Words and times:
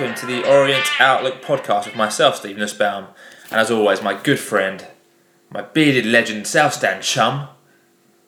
welcome 0.00 0.18
to 0.18 0.24
the 0.24 0.50
Orient 0.50 0.98
Outlook 0.98 1.42
podcast 1.42 1.84
with 1.84 1.94
myself, 1.94 2.36
Steve 2.36 2.56
Nussbaum, 2.56 3.08
and 3.50 3.60
as 3.60 3.70
always, 3.70 4.00
my 4.00 4.14
good 4.14 4.38
friend, 4.38 4.86
my 5.50 5.60
bearded 5.60 6.06
legend, 6.06 6.46
South 6.46 6.72
Stand 6.72 7.02
chum, 7.02 7.48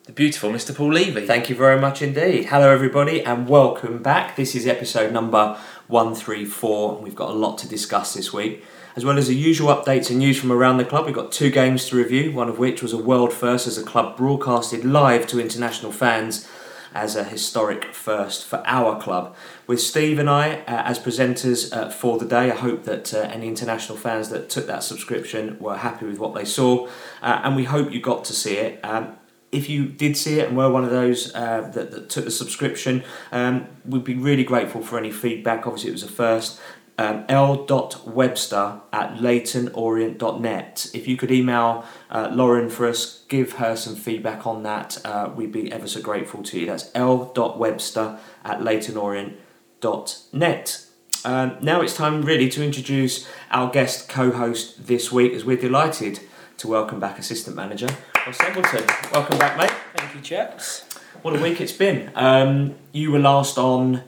the 0.03 0.11
beautiful 0.11 0.51
Mr. 0.51 0.75
Paul 0.75 0.93
Levy. 0.93 1.25
Thank 1.25 1.49
you 1.49 1.55
very 1.55 1.81
much 1.81 2.03
indeed. 2.03 2.45
Hello, 2.45 2.69
everybody, 2.69 3.23
and 3.23 3.49
welcome 3.49 4.03
back. 4.03 4.35
This 4.35 4.53
is 4.53 4.67
episode 4.67 5.11
number 5.11 5.57
134, 5.87 6.93
and 6.93 7.03
we've 7.03 7.15
got 7.15 7.31
a 7.31 7.33
lot 7.33 7.57
to 7.57 7.67
discuss 7.67 8.13
this 8.13 8.31
week. 8.31 8.63
As 8.95 9.03
well 9.03 9.17
as 9.17 9.27
the 9.27 9.35
usual 9.35 9.69
updates 9.69 10.11
and 10.11 10.19
news 10.19 10.39
from 10.39 10.51
around 10.51 10.77
the 10.77 10.85
club, 10.85 11.07
we've 11.07 11.15
got 11.15 11.31
two 11.31 11.49
games 11.49 11.87
to 11.87 11.95
review, 11.95 12.31
one 12.33 12.49
of 12.49 12.59
which 12.59 12.83
was 12.83 12.93
a 12.93 12.99
world 12.99 13.33
first 13.33 13.65
as 13.65 13.79
a 13.79 13.83
club 13.83 14.15
broadcasted 14.15 14.85
live 14.85 15.25
to 15.25 15.41
international 15.41 15.91
fans 15.91 16.47
as 16.93 17.15
a 17.15 17.23
historic 17.23 17.93
first 17.93 18.45
for 18.45 18.61
our 18.65 19.01
club. 19.01 19.35
With 19.67 19.81
Steve 19.81 20.19
and 20.19 20.29
I 20.29 20.59
uh, 20.61 20.83
as 20.85 20.99
presenters 20.99 21.75
uh, 21.75 21.89
for 21.89 22.17
the 22.17 22.25
day, 22.25 22.51
I 22.51 22.55
hope 22.55 22.83
that 22.83 23.13
uh, 23.13 23.19
any 23.19 23.47
international 23.47 23.97
fans 23.97 24.29
that 24.29 24.49
took 24.49 24.67
that 24.67 24.83
subscription 24.83 25.57
were 25.59 25.77
happy 25.77 26.05
with 26.05 26.19
what 26.19 26.35
they 26.35 26.45
saw, 26.45 26.87
uh, 27.21 27.41
and 27.43 27.55
we 27.55 27.65
hope 27.65 27.91
you 27.91 28.01
got 28.01 28.25
to 28.25 28.33
see 28.33 28.57
it. 28.57 28.79
Um, 28.83 29.17
if 29.51 29.69
you 29.69 29.85
did 29.85 30.17
see 30.17 30.39
it 30.39 30.47
and 30.47 30.57
were 30.57 30.69
one 30.71 30.83
of 30.83 30.89
those 30.89 31.33
uh, 31.35 31.69
that, 31.73 31.91
that, 31.91 32.09
took 32.09 32.25
the 32.25 32.31
subscription, 32.31 33.03
um, 33.31 33.67
we'd 33.85 34.03
be 34.03 34.15
really 34.15 34.43
grateful 34.43 34.81
for 34.81 34.97
any 34.97 35.11
feedback. 35.11 35.67
Obviously, 35.67 35.89
it 35.89 35.93
was 35.93 36.03
a 36.03 36.07
first. 36.07 36.59
Um, 36.97 37.25
l.webster 37.27 38.81
at 38.91 39.15
leytonorient.net. 39.15 40.91
If 40.93 41.07
you 41.07 41.17
could 41.17 41.31
email 41.31 41.85
uh, 42.11 42.29
Lauren 42.31 42.69
for 42.69 42.87
us, 42.87 43.23
give 43.29 43.53
her 43.53 43.75
some 43.75 43.95
feedback 43.95 44.45
on 44.45 44.61
that, 44.61 45.03
uh, 45.03 45.31
we'd 45.35 45.51
be 45.51 45.71
ever 45.71 45.87
so 45.87 45.99
grateful 46.01 46.43
to 46.43 46.59
you. 46.59 46.67
That's 46.67 46.91
l.webster 46.93 48.19
at 48.45 48.59
leytonorient.net. 48.59 50.85
Um, 51.25 51.57
now 51.61 51.81
it's 51.81 51.95
time 51.95 52.21
really 52.21 52.49
to 52.49 52.63
introduce 52.63 53.27
our 53.49 53.71
guest 53.71 54.07
co 54.09 54.31
host 54.31 54.85
this 54.87 55.11
week 55.11 55.33
as 55.33 55.45
we're 55.45 55.57
delighted 55.57 56.19
to 56.57 56.67
welcome 56.67 56.99
back 56.99 57.17
assistant 57.17 57.55
manager 57.55 57.87
Ross 58.25 58.39
Embleton. 58.39 58.85
Welcome 59.11 59.37
back, 59.37 59.57
mate. 59.57 59.71
Thank 59.95 60.15
you, 60.15 60.21
chaps. 60.21 60.85
What 61.23 61.35
a 61.35 61.41
week 61.41 61.59
it's 61.59 61.73
been. 61.73 62.09
Um, 62.15 62.75
you 62.93 63.11
were 63.11 63.19
last 63.19 63.57
on 63.57 64.01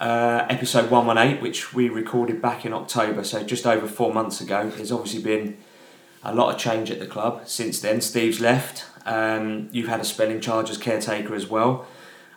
uh, 0.00 0.46
episode 0.48 0.90
118, 0.90 1.42
which 1.42 1.74
we 1.74 1.88
recorded 1.88 2.40
back 2.40 2.64
in 2.64 2.72
October, 2.72 3.22
so 3.22 3.42
just 3.42 3.66
over 3.66 3.86
four 3.86 4.12
months 4.12 4.40
ago. 4.40 4.70
There's 4.70 4.90
obviously 4.90 5.22
been 5.22 5.58
a 6.24 6.34
lot 6.34 6.54
of 6.54 6.60
change 6.60 6.90
at 6.90 6.98
the 6.98 7.06
club 7.06 7.42
since 7.46 7.80
then. 7.80 8.00
Steve's 8.00 8.40
left. 8.40 8.86
Um, 9.04 9.68
you've 9.72 9.88
had 9.88 10.00
a 10.00 10.04
spell 10.04 10.30
in 10.30 10.40
charge 10.40 10.70
as 10.70 10.78
caretaker 10.78 11.34
as 11.34 11.46
well. 11.46 11.86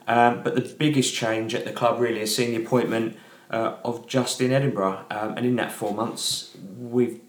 Um, 0.08 0.44
but 0.44 0.56
the 0.56 0.62
biggest 0.62 1.14
change 1.14 1.56
at 1.56 1.64
the 1.64 1.72
club 1.72 2.00
really 2.00 2.20
is 2.20 2.36
seeing 2.36 2.52
the 2.52 2.64
appointment 2.64 3.18
uh, 3.50 3.78
of 3.86 4.08
Justin 4.08 4.52
Edinburgh. 4.52 5.06
Um, 5.10 5.38
and 5.38 5.46
in 5.46 5.56
that 5.56 5.72
four 5.72 5.94
months, 5.94 6.56
we've 6.78 7.22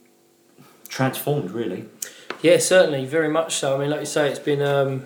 transformed 0.88 1.52
really. 1.52 1.84
Yeah, 2.42 2.58
certainly, 2.58 3.06
very 3.06 3.28
much 3.28 3.55
so. 3.55 3.77
I 3.77 3.78
mean, 3.78 3.90
like 3.90 4.00
you 4.00 4.06
say, 4.06 4.28
it's 4.28 4.38
been 4.38 4.60
um, 4.60 5.05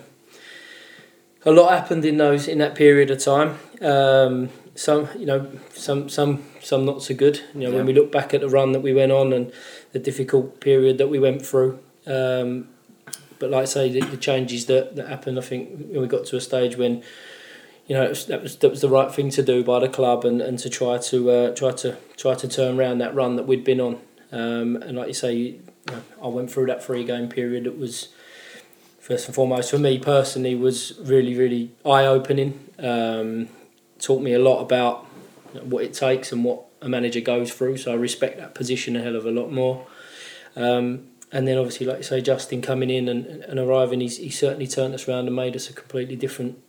a 1.45 1.51
lot 1.51 1.71
happened 1.71 2.03
in 2.03 2.17
those 2.17 2.47
in 2.47 2.57
that 2.57 2.75
period 2.75 3.11
of 3.11 3.19
time. 3.19 3.57
Um, 3.81 4.49
some, 4.79 5.09
you 5.17 5.25
know, 5.25 5.51
some 5.73 6.07
some 6.07 6.45
some 6.61 6.85
not 6.85 7.03
so 7.03 7.13
good. 7.13 7.41
You 7.53 7.61
know, 7.61 7.69
yeah. 7.69 7.75
when 7.75 7.85
we 7.85 7.93
look 7.93 8.13
back 8.13 8.33
at 8.33 8.39
the 8.39 8.47
run 8.47 8.71
that 8.71 8.79
we 8.79 8.93
went 8.93 9.11
on 9.11 9.33
and 9.33 9.51
the 9.91 9.99
difficult 9.99 10.61
period 10.61 10.97
that 10.99 11.09
we 11.09 11.19
went 11.19 11.45
through. 11.45 11.79
Um, 12.07 12.69
but 13.39 13.49
like 13.49 13.63
I 13.63 13.65
say, 13.65 13.89
the, 13.89 13.99
the 13.99 14.15
changes 14.15 14.67
that, 14.67 14.95
that 14.95 15.09
happened, 15.09 15.37
I 15.37 15.41
think 15.41 15.89
we 15.91 16.07
got 16.07 16.25
to 16.27 16.37
a 16.37 16.41
stage 16.41 16.77
when 16.77 17.03
you 17.87 17.95
know, 17.95 18.07
was, 18.07 18.27
that 18.27 18.41
was 18.41 18.55
that 18.57 18.69
was 18.69 18.79
the 18.79 18.87
right 18.87 19.11
thing 19.11 19.29
to 19.31 19.43
do 19.43 19.65
by 19.65 19.79
the 19.79 19.89
club 19.89 20.23
and, 20.23 20.41
and 20.41 20.57
to 20.59 20.69
try 20.69 20.97
to 20.97 21.29
uh, 21.29 21.55
try 21.55 21.71
to 21.71 21.97
try 22.15 22.35
to 22.35 22.47
turn 22.47 22.79
around 22.79 22.99
that 22.99 23.13
run 23.13 23.35
that 23.35 23.47
we'd 23.47 23.65
been 23.65 23.81
on. 23.81 23.99
Um, 24.31 24.77
and 24.77 24.95
like 24.95 25.07
you 25.07 25.13
say, 25.13 25.35
you 25.35 25.61
know, 25.87 26.03
I 26.23 26.27
went 26.27 26.51
through 26.51 26.67
that 26.67 26.81
three 26.81 27.03
game 27.03 27.27
period. 27.27 27.67
It 27.67 27.77
was 27.77 28.09
first 28.99 29.25
and 29.25 29.35
foremost 29.35 29.71
for 29.71 29.79
me 29.79 29.99
personally 29.99 30.55
was 30.55 30.97
really 31.01 31.35
really 31.35 31.71
eye 31.83 32.05
opening. 32.05 32.59
Um, 32.77 33.49
taught 33.99 34.21
me 34.21 34.33
a 34.33 34.39
lot 34.39 34.61
about 34.61 35.05
what 35.63 35.83
it 35.83 35.93
takes 35.93 36.31
and 36.31 36.43
what 36.43 36.65
a 36.81 36.89
manager 36.89 37.21
goes 37.21 37.53
through. 37.53 37.77
So 37.77 37.91
I 37.91 37.95
respect 37.95 38.37
that 38.37 38.55
position 38.55 38.95
a 38.95 39.01
hell 39.01 39.15
of 39.15 39.25
a 39.25 39.31
lot 39.31 39.51
more. 39.51 39.85
Um, 40.55 41.07
and 41.31 41.47
then 41.47 41.57
obviously, 41.57 41.85
like 41.85 41.97
you 41.97 42.03
say, 42.03 42.21
Justin 42.21 42.61
coming 42.61 42.89
in 42.89 43.07
and, 43.07 43.25
and 43.25 43.59
arriving, 43.59 44.01
he's, 44.01 44.17
he 44.17 44.29
certainly 44.29 44.67
turned 44.67 44.95
us 44.95 45.07
around 45.07 45.27
and 45.27 45.35
made 45.35 45.55
us 45.55 45.69
a 45.69 45.73
completely 45.73 46.15
different 46.15 46.59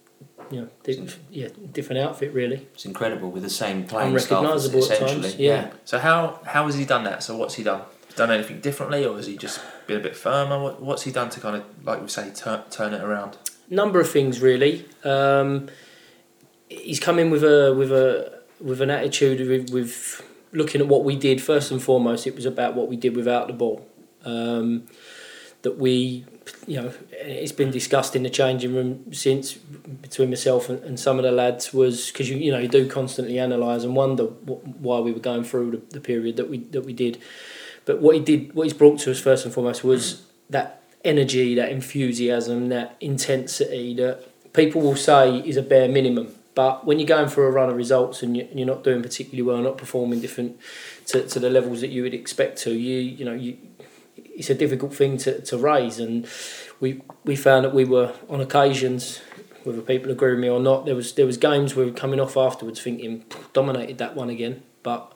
you 0.50 0.62
know, 0.62 0.68
di- 0.82 1.06
yeah, 1.30 1.48
different 1.72 2.00
outfit 2.00 2.32
really. 2.32 2.66
It's 2.74 2.84
incredible 2.84 3.30
with 3.30 3.42
the 3.42 3.50
same 3.50 3.86
playing 3.86 4.18
staff 4.18 4.44
essentially. 4.44 5.22
Times, 5.22 5.36
yeah. 5.36 5.54
yeah. 5.54 5.70
So 5.84 5.98
how 5.98 6.41
how 6.44 6.66
has 6.66 6.74
he 6.74 6.84
done 6.84 7.04
that? 7.04 7.22
So 7.22 7.36
what's 7.36 7.54
he 7.54 7.62
done? 7.62 7.82
Done 8.16 8.32
anything 8.32 8.60
differently, 8.60 9.04
or 9.04 9.16
has 9.16 9.26
he 9.26 9.36
just 9.36 9.60
been 9.86 9.97
a 9.97 10.00
bit 10.00 10.16
firmer? 10.16 10.60
What, 10.60 10.82
what's 10.82 11.02
he 11.02 11.12
done 11.12 11.30
to 11.30 11.41
kind 11.41 11.56
of 11.56 11.64
like 11.84 12.02
we 12.02 12.08
say 12.08 12.30
turn 12.34 12.62
turn 12.70 12.92
it 12.92 13.02
around? 13.02 13.38
Number 13.68 14.00
of 14.00 14.10
things 14.10 14.41
really. 14.41 14.86
Um, 15.04 15.68
he's 16.70 17.00
come 17.00 17.19
in 17.19 17.31
with 17.31 17.44
a 17.44 17.75
with 17.75 17.92
a 17.92 18.41
with 18.60 18.81
an 18.81 18.91
attitude 18.91 19.47
with, 19.47 19.70
with 19.70 20.22
looking 20.53 20.81
at 20.81 20.88
what 20.88 21.04
we 21.04 21.16
did 21.16 21.42
first 21.42 21.70
and 21.70 21.82
foremost. 21.82 22.26
It 22.26 22.34
was 22.34 22.47
about 22.47 22.75
what 22.75 22.88
we 22.88 22.97
did 22.97 23.14
without 23.16 23.48
the 23.48 23.53
ball. 23.53 23.86
Um, 24.25 24.86
that 25.62 25.76
we 25.78 26.25
you 26.66 26.80
know, 26.80 26.92
it's 27.12 27.53
been 27.53 27.70
discussed 27.70 28.16
in 28.16 28.22
the 28.22 28.30
changing 28.30 28.75
room 28.75 29.12
since 29.12 29.54
between 29.54 30.30
myself 30.30 30.69
and, 30.69 30.82
and 30.82 30.98
some 30.98 31.19
of 31.19 31.22
the 31.22 31.30
lads 31.30 31.72
was 31.72 32.10
because 32.10 32.28
you 32.28 32.36
you 32.36 32.50
know 32.50 32.59
you 32.59 32.69
do 32.69 32.88
constantly 32.88 33.38
analyse 33.38 33.84
and 33.84 33.94
wonder 33.94 34.25
why 34.25 35.00
we 35.00 35.12
were 35.12 35.20
going 35.20 35.44
through 35.44 35.70
the, 35.70 35.82
the 35.91 36.00
period 36.00 36.36
that 36.36 36.48
we 36.48 36.59
that 36.59 36.82
we 36.82 36.92
did, 36.92 37.19
but 37.84 38.00
what 38.00 38.14
he 38.14 38.20
did, 38.20 38.54
what 38.54 38.64
he's 38.64 38.72
brought 38.72 38.98
to 39.00 39.10
us 39.10 39.20
first 39.20 39.44
and 39.44 39.54
foremost 39.54 39.84
was 39.84 40.22
that 40.48 40.82
energy, 41.04 41.54
that 41.54 41.70
enthusiasm, 41.70 42.69
that 42.69 42.97
intensity 43.00 43.94
that 43.94 44.53
people 44.53 44.80
will 44.80 44.97
say 44.97 45.38
is 45.41 45.56
a 45.56 45.62
bare 45.62 45.88
minimum. 45.88 46.34
But 46.60 46.84
when 46.84 46.98
you're 46.98 47.06
going 47.06 47.31
for 47.31 47.47
a 47.47 47.50
run 47.50 47.71
of 47.71 47.76
results 47.76 48.22
and 48.22 48.37
you're 48.37 48.66
not 48.66 48.84
doing 48.84 49.00
particularly 49.00 49.41
well, 49.41 49.62
not 49.62 49.78
performing 49.78 50.21
different 50.21 50.60
to, 51.06 51.26
to 51.26 51.41
the 51.41 51.48
levels 51.48 51.81
that 51.81 51.88
you 51.88 52.03
would 52.03 52.12
expect 52.12 52.59
to, 52.65 52.71
you 52.75 52.98
you 52.98 53.25
know 53.25 53.32
you 53.32 53.56
it's 54.16 54.50
a 54.50 54.54
difficult 54.54 54.93
thing 54.93 55.16
to, 55.16 55.41
to 55.41 55.56
raise. 55.56 55.98
And 55.98 56.28
we 56.78 57.00
we 57.25 57.34
found 57.34 57.65
that 57.65 57.72
we 57.72 57.87
were 57.87 58.12
on 58.28 58.43
occasions 58.43 59.22
whether 59.65 59.81
people 59.81 60.10
agree 60.10 60.32
with 60.32 60.41
me 60.41 60.50
or 60.50 60.60
not 60.60 60.84
there 60.84 60.94
was 60.94 61.15
there 61.15 61.25
was 61.25 61.38
games 61.38 61.75
we 61.75 61.87
were 61.87 61.93
coming 61.93 62.21
off 62.21 62.37
afterwards 62.37 62.78
thinking 62.82 63.25
dominated 63.54 63.97
that 63.97 64.15
one 64.15 64.28
again. 64.28 64.62
But 64.82 65.15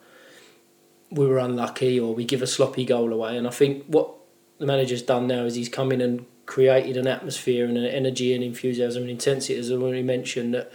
we 1.10 1.26
were 1.26 1.36
unlucky 1.36 2.00
or 2.00 2.14
we 2.14 2.24
give 2.24 2.40
a 2.40 2.46
sloppy 2.46 2.86
goal 2.86 3.12
away. 3.12 3.36
And 3.36 3.46
I 3.46 3.50
think 3.50 3.84
what 3.84 4.08
the 4.56 4.64
manager's 4.64 5.02
done 5.02 5.26
now 5.26 5.44
is 5.44 5.56
he's 5.56 5.68
come 5.68 5.92
in 5.92 6.00
and 6.00 6.24
created 6.46 6.96
an 6.96 7.06
atmosphere 7.06 7.66
and 7.66 7.76
an 7.76 7.84
energy 7.84 8.32
and 8.32 8.42
enthusiasm 8.42 9.02
and 9.02 9.10
intensity 9.10 9.56
as 9.58 9.70
I 9.70 9.74
already 9.74 10.02
mentioned 10.02 10.54
that 10.54 10.72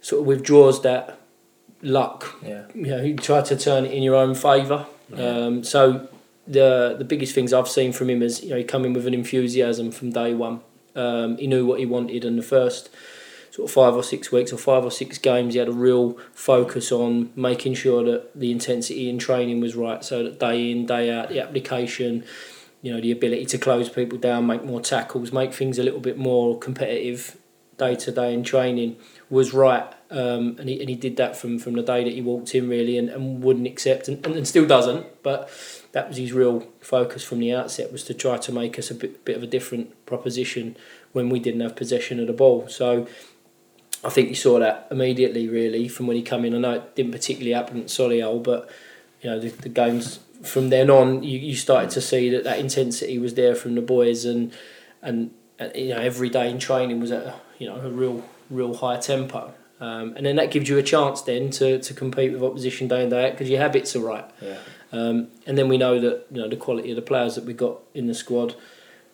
sort 0.00 0.20
of 0.20 0.26
withdraws 0.26 0.82
that 0.82 1.18
luck. 1.82 2.36
Yeah. 2.44 2.64
You 2.74 2.86
know 2.86 3.02
you 3.02 3.16
try 3.16 3.42
to 3.42 3.56
turn 3.56 3.84
it 3.84 3.92
in 3.92 4.02
your 4.02 4.16
own 4.16 4.34
favour. 4.34 4.86
Yeah. 5.14 5.24
um, 5.24 5.64
so 5.64 6.08
the 6.46 6.96
the 6.98 7.04
biggest 7.04 7.34
things 7.34 7.52
I've 7.52 7.68
seen 7.68 7.92
from 7.92 8.10
him 8.10 8.22
is 8.22 8.42
you 8.42 8.50
know 8.50 8.56
he 8.56 8.64
come 8.64 8.84
in 8.84 8.92
with 8.92 9.06
an 9.06 9.14
enthusiasm 9.14 9.90
from 9.90 10.10
day 10.10 10.34
one. 10.34 10.60
Um, 10.94 11.36
he 11.36 11.46
knew 11.46 11.64
what 11.64 11.78
he 11.78 11.86
wanted, 11.86 12.24
and 12.24 12.38
the 12.38 12.42
first 12.42 12.90
sort 13.50 13.68
of 13.68 13.74
five 13.74 13.94
or 13.94 14.02
six 14.02 14.32
weeks 14.32 14.52
or 14.52 14.56
five 14.56 14.84
or 14.84 14.90
six 14.90 15.18
games, 15.18 15.54
he 15.54 15.58
had 15.58 15.68
a 15.68 15.72
real 15.72 16.18
focus 16.32 16.90
on 16.90 17.30
making 17.36 17.74
sure 17.74 18.04
that 18.04 18.38
the 18.38 18.50
intensity 18.50 19.08
in 19.08 19.18
training 19.18 19.60
was 19.60 19.76
right, 19.76 20.04
so 20.04 20.22
that 20.24 20.40
day 20.40 20.70
in 20.70 20.86
day 20.86 21.10
out, 21.10 21.28
the 21.28 21.40
application, 21.40 22.24
you 22.82 22.92
know, 22.92 23.00
the 23.00 23.12
ability 23.12 23.46
to 23.46 23.58
close 23.58 23.88
people 23.88 24.18
down, 24.18 24.46
make 24.46 24.64
more 24.64 24.80
tackles, 24.80 25.32
make 25.32 25.52
things 25.52 25.78
a 25.78 25.82
little 25.82 26.00
bit 26.00 26.18
more 26.18 26.58
competitive 26.58 27.36
day 27.76 27.94
to 27.94 28.10
day 28.10 28.34
in 28.34 28.42
training 28.42 28.96
was 29.30 29.52
right. 29.52 29.92
Um, 30.10 30.56
and, 30.58 30.68
he, 30.70 30.80
and 30.80 30.88
he 30.88 30.94
did 30.94 31.18
that 31.18 31.36
from, 31.36 31.58
from 31.58 31.74
the 31.74 31.82
day 31.82 32.02
that 32.02 32.14
he 32.14 32.22
walked 32.22 32.54
in 32.54 32.66
really 32.66 32.96
and, 32.96 33.10
and 33.10 33.42
wouldn't 33.44 33.66
accept 33.66 34.08
and, 34.08 34.24
and 34.24 34.48
still 34.48 34.66
doesn't 34.66 35.22
but 35.22 35.50
that 35.92 36.08
was 36.08 36.16
his 36.16 36.32
real 36.32 36.66
focus 36.80 37.24
from 37.24 37.40
the 37.40 37.52
outset 37.52 37.92
was 37.92 38.04
to 38.04 38.14
try 38.14 38.38
to 38.38 38.50
make 38.50 38.78
us 38.78 38.90
a 38.90 38.94
bit, 38.94 39.24
bit 39.26 39.36
of 39.36 39.42
a 39.42 39.46
different 39.46 40.06
proposition 40.06 40.78
when 41.12 41.28
we 41.28 41.38
didn't 41.38 41.60
have 41.60 41.76
possession 41.76 42.20
of 42.20 42.26
the 42.26 42.32
ball. 42.32 42.68
So 42.68 43.06
I 44.04 44.10
think 44.10 44.28
you 44.28 44.34
saw 44.34 44.58
that 44.58 44.86
immediately, 44.90 45.48
really, 45.48 45.88
from 45.88 46.06
when 46.06 46.16
he 46.16 46.22
came 46.22 46.44
in. 46.44 46.54
I 46.54 46.58
know 46.58 46.72
it 46.74 46.94
didn't 46.94 47.12
particularly 47.12 47.52
happen 47.52 47.80
at 47.80 47.86
Solihull, 47.86 48.42
but 48.42 48.70
you 49.22 49.30
know 49.30 49.40
the, 49.40 49.48
the 49.48 49.68
games 49.68 50.20
from 50.42 50.70
then 50.70 50.88
on, 50.88 51.24
you, 51.24 51.38
you 51.38 51.56
started 51.56 51.90
to 51.90 52.00
see 52.00 52.30
that 52.30 52.44
that 52.44 52.60
intensity 52.60 53.18
was 53.18 53.34
there 53.34 53.54
from 53.54 53.74
the 53.74 53.82
boys, 53.82 54.24
and 54.24 54.52
and, 55.02 55.32
and 55.58 55.74
you 55.74 55.88
know 55.88 56.00
every 56.00 56.28
day 56.28 56.48
in 56.48 56.58
training 56.58 57.00
was 57.00 57.10
a, 57.10 57.34
you 57.58 57.68
know 57.68 57.76
a 57.76 57.90
real 57.90 58.22
real 58.50 58.74
high 58.74 58.98
tempo. 58.98 59.54
Um, 59.80 60.14
and 60.16 60.26
then 60.26 60.36
that 60.36 60.50
gives 60.50 60.68
you 60.68 60.78
a 60.78 60.82
chance 60.82 61.22
then 61.22 61.50
to, 61.50 61.78
to 61.78 61.94
compete 61.94 62.32
with 62.32 62.42
opposition 62.42 62.88
day 62.88 63.02
and 63.02 63.10
day 63.10 63.26
out 63.26 63.32
because 63.32 63.48
your 63.48 63.60
habits 63.60 63.94
are 63.94 64.00
right. 64.00 64.28
Yeah. 64.40 64.58
Um, 64.90 65.28
and 65.46 65.56
then 65.56 65.68
we 65.68 65.76
know 65.76 66.00
that 66.00 66.26
you 66.30 66.40
know 66.40 66.48
the 66.48 66.56
quality 66.56 66.90
of 66.90 66.96
the 66.96 67.02
players 67.02 67.34
that 67.34 67.44
we 67.44 67.52
got 67.52 67.78
in 67.94 68.06
the 68.06 68.14
squad, 68.14 68.56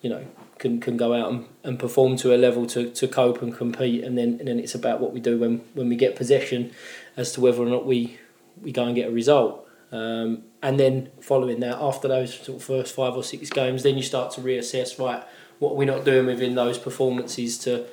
you 0.01 0.09
know, 0.09 0.25
can, 0.57 0.79
can 0.79 0.97
go 0.97 1.13
out 1.13 1.31
and, 1.31 1.45
and 1.63 1.77
perform 1.77 2.15
to 2.17 2.33
a 2.33 2.37
level 2.37 2.65
to, 2.67 2.89
to 2.89 3.07
cope 3.07 3.41
and 3.41 3.55
compete. 3.55 4.03
And 4.03 4.17
then 4.17 4.37
and 4.39 4.47
then 4.47 4.59
it's 4.59 4.73
about 4.73 5.01
what 5.01 5.13
we 5.13 5.19
do 5.19 5.37
when, 5.37 5.61
when 5.73 5.89
we 5.89 5.95
get 5.95 6.15
possession, 6.15 6.71
as 7.17 7.33
to 7.33 7.41
whether 7.41 7.61
or 7.61 7.67
not 7.67 7.85
we 7.85 8.17
we 8.61 8.71
go 8.71 8.85
and 8.85 8.95
get 8.95 9.09
a 9.09 9.11
result. 9.11 9.67
Um, 9.91 10.43
and 10.63 10.79
then 10.79 11.11
following 11.21 11.59
that, 11.59 11.77
after 11.77 12.07
those 12.07 12.33
sort 12.33 12.57
of 12.57 12.63
first 12.63 12.95
five 12.95 13.13
or 13.13 13.23
six 13.23 13.49
games, 13.49 13.83
then 13.83 13.97
you 13.97 14.03
start 14.03 14.31
to 14.31 14.41
reassess. 14.41 14.97
Right, 14.97 15.23
what 15.59 15.73
we're 15.73 15.79
we 15.79 15.85
not 15.85 16.05
doing 16.05 16.25
within 16.25 16.55
those 16.55 16.77
performances 16.77 17.57
to, 17.59 17.85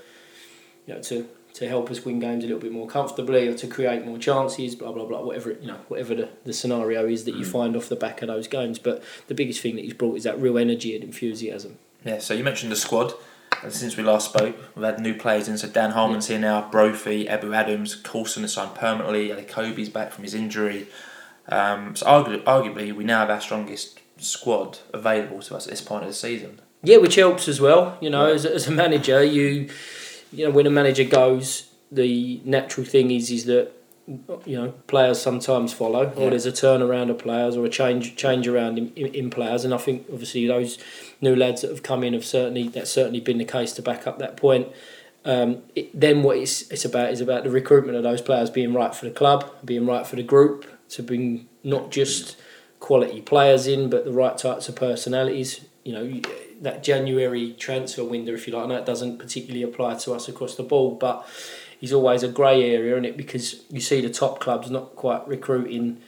you 0.86 0.94
know, 0.94 1.00
to 1.02 1.28
to 1.54 1.68
help 1.68 1.90
us 1.90 2.02
win 2.02 2.18
games 2.18 2.44
a 2.44 2.46
little 2.46 2.62
bit 2.62 2.72
more 2.72 2.86
comfortably 2.86 3.46
or 3.46 3.54
to 3.54 3.66
create 3.66 4.06
more 4.06 4.18
chances, 4.18 4.74
blah 4.74 4.92
blah 4.92 5.04
blah, 5.04 5.22
whatever 5.22 5.52
you 5.52 5.66
know, 5.66 5.78
whatever 5.88 6.14
the, 6.14 6.28
the 6.44 6.52
scenario 6.52 7.06
is 7.06 7.24
that 7.24 7.34
you 7.34 7.44
find 7.44 7.76
off 7.76 7.88
the 7.88 7.96
back 7.96 8.22
of 8.22 8.28
those 8.28 8.48
games. 8.48 8.78
But 8.78 9.02
the 9.26 9.34
biggest 9.34 9.60
thing 9.60 9.76
that 9.76 9.84
he's 9.84 9.94
brought 9.94 10.16
is 10.16 10.24
that 10.24 10.40
real 10.40 10.58
energy 10.58 10.94
and 10.94 11.04
enthusiasm. 11.04 11.78
Yeah, 12.04 12.18
so 12.18 12.34
you 12.34 12.44
mentioned 12.44 12.72
the 12.72 12.76
squad. 12.76 13.12
And 13.62 13.72
since 13.72 13.96
we 13.96 14.02
last 14.02 14.30
spoke, 14.30 14.56
we've 14.74 14.84
had 14.84 14.98
new 14.98 15.14
players 15.14 15.46
in. 15.46 15.56
So 15.56 15.68
Dan 15.68 15.92
Holman's 15.92 16.26
here 16.26 16.38
now, 16.38 16.68
Brophy, 16.68 17.26
Ebou 17.26 17.54
Adams, 17.54 17.94
Coulson 17.94 18.42
has 18.42 18.54
signed 18.54 18.74
permanently, 18.74 19.28
Elokobi's 19.28 19.88
back 19.88 20.10
from 20.10 20.24
his 20.24 20.34
injury. 20.34 20.88
Um, 21.48 21.94
so 21.94 22.06
arguably, 22.06 22.42
arguably, 22.42 22.92
we 22.92 23.04
now 23.04 23.20
have 23.20 23.30
our 23.30 23.40
strongest 23.40 24.00
squad 24.16 24.78
available 24.92 25.40
to 25.42 25.56
us 25.56 25.66
at 25.66 25.70
this 25.70 25.80
point 25.80 26.02
of 26.02 26.08
the 26.08 26.14
season. 26.14 26.60
Yeah, 26.82 26.96
which 26.96 27.14
helps 27.14 27.46
as 27.46 27.60
well. 27.60 27.98
You 28.00 28.10
know, 28.10 28.26
as, 28.26 28.44
as 28.44 28.66
a 28.66 28.72
manager, 28.72 29.22
you 29.22 29.68
you 30.32 30.44
know 30.44 30.50
when 30.50 30.66
a 30.66 30.70
manager 30.70 31.04
goes, 31.04 31.70
the 31.90 32.40
natural 32.44 32.86
thing 32.86 33.10
is 33.10 33.30
is 33.30 33.44
that 33.46 33.70
you 34.44 34.56
know 34.56 34.72
players 34.88 35.20
sometimes 35.20 35.72
follow, 35.72 36.12
or 36.16 36.24
Yeah. 36.24 36.30
there's 36.30 36.46
a 36.46 36.52
turnaround 36.52 37.10
of 37.10 37.18
players 37.18 37.56
or 37.56 37.64
a 37.64 37.68
change 37.68 38.16
change 38.16 38.48
around 38.48 38.78
in, 38.78 38.92
in, 38.96 39.06
in 39.14 39.30
players, 39.30 39.64
and 39.64 39.72
I 39.72 39.78
think 39.78 40.06
obviously 40.12 40.46
those 40.46 40.78
new 41.20 41.36
lads 41.36 41.62
that 41.62 41.70
have 41.70 41.82
come 41.82 42.02
in 42.02 42.12
have 42.14 42.24
certainly 42.24 42.68
that's 42.68 42.90
certainly 42.90 43.20
been 43.20 43.38
the 43.38 43.44
case 43.44 43.72
to 43.74 43.82
back 43.82 44.06
up 44.06 44.18
that 44.18 44.36
point. 44.36 44.68
Um, 45.24 45.58
it, 45.76 45.88
then 45.98 46.24
what 46.24 46.36
it's, 46.38 46.62
it's 46.72 46.84
about 46.84 47.12
is 47.12 47.20
about 47.20 47.44
the 47.44 47.50
recruitment 47.50 47.96
of 47.96 48.02
those 48.02 48.20
players 48.20 48.50
being 48.50 48.74
right 48.74 48.92
for 48.92 49.04
the 49.04 49.12
club, 49.12 49.48
being 49.64 49.86
right 49.86 50.04
for 50.04 50.16
the 50.16 50.24
group, 50.24 50.66
to 50.88 51.02
bring 51.04 51.46
not 51.62 51.92
just 51.92 52.36
quality 52.80 53.20
players 53.20 53.68
in, 53.68 53.88
but 53.88 54.04
the 54.04 54.10
right 54.12 54.36
types 54.36 54.68
of 54.68 54.74
personalities. 54.74 55.64
You 55.84 55.92
know, 55.92 56.20
that 56.62 56.82
January 56.82 57.54
transfer 57.58 58.04
window, 58.04 58.32
if 58.32 58.46
you 58.46 58.54
like, 58.54 58.64
I 58.64 58.68
know 58.68 58.76
it 58.76 58.86
doesn't 58.86 59.18
particularly 59.18 59.62
apply 59.62 59.96
to 59.96 60.12
us 60.12 60.28
across 60.28 60.54
the 60.54 60.62
board, 60.62 60.98
but 60.98 61.28
is 61.80 61.92
always 61.92 62.22
a 62.22 62.28
grey 62.28 62.74
area, 62.74 62.96
is 62.96 63.04
it? 63.04 63.16
Because 63.16 63.64
you 63.68 63.80
see 63.80 64.00
the 64.00 64.08
top 64.08 64.40
clubs 64.40 64.70
not 64.70 64.94
quite 64.94 65.26
recruiting 65.26 66.00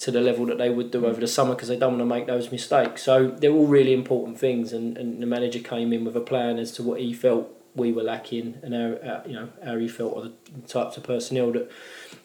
to 0.00 0.10
the 0.10 0.20
level 0.20 0.44
that 0.46 0.58
they 0.58 0.68
would 0.68 0.90
do 0.90 1.06
over 1.06 1.20
the 1.20 1.26
summer 1.26 1.54
because 1.54 1.68
they 1.68 1.78
don't 1.78 1.92
want 1.92 2.00
to 2.02 2.04
make 2.04 2.26
those 2.26 2.52
mistakes. 2.52 3.02
So 3.02 3.28
they're 3.28 3.52
all 3.52 3.66
really 3.66 3.94
important 3.94 4.38
things, 4.38 4.72
and, 4.72 4.98
and 4.98 5.22
the 5.22 5.26
manager 5.26 5.60
came 5.60 5.92
in 5.92 6.04
with 6.04 6.16
a 6.16 6.20
plan 6.20 6.58
as 6.58 6.72
to 6.72 6.82
what 6.82 7.00
he 7.00 7.12
felt 7.12 7.48
we 7.74 7.92
were 7.92 8.02
lacking 8.02 8.58
and 8.62 8.74
how, 8.74 8.98
how 9.02 9.22
you 9.26 9.32
know 9.32 9.48
how 9.64 9.78
he 9.78 9.88
felt 9.88 10.12
or 10.12 10.22
the 10.24 10.32
types 10.68 10.98
of 10.98 11.04
personnel 11.04 11.52
that, 11.52 11.70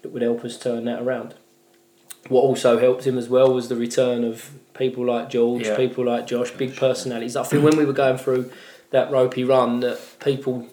that 0.01 0.09
would 0.09 0.21
help 0.21 0.43
us 0.43 0.57
turn 0.57 0.85
that 0.85 1.01
around. 1.01 1.35
What 2.27 2.41
also 2.41 2.79
helped 2.79 3.07
him 3.07 3.17
as 3.17 3.29
well 3.29 3.53
was 3.53 3.69
the 3.69 3.77
return 3.77 4.25
of 4.25 4.51
people 4.77 5.05
like 5.05 5.29
George, 5.29 5.65
Yeah. 5.65 5.75
people 5.75 6.05
like 6.05 6.27
Josh, 6.27 6.51
big 6.51 6.75
personalities. 6.75 7.35
I 7.35 7.43
think 7.43 7.63
when 7.63 7.77
we 7.77 7.85
were 7.85 7.93
going 7.93 8.17
through 8.17 8.51
that 8.91 9.11
ropey 9.11 9.43
run, 9.43 9.79
that 9.81 9.99
people 10.23 10.67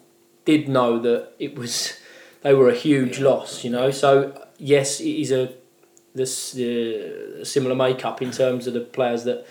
did 0.44 0.68
know 0.68 0.98
that 1.00 1.32
it 1.38 1.56
was 1.56 1.94
they 2.42 2.54
were 2.54 2.68
a 2.68 2.74
huge 2.74 3.20
loss. 3.20 3.64
You 3.64 3.70
know, 3.70 3.90
so 3.90 4.32
yes, 4.58 5.00
it 5.00 5.16
is 5.20 5.32
a 5.32 5.52
this 6.14 6.56
uh, 6.56 7.44
similar 7.44 7.74
makeup 7.74 8.22
in 8.22 8.30
terms 8.30 8.66
of 8.66 8.74
the 8.74 8.80
players 8.80 9.24
that 9.24 9.46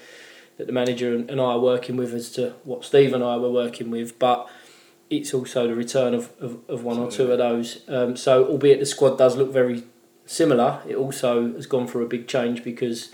that 0.57 0.67
the 0.67 0.73
manager 0.73 1.13
and, 1.15 1.41
I 1.41 1.43
are 1.43 1.59
working 1.59 1.97
with 1.97 2.13
as 2.13 2.29
to 2.33 2.53
what 2.63 2.85
Steve 2.85 3.13
and 3.13 3.23
I 3.23 3.37
were 3.37 3.49
working 3.51 3.89
with, 3.89 4.19
but 4.19 4.47
it's 5.09 5.33
also 5.33 5.67
the 5.67 5.75
return 5.75 6.13
of, 6.13 6.31
of, 6.39 6.59
of 6.69 6.83
one 6.83 6.99
or 6.99 7.09
two 7.09 7.31
of 7.31 7.39
those. 7.39 7.81
Um, 7.87 8.15
so, 8.15 8.45
albeit 8.45 8.79
the 8.79 8.85
squad 8.85 9.17
does 9.17 9.35
look 9.35 9.51
very 9.51 9.83
similar, 10.25 10.81
it 10.87 10.95
also 10.95 11.53
has 11.53 11.65
gone 11.65 11.87
through 11.87 12.05
a 12.05 12.07
big 12.07 12.27
change 12.27 12.63
because 12.63 13.13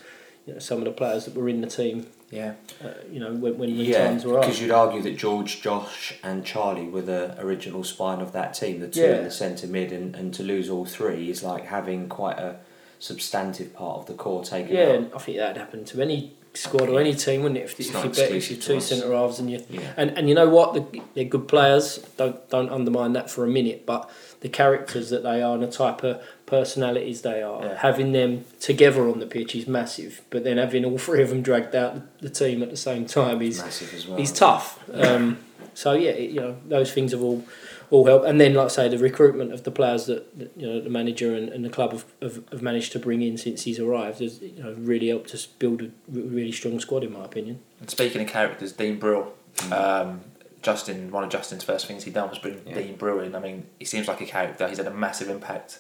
you 0.49 0.55
know, 0.55 0.59
some 0.59 0.79
of 0.79 0.85
the 0.85 0.91
players 0.91 1.25
that 1.25 1.35
were 1.35 1.47
in 1.47 1.61
the 1.61 1.67
team, 1.67 2.07
Yeah. 2.31 2.53
uh, 2.83 2.87
you 3.11 3.19
know, 3.19 3.31
when, 3.33 3.59
when 3.59 3.69
the 3.77 3.83
Yeah, 3.83 4.07
times 4.07 4.25
were 4.25 4.37
up. 4.39 4.41
because 4.45 4.59
you'd 4.59 4.71
argue 4.71 4.99
that 5.03 5.15
George, 5.15 5.61
Josh, 5.61 6.15
and 6.23 6.43
Charlie 6.43 6.87
were 6.87 7.03
the 7.03 7.35
original 7.39 7.83
spine 7.83 8.19
of 8.19 8.31
that 8.33 8.55
team, 8.55 8.79
the 8.79 8.87
two 8.87 9.01
Yeah. 9.01 9.17
in 9.19 9.23
the 9.25 9.31
centre 9.31 9.67
mid, 9.67 9.91
and, 9.91 10.15
and 10.15 10.33
to 10.33 10.41
lose 10.43 10.67
all 10.67 10.85
three 10.85 11.29
is 11.29 11.43
like 11.43 11.65
having 11.65 12.09
quite 12.09 12.39
a 12.39 12.55
substantive 12.97 13.73
part 13.75 13.99
of 13.99 14.05
the 14.07 14.13
core 14.15 14.43
taken 14.43 14.75
Yeah, 14.75 14.85
out. 14.87 14.95
and 14.95 15.13
I 15.13 15.19
think 15.19 15.37
that'd 15.37 15.57
happen 15.57 15.85
to 15.85 16.01
any 16.01 16.33
squad 16.53 16.89
or 16.89 16.99
any 16.99 17.13
team, 17.13 17.43
wouldn't 17.43 17.59
it? 17.59 17.65
If, 17.65 17.79
if 17.79 17.87
you 17.87 18.09
bet 18.09 18.31
if 18.31 18.49
you're 18.51 18.59
two 18.59 18.79
centre 18.81 19.13
halves 19.13 19.39
and 19.39 19.49
you 19.51 19.63
Yeah. 19.69 19.93
and 19.97 20.11
and 20.17 20.27
you 20.29 20.35
know 20.35 20.49
what, 20.49 20.73
the, 20.73 21.01
they're 21.13 21.23
good 21.25 21.47
players. 21.47 21.99
Don't 22.17 22.47
don't 22.49 22.69
undermine 22.69 23.13
that 23.13 23.29
for 23.29 23.43
a 23.45 23.47
minute. 23.47 23.85
But 23.85 24.09
the 24.41 24.49
characters 24.49 25.09
that 25.09 25.23
they 25.23 25.41
are 25.41 25.53
and 25.53 25.63
the 25.63 25.67
type 25.71 26.03
of 26.03 26.21
personalities 26.45 27.21
they 27.21 27.41
are, 27.41 27.63
Yeah. 27.63 27.77
having 27.77 28.11
them 28.13 28.45
together 28.59 29.07
on 29.09 29.19
the 29.19 29.25
pitch 29.27 29.55
is 29.55 29.67
massive. 29.67 30.21
But 30.29 30.43
then 30.43 30.57
having 30.57 30.85
all 30.85 30.97
three 30.97 31.21
of 31.21 31.29
them 31.29 31.41
dragged 31.41 31.75
out 31.75 31.95
the, 31.95 32.27
the 32.27 32.33
team 32.33 32.63
at 32.63 32.69
the 32.69 32.77
same 32.77 33.05
time 33.05 33.41
is 33.41 33.59
massive 33.59 33.93
as 33.93 34.07
well. 34.07 34.19
is 34.19 34.31
tough. 34.31 34.79
Um, 34.93 35.37
so 35.73 35.93
yeah, 35.93 36.11
it, 36.11 36.31
you 36.31 36.39
know 36.41 36.57
those 36.67 36.91
things 36.91 37.11
have 37.11 37.21
all 37.21 37.43
all 37.91 38.05
helped. 38.05 38.25
And 38.25 38.39
then, 38.39 38.53
like 38.53 38.65
I 38.65 38.69
say, 38.69 38.87
the 38.89 38.97
recruitment 38.97 39.51
of 39.53 39.63
the 39.63 39.71
players 39.71 40.05
that, 40.05 40.37
that 40.37 40.51
you 40.55 40.67
know 40.67 40.81
the 40.81 40.89
manager 40.89 41.33
and, 41.35 41.49
and 41.49 41.63
the 41.65 41.69
club 41.69 41.91
have, 41.91 42.05
have, 42.21 42.43
have 42.51 42.61
managed 42.61 42.91
to 42.93 42.99
bring 42.99 43.21
in 43.21 43.37
since 43.37 43.63
he's 43.63 43.79
arrived 43.79 44.19
has 44.19 44.41
you 44.41 44.61
know 44.63 44.73
really 44.77 45.09
helped 45.09 45.33
us 45.33 45.45
build 45.45 45.81
a 45.81 45.89
really 46.07 46.51
strong 46.51 46.79
squad, 46.79 47.03
in 47.03 47.11
my 47.11 47.25
opinion. 47.25 47.59
And 47.79 47.89
speaking 47.89 48.21
of 48.21 48.27
characters, 48.27 48.71
Dean 48.73 48.97
Brill. 48.99 49.33
Um, 49.71 50.21
Justin, 50.61 51.09
one 51.09 51.23
of 51.23 51.29
Justin's 51.29 51.63
first 51.63 51.85
things 51.85 52.03
he 52.03 52.11
done 52.11 52.29
was 52.29 52.37
bring 52.37 52.61
Yeah. 52.65 52.75
Dean 52.75 52.95
Brill 52.95 53.21
in. 53.21 53.33
I 53.35 53.39
mean, 53.39 53.65
he 53.79 53.85
seems 53.85 54.07
like 54.07 54.19
a 54.21 54.25
character. 54.25 54.67
He's 54.67 54.77
had 54.77 54.87
a 54.87 54.93
massive 54.93 55.29
impact, 55.29 55.79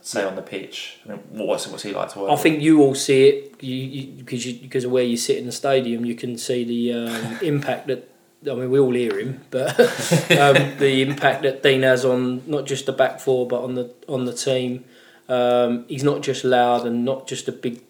I'd 0.00 0.06
say, 0.06 0.24
on 0.24 0.34
the 0.34 0.42
pitch. 0.42 0.98
I 1.04 1.10
mean, 1.10 1.18
what's 1.30 1.66
what's 1.68 1.84
he 1.84 1.92
like 1.92 2.12
to 2.12 2.20
work? 2.20 2.28
I 2.30 2.32
with? 2.32 2.42
think 2.42 2.60
you 2.60 2.82
all 2.82 2.94
see 2.96 3.28
it 3.28 3.62
you, 3.62 3.74
you, 3.74 4.12
because 4.18 4.44
you, 4.44 4.60
because 4.60 4.84
of 4.84 4.90
where 4.90 5.04
you 5.04 5.16
sit 5.16 5.38
in 5.38 5.46
the 5.46 5.52
stadium. 5.52 6.04
You 6.04 6.16
can 6.16 6.36
see 6.38 6.64
the 6.64 6.92
um, 6.92 7.38
impact 7.42 7.86
that 7.86 8.10
I 8.48 8.54
mean 8.54 8.70
we 8.70 8.78
all 8.78 8.94
hear 8.94 9.18
him, 9.18 9.40
but 9.50 9.78
um, 10.30 10.78
the 10.78 11.02
impact 11.02 11.42
that 11.42 11.62
Dean 11.62 11.82
has 11.82 12.04
on 12.04 12.42
not 12.48 12.66
just 12.66 12.86
the 12.86 12.92
back 12.92 13.20
four 13.20 13.46
but 13.46 13.62
on 13.62 13.74
the 13.74 13.92
on 14.08 14.24
the 14.24 14.32
team. 14.32 14.84
Um, 15.28 15.84
he's 15.88 16.04
not 16.04 16.22
just 16.22 16.44
loud 16.44 16.86
and 16.86 17.04
not 17.04 17.26
just 17.26 17.48
a 17.48 17.52
big 17.52 17.82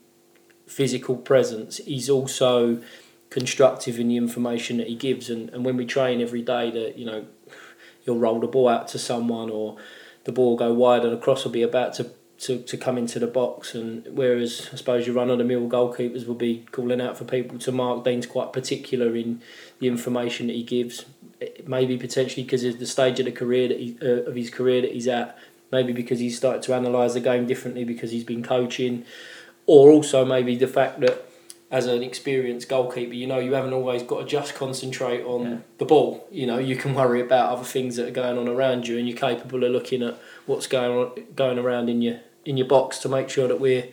physical 0.66 1.16
presence. 1.16 1.78
He's 1.78 2.08
also 2.08 2.82
constructive 3.30 3.98
in 3.98 4.08
the 4.08 4.16
information 4.16 4.78
that 4.78 4.86
he 4.86 4.94
gives. 4.94 5.28
And, 5.28 5.50
and 5.50 5.64
when 5.64 5.76
we 5.76 5.84
train 5.84 6.20
every 6.20 6.42
day, 6.42 6.70
that 6.70 6.98
you 6.98 7.04
know 7.04 7.26
he'll 8.04 8.18
roll 8.18 8.40
the 8.40 8.46
ball 8.46 8.68
out 8.68 8.88
to 8.88 8.98
someone 8.98 9.50
or 9.50 9.76
the 10.24 10.32
ball 10.32 10.56
go 10.56 10.72
wide 10.72 11.04
and 11.04 11.12
the 11.12 11.18
cross 11.18 11.44
will 11.44 11.52
be 11.52 11.62
about 11.62 11.94
to 11.94 12.10
to, 12.38 12.58
to 12.62 12.76
come 12.76 12.98
into 12.98 13.18
the 13.18 13.26
box 13.26 13.74
and 13.74 14.06
whereas 14.10 14.68
I 14.72 14.76
suppose 14.76 15.06
your 15.06 15.16
run 15.16 15.30
of 15.30 15.38
the 15.38 15.44
mill 15.44 15.68
goalkeepers 15.68 16.26
will 16.26 16.34
be 16.34 16.66
calling 16.70 17.00
out 17.00 17.16
for 17.16 17.24
people 17.24 17.58
to 17.60 17.72
mark 17.72 18.04
Dean's 18.04 18.26
quite 18.26 18.52
particular 18.52 19.16
in 19.16 19.40
the 19.78 19.88
information 19.88 20.48
that 20.48 20.52
he 20.54 20.62
gives 20.62 21.06
maybe 21.66 21.96
potentially 21.96 22.42
because 22.44 22.64
of 22.64 22.78
the 22.78 22.86
stage 22.86 23.18
of 23.20 23.26
the 23.26 23.32
career 23.32 23.68
that 23.68 23.78
he, 23.80 23.96
uh, 24.02 24.28
of 24.28 24.34
his 24.34 24.50
career 24.50 24.82
that 24.82 24.92
he's 24.92 25.08
at 25.08 25.38
maybe 25.72 25.92
because 25.92 26.18
he's 26.18 26.36
started 26.36 26.62
to 26.62 26.74
analyse 26.76 27.14
the 27.14 27.20
game 27.20 27.46
differently 27.46 27.84
because 27.84 28.10
he's 28.10 28.24
been 28.24 28.42
coaching 28.42 29.04
or 29.66 29.90
also 29.90 30.24
maybe 30.24 30.56
the 30.56 30.68
fact 30.68 31.00
that 31.00 31.22
as 31.68 31.86
an 31.86 32.00
experienced 32.00 32.68
goalkeeper, 32.68 33.12
you 33.12 33.26
know 33.26 33.40
you 33.40 33.54
haven't 33.54 33.72
always 33.72 34.00
got 34.04 34.20
to 34.20 34.24
just 34.24 34.54
concentrate 34.54 35.24
on 35.24 35.42
Yeah. 35.42 35.56
the 35.78 35.84
ball. 35.84 36.24
You 36.30 36.46
know 36.46 36.58
you 36.58 36.76
can 36.76 36.94
worry 36.94 37.20
about 37.20 37.50
other 37.52 37.64
things 37.64 37.96
that 37.96 38.06
are 38.06 38.12
going 38.12 38.38
on 38.38 38.46
around 38.46 38.86
you, 38.86 38.96
and 38.98 39.08
you're 39.08 39.18
capable 39.18 39.64
of 39.64 39.72
looking 39.72 40.00
at 40.04 40.16
what's 40.46 40.68
going 40.68 40.96
on 40.96 41.24
going 41.34 41.58
around 41.58 41.88
in 41.88 42.02
your 42.02 42.20
in 42.46 42.56
your 42.56 42.66
box 42.66 42.98
to 43.00 43.08
make 43.08 43.28
sure 43.28 43.48
that 43.48 43.60
we're 43.60 43.88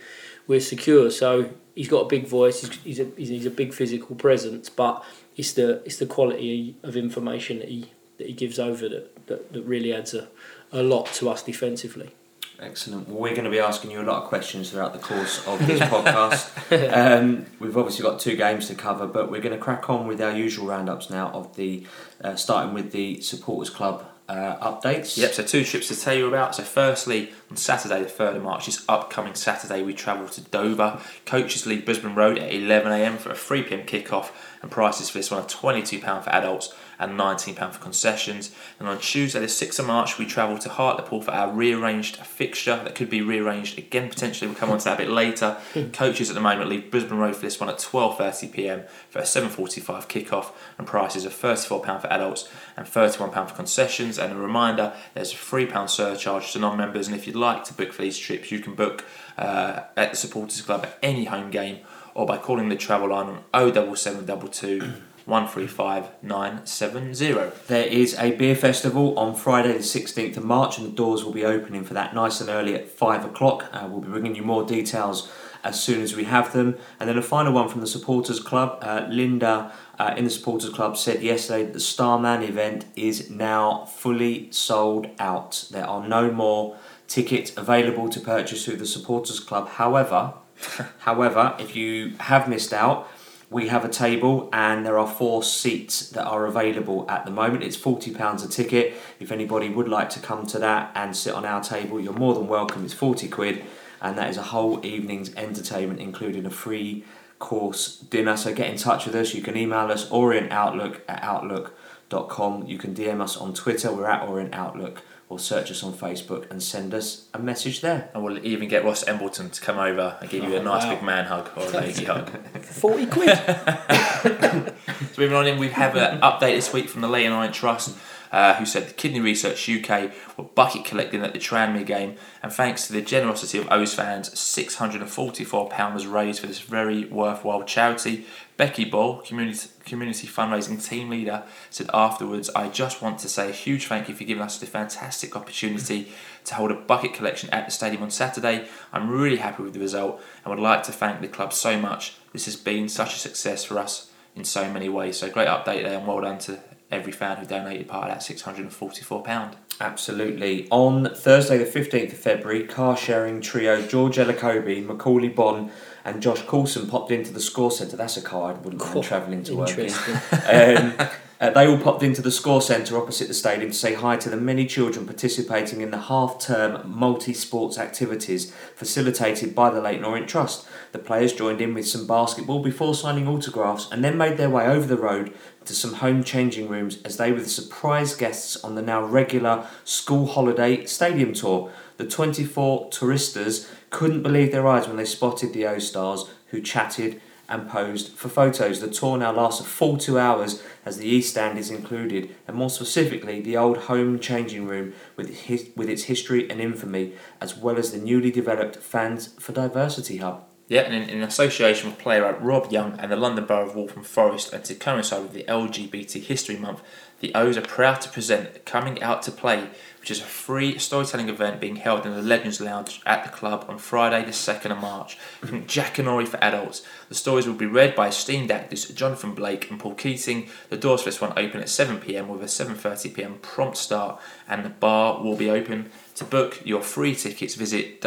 we're 0.48 0.62
secure. 0.62 1.10
So 1.12 1.50
he's 1.76 1.90
got 1.90 2.02
a 2.02 2.08
big 2.08 2.28
voice. 2.28 2.62
He's, 2.62 2.80
he's 2.84 3.00
a 3.00 3.06
he's, 3.18 3.30
he's 3.30 3.46
a 3.46 3.52
big 3.52 3.74
physical 3.74 4.16
presence, 4.16 4.70
but 4.70 5.04
it's 5.36 5.54
the 5.54 5.82
it's 5.84 5.98
the 5.98 6.06
quality 6.06 6.78
of 6.84 6.96
information 6.96 7.60
that 7.60 7.70
he 7.70 7.92
that 8.18 8.28
he 8.28 8.34
gives 8.34 8.60
over 8.60 8.88
that 8.88 9.28
that, 9.28 9.52
that 9.52 9.64
really 9.64 9.94
adds 9.94 10.14
a, 10.14 10.30
a 10.72 10.84
lot 10.84 11.08
to 11.08 11.30
us 11.30 11.44
defensively. 11.44 12.14
Excellent. 12.60 13.10
Well, 13.10 13.18
we're 13.18 13.32
going 13.32 13.44
to 13.46 13.50
be 13.50 13.60
asking 13.60 13.92
you 13.92 14.00
a 14.00 14.04
lot 14.04 14.24
of 14.24 14.30
questions 14.30 14.70
throughout 14.70 14.94
the 14.94 15.00
course 15.00 15.46
of 15.48 15.66
this 15.66 15.80
podcast. 15.94 16.52
Um, 16.94 17.46
we've 17.60 17.78
obviously 17.78 18.04
got 18.04 18.20
two 18.20 18.36
games 18.36 18.68
to 18.68 18.76
cover, 18.76 19.06
but 19.06 19.30
we're 19.30 19.42
going 19.42 19.56
to 19.56 19.62
crack 19.62 19.90
on 19.90 20.08
with 20.08 20.22
our 20.22 20.36
usual 20.36 20.66
roundups 20.68 21.10
now 21.10 21.28
of 21.30 21.56
the 21.56 21.86
uh, 22.24 22.36
starting 22.36 22.74
with 22.74 22.92
the 22.92 23.22
supporters 23.22 23.70
club 23.70 24.06
uh, 24.30 24.72
updates. 24.72 25.18
Yep, 25.18 25.34
so 25.34 25.44
two 25.44 25.64
trips 25.64 25.90
to 25.90 26.00
tell 26.00 26.14
you 26.14 26.28
about. 26.28 26.56
So, 26.56 26.64
firstly, 26.64 27.32
on 27.52 27.58
Saturday, 27.58 28.02
the 28.02 28.10
3rd 28.10 28.38
of 28.38 28.44
March, 28.44 28.66
this 28.66 28.86
upcoming 28.88 29.36
Saturday, 29.36 29.82
we 29.82 29.94
travel 29.94 30.28
to 30.30 30.42
Dover, 30.42 31.00
Coaches 31.26 31.66
League 31.66 31.86
Brisbane 31.86 32.16
Road 32.16 32.38
at 32.38 32.52
11am 32.52 33.18
for 33.18 33.32
a 33.32 33.36
3pm 33.36 33.86
kickoff. 33.86 34.32
and 34.62 34.72
prices 34.72 35.10
for 35.10 35.20
this 35.20 35.30
one 35.30 35.42
are 35.42 35.48
£22 35.48 36.24
for 36.24 36.30
adults 36.30 36.74
and 37.00 37.20
£19 37.20 37.72
for 37.72 37.80
concessions. 37.80 38.56
And 38.80 38.88
on 38.88 39.00
Tuesday, 39.00 39.40
the 39.40 39.48
6th 39.48 39.80
of 39.80 39.88
March, 39.88 40.18
we 40.18 40.26
travel 40.26 40.58
to 40.60 40.70
Hartlepool 40.70 41.22
for 41.22 41.32
our 41.32 41.52
rearranged 41.52 42.18
fixture 42.18 42.82
that 42.84 42.96
could 42.96 43.10
be 43.10 43.22
rearranged 43.22 43.78
again 43.78 44.10
potentially. 44.10 44.48
We'll 44.48 44.60
come 44.60 44.70
on 44.70 44.80
to 44.80 44.86
that 44.86 45.00
a 45.00 45.04
bit 45.04 45.10
later. 45.10 45.58
Coaches 45.94 46.30
at 46.30 46.36
the 46.36 46.42
moment 46.42 46.70
leave 46.70 46.92
Brisbane 46.92 47.18
Road 47.18 47.36
for 47.36 47.42
this 47.42 47.60
one 47.60 47.70
at 47.70 47.78
12.30pm 47.78 48.88
for 49.10 49.20
a 49.20 49.24
7.45 49.24 50.08
kickoff 50.08 50.52
and 50.78 50.88
prices 50.88 51.26
of 51.26 51.34
£34 51.34 52.02
for 52.02 52.08
adults 52.08 52.50
and 52.78 52.86
£31 52.86 53.50
for 53.50 53.56
concessions. 53.56 54.18
And 54.18 54.34
a 54.34 54.36
reminder, 54.36 54.94
there's 55.14 55.34
a 55.34 55.36
£3 55.36 55.90
surcharge 55.90 56.54
to 56.54 56.60
non-members 56.60 57.08
and 57.08 57.16
if 57.16 57.28
you'd 57.28 57.36
like 57.36 57.64
to 57.66 57.74
book 57.74 57.94
for 57.94 58.02
these 58.02 58.18
trips, 58.18 58.52
you 58.52 58.60
can 58.60 58.76
book 58.76 59.06
uh, 59.38 59.82
at 59.98 60.12
the 60.12 60.18
Supporters 60.18 60.62
Club 60.62 60.86
at 60.86 60.98
any 61.02 61.26
home 61.26 61.50
game 61.50 61.80
or 62.14 62.26
by 62.26 62.38
calling 62.38 62.70
the 62.70 62.76
travel 62.76 63.10
line 63.10 63.42
on 63.54 63.96
07722 63.96 64.94
135970. 65.26 67.68
There 67.68 67.86
is 67.86 68.18
a 68.20 68.32
beer 68.32 68.56
festival 68.56 69.18
on 69.18 69.36
Friday, 69.36 69.74
the 69.74 69.80
16th 69.80 70.38
of 70.38 70.46
March, 70.46 70.78
and 70.78 70.88
the 70.88 70.92
doors 70.92 71.24
will 71.24 71.34
be 71.34 71.46
opening 71.46 71.84
for 71.84 71.94
that 71.94 72.14
nice 72.14 72.42
and 72.42 72.50
early 72.50 72.76
at 72.76 72.90
5 72.90 73.26
o'clock. 73.26 73.70
Uh, 73.72 73.88
we'll 73.90 74.02
be 74.02 74.10
bringing 74.10 74.36
you 74.36 74.44
more 74.44 74.66
details 74.66 75.32
as 75.64 75.82
soon 75.82 76.02
as 76.02 76.16
we 76.16 76.26
have 76.26 76.54
them. 76.54 76.78
And 77.00 77.10
then 77.10 77.18
a 77.18 77.22
final 77.22 77.54
one 77.54 77.70
from 77.70 77.82
the 77.82 77.88
Supporters 77.88 78.40
Club. 78.40 78.80
Uh, 78.82 79.08
Linda 79.10 79.72
uh, 79.98 80.14
in 80.18 80.26
the 80.26 80.30
Supporters 80.30 80.70
Club 80.70 80.98
said 80.98 81.24
yesterday 81.24 81.64
that 81.64 81.74
the 81.74 81.80
Starman 81.80 82.44
event 82.44 82.86
is 82.96 83.30
now 83.30 83.86
fully 83.86 84.52
sold 84.52 85.08
out. 85.20 85.66
There 85.72 85.88
are 85.88 86.06
no 86.06 86.32
more 86.32 86.78
tickets 87.08 87.56
available 87.56 88.10
to 88.10 88.20
purchase 88.20 88.66
through 88.66 88.78
the 88.78 88.86
Supporters 88.86 89.40
Club. 89.40 89.70
However, 89.70 90.34
however, 91.00 91.56
if 91.60 91.76
you 91.76 92.14
have 92.20 92.50
missed 92.50 92.74
out, 92.74 93.10
we 93.54 93.68
have 93.68 93.86
a 93.86 93.90
table 93.90 94.50
and 94.52 94.86
there 94.86 94.98
are 94.98 95.08
four 95.08 95.44
seats 95.44 96.10
that 96.10 96.26
are 96.26 96.46
available 96.48 97.06
at 97.10 97.24
the 97.26 97.32
moment. 97.32 97.64
It's 97.64 97.78
£40 97.78 98.44
a 98.44 98.48
ticket. 98.48 98.96
If 99.20 99.32
anybody 99.32 99.70
would 99.70 99.88
like 99.88 100.10
to 100.12 100.20
come 100.20 100.48
to 100.48 100.60
that 100.60 100.92
and 100.96 101.16
sit 101.16 101.34
on 101.34 101.46
our 101.46 101.62
table, 101.62 102.00
you're 102.00 102.14
more 102.14 102.34
than 102.34 102.48
welcome. 102.48 102.84
It's 102.84 102.94
40 102.96 103.30
quid 103.30 103.64
and 104.02 104.18
that 104.18 104.30
is 104.30 104.38
a 104.38 104.44
whole 104.44 104.84
evening's 104.86 105.34
entertainment, 105.36 106.00
including 106.00 106.46
a 106.46 106.50
free 106.50 107.06
course 107.38 107.98
dinner. 107.98 108.36
So 108.36 108.54
get 108.54 108.70
in 108.70 108.78
touch 108.78 109.06
with 109.06 109.16
us. 109.16 109.34
You 109.34 109.42
can 109.42 109.56
email 109.56 109.92
us 109.92 110.10
orientoutlook 110.10 111.02
at 111.08 111.24
outlook.com. 111.24 112.66
You 112.68 112.78
can 112.80 112.96
DM 112.96 113.22
us 113.22 113.38
on 113.38 113.54
Twitter. 113.54 113.94
We're 113.94 114.10
at 114.10 114.28
Orient 114.28 114.54
Outlook 114.56 115.04
or 115.34 115.40
search 115.40 115.72
us 115.72 115.82
on 115.84 115.92
Facebook 115.94 116.50
and 116.52 116.62
send 116.62 116.94
us 116.94 117.28
a 117.34 117.40
message 117.40 117.82
there. 117.82 118.10
And 118.14 118.24
we'll 118.24 118.38
even 118.46 118.68
get 118.70 118.86
Ross 118.86 119.06
Embleton 119.08 119.50
to 119.50 119.62
come 119.62 119.80
over 119.80 120.16
and 120.22 120.30
give 120.30 120.44
you 120.44 120.56
a 120.56 120.60
Oh, 120.60 120.64
nice 120.64 120.84
wow. 120.84 120.94
big 120.94 121.04
man 121.04 121.26
hug 121.26 121.50
or 121.56 121.64
a 121.66 121.70
lady 121.82 122.06
hug. 122.06 122.30
40 122.62 123.06
quid. 123.08 123.40
So 125.14 125.22
moving 125.22 125.36
on 125.36 125.46
in, 125.48 125.60
we 125.60 125.70
have 125.70 125.96
an 125.96 126.22
update 126.22 126.56
this 126.56 126.72
week 126.74 126.88
from 126.90 127.02
the 127.02 127.08
Leyton 127.08 127.34
Orient 127.34 127.54
Trust, 127.54 127.96
uh, 128.34 128.56
who 128.56 128.66
said 128.66 128.88
the 128.88 128.94
Kidney 128.94 129.20
Research 129.20 129.70
UK 129.70 130.12
were 130.36 130.44
bucket 130.44 130.84
collecting 130.84 131.22
at 131.22 131.34
the 131.34 131.40
Tranmere 131.40 131.86
game, 131.86 132.16
and 132.42 132.52
thanks 132.52 132.88
to 132.88 132.94
the 132.94 133.02
generosity 133.02 133.60
of 133.60 133.72
O's 133.72 133.94
fans, 133.94 134.30
£644 134.32 135.94
was 135.94 136.08
raised 136.08 136.40
for 136.40 136.48
this 136.48 136.60
very 136.60 137.06
worthwhile 137.06 137.64
charity. 137.64 138.26
Becky 138.58 138.86
Ball, 138.86 139.22
community 139.22 139.70
community 139.86 140.28
fundraising 140.28 140.84
team 140.84 141.10
leader, 141.10 141.44
said 141.70 141.90
afterwards, 141.94 142.50
"I 142.56 142.70
just 142.70 143.02
want 143.02 143.20
to 143.20 143.30
say 143.30 143.50
a 143.50 143.54
huge 143.54 143.88
thank 143.88 144.10
you 144.10 144.16
for 144.16 144.24
giving 144.24 144.44
us 144.44 144.58
the 144.58 144.66
fantastic 144.66 145.36
opportunity 145.36 146.12
to 146.46 146.56
hold 146.56 146.72
a 146.72 146.76
bucket 146.76 147.14
collection 147.14 147.50
at 147.52 147.66
the 147.66 147.72
stadium 147.72 148.02
on 148.02 148.12
Saturday. 148.12 148.68
I'm 148.92 149.10
really 149.10 149.38
happy 149.38 149.62
with 149.62 149.74
the 149.74 149.80
result, 149.80 150.22
and 150.44 150.54
would 150.54 150.64
like 150.64 150.84
to 150.84 150.92
thank 150.92 151.22
the 151.22 151.28
club 151.28 151.54
so 151.54 151.80
much. 151.80 152.16
This 152.32 152.46
has 152.46 152.56
been 152.56 152.90
such 152.90 153.14
a 153.16 153.20
success 153.20 153.64
for 153.64 153.78
us." 153.78 154.10
in 154.36 154.44
so 154.44 154.68
many 154.68 154.90
ways. 154.90 155.16
So 155.18 155.30
great 155.30 155.48
update 155.48 155.84
there, 155.84 156.00
and 156.00 156.08
well 156.08 156.22
done 156.22 156.40
to 156.40 156.60
every 156.94 157.12
fan 157.12 157.38
who 157.38 157.46
donated 157.46 157.88
part 157.88 158.06
of 158.06 158.12
that 158.12 158.24
six 158.24 158.42
hundred 158.44 158.62
and 158.62 158.74
forty-four 158.74 159.24
pound. 159.24 159.58
Absolutely. 159.82 160.68
On 160.70 161.14
Thursday, 161.16 161.58
the 161.58 161.66
15th 161.66 162.14
of 162.14 162.18
February, 162.20 162.64
car 162.64 162.96
sharing 162.96 163.42
trio 163.42 163.82
George 163.82 164.18
Elokobi, 164.18 164.86
Macauley 164.86 165.34
Bonne, 165.36 165.72
and 166.06 166.22
Josh 166.22 166.44
Coulson 166.44 166.88
popped 166.88 167.12
into 167.12 167.34
the 167.34 167.40
score 167.40 167.72
centre. 167.72 167.98
That's 167.98 168.16
a 168.18 168.22
car 168.22 168.52
I 168.52 168.54
wouldn't 168.54 168.80
mind 168.82 168.94
Cool. 168.94 169.04
travelling 169.04 169.44
to 169.44 169.56
work 169.56 169.78
in. 169.78 169.92
Um, 170.50 170.94
uh, 171.42 171.50
they 171.50 171.68
all 171.68 171.78
popped 171.80 172.04
into 172.04 172.22
the 172.22 172.32
score 172.32 172.62
centre 172.62 172.98
opposite 172.98 173.28
the 173.28 173.34
stadium 173.34 173.72
to 173.72 173.76
say 173.78 173.96
hi 173.96 174.16
to 174.16 174.30
the 174.30 174.38
many 174.38 174.66
children 174.66 175.06
participating 175.06 175.82
in 175.82 175.92
the 175.92 175.98
half 175.98 176.40
term 176.40 176.82
multi 176.90 177.34
sports 177.34 177.78
activities 177.78 178.54
facilitated 178.76 179.54
by 179.56 179.70
the 179.70 179.82
Leyton 179.82 180.06
Orient 180.06 180.30
Trust. 180.30 180.66
The 180.94 181.00
players 181.00 181.34
joined 181.34 181.60
in 181.60 181.74
with 181.74 181.88
some 181.88 182.06
basketball 182.08 182.62
before 182.62 182.94
signing 182.94 183.28
autographs 183.28 183.90
and 183.92 184.04
then 184.04 184.18
made 184.18 184.38
their 184.38 184.50
way 184.50 184.68
over 184.68 184.86
the 184.86 184.96
road 184.96 185.34
to 185.66 185.74
some 185.74 185.96
home 185.96 186.24
changing 186.24 186.68
rooms 186.70 187.02
as 187.04 187.18
they 187.18 187.32
were 187.32 187.40
the 187.40 187.50
surprise 187.50 188.16
guests 188.16 188.56
on 188.64 188.76
the 188.76 188.82
now 188.82 189.04
regular 189.04 189.68
school 189.84 190.28
holiday 190.28 190.86
stadium 190.86 191.34
tour. 191.34 191.72
The 191.98 192.08
24 192.08 192.90
touristas 192.90 193.70
couldn't 193.90 194.24
believe 194.24 194.52
their 194.52 194.68
eyes 194.68 194.88
when 194.88 194.98
they 194.98 195.06
spotted 195.06 195.54
the 195.54 195.66
O 195.66 195.80
Stars 195.80 196.30
who 196.48 196.62
chatted 196.62 197.22
and 197.50 197.70
posed 197.70 198.14
for 198.14 198.30
photos. 198.30 198.80
The 198.80 198.90
tour 198.90 199.18
now 199.18 199.32
lasts 199.32 199.62
a 199.62 199.64
full 199.64 199.98
two 199.98 200.18
hours 200.18 200.64
as 200.86 200.98
the 200.98 201.08
East 201.08 201.32
Stand 201.32 201.58
is 201.58 201.70
included, 201.70 202.36
and 202.48 202.58
more 202.58 202.70
specifically, 202.70 203.42
the 203.42 203.58
old 203.58 203.78
home 203.78 204.20
changing 204.20 204.66
room 204.66 204.94
with, 205.16 205.30
his, 205.42 205.70
with 205.76 205.90
its 205.90 206.04
history 206.04 206.50
and 206.50 206.60
infamy, 206.62 207.14
as 207.40 207.56
well 207.56 207.78
as 207.78 207.92
the 207.92 207.98
newly 207.98 208.32
developed 208.32 208.78
Fans 208.78 209.28
for 209.40 209.52
Diversity 209.52 210.18
Hub. 210.18 210.46
And 210.80 211.10
in, 211.10 211.22
association 211.22 211.90
with 211.90 212.00
playwright 212.00 212.42
Rob 212.42 212.72
Young 212.72 213.00
and 213.00 213.12
the 213.12 213.16
London 213.16 213.46
Borough 213.46 213.70
of 213.70 213.76
Waltham 213.76 214.04
Forest, 214.04 214.54
and 214.54 214.64
to 214.66 214.74
coincide 214.74 215.22
with 215.22 215.34
the 215.34 215.44
LGBT 215.44 216.24
History 216.24 216.58
Month, 216.58 216.82
the 217.20 217.34
O's 217.36 217.58
are 217.58 217.62
proud 217.62 218.02
to 218.02 218.10
present 218.10 218.66
Coming 218.66 219.02
Out 219.02 219.22
to 219.24 219.32
Play, 219.32 219.70
which 220.02 220.10
is 220.10 220.20
a 220.20 220.26
free 220.26 220.78
storytelling 220.80 221.30
event 221.30 221.62
being 221.62 221.76
held 221.76 222.06
in 222.06 222.14
the 222.14 222.22
Legends 222.22 222.60
Lounge 222.60 223.02
at 223.06 223.24
the 223.24 223.30
club 223.30 223.66
on 223.70 223.78
Friday, 223.78 224.26
the 224.26 224.32
2nd 224.32 224.72
of 224.72 224.80
March. 224.80 225.16
From 225.40 225.68
Jack 225.68 226.00
and 226.00 226.08
Ori 226.08 226.26
for 226.26 226.44
adults. 226.44 226.82
The 227.08 227.16
stories 227.16 227.48
will 227.48 227.54
be 227.54 227.66
read 227.66 227.96
by 227.96 228.08
esteemed 228.08 228.52
actors 228.52 228.90
Jonathan 228.90 229.34
Blake 229.34 229.70
and 229.70 229.80
Paul 229.80 229.94
Keating. 229.94 230.50
The 230.70 230.78
doors 230.78 231.02
for 231.02 231.10
this 231.12 231.22
one 231.22 231.34
open 231.38 231.62
at 231.62 231.68
7pm 231.68 232.28
with 232.28 232.42
a 232.42 232.46
7.30pm 232.46 233.42
prompt 233.42 233.78
start, 233.78 234.20
and 234.48 234.66
the 234.66 234.70
bar 234.70 235.24
will 235.24 235.38
be 235.38 235.50
open. 235.50 235.92
To 236.16 236.26
book 236.26 236.62
your 236.66 236.82
free 236.82 237.16
tickets, 237.16 237.56
visit 237.56 238.02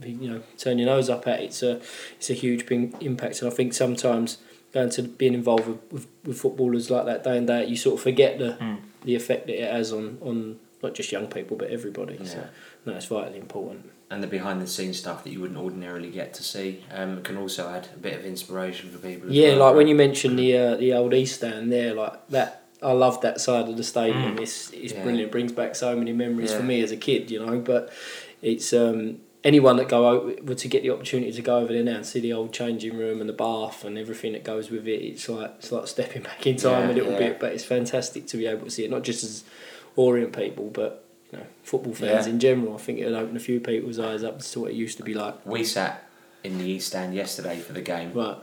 be 0.00 0.10
you 0.10 0.30
know 0.30 0.42
turn 0.58 0.78
your 0.78 0.86
nose 0.86 1.08
up 1.08 1.26
at. 1.28 1.40
It's 1.40 1.62
a 1.62 1.80
it's 2.18 2.30
a 2.30 2.34
huge 2.34 2.66
big 2.66 2.96
impact, 3.00 3.40
and 3.42 3.50
I 3.52 3.54
think 3.54 3.72
sometimes 3.74 4.38
going 4.72 4.88
to 4.90 5.02
being 5.02 5.34
involved 5.34 5.66
with, 5.66 5.92
with, 5.92 6.06
with 6.24 6.38
footballers 6.40 6.90
like 6.90 7.04
that 7.04 7.24
day 7.24 7.36
and 7.36 7.46
day 7.46 7.64
you 7.66 7.76
sort 7.76 7.94
of 7.96 8.02
forget 8.02 8.38
the 8.38 8.56
Mm. 8.60 8.78
the 9.04 9.14
effect 9.16 9.46
that 9.46 9.60
it 9.62 9.70
has 9.72 9.92
on, 9.92 10.18
on 10.20 10.58
not 10.82 10.94
just 10.94 11.10
young 11.12 11.26
people 11.28 11.56
but 11.56 11.70
everybody. 11.70 12.18
So 12.24 12.38
Yeah. 12.38 12.46
no, 12.86 12.94
it's 12.96 13.06
vitally 13.06 13.38
important. 13.38 13.90
And 14.12 14.20
the 14.22 14.26
behind 14.26 14.60
the 14.60 14.66
scenes 14.66 14.98
stuff 14.98 15.22
that 15.22 15.30
you 15.30 15.40
wouldn't 15.40 15.58
ordinarily 15.60 16.10
get 16.10 16.34
to 16.34 16.42
see 16.42 16.82
um, 16.92 17.22
can 17.22 17.36
also 17.36 17.68
add 17.68 17.88
a 17.94 17.98
bit 17.98 18.14
of 18.18 18.24
inspiration 18.24 18.90
for 18.90 18.98
people. 18.98 19.28
As 19.28 19.34
Yeah, 19.36 19.50
well. 19.50 19.58
like 19.66 19.74
when 19.76 19.86
you 19.86 19.94
mentioned 19.94 20.36
the 20.36 20.56
uh, 20.58 20.74
the 20.76 20.92
old 20.94 21.14
East 21.14 21.36
Stand 21.36 21.70
there, 21.72 21.94
like 21.94 22.26
that. 22.28 22.56
I 22.82 22.92
love 22.92 23.20
that 23.20 23.42
side 23.42 23.68
of 23.68 23.76
the 23.76 23.84
stadium. 23.84 24.36
Mm. 24.36 24.40
It's 24.40 24.70
it's 24.72 24.94
Yeah. 24.94 25.02
brilliant. 25.02 25.28
It 25.28 25.32
brings 25.32 25.52
back 25.52 25.74
so 25.76 25.94
many 25.94 26.12
memories 26.12 26.52
for 26.52 26.62
me 26.62 26.80
as 26.82 26.90
a 26.90 26.96
kid, 26.96 27.30
you 27.30 27.38
know. 27.44 27.58
But 27.60 27.92
it's 28.40 28.72
um, 28.72 29.18
anyone 29.44 29.76
that 29.76 29.88
go 29.88 30.08
out 30.08 30.44
were 30.46 30.54
to 30.54 30.66
get 30.66 30.82
the 30.82 30.88
opportunity 30.90 31.30
to 31.30 31.42
go 31.42 31.58
over 31.58 31.72
there 31.74 31.82
now 31.84 31.96
and 31.96 32.06
see 32.06 32.20
the 32.20 32.32
old 32.32 32.52
changing 32.54 32.96
room 32.96 33.20
and 33.20 33.28
the 33.28 33.34
bath 33.34 33.84
and 33.84 33.98
everything 33.98 34.32
that 34.32 34.44
goes 34.44 34.70
with 34.70 34.88
it. 34.88 35.02
It's 35.04 35.28
like 35.28 35.52
it's 35.58 35.70
like 35.70 35.86
stepping 35.88 36.22
back 36.22 36.46
in 36.46 36.56
time 36.56 36.88
Yeah, 36.88 36.92
a 36.92 36.96
little 36.96 37.12
yeah. 37.12 37.18
bit. 37.18 37.38
But 37.38 37.52
it's 37.52 37.64
fantastic 37.64 38.26
to 38.28 38.38
be 38.38 38.46
able 38.46 38.64
to 38.64 38.70
see 38.70 38.84
it, 38.86 38.90
not 38.90 39.02
just 39.02 39.22
as 39.24 39.44
Orient 39.96 40.34
people, 40.34 40.70
but 40.72 41.04
you 41.32 41.38
know, 41.38 41.44
football 41.62 41.94
fans 41.94 42.26
Yeah. 42.26 42.32
in 42.32 42.40
general. 42.40 42.74
I 42.74 42.78
think 42.78 42.98
it'll 42.98 43.16
open 43.16 43.36
a 43.36 43.40
few 43.40 43.60
people's 43.60 43.98
eyes 43.98 44.22
up 44.24 44.40
to 44.40 44.60
what 44.60 44.70
it 44.72 44.74
used 44.74 44.96
to 44.98 45.02
be 45.04 45.14
like. 45.14 45.44
we 45.46 45.64
sat 45.64 46.04
in 46.42 46.58
the 46.58 46.64
East 46.64 46.88
Stand 46.88 47.14
yesterday 47.14 47.58
for 47.58 47.72
the 47.72 47.82
game, 47.82 48.12
Right. 48.14 48.36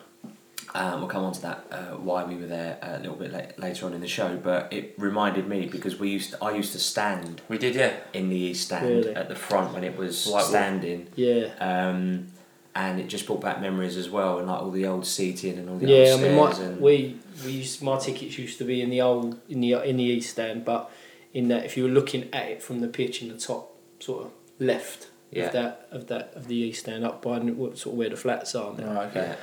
Um, 0.75 0.99
we'll 0.99 1.09
come 1.09 1.23
on 1.23 1.31
to 1.31 1.41
that 1.43 1.65
uh, 1.71 1.77
why 1.95 2.25
we 2.25 2.35
were 2.35 2.45
there 2.45 2.77
a 2.81 2.99
little 2.99 3.15
bit 3.15 3.31
la- 3.31 3.41
later 3.65 3.85
on 3.85 3.93
in 3.93 4.01
the 4.01 4.07
show, 4.07 4.35
but 4.35 4.71
it 4.71 4.93
reminded 4.97 5.47
me 5.47 5.65
because 5.65 5.97
we 5.97 6.09
used 6.09 6.31
to, 6.31 6.43
I 6.43 6.51
used 6.55 6.73
to 6.73 6.79
stand 6.79 7.41
We 7.47 7.57
did, 7.57 7.73
yeah. 7.73 7.93
in 8.13 8.29
the 8.29 8.35
east 8.35 8.65
stand 8.65 8.85
Really? 8.85 9.15
at 9.15 9.29
the 9.29 9.35
front 9.35 9.73
when 9.73 9.85
it 9.85 9.97
was 9.97 10.27
Like 10.27 10.43
standing, 10.43 11.07
Yeah. 11.15 11.45
um, 11.59 12.27
and 12.75 12.99
it 12.99 13.07
just 13.07 13.25
brought 13.25 13.39
back 13.41 13.61
memories 13.61 13.95
as 13.95 14.09
well, 14.09 14.39
and 14.39 14.47
like 14.49 14.61
all 14.61 14.69
the 14.69 14.85
old 14.85 15.05
seating 15.07 15.57
and 15.57 15.69
all 15.69 15.77
the 15.77 15.87
Yeah, 15.87 16.13
I 16.15 16.21
mean, 16.21 16.35
my, 16.35 16.51
and 16.51 16.81
we 16.81 17.15
we 17.45 17.51
used 17.53 17.81
my 17.81 17.97
tickets 17.97 18.37
used 18.37 18.57
to 18.57 18.65
be 18.65 18.81
in 18.81 18.89
the 18.89 19.01
old 19.01 19.39
in 19.49 19.61
the 19.61 19.73
in 19.83 19.95
the 19.97 20.03
east 20.03 20.31
stand, 20.31 20.65
but 20.65 20.91
in 21.37 21.47
that 21.51 21.63
if 21.67 21.71
you 21.77 21.83
were 21.83 21.89
looking 21.99 22.23
at 22.33 22.45
it 22.53 22.59
from 22.67 22.77
the 22.81 22.87
pitch 22.99 23.15
in 23.21 23.27
the 23.33 23.37
top 23.49 23.63
sort 23.99 24.19
of 24.25 24.31
left 24.59 25.01
Yeah. 25.31 25.45
of 25.47 25.51
that 25.57 25.73
of 25.97 26.01
that 26.11 26.25
of 26.39 26.43
the 26.51 26.55
east 26.67 26.79
stand 26.85 27.03
up 27.09 27.17
by 27.21 27.35
n- 27.37 27.55
sort 27.81 27.93
of 27.93 27.97
where 27.99 28.09
the 28.09 28.15
flats 28.25 28.55
are 28.61 28.73
now 28.73 28.93
Right, 28.93 29.09
okay. 29.15 29.35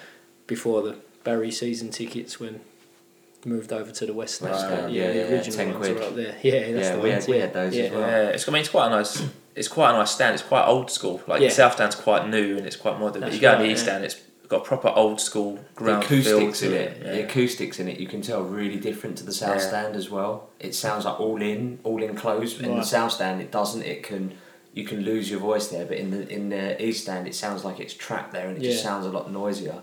before 0.47 0.79
the 0.83 0.95
Barry 1.25 1.51
season 1.51 1.89
tickets 1.91 2.33
when 2.41 2.55
moved 3.47 3.73
over 3.73 3.91
to 3.93 4.05
the 4.07 4.13
west 4.15 4.37
stand. 4.37 4.53
West 4.53 4.65
Stand, 4.67 4.93
yeah, 4.95 5.03
yeah, 5.03 5.13
the 5.13 5.19
yeah, 5.19 5.25
original 5.37 5.57
10 5.57 5.69
ones 5.75 5.87
quid. 5.87 5.97
are 5.99 6.03
up 6.09 6.15
there. 6.17 6.37
Yeah, 6.43 6.73
that's 6.73 6.87
Yeah, 6.89 6.97
the 6.97 7.03
we 7.03 7.11
ones, 7.11 7.25
had- 7.27 7.31
we 7.31 7.37
yeah. 7.37 7.43
had 7.47 7.53
those 7.53 7.73
as 7.73 7.79
yeah. 7.79 7.91
well. 7.93 8.01
Yeah, 8.01 8.29
it's, 8.35 8.49
I 8.49 8.53
mean, 8.53 8.61
it's 8.61 8.69
quite 8.71 8.87
a 8.87 8.91
nice. 8.91 9.23
It's 9.55 9.69
quite 9.69 9.91
a 9.91 9.93
nice 10.01 10.11
stand. 10.11 10.35
It's 10.35 10.43
quite 10.43 10.65
old 10.67 10.91
school. 10.91 11.23
Like 11.29 11.41
Yeah. 11.43 11.49
the 11.49 11.55
south 11.55 11.75
stand's 11.75 11.95
quite 11.95 12.29
new 12.29 12.57
and 12.57 12.67
it's 12.67 12.77
quite 12.77 12.99
modern. 12.99 13.21
That's 13.21 13.31
but 13.33 13.35
you 13.37 13.41
go 13.41 13.51
to 13.53 13.57
right, 13.59 13.63
the 13.67 13.71
east 13.73 13.85
yeah. 13.87 13.93
stand, 13.93 14.05
it's 14.07 14.17
got 14.55 14.63
a 14.63 14.69
proper 14.69 14.89
old 14.97 15.21
school 15.21 15.59
ground 15.75 16.05
feel 16.05 16.19
acoustics 16.39 16.63
in 16.63 16.73
it. 16.73 16.75
it, 16.75 17.03
Yeah. 17.05 17.13
the 17.13 17.25
acoustics 17.25 17.79
in 17.81 17.89
it, 17.89 17.99
you 17.99 18.07
can 18.07 18.23
tell 18.23 18.43
really 18.43 18.77
different 18.79 19.19
to 19.19 19.25
the 19.25 19.33
south 19.33 19.57
Yeah. 19.61 19.69
stand 19.69 19.97
as 19.97 20.11
well. 20.11 20.49
It 20.61 20.75
sounds 20.75 21.05
like 21.05 21.19
all 21.21 21.41
in, 21.43 21.79
all 21.85 22.03
enclosed. 22.03 22.61
In 22.63 22.77
the 22.77 22.83
south 22.85 23.13
stand, 23.13 23.41
it 23.41 23.51
doesn't. 23.51 23.83
It 23.83 24.03
can, 24.03 24.33
you 24.73 24.85
can 24.85 25.01
lose 25.01 25.31
your 25.31 25.41
voice 25.41 25.69
there. 25.69 25.85
But 25.85 25.99
in 25.99 26.11
the 26.11 26.29
in 26.29 26.49
the 26.51 26.83
east 26.85 27.03
stand, 27.03 27.27
it 27.27 27.35
sounds 27.35 27.65
like 27.65 27.81
it's 27.81 27.95
trapped 27.95 28.33
there, 28.33 28.49
and 28.49 28.57
it 28.57 28.63
just 28.63 28.83
sounds 28.83 29.07
a 29.07 29.11
lot 29.11 29.31
noisier. 29.31 29.83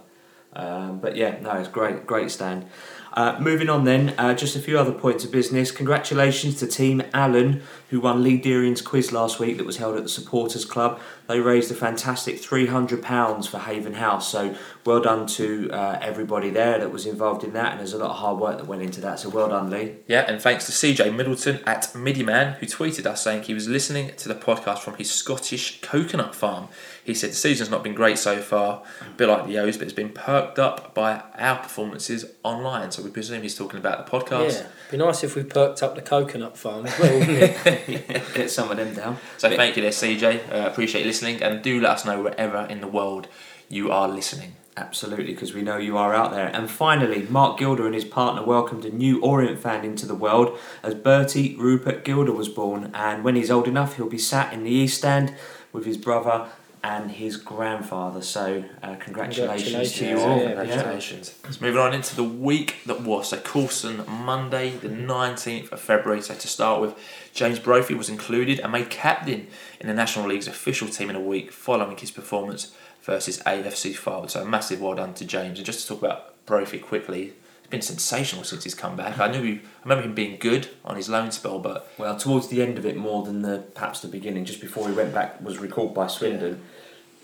Um, 0.54 1.00
but 1.00 1.16
yeah, 1.16 1.40
no, 1.42 1.52
it's 1.52 1.70
great, 1.70 2.06
great 2.06 2.30
stand. 2.30 2.66
Uh, 3.14 3.38
moving 3.40 3.70
on 3.70 3.84
then, 3.84 4.16
uh, 4.18 4.34
just 4.34 4.56
a 4.56 4.60
few 4.60 4.80
other 4.80 4.92
points 4.92 5.26
of 5.26 5.32
business. 5.32 5.72
Congratulations 5.72 6.56
to 6.56 6.68
Team 6.68 7.04
Allen, 7.14 7.62
who 7.90 8.00
won 8.00 8.24
Lee 8.24 8.38
Deering's 8.38 8.82
quiz 8.82 9.12
last 9.12 9.38
week 9.40 9.58
that 9.58 9.66
was 9.66 9.78
held 9.78 9.98
at 9.98 10.04
the 10.04 10.10
Supporters 10.10 10.64
Club. 10.64 11.00
They 11.28 11.42
raised 11.42 11.70
a 11.72 11.76
fantastic 11.76 12.42
£300 12.42 13.48
for 13.48 13.60
Haven 13.60 13.96
House, 13.96 14.30
so 14.32 14.56
well 14.86 15.02
done 15.02 15.28
to 15.28 15.70
uh, 15.72 16.00
everybody 16.02 16.50
there 16.50 16.80
that 16.80 16.92
was 16.92 17.06
involved 17.06 17.44
in 17.44 17.54
that, 17.54 17.72
and 17.72 17.80
there's 17.80 17.94
a 17.94 17.98
lot 17.98 18.12
of 18.12 18.18
hard 18.18 18.40
work 18.40 18.58
that 18.58 18.68
went 18.68 18.82
into 18.82 19.02
that, 19.02 19.20
so 19.20 19.30
well 19.30 19.50
done, 19.50 19.70
Lee. 19.70 19.96
Yeah, 20.08 20.22
and 20.22 20.42
thanks 20.42 20.66
to 20.68 20.72
CJ 20.72 21.14
Middleton 21.14 21.60
at 21.66 21.84
Midiman, 21.94 22.56
who 22.56 22.66
tweeted 22.66 23.06
us 23.06 23.24
saying 23.24 23.44
he 23.44 23.54
was 23.54 23.68
listening 23.68 24.12
to 24.16 24.30
the 24.30 24.36
podcast 24.36 24.80
from 24.80 24.96
his 24.96 25.12
Scottish 25.12 25.82
coconut 25.82 26.34
farm. 26.34 26.70
He 27.04 27.14
said 27.14 27.32
the 27.32 27.36
season's 27.36 27.70
not 27.70 27.84
been 27.84 27.96
great 27.96 28.18
so 28.18 28.40
far, 28.40 28.84
a 29.02 29.10
bit 29.18 29.28
like 29.28 29.48
the 29.48 29.58
O's, 29.60 29.78
but 29.78 29.86
it's 29.86 29.94
been 29.94 30.10
perked 30.10 30.60
up 30.60 30.94
by 30.94 31.24
our 31.38 31.58
performances 31.58 32.26
online. 32.44 32.92
So 32.92 33.02
we 33.02 33.10
presume 33.10 33.42
he's 33.42 33.56
talking 33.56 33.80
about 33.80 34.06
the 34.06 34.12
podcast. 34.12 34.62
Yeah, 34.62 34.68
be 34.92 34.98
nice 34.98 35.24
if 35.24 35.36
we 35.36 35.44
perked 35.44 35.82
up 35.82 35.96
the 35.96 36.02
coconut 36.02 36.58
farm 36.58 36.86
as 36.86 37.00
well, 37.00 37.20
wouldn't 37.20 37.40
it? 37.66 38.24
Get 38.34 38.52
some 38.52 38.70
of 38.70 38.78
them 38.78 38.94
down. 38.94 39.18
So 39.38 39.50
thank 39.56 39.76
you 39.76 39.82
there, 39.82 39.92
CJ. 39.92 40.52
Uh, 40.52 40.68
appreciate 40.68 41.02
you 41.02 41.08
listening, 41.08 41.42
and 41.42 41.62
do 41.64 41.82
let 41.82 41.92
us 41.92 42.06
know 42.06 42.22
wherever 42.22 42.66
in 42.66 42.82
the 42.82 42.88
world 42.88 43.28
you 43.68 43.92
are 43.92 44.08
listening. 44.08 44.56
Absolutely, 44.78 45.34
because 45.34 45.54
we 45.54 45.62
know 45.62 45.78
you 45.78 45.98
are 45.98 46.14
out 46.14 46.32
there. 46.32 46.48
And 46.48 46.70
finally, 46.70 47.24
Mark 47.24 47.60
Gilder 47.60 47.86
and 47.86 47.94
his 47.94 48.06
partner 48.06 48.42
welcomed 48.42 48.86
a 48.86 48.90
new 48.90 49.22
Orient 49.22 49.60
fan 49.60 49.84
into 49.84 50.06
the 50.06 50.16
world 50.16 50.58
as 50.82 50.96
Bertie 50.96 51.56
Rupert 51.58 52.06
Gilder 52.06 52.32
was 52.32 52.48
born. 52.48 52.90
And 52.94 53.24
when 53.24 53.36
he's 53.36 53.52
old 53.52 53.68
enough, 53.68 53.98
he'll 53.98 54.10
be 54.10 54.18
sat 54.18 54.54
in 54.54 54.64
the 54.64 54.72
East 54.72 55.00
Stand 55.00 55.36
with 55.74 55.86
his 55.86 55.98
brother 55.98 56.48
and 56.84 57.12
his 57.12 57.38
grandfather. 57.38 58.22
So, 58.22 58.64
uh, 58.82 58.96
congratulations, 58.96 59.94
to 59.94 60.08
you 60.08 60.20
all. 60.20 60.38
yeah, 60.40 60.56
Congratulations. 60.56 61.36
Let's 61.44 61.62
move 61.62 61.78
on 61.78 61.94
into 61.94 62.16
the 62.16 62.24
week 62.24 62.78
that 62.88 63.02
was. 63.02 63.30
So 63.30 63.38
Coulson, 63.38 64.04
Monday, 64.08 64.72
the 64.72 64.90
19th 64.90 65.72
of 65.72 65.80
February. 65.80 66.22
So 66.22 66.34
to 66.34 66.48
start 66.48 66.82
with, 66.82 66.96
James 67.34 67.60
Brophy 67.60 67.94
was 67.94 68.10
included 68.10 68.60
and 68.60 68.72
made 68.72 68.90
captain 68.90 69.48
in 69.80 69.88
the 69.88 69.94
National 69.94 70.28
League's 70.28 70.48
official 70.48 70.88
team 70.88 71.10
in 71.10 71.16
a 71.16 71.22
week 71.22 71.52
following 71.52 71.98
his 71.98 72.12
performance 72.12 72.76
versus 73.04 73.40
AFC 73.46 73.96
Forward. 73.96 74.32
So 74.32 74.42
a 74.42 74.46
massive 74.46 74.82
well 74.82 74.96
done 74.96 75.14
to 75.16 75.26
James. 75.26 75.60
And 75.60 75.66
just 75.66 75.82
to 75.82 75.88
talk 75.88 76.00
about 76.00 76.46
Brophy 76.46 76.80
quickly, 76.80 77.28
it's 77.28 77.36
been 77.72 77.82
sensational 77.82 78.44
since 78.44 78.64
he's 78.64 78.76
come 78.76 78.96
back. 78.96 79.18
I 79.20 79.32
knew 79.32 79.42
he, 79.42 79.54
I 79.54 79.84
remember 79.84 80.04
him 80.04 80.14
being 80.14 80.38
good 80.38 80.70
on 80.86 80.96
his 80.96 81.10
loan 81.10 81.32
spell, 81.32 81.60
but 81.60 81.92
Well, 81.98 82.18
towards 82.18 82.50
the 82.50 82.62
end 82.62 82.78
of 82.78 82.86
it, 82.86 82.96
more 82.96 83.24
than 83.24 83.42
the 83.42 83.60
perhaps 83.74 84.02
the 84.02 84.08
beginning, 84.08 84.46
just 84.46 84.62
before 84.62 84.88
he 84.88 84.94
went 84.94 85.14
back, 85.14 85.42
was 85.42 85.58
recalled 85.58 85.96
by 85.96 86.08
Swindon. 86.08 86.62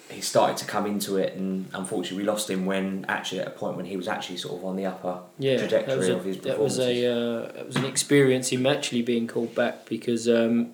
He 0.10 0.21
started 0.21 0.55
to 0.57 0.65
come 0.65 0.86
into 0.86 1.17
it, 1.17 1.36
and 1.36 1.67
unfortunately, 1.73 2.19
we 2.19 2.23
lost 2.23 2.49
him 2.49 2.65
when 2.65 3.05
actually 3.10 3.41
at 3.41 3.47
a 3.47 3.51
point 3.51 3.75
when 3.75 3.86
he 3.86 3.97
was 3.97 4.07
actually 4.07 4.38
sort 4.38 4.57
of 4.57 4.65
on 4.65 4.77
the 4.77 4.86
upper 4.86 5.19
yeah, 5.38 5.57
trajectory 5.57 5.99
that 5.99 6.13
a, 6.13 6.15
of 6.15 6.23
his 6.23 6.38
that 6.39 6.60
was 6.60 6.79
a 6.79 7.05
uh, 7.05 7.51
that 7.51 7.67
was 7.67 7.75
an 7.75 7.83
experience 7.83 8.47
him 8.49 8.65
actually 8.65 9.01
being 9.01 9.27
called 9.27 9.53
back 9.53 9.86
because 9.86 10.29
um, 10.29 10.71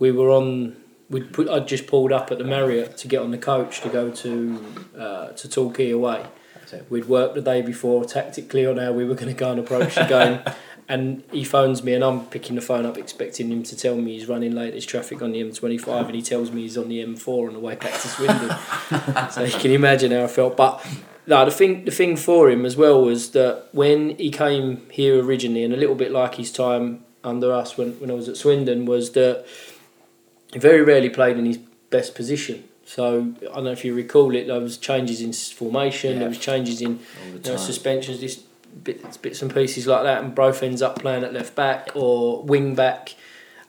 we 0.00 0.10
were 0.10 0.30
on 0.30 0.74
we'd 1.10 1.32
put 1.32 1.48
I'd 1.48 1.68
just 1.68 1.86
pulled 1.86 2.12
up 2.12 2.32
at 2.32 2.38
the 2.38 2.44
Marriott 2.44 2.96
to 2.98 3.08
get 3.08 3.22
on 3.22 3.30
the 3.30 3.38
coach 3.38 3.82
to 3.82 3.88
go 3.88 4.10
to 4.10 4.64
uh, 4.98 5.28
to 5.28 5.48
Torquay 5.48 5.90
away. 5.90 6.26
We'd 6.88 7.06
worked 7.06 7.34
the 7.34 7.42
day 7.42 7.62
before 7.62 8.04
tactically 8.04 8.66
on 8.66 8.78
how 8.78 8.92
we 8.92 9.04
were 9.04 9.14
going 9.14 9.28
to 9.28 9.38
go 9.38 9.50
and 9.50 9.60
approach 9.60 9.94
the 9.94 10.04
game. 10.04 10.40
And 10.88 11.22
he 11.30 11.44
phones 11.44 11.84
me, 11.84 11.94
and 11.94 12.02
I'm 12.02 12.26
picking 12.26 12.56
the 12.56 12.60
phone 12.60 12.84
up, 12.84 12.98
expecting 12.98 13.48
him 13.48 13.62
to 13.62 13.76
tell 13.76 13.94
me 13.94 14.14
he's 14.14 14.26
running 14.26 14.56
late. 14.56 14.72
There's 14.72 14.84
traffic 14.84 15.22
on 15.22 15.30
the 15.30 15.40
M25, 15.40 16.06
and 16.06 16.14
he 16.16 16.20
tells 16.20 16.50
me 16.50 16.62
he's 16.62 16.76
on 16.76 16.88
the 16.88 16.98
M4 17.04 17.46
on 17.46 17.52
the 17.52 17.60
way 17.60 17.76
back 17.76 17.92
to 17.92 18.08
Swindon. 18.08 18.50
so 19.30 19.44
you 19.44 19.56
can 19.56 19.70
imagine 19.70 20.10
how 20.10 20.24
I 20.24 20.26
felt. 20.26 20.56
But 20.56 20.84
no, 21.28 21.44
the 21.44 21.52
thing, 21.52 21.84
the 21.84 21.92
thing 21.92 22.16
for 22.16 22.50
him 22.50 22.66
as 22.66 22.76
well 22.76 23.04
was 23.04 23.30
that 23.30 23.68
when 23.70 24.16
he 24.16 24.32
came 24.32 24.84
here 24.90 25.22
originally, 25.22 25.62
and 25.62 25.72
a 25.72 25.76
little 25.76 25.94
bit 25.94 26.10
like 26.10 26.34
his 26.34 26.50
time 26.50 27.04
under 27.22 27.52
us 27.52 27.78
when, 27.78 27.92
when 28.00 28.10
I 28.10 28.14
was 28.14 28.28
at 28.28 28.36
Swindon, 28.36 28.84
was 28.84 29.12
that 29.12 29.46
he 30.52 30.58
very 30.58 30.82
rarely 30.82 31.08
played 31.08 31.38
in 31.38 31.46
his 31.46 31.58
best 31.90 32.16
position. 32.16 32.64
So 32.90 33.32
I 33.42 33.54
don't 33.54 33.64
know 33.64 33.70
if 33.70 33.84
you 33.84 33.94
recall 33.94 34.34
it. 34.34 34.48
There 34.48 34.58
was 34.58 34.76
changes 34.76 35.20
in 35.20 35.32
formation. 35.32 36.14
Yeah. 36.14 36.18
There 36.18 36.28
was 36.28 36.38
changes 36.38 36.82
in 36.82 36.98
you 37.32 37.38
know, 37.38 37.56
suspensions, 37.56 38.20
this 38.20 38.42
bits, 38.82 39.16
bits 39.16 39.42
and 39.42 39.54
pieces 39.54 39.86
like 39.86 40.02
that, 40.02 40.24
and 40.24 40.34
Broth 40.34 40.64
ends 40.64 40.82
up 40.82 40.98
playing 40.98 41.22
at 41.22 41.32
left 41.32 41.54
back 41.54 41.92
or 41.94 42.42
wing 42.42 42.74
back 42.74 43.14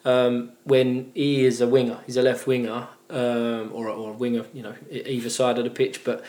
um, 0.06 0.54
when 0.64 1.12
he 1.14 1.46
is 1.46 1.62
a 1.62 1.68
winger. 1.68 2.00
He's 2.08 2.18
a 2.18 2.24
left 2.24 2.48
winger 2.48 2.88
um, 3.12 3.70
or, 3.72 3.90
or 3.90 4.10
a 4.10 4.14
winger, 4.14 4.46
you 4.56 4.64
know, 4.64 4.74
either 4.90 5.30
side 5.30 5.60
of 5.60 5.66
the 5.66 5.70
pitch. 5.70 6.04
But 6.04 6.26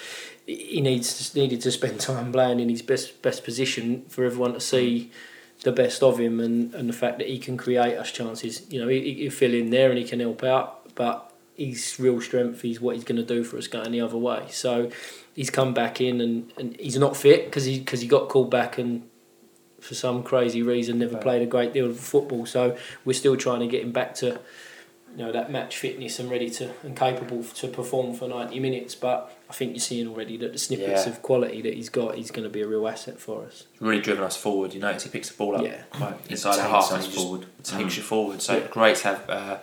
he 0.47 0.83
needs 0.83 1.35
needed 1.35 1.63
to 1.63 1.71
spend 1.71 1.99
time 2.11 2.31
playing 2.31 2.61
in 2.61 2.69
his 2.69 2.83
best 2.83 3.23
best 3.23 3.43
position 3.43 4.05
for 4.11 4.27
everyone 4.27 4.53
to 4.53 4.61
see 4.61 5.11
the 5.63 5.73
best 5.73 6.03
of 6.03 6.21
him 6.21 6.41
and, 6.41 6.75
and 6.75 6.91
the 6.91 6.93
fact 6.93 7.17
that 7.19 7.29
he 7.29 7.39
can 7.39 7.57
create 7.57 7.97
us 7.97 8.13
chances. 8.13 8.71
You 8.71 8.83
know, 8.83 8.89
he, 8.89 9.01
he 9.01 9.15
can 9.23 9.31
fill 9.31 9.55
in 9.55 9.71
there 9.71 9.89
and 9.89 9.99
he 9.99 10.05
can 10.05 10.21
help 10.21 10.45
out, 10.45 10.95
but 10.95 11.32
his 11.55 11.99
real 12.01 12.21
strength 12.21 12.65
is 12.65 12.81
what 12.81 12.95
he's 12.97 13.05
going 13.05 13.21
to 13.21 13.27
do 13.27 13.45
for 13.45 13.59
us 13.59 13.67
going 13.67 13.93
the 13.93 14.01
other 14.01 14.17
way. 14.17 14.47
So 14.51 14.91
he's 15.35 15.51
come 15.51 15.75
back 15.75 16.01
in 16.01 16.21
and, 16.21 16.53
and 16.57 16.77
he's 16.81 16.99
not 16.99 17.17
fit 17.17 17.45
because 17.47 17.65
he 17.65 17.79
because 17.79 18.01
he 18.01 18.09
got 18.09 18.29
called 18.29 18.51
back 18.51 18.79
and 18.79 19.09
for 19.81 19.95
some 19.95 20.23
crazy 20.23 20.63
reason 20.63 20.99
never 20.99 21.15
Right. 21.15 21.23
played 21.23 21.43
a 21.43 21.47
great 21.47 21.73
deal 21.73 21.87
of 21.87 21.99
football. 21.99 22.47
So 22.47 22.77
we're 23.05 23.13
still 23.15 23.37
trying 23.37 23.61
to 23.61 23.67
get 23.67 23.83
him 23.83 23.93
back 23.93 24.15
to 24.17 24.39
you 25.15 25.19
know 25.19 25.31
that 25.33 25.51
match 25.53 25.77
fitness 25.77 26.19
and 26.19 26.31
ready 26.31 26.49
to 26.49 26.71
and 26.83 26.97
capable 26.97 27.45
to 27.45 27.69
perform 27.69 28.15
for 28.15 28.29
90 28.29 28.59
minutes. 28.61 28.95
But 28.95 29.31
I 29.51 29.53
think 29.53 29.73
you're 29.73 29.81
seeing 29.81 30.09
already 30.09 30.39
that 30.39 30.53
the 30.53 30.59
snippets 30.59 31.05
Yeah. 31.07 31.13
of 31.13 31.21
quality 31.21 31.61
that 31.63 31.75
he's 31.75 31.91
got, 31.91 32.15
he's 32.15 32.31
going 32.31 32.45
to 32.45 32.49
be 32.51 32.63
a 32.63 32.67
real 32.67 32.89
asset 32.89 33.19
for 33.21 33.45
us. 33.45 33.65
really 33.79 34.01
driven 34.01 34.25
us 34.25 34.37
forward. 34.39 34.73
You 34.73 34.81
notice 34.81 35.03
he 35.03 35.11
picks 35.11 35.29
the 35.29 35.37
ball 35.37 35.57
up 35.57 35.65
Yeah. 35.65 35.83
quite 35.91 36.15
inside 36.31 36.57
the 36.57 36.63
half 36.63 36.91
and 36.93 37.03
he 37.03 37.09
just 37.11 37.21
forward. 37.23 37.47
takes 37.63 37.93
Mm. 37.93 37.97
you 37.99 38.03
forward. 38.03 38.41
So 38.41 38.57
Yeah. 38.57 38.67
great 38.71 38.97
to 38.99 39.09
have 39.09 39.29
uh, 39.29 39.57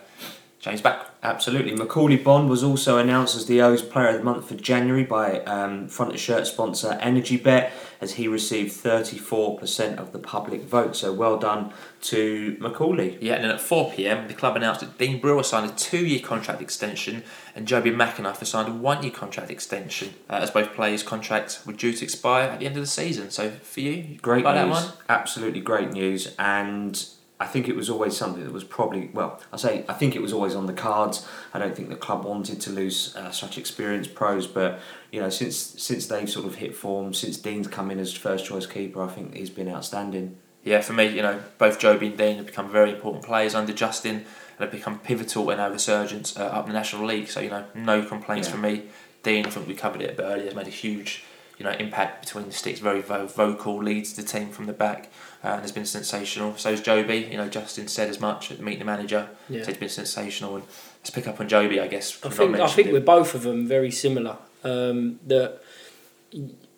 James 0.60 0.82
back. 0.82 1.06
Absolutely. 1.22 1.72
Macauley 1.72 2.22
Bonne 2.22 2.46
was 2.46 2.62
also 2.62 2.98
announced 2.98 3.34
as 3.34 3.46
the 3.46 3.62
O's 3.62 3.80
Player 3.80 4.08
of 4.08 4.18
the 4.18 4.22
Month 4.22 4.48
for 4.48 4.54
January 4.54 5.04
by 5.04 5.40
um, 5.40 5.88
front 5.88 6.12
of 6.12 6.20
shirt 6.20 6.46
sponsor 6.46 6.98
Energy 7.00 7.38
Bet 7.38 7.72
as 7.98 8.14
he 8.14 8.28
received 8.28 8.72
34% 8.72 9.96
of 9.96 10.12
the 10.12 10.18
public 10.18 10.62
vote. 10.62 10.96
So 10.96 11.14
well 11.14 11.38
done 11.38 11.72
to 12.02 12.58
Macaulay. 12.60 13.16
Yeah, 13.22 13.34
and 13.36 13.44
then 13.44 13.50
at 13.52 13.60
4 13.60 13.92
pm, 13.92 14.28
the 14.28 14.34
club 14.34 14.54
announced 14.54 14.80
that 14.80 14.98
Dean 14.98 15.18
Brill 15.18 15.42
signed 15.42 15.70
a 15.70 15.74
two 15.74 16.04
year 16.04 16.20
contract 16.20 16.60
extension 16.60 17.22
and 17.54 17.66
Jobi 17.66 17.98
has 17.98 18.48
signed 18.48 18.68
a 18.68 18.72
one 18.72 19.02
year 19.02 19.12
contract 19.12 19.50
extension, 19.50 20.12
uh, 20.28 20.34
as 20.34 20.50
both 20.50 20.74
players' 20.74 21.02
contracts 21.02 21.64
were 21.64 21.72
due 21.72 21.94
to 21.94 22.04
expire 22.04 22.50
at 22.50 22.60
the 22.60 22.66
end 22.66 22.76
of 22.76 22.82
the 22.82 22.86
season. 22.86 23.30
So 23.30 23.50
for 23.50 23.80
you, 23.80 24.18
Great 24.20 24.44
like 24.44 24.56
news. 24.56 24.78
that 24.78 24.86
one? 24.88 24.98
Absolutely 25.08 25.60
great 25.60 25.90
news. 25.90 26.34
And 26.38 27.02
I 27.42 27.46
think 27.46 27.68
it 27.68 27.74
was 27.74 27.88
always 27.88 28.14
something 28.16 28.44
that 28.44 28.52
was 28.52 28.64
probably, 28.64 29.10
well, 29.14 29.40
I 29.50 29.56
say 29.56 29.84
I 29.88 29.94
think 29.94 30.14
it 30.14 30.20
was 30.20 30.32
always 30.32 30.54
on 30.54 30.66
the 30.66 30.74
cards. 30.74 31.26
I 31.54 31.58
don't 31.58 31.74
think 31.74 31.88
the 31.88 31.96
club 31.96 32.24
wanted 32.24 32.60
to 32.60 32.70
lose 32.70 33.16
uh, 33.16 33.30
such 33.30 33.56
experienced 33.56 34.14
pros, 34.14 34.46
but 34.46 34.78
you 35.10 35.20
know, 35.20 35.30
since 35.30 35.56
since 35.56 36.06
they've 36.06 36.28
sort 36.28 36.44
of 36.46 36.56
hit 36.56 36.76
form, 36.76 37.14
since 37.14 37.38
Dean's 37.38 37.66
come 37.66 37.90
in 37.90 37.98
as 37.98 38.12
first 38.12 38.44
choice 38.44 38.66
keeper, 38.66 39.02
I 39.02 39.08
think 39.08 39.34
he's 39.34 39.50
been 39.50 39.68
outstanding. 39.68 40.36
Yeah, 40.62 40.82
for 40.82 40.92
me, 40.92 41.06
you 41.06 41.22
know, 41.22 41.40
both 41.56 41.80
Jobi 41.80 42.08
and 42.08 42.18
Dean 42.18 42.36
have 42.36 42.44
become 42.44 42.68
very 42.70 42.90
important 42.92 43.24
players 43.24 43.54
under 43.54 43.72
Justin 43.72 44.16
and 44.16 44.26
have 44.60 44.70
become 44.70 44.98
pivotal 44.98 45.48
in 45.50 45.58
our 45.58 45.70
resurgence 45.72 46.36
uh, 46.38 46.44
up 46.44 46.66
the 46.66 46.74
National 46.74 47.06
League. 47.06 47.28
So, 47.30 47.40
you 47.40 47.48
know, 47.48 47.64
no 47.74 48.04
complaints 48.04 48.48
Yeah. 48.48 48.52
from 48.52 48.60
me. 48.60 48.82
Dean, 49.22 49.46
I 49.46 49.50
think 49.50 49.66
we 49.66 49.74
covered 49.74 50.02
it 50.02 50.10
a 50.10 50.14
bit 50.14 50.22
earlier, 50.24 50.44
has 50.44 50.54
made 50.54 50.66
a 50.66 50.70
huge 50.70 51.24
you 51.56 51.64
know, 51.64 51.72
impact 51.72 52.24
between 52.24 52.46
the 52.46 52.52
sticks, 52.52 52.80
very 52.80 53.02
vo- 53.02 53.26
vocal, 53.26 53.82
leads 53.82 54.14
the 54.14 54.22
team 54.22 54.48
from 54.50 54.64
the 54.66 54.72
back, 54.72 55.10
uh, 55.42 55.48
and 55.48 55.62
has 55.62 55.72
been 55.72 55.86
sensational. 55.86 56.56
So 56.56 56.70
is 56.70 56.80
Jobi. 56.80 57.30
You 57.30 57.36
know, 57.36 57.48
Justin 57.48 57.88
said 57.88 58.08
as 58.08 58.20
much 58.20 58.50
at 58.50 58.60
Meet 58.60 58.78
the 58.78 58.84
Manager. 58.84 59.28
Yeah. 59.48 59.62
So 59.62 59.68
he's 59.68 59.78
been 59.78 59.88
sensational, 59.88 60.56
and 60.56 60.64
let's 61.00 61.10
pick 61.10 61.26
up 61.26 61.40
on 61.40 61.48
Jobi, 61.48 61.80
I 61.80 61.86
guess. 61.86 62.18
I 62.24 62.28
think 62.28 62.56
I 62.56 62.66
think 62.66 62.92
we're 62.92 63.00
both 63.00 63.34
of 63.34 63.42
them 63.42 63.66
very 63.66 63.90
similar. 63.90 64.36
Um, 64.62 65.18
that 65.26 65.62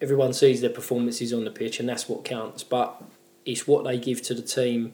everyone 0.01 0.33
sees 0.33 0.61
their 0.61 0.71
performances 0.71 1.33
on 1.33 1.45
the 1.45 1.51
pitch, 1.51 1.81
and 1.81 1.89
that's 1.89 2.09
what 2.09 2.25
counts. 2.25 2.63
But 2.63 3.03
it's 3.45 3.67
what 3.67 3.85
they 3.85 3.99
give 3.99 4.23
to 4.23 4.35
the 4.35 4.43
team, 4.43 4.93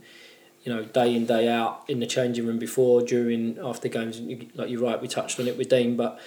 you 0.64 0.74
know, 0.74 0.84
day 0.84 1.14
in 1.14 1.26
day 1.26 1.48
out 1.48 1.84
in 1.88 2.00
the 2.00 2.06
changing 2.06 2.46
room 2.46 2.58
before, 2.58 3.02
during, 3.02 3.58
after 3.58 3.88
games. 3.88 4.20
Like 4.54 4.70
you're 4.70 4.82
right, 4.82 5.00
we 5.00 5.08
touched 5.08 5.38
on 5.38 5.46
it 5.46 5.58
with 5.58 5.68
Dean, 5.68 5.96
but 5.96 6.18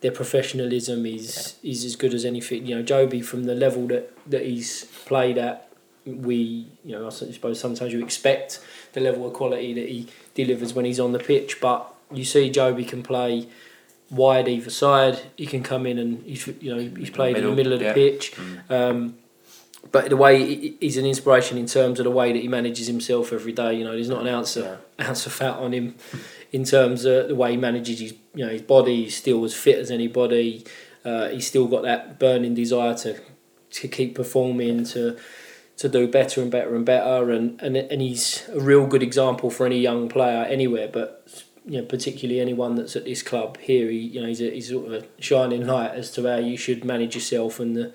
their 0.00 0.12
professionalism 0.12 1.06
is 1.06 1.56
is 1.62 1.84
as 1.84 1.96
good 1.96 2.14
as 2.14 2.24
anything. 2.24 2.66
You 2.66 2.76
know, 2.76 2.82
Jobi 2.82 3.24
from 3.24 3.44
the 3.44 3.54
level 3.54 3.86
that 3.88 4.12
that 4.28 4.44
he's 4.44 4.84
played 5.04 5.38
at, 5.38 5.70
we 6.06 6.66
you 6.84 6.92
know 6.92 7.06
I 7.06 7.10
suppose 7.10 7.60
sometimes 7.60 7.92
you 7.92 8.02
expect 8.02 8.60
the 8.92 9.00
level 9.00 9.26
of 9.26 9.32
quality 9.32 9.72
that 9.74 9.88
he 9.88 10.08
delivers 10.34 10.74
when 10.74 10.84
he's 10.84 11.00
on 11.00 11.12
the 11.12 11.18
pitch, 11.18 11.60
but 11.60 11.92
you 12.12 12.24
see 12.24 12.50
Jobi 12.50 12.86
can 12.86 13.02
play 13.02 13.48
wide 14.10 14.48
either 14.48 14.70
side. 14.70 15.20
He 15.36 15.46
can 15.46 15.62
come 15.62 15.86
in 15.86 15.98
and 15.98 16.22
he's 16.22 16.46
you 16.46 16.74
know 16.74 16.80
he's 16.96 17.10
played 17.10 17.36
in 17.36 17.44
the 17.44 17.52
middle 17.52 17.72
of 17.72 17.80
the 17.80 17.86
yeah. 17.86 17.94
pitch. 17.94 18.32
Mm. 18.32 18.70
Um, 18.70 19.18
but 19.92 20.08
the 20.08 20.16
way 20.16 20.44
he- 20.44 20.76
he's 20.80 20.96
an 20.96 21.06
inspiration 21.06 21.58
in 21.58 21.66
terms 21.66 22.00
of 22.00 22.04
the 22.04 22.10
way 22.10 22.32
that 22.32 22.40
he 22.40 22.48
manages 22.48 22.88
himself 22.88 23.32
every 23.32 23.52
day. 23.52 23.74
You 23.74 23.84
know, 23.84 23.92
there's 23.92 24.08
not 24.08 24.22
an 24.22 24.28
ounce 24.28 24.56
of, 24.56 24.78
ounce 25.00 25.26
of 25.26 25.32
fat 25.32 25.54
on 25.54 25.72
him 25.72 25.94
in 26.52 26.64
terms 26.64 27.04
of 27.04 27.28
the 27.28 27.34
way 27.34 27.52
he 27.52 27.56
manages 27.56 28.00
his 28.00 28.14
you 28.34 28.44
know 28.44 28.52
his 28.52 28.62
body. 28.62 29.04
He's 29.04 29.16
still 29.16 29.44
as 29.44 29.54
fit 29.54 29.78
as 29.78 29.90
anybody. 29.90 30.64
Uh, 31.04 31.28
he's 31.28 31.46
still 31.46 31.66
got 31.66 31.82
that 31.82 32.18
burning 32.18 32.54
desire 32.54 32.94
to 32.94 33.20
to 33.70 33.88
keep 33.88 34.14
performing 34.14 34.84
to 34.84 35.16
to 35.76 35.88
do 35.88 36.08
better 36.08 36.40
and 36.40 36.50
better 36.50 36.74
and 36.74 36.86
better 36.86 37.30
and, 37.30 37.60
and 37.62 37.76
and 37.76 38.00
he's 38.00 38.48
a 38.48 38.60
real 38.60 38.86
good 38.86 39.02
example 39.02 39.50
for 39.50 39.66
any 39.66 39.78
young 39.78 40.08
player 40.08 40.44
anywhere 40.44 40.88
but 40.90 41.44
you 41.66 41.78
know 41.78 41.84
particularly 41.86 42.40
anyone 42.40 42.74
that's 42.76 42.96
at 42.96 43.04
this 43.04 43.22
club 43.22 43.58
here 43.58 43.90
he 43.90 43.98
you 43.98 44.20
know 44.20 44.26
he's 44.26 44.40
a, 44.40 44.50
he's 44.50 44.68
sort 44.70 44.86
of 44.86 44.92
a 44.92 45.06
shining 45.20 45.66
light 45.66 45.90
as 45.90 46.10
to 46.10 46.22
how 46.26 46.36
you 46.36 46.56
should 46.56 46.84
manage 46.84 47.14
yourself 47.14 47.60
and 47.60 47.76
the 47.76 47.92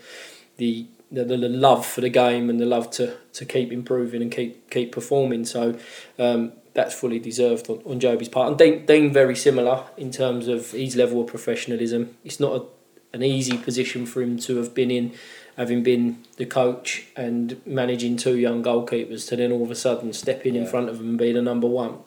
the 0.58 0.86
the, 1.12 1.26
the 1.26 1.38
love 1.38 1.86
for 1.86 2.02
the 2.02 2.10
game 2.10 2.50
and 2.50 2.60
the 2.60 2.66
love 2.66 2.90
to, 2.92 3.18
to 3.34 3.46
keep 3.46 3.72
improving 3.72 4.22
and 4.22 4.32
keep 4.32 4.70
keep 4.70 4.92
performing. 4.92 5.46
So 5.46 5.78
um, 6.18 6.54
that's 6.74 6.96
fully 6.96 7.20
deserved 7.20 7.70
on, 7.70 7.82
on 7.86 8.00
Jobi's 8.00 8.30
part. 8.30 8.48
And 8.48 8.58
Dean, 8.58 8.86
Dean 8.86 9.12
very 9.12 9.36
similar 9.36 9.86
in 9.98 10.12
terms 10.12 10.48
of 10.48 10.72
his 10.72 10.96
level 10.96 11.22
of 11.22 11.28
professionalism. 11.28 12.16
It's 12.24 12.40
not 12.40 12.62
a, 12.62 12.66
an 13.16 13.24
easy 13.24 13.58
position 13.58 14.06
for 14.06 14.22
him 14.22 14.38
to 14.40 14.58
have 14.58 14.74
been 14.74 14.90
in 14.90 15.14
having 15.62 15.84
been 15.84 16.18
the 16.38 16.46
coach 16.46 17.06
and 17.16 17.62
managing 17.68 18.18
two 18.18 18.36
young 18.36 18.64
goalkeepers 18.64 19.28
to 19.30 19.36
then 19.36 19.52
all 19.52 19.64
of 19.64 19.70
a 19.70 19.76
sudden 19.76 20.12
step 20.12 20.44
in 20.44 20.56
in 20.56 20.66
front 20.66 20.90
of 20.90 20.98
them 20.98 21.10
and 21.10 21.18
be 21.20 21.32
the 21.32 21.42
number 21.42 21.68
one. 21.68 22.00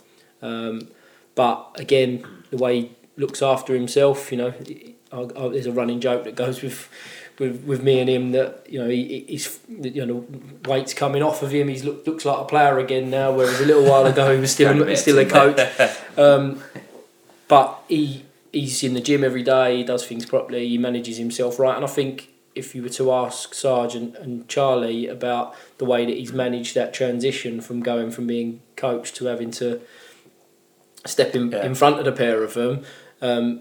Um, 0.43 0.88
but 1.37 1.71
again, 1.77 2.27
the 2.51 2.57
way 2.57 2.81
he 2.81 2.90
looks 3.17 3.43
after 3.43 3.73
himself, 3.73 4.33
you 4.33 4.38
know, 4.38 4.55
I, 5.12 5.21
I, 5.21 5.49
there's 5.51 5.67
a 5.67 5.73
running 5.73 6.01
joke 6.01 6.25
that 6.25 6.35
goes 6.35 6.62
with. 6.62 6.88
With, 7.37 7.64
with 7.64 7.83
me 7.83 7.99
and 7.99 8.09
him 8.09 8.31
that 8.31 8.64
you 8.71 8.79
know 8.79 8.88
he, 8.88 9.25
he's 9.27 9.59
you 9.69 10.07
know 10.07 10.25
weight's 10.67 10.95
coming 10.95 11.21
off 11.21 11.43
of 11.43 11.51
him 11.51 11.67
He 11.67 11.81
look, 11.81 12.07
looks 12.07 12.25
like 12.25 12.38
a 12.38 12.45
player 12.45 12.79
again 12.79 13.11
now 13.11 13.33
whereas 13.33 13.61
a 13.61 13.67
little 13.67 13.83
while 13.83 14.07
ago 14.07 14.33
he 14.33 14.40
was 14.40 14.53
still 14.53 14.81
a, 14.88 14.97
still 14.97 15.19
a 15.19 15.25
coach 15.25 15.59
um, 16.17 16.62
but 17.49 17.77
he 17.88 18.23
he's 18.53 18.83
in 18.83 18.95
the 18.95 19.01
gym 19.01 19.25
every 19.25 19.43
day. 19.43 19.79
He 19.79 19.83
does 19.83 20.07
things 20.07 20.25
properly. 20.25 20.69
He 20.69 20.79
manages 20.79 21.17
himself 21.17 21.59
right. 21.59 21.75
And 21.75 21.85
I 21.85 21.88
think 21.88 22.29
if 22.55 22.75
you 22.75 22.83
were 22.83 22.88
to 22.90 23.12
ask 23.12 23.53
Sargeant 23.53 24.21
and 24.21 24.47
Charlie 24.49 25.09
about 25.09 25.55
the 25.79 25.85
way 25.85 26.05
that 26.07 26.17
he's 26.17 26.33
managed 26.33 26.75
that 26.75 26.95
transition 26.95 27.61
from 27.61 27.81
going 27.81 28.11
from 28.11 28.27
being 28.27 28.61
coach 28.77 29.12
to 29.14 29.27
having 29.27 29.51
to 29.53 29.81
step 31.07 31.35
in, 31.35 31.51
Yeah. 31.51 31.64
in 31.67 31.75
front 31.75 31.99
of 31.99 32.05
the 32.05 32.12
pair 32.12 32.43
of 32.43 32.55
them, 32.55 32.83
um, 33.21 33.61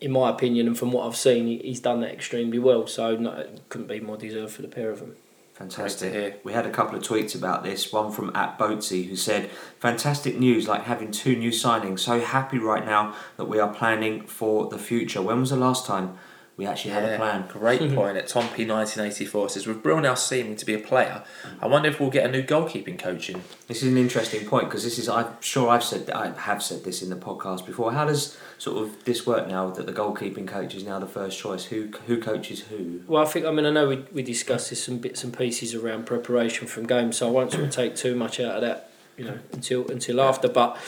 in 0.00 0.12
my 0.12 0.28
opinion, 0.30 0.66
and 0.66 0.78
from 0.78 0.92
what 0.92 1.06
I've 1.06 1.16
seen, 1.16 1.46
he's 1.46 1.80
done 1.80 2.00
that 2.00 2.12
extremely 2.12 2.58
well. 2.58 2.86
So 2.86 3.16
no, 3.16 3.32
it 3.32 3.60
couldn't 3.68 3.88
be 3.88 4.00
more 4.00 4.16
deserved 4.16 4.52
for 4.52 4.62
the 4.62 4.68
pair 4.68 4.90
of 4.90 5.00
them. 5.00 5.16
Fantastic. 5.54 6.12
Great 6.12 6.20
to 6.20 6.20
hear. 6.28 6.36
We 6.44 6.52
had 6.52 6.66
a 6.66 6.70
couple 6.70 6.98
of 6.98 7.02
tweets 7.02 7.34
about 7.34 7.64
this. 7.64 7.90
One 7.90 8.12
from 8.12 8.30
at 8.36 8.58
Boatsy 8.58 9.08
who 9.08 9.16
said, 9.16 9.48
"Fantastic 9.80 10.38
news! 10.38 10.68
Like 10.68 10.82
having 10.84 11.10
two 11.10 11.34
new 11.34 11.50
signings. 11.50 12.00
So 12.00 12.20
happy 12.20 12.58
right 12.58 12.84
now 12.84 13.14
that 13.38 13.46
we 13.46 13.58
are 13.58 13.72
planning 13.72 14.20
for 14.26 14.66
the 14.68 14.76
future. 14.76 15.22
When 15.22 15.40
was 15.40 15.48
the 15.48 15.56
last 15.56 15.86
time 15.86 16.18
we 16.56 16.66
actually 16.66 16.92
had 16.92 17.04
a 17.04 17.16
plan?" 17.16 17.46
Great 17.48 17.80
point. 17.94 18.16
At 18.16 18.28
Tom 18.28 18.48
P 18.54 18.64
nineteen 18.64 19.04
eighty 19.04 19.24
four 19.24 19.48
says 19.48 19.66
with 19.66 19.82
Brill 19.82 20.00
now 20.00 20.14
seeming 20.14 20.56
to 20.56 20.66
be 20.66 20.74
a 20.74 20.78
player, 20.78 21.22
I 21.60 21.66
wonder 21.66 21.88
if 21.88 22.00
we'll 22.00 22.10
get 22.10 22.24
a 22.24 22.30
new 22.30 22.42
goalkeeping 22.42 22.98
coach 22.98 23.30
in. 23.30 23.42
This 23.66 23.82
is 23.82 23.90
an 23.90 23.98
interesting 23.98 24.46
point 24.46 24.66
because 24.66 24.84
this 24.84 24.98
is 24.98 25.08
I'm 25.08 25.40
sure 25.40 25.68
I've 25.68 25.84
said 25.84 26.10
I 26.10 26.32
have 26.32 26.62
said 26.62 26.84
this 26.84 27.02
in 27.02 27.10
the 27.10 27.16
podcast 27.16 27.66
before. 27.66 27.92
How 27.92 28.04
does 28.04 28.36
sort 28.58 28.82
of 28.82 29.04
this 29.04 29.26
work 29.26 29.48
now 29.48 29.70
that 29.70 29.86
the 29.86 29.92
goalkeeping 29.92 30.46
coach 30.46 30.74
is 30.74 30.84
now 30.84 30.98
the 30.98 31.06
first 31.06 31.38
choice? 31.38 31.64
Who 31.66 31.90
who 32.06 32.20
coaches 32.20 32.60
who? 32.60 33.02
Well, 33.06 33.22
I 33.22 33.26
think 33.26 33.46
I 33.46 33.50
mean 33.50 33.66
I 33.66 33.70
know 33.70 33.88
we 33.88 34.04
we 34.12 34.22
discussed 34.22 34.70
this 34.70 34.84
some 34.84 34.98
bits 34.98 35.24
and 35.24 35.36
pieces 35.36 35.74
around 35.74 36.06
preparation 36.06 36.66
from 36.66 36.86
games, 36.86 37.18
so 37.18 37.28
I 37.28 37.30
won't 37.30 37.52
sort 37.52 37.64
of 37.64 37.70
take 37.70 37.96
too 37.96 38.14
much 38.14 38.40
out 38.40 38.56
of 38.56 38.60
that, 38.62 38.90
you 39.16 39.24
know, 39.24 39.38
until 39.52 39.86
until 39.90 40.20
after. 40.20 40.48
But 40.48 40.78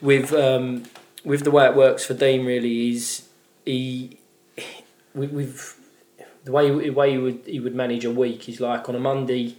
with 0.00 0.32
um, 0.32 0.84
with 1.24 1.42
the 1.44 1.50
way 1.50 1.66
it 1.66 1.74
works 1.74 2.04
for 2.04 2.14
Dean, 2.14 2.44
really, 2.46 2.90
is 2.90 3.28
he 3.64 4.18
we, 5.16 5.26
we've 5.26 5.74
the 6.44 6.52
way 6.52 6.70
the 6.70 6.90
way 6.90 7.10
he 7.12 7.18
would 7.18 7.42
he 7.46 7.58
would 7.58 7.74
manage 7.74 8.04
a 8.04 8.10
week 8.10 8.48
is 8.48 8.60
like 8.60 8.88
on 8.88 8.94
a 8.94 9.00
Monday, 9.00 9.56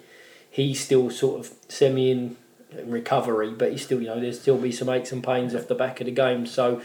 he's 0.49 0.79
still 0.79 1.09
sort 1.09 1.39
of 1.41 1.53
semi 1.67 2.11
in 2.11 2.37
recovery, 2.85 3.51
but 3.51 3.71
he's 3.71 3.83
still 3.83 4.01
you 4.01 4.07
know 4.07 4.19
there's 4.19 4.39
still 4.39 4.57
be 4.57 4.71
some 4.71 4.89
aches 4.89 5.11
and 5.11 5.23
pains 5.23 5.53
off 5.55 5.67
the 5.67 5.75
back 5.75 5.99
of 5.99 6.05
the 6.05 6.11
game. 6.11 6.45
So 6.45 6.81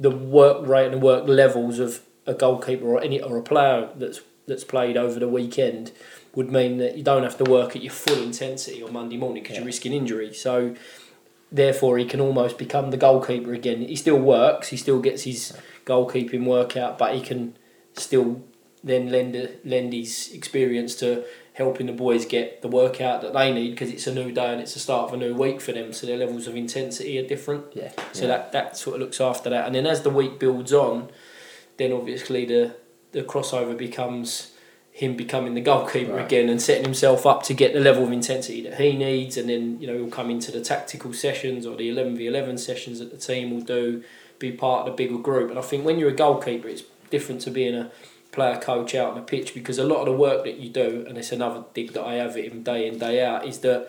the 0.00 0.10
work 0.10 0.66
rate 0.66 0.86
and 0.86 0.94
the 0.94 0.98
work 0.98 1.28
levels 1.28 1.78
of 1.78 2.00
a 2.26 2.34
goalkeeper 2.34 2.86
or 2.86 3.00
any 3.00 3.20
or 3.20 3.36
a 3.36 3.42
player 3.42 3.88
that's 3.96 4.20
that's 4.46 4.64
played 4.64 4.96
over 4.96 5.18
the 5.20 5.28
weekend 5.28 5.92
would 6.34 6.50
mean 6.50 6.78
that 6.78 6.96
you 6.96 7.02
don't 7.02 7.22
have 7.22 7.38
to 7.38 7.44
work 7.44 7.74
at 7.74 7.82
your 7.82 7.92
full 7.92 8.22
intensity 8.22 8.82
on 8.82 8.92
Monday 8.92 9.16
morning 9.16 9.42
because 9.42 9.54
Yeah. 9.56 9.60
you're 9.60 9.66
risking 9.66 9.92
injury. 9.92 10.32
So 10.34 10.74
therefore, 11.50 11.98
he 11.98 12.04
can 12.04 12.20
almost 12.20 12.58
become 12.58 12.90
the 12.90 12.96
goalkeeper 12.96 13.52
again. 13.54 13.80
He 13.80 13.96
still 13.96 14.18
works, 14.18 14.68
he 14.68 14.76
still 14.76 15.00
gets 15.00 15.22
his 15.22 15.56
goalkeeping 15.84 16.44
workout, 16.44 16.98
but 16.98 17.14
he 17.14 17.20
can 17.20 17.56
still 17.96 18.42
then 18.84 19.10
lend 19.10 19.58
lend 19.64 19.92
his 19.92 20.30
experience 20.32 20.94
to 20.96 21.24
helping 21.54 21.86
the 21.86 21.92
boys 21.92 22.26
get 22.26 22.60
the 22.60 22.68
workout 22.68 23.22
that 23.22 23.32
they 23.32 23.50
need 23.52 23.70
because 23.70 23.90
it's 23.90 24.06
a 24.06 24.14
new 24.14 24.30
day 24.30 24.52
and 24.52 24.60
it's 24.60 24.74
the 24.74 24.78
start 24.78 25.08
of 25.08 25.14
a 25.14 25.16
new 25.16 25.34
week 25.34 25.60
for 25.60 25.72
them. 25.72 25.92
So 25.92 26.06
their 26.06 26.18
levels 26.18 26.46
of 26.46 26.54
intensity 26.54 27.18
are 27.18 27.26
different. 27.26 27.64
Yeah. 27.74 27.92
So 28.12 28.26
that 28.26 28.52
that 28.52 28.76
sort 28.76 28.96
of 28.96 29.02
looks 29.02 29.20
after 29.20 29.50
that, 29.50 29.66
and 29.66 29.74
then 29.74 29.86
as 29.86 30.02
the 30.02 30.10
week 30.10 30.38
builds 30.38 30.72
on, 30.72 31.08
then 31.78 31.92
obviously 31.92 32.44
the 32.44 32.76
the 33.12 33.22
crossover 33.22 33.76
becomes 33.76 34.52
him 34.90 35.14
becoming 35.14 35.52
the 35.54 35.60
goalkeeper 35.60 36.14
Right. 36.14 36.24
again 36.24 36.48
and 36.48 36.60
setting 36.60 36.84
himself 36.84 37.26
up 37.26 37.42
to 37.44 37.52
get 37.54 37.74
the 37.74 37.80
level 37.80 38.04
of 38.04 38.12
intensity 38.12 38.62
that 38.62 38.80
he 38.80 38.96
needs, 38.96 39.36
and 39.36 39.48
then 39.48 39.80
you 39.80 39.86
know 39.86 39.94
he'll 39.94 40.08
come 40.08 40.30
into 40.30 40.52
the 40.52 40.60
tactical 40.60 41.12
sessions 41.12 41.66
or 41.66 41.76
the 41.76 41.88
eleven 41.88 42.16
v 42.16 42.26
eleven 42.26 42.56
sessions 42.58 42.98
that 42.98 43.10
the 43.10 43.18
team 43.18 43.50
will 43.50 43.62
do, 43.62 44.02
be 44.38 44.52
part 44.52 44.80
of 44.80 44.86
the 44.86 44.92
bigger 45.04 45.18
group. 45.18 45.50
And 45.50 45.58
I 45.58 45.62
think 45.62 45.84
when 45.84 45.98
you're 45.98 46.10
a 46.10 46.14
goalkeeper, 46.14 46.68
it's 46.68 46.82
different 47.10 47.40
to 47.42 47.50
being 47.50 47.74
a 47.74 47.90
player 48.32 48.58
coach 48.58 48.94
out 48.94 49.10
on 49.10 49.14
the 49.16 49.22
pitch 49.22 49.54
because 49.54 49.78
a 49.78 49.84
lot 49.84 50.00
of 50.00 50.06
the 50.06 50.12
work 50.12 50.44
that 50.44 50.56
you 50.58 50.68
do, 50.68 51.04
and 51.08 51.16
it's 51.16 51.32
another 51.32 51.64
dig 51.74 51.92
that 51.94 52.04
I 52.04 52.14
have 52.14 52.36
at 52.36 52.44
him 52.44 52.62
day 52.62 52.86
in 52.86 52.98
day 52.98 53.24
out, 53.24 53.46
is 53.46 53.60
that 53.60 53.88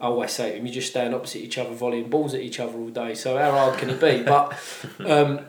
I 0.00 0.06
always 0.06 0.30
say 0.32 0.52
to 0.52 0.56
him, 0.58 0.66
you 0.66 0.72
just 0.72 0.90
stand 0.90 1.14
opposite 1.14 1.40
each 1.40 1.58
other, 1.58 1.74
volleying 1.74 2.08
balls 2.08 2.32
at 2.34 2.40
each 2.40 2.60
other 2.60 2.78
all 2.78 2.88
day. 2.88 3.14
So 3.14 3.36
how 3.36 3.50
hard 3.50 3.78
can 3.78 3.90
it 3.90 4.00
be? 4.00 4.22
But 4.26 4.56
um, 5.04 5.40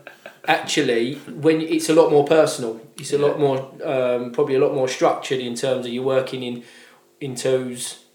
actually, 0.47 1.15
when 1.15 1.61
it's 1.61 1.89
a 1.89 1.93
lot 1.93 2.09
more 2.11 2.25
personal, 2.25 2.81
it's 2.97 3.13
a 3.13 3.17
lot 3.17 3.39
more, 3.39 3.57
um, 3.85 4.31
probably 4.31 4.55
a 4.55 4.59
lot 4.59 4.73
more 4.73 4.87
structured 4.87 5.39
in 5.39 5.55
terms 5.55 5.85
of 5.85 5.93
you're 5.93 6.03
working 6.03 6.43
in 6.43 6.63
in 7.21 7.35
twos. 7.35 8.05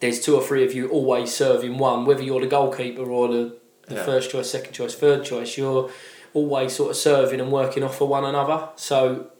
There's 0.00 0.20
two 0.20 0.34
or 0.34 0.42
three 0.42 0.64
of 0.64 0.74
you 0.74 0.88
always 0.88 1.32
serving 1.32 1.78
one, 1.78 2.04
whether 2.04 2.22
you're 2.22 2.40
the 2.40 2.48
goalkeeper 2.48 3.02
or 3.08 3.28
the, 3.28 3.56
the 3.86 3.94
Yeah. 3.94 4.04
first 4.04 4.30
choice, 4.30 4.50
second 4.50 4.72
choice, 4.72 4.94
third 4.94 5.24
choice. 5.24 5.56
You're 5.56 5.90
always 6.34 6.74
sort 6.74 6.90
of 6.90 6.96
serving 6.96 7.40
and 7.40 7.50
working 7.52 7.82
off 7.82 7.98
for 7.98 8.08
one 8.08 8.24
another. 8.24 8.68
So, 8.76 9.30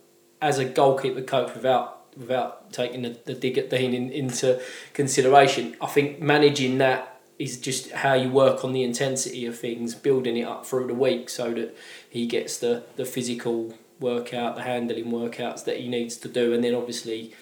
as 0.41 0.59
a 0.59 0.65
goalkeeper 0.65 1.23
coach, 1.23 1.55
without 1.55 2.17
without 2.17 2.73
taking 2.73 3.03
the, 3.03 3.17
the 3.25 3.35
dig 3.35 3.57
at 3.57 3.71
Dean 3.71 3.95
in, 3.95 4.11
into 4.11 4.61
consideration, 4.93 5.77
I 5.81 5.87
think 5.87 6.21
managing 6.21 6.79
that 6.79 7.21
is 7.39 7.59
just 7.59 7.91
how 7.91 8.15
you 8.15 8.29
work 8.29 8.65
on 8.65 8.73
the 8.73 8.83
intensity 8.83 9.47
of 9.47 9.59
things, 9.59 9.95
building 9.95 10.37
it 10.37 10.45
up 10.45 10.67
through 10.67 10.87
the 10.87 10.95
week 10.95 11.29
so 11.31 11.53
that 11.55 11.77
he 12.09 12.27
gets 12.27 12.59
the, 12.59 12.83
the 12.97 13.05
physical 13.05 13.75
workout, 13.99 14.57
the 14.57 14.63
handling 14.63 15.07
workouts 15.07 15.65
that 15.65 15.79
he 15.79 15.89
needs 15.89 16.17
to 16.19 16.29
do, 16.29 16.53
and 16.53 16.63
then 16.63 16.75
obviously 16.75 17.33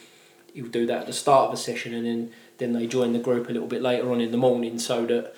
he'll 0.55 0.67
do 0.67 0.87
that 0.87 1.01
at 1.03 1.07
the 1.07 1.13
start 1.13 1.49
of 1.49 1.55
a 1.55 1.57
session, 1.57 1.95
and 1.95 2.07
then 2.07 2.33
then 2.59 2.73
they 2.75 2.87
join 2.87 3.13
the 3.15 3.19
group 3.19 3.49
a 3.49 3.53
little 3.53 3.69
bit 3.69 3.81
later 3.81 4.11
on 4.13 4.21
in 4.21 4.31
the 4.31 4.37
morning, 4.37 4.79
so 4.79 5.07
that 5.07 5.35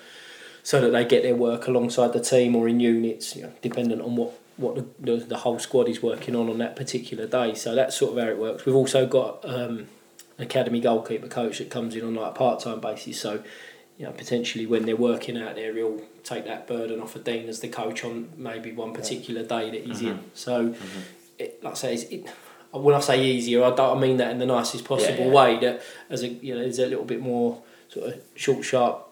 so 0.63 0.79
that 0.81 0.91
they 0.91 1.03
get 1.05 1.23
their 1.23 1.35
work 1.35 1.67
alongside 1.67 2.13
the 2.13 2.21
team 2.21 2.55
or 2.55 2.67
in 2.67 2.79
units, 2.79 3.35
you 3.35 3.43
know, 3.43 3.51
dependent 3.61 4.01
on 4.01 4.15
what 4.15 4.39
what 4.55 4.75
the, 4.75 4.85
the, 4.99 5.17
the 5.25 5.37
whole 5.37 5.57
squad 5.59 5.89
is 5.89 6.01
working 6.01 6.35
on 6.35 6.47
on 6.49 6.59
that 6.59 6.75
particular 6.75 7.25
day. 7.27 7.53
So 7.55 7.75
that's 7.75 7.97
sort 7.97 8.17
of 8.17 8.23
how 8.23 8.29
it 8.29 8.37
works. 8.37 8.65
We've 8.65 8.75
also 8.75 9.05
got 9.07 9.43
um, 9.43 9.87
an 10.37 10.45
academy 10.45 10.79
goalkeeper 10.79 11.27
coach 11.27 11.57
that 11.57 11.69
comes 11.69 11.95
in 11.95 12.03
on 12.05 12.15
like 12.15 12.31
a 12.31 12.35
part 12.35 12.59
time 12.61 12.79
basis. 12.79 13.19
So 13.19 13.43
you 13.97 14.05
know 14.05 14.11
potentially 14.11 14.65
when 14.65 14.85
they're 14.85 14.95
working 14.95 15.37
out 15.37 15.55
there, 15.55 15.73
he'll 15.75 16.01
take 16.23 16.45
that 16.45 16.67
burden 16.67 17.01
off 17.01 17.15
of 17.15 17.23
Dean 17.23 17.49
as 17.49 17.59
the 17.59 17.67
coach 17.67 18.03
on 18.05 18.29
maybe 18.37 18.71
one 18.71 18.93
particular 18.93 19.43
day 19.43 19.69
that 19.71 19.83
he's 19.85 20.01
in. 20.01 20.19
So 20.33 20.75
it, 21.37 21.63
like 21.63 21.73
I 21.73 21.75
say, 21.75 21.93
it's, 21.95 22.03
it, 22.03 22.25
when 22.71 22.95
I 22.95 22.99
say 23.01 23.23
easier, 23.23 23.63
I 23.63 23.71
don't 23.75 23.97
I 23.97 23.99
mean 23.99 24.17
that 24.17 24.31
in 24.31 24.37
the 24.39 24.45
nicest 24.45 24.85
possible 24.85 25.25
Yeah, 25.25 25.25
yeah. 25.25 25.33
way. 25.33 25.59
That 25.59 25.81
as 26.09 26.23
a 26.23 26.27
you 26.29 26.53
know, 26.55 26.61
there's 26.61 26.79
a 26.79 26.87
little 26.87 27.05
bit 27.05 27.21
more 27.21 27.61
sort 27.89 28.07
of 28.13 28.21
short, 28.35 28.63
sharp 28.63 29.09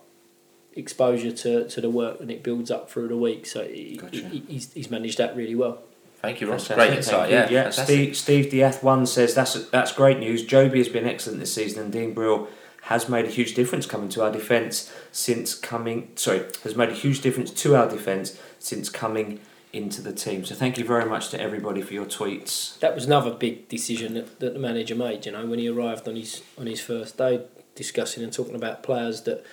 exposure 0.76 1.32
to, 1.32 1.68
to 1.68 1.82
the 1.82 1.90
work, 1.90 2.20
and 2.20 2.32
it 2.32 2.44
builds 2.44 2.72
up 2.72 2.90
through 2.90 3.08
the 3.08 3.18
week. 3.18 3.46
So 3.46 3.64
he, 3.64 3.98
Gotcha. 3.98 4.28
he, 4.30 4.44
he's, 4.48 4.72
he's 4.74 4.90
managed 4.90 5.18
that 5.18 5.36
really 5.36 5.56
well. 5.56 5.82
Thank 6.22 6.40
you, 6.40 6.52
Ross. 6.52 6.68
Great 6.68 6.94
insight. 6.94 7.30
thank 7.32 7.52
Yeah, 7.52 7.64
yeah. 7.64 7.70
Steve, 7.72 8.16
Steve 8.16 8.52
Diath 8.52 8.84
one 8.84 9.08
says 9.08 9.34
that's 9.34 9.70
that's 9.70 9.92
great 9.92 10.20
news. 10.20 10.46
Jobi 10.46 10.78
has 10.78 10.88
been 10.88 11.08
excellent 11.08 11.40
this 11.40 11.54
season, 11.54 11.82
and 11.84 11.92
Dean 11.92 12.14
Brill 12.14 12.48
has 12.84 13.10
made 13.10 13.26
a 13.26 13.30
huge 13.30 13.56
difference 13.56 13.88
coming 13.88 14.08
to 14.10 14.24
our 14.24 14.32
defence 14.32 14.94
since 15.12 15.56
coming. 15.56 16.12
Sorry, 16.16 16.46
has 16.64 16.76
made 16.76 16.90
a 16.90 16.94
huge 16.94 17.22
difference 17.22 17.50
to 17.52 17.76
our 17.76 17.90
defence 17.90 18.40
since 18.60 18.88
coming 18.88 19.40
into 19.74 20.02
the 20.02 20.14
team. 20.14 20.46
So 20.46 20.54
thank 20.54 20.78
you 20.78 20.84
very 20.84 21.06
much 21.06 21.30
to 21.30 21.42
everybody 21.42 21.82
for 21.82 21.94
your 21.94 22.06
tweets. 22.06 22.78
That 22.80 22.94
was 22.94 23.06
another 23.06 23.32
big 23.32 23.68
decision 23.70 24.16
that, 24.16 24.40
that 24.42 24.54
the 24.54 24.60
manager 24.60 24.96
made. 24.96 25.26
You 25.26 25.32
know, 25.32 25.46
when 25.48 25.60
he 25.60 25.70
arrived 25.70 26.08
on 26.08 26.16
his 26.16 26.44
on 26.58 26.68
his 26.68 26.82
first 26.82 27.18
day, 27.18 27.42
discussing 27.76 28.24
and 28.24 28.32
talking 28.32 28.56
about 28.56 28.84
players 28.84 29.22
that 29.22 29.44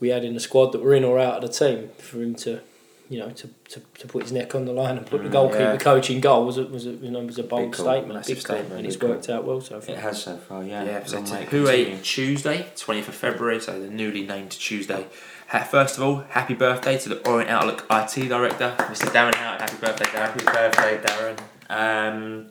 we 0.00 0.08
had 0.08 0.24
in 0.24 0.34
the 0.34 0.40
squad 0.40 0.72
that 0.72 0.82
were 0.82 0.94
in 0.94 1.04
or 1.04 1.18
out 1.18 1.36
of 1.36 1.42
the 1.42 1.48
team, 1.48 1.90
for 1.98 2.18
him 2.22 2.34
to, 2.36 2.60
you 3.08 3.18
know, 3.18 3.30
to, 3.30 3.48
to, 3.68 3.80
to 3.98 4.06
put 4.08 4.22
his 4.22 4.32
neck 4.32 4.54
on 4.54 4.64
the 4.64 4.72
line 4.72 4.96
and 4.98 5.06
put 5.06 5.22
the 5.22 5.28
Mm, 5.28 5.32
goalkeeper 5.32 5.62
yeah. 5.62 5.76
coach 5.76 6.10
in 6.10 6.20
goal 6.20 6.44
was 6.44 6.58
a, 6.58 6.64
was 6.64 6.86
a, 6.86 6.90
you 6.90 7.10
know 7.10 7.20
was 7.20 7.38
a 7.38 7.42
bold 7.42 7.72
call, 7.72 7.86
statement, 7.86 8.26
big 8.26 8.38
statement, 8.40 8.72
and 8.72 8.86
it's 8.86 8.96
big 8.96 9.00
call. 9.02 9.10
worked 9.10 9.28
out 9.30 9.44
well 9.44 9.60
so 9.60 9.80
far. 9.80 9.94
It 9.94 10.00
has 10.00 10.22
so 10.22 10.36
far, 10.36 10.62
yeah. 10.64 10.84
Yeah, 10.84 11.04
so 11.04 11.16
Long 11.16 11.24
to 11.26 11.36
Who 11.36 11.64
continue. 11.66 11.96
A 11.98 12.00
Tuesday, 12.00 12.66
20th 12.76 13.08
of 13.08 13.14
February, 13.14 13.60
so 13.60 13.78
the 13.80 13.88
newly 13.90 14.26
named 14.26 14.50
Tuesday. 14.50 15.06
First 15.70 15.98
of 15.98 16.02
all, 16.02 16.24
happy 16.30 16.54
birthday 16.54 16.98
to 16.98 17.08
the 17.10 17.28
Orient 17.28 17.50
Outlook 17.50 17.86
IT 17.90 18.28
Director, 18.28 18.74
Mr. 18.78 19.06
Darren 19.12 19.34
Howard. 19.36 19.60
Happy 19.60 19.76
birthday, 19.76 20.04
Darren. 20.06 20.42
Happy 20.42 20.44
birthday, 20.44 20.98
Darren. 21.06 21.38
Um, 21.70 22.46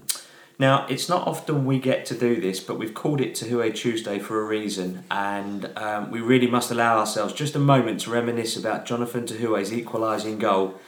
now, 0.63 0.85
it's 0.87 1.09
not 1.09 1.27
often 1.27 1.65
we 1.65 1.77
get 1.77 2.05
to 2.05 2.15
do 2.15 2.39
this, 2.39 2.61
but 2.61 2.79
we've 2.79 2.93
called 2.93 3.19
it 3.19 3.35
Tehoue 3.35 3.75
Tuesday 3.75 4.17
for 4.17 4.39
a 4.39 4.45
reason, 4.45 5.03
and 5.11 5.69
um, 5.77 6.09
we 6.09 6.21
really 6.21 6.47
must 6.47 6.71
allow 6.71 6.99
ourselves 6.99 7.33
just 7.33 7.53
a 7.53 7.59
moment 7.59 7.99
to 8.01 8.11
reminisce 8.11 8.55
about 8.55 8.85
Jonathan 8.85 9.25
Tehoue's 9.25 9.73
equalising 9.73 10.39
goal, 10.39 10.79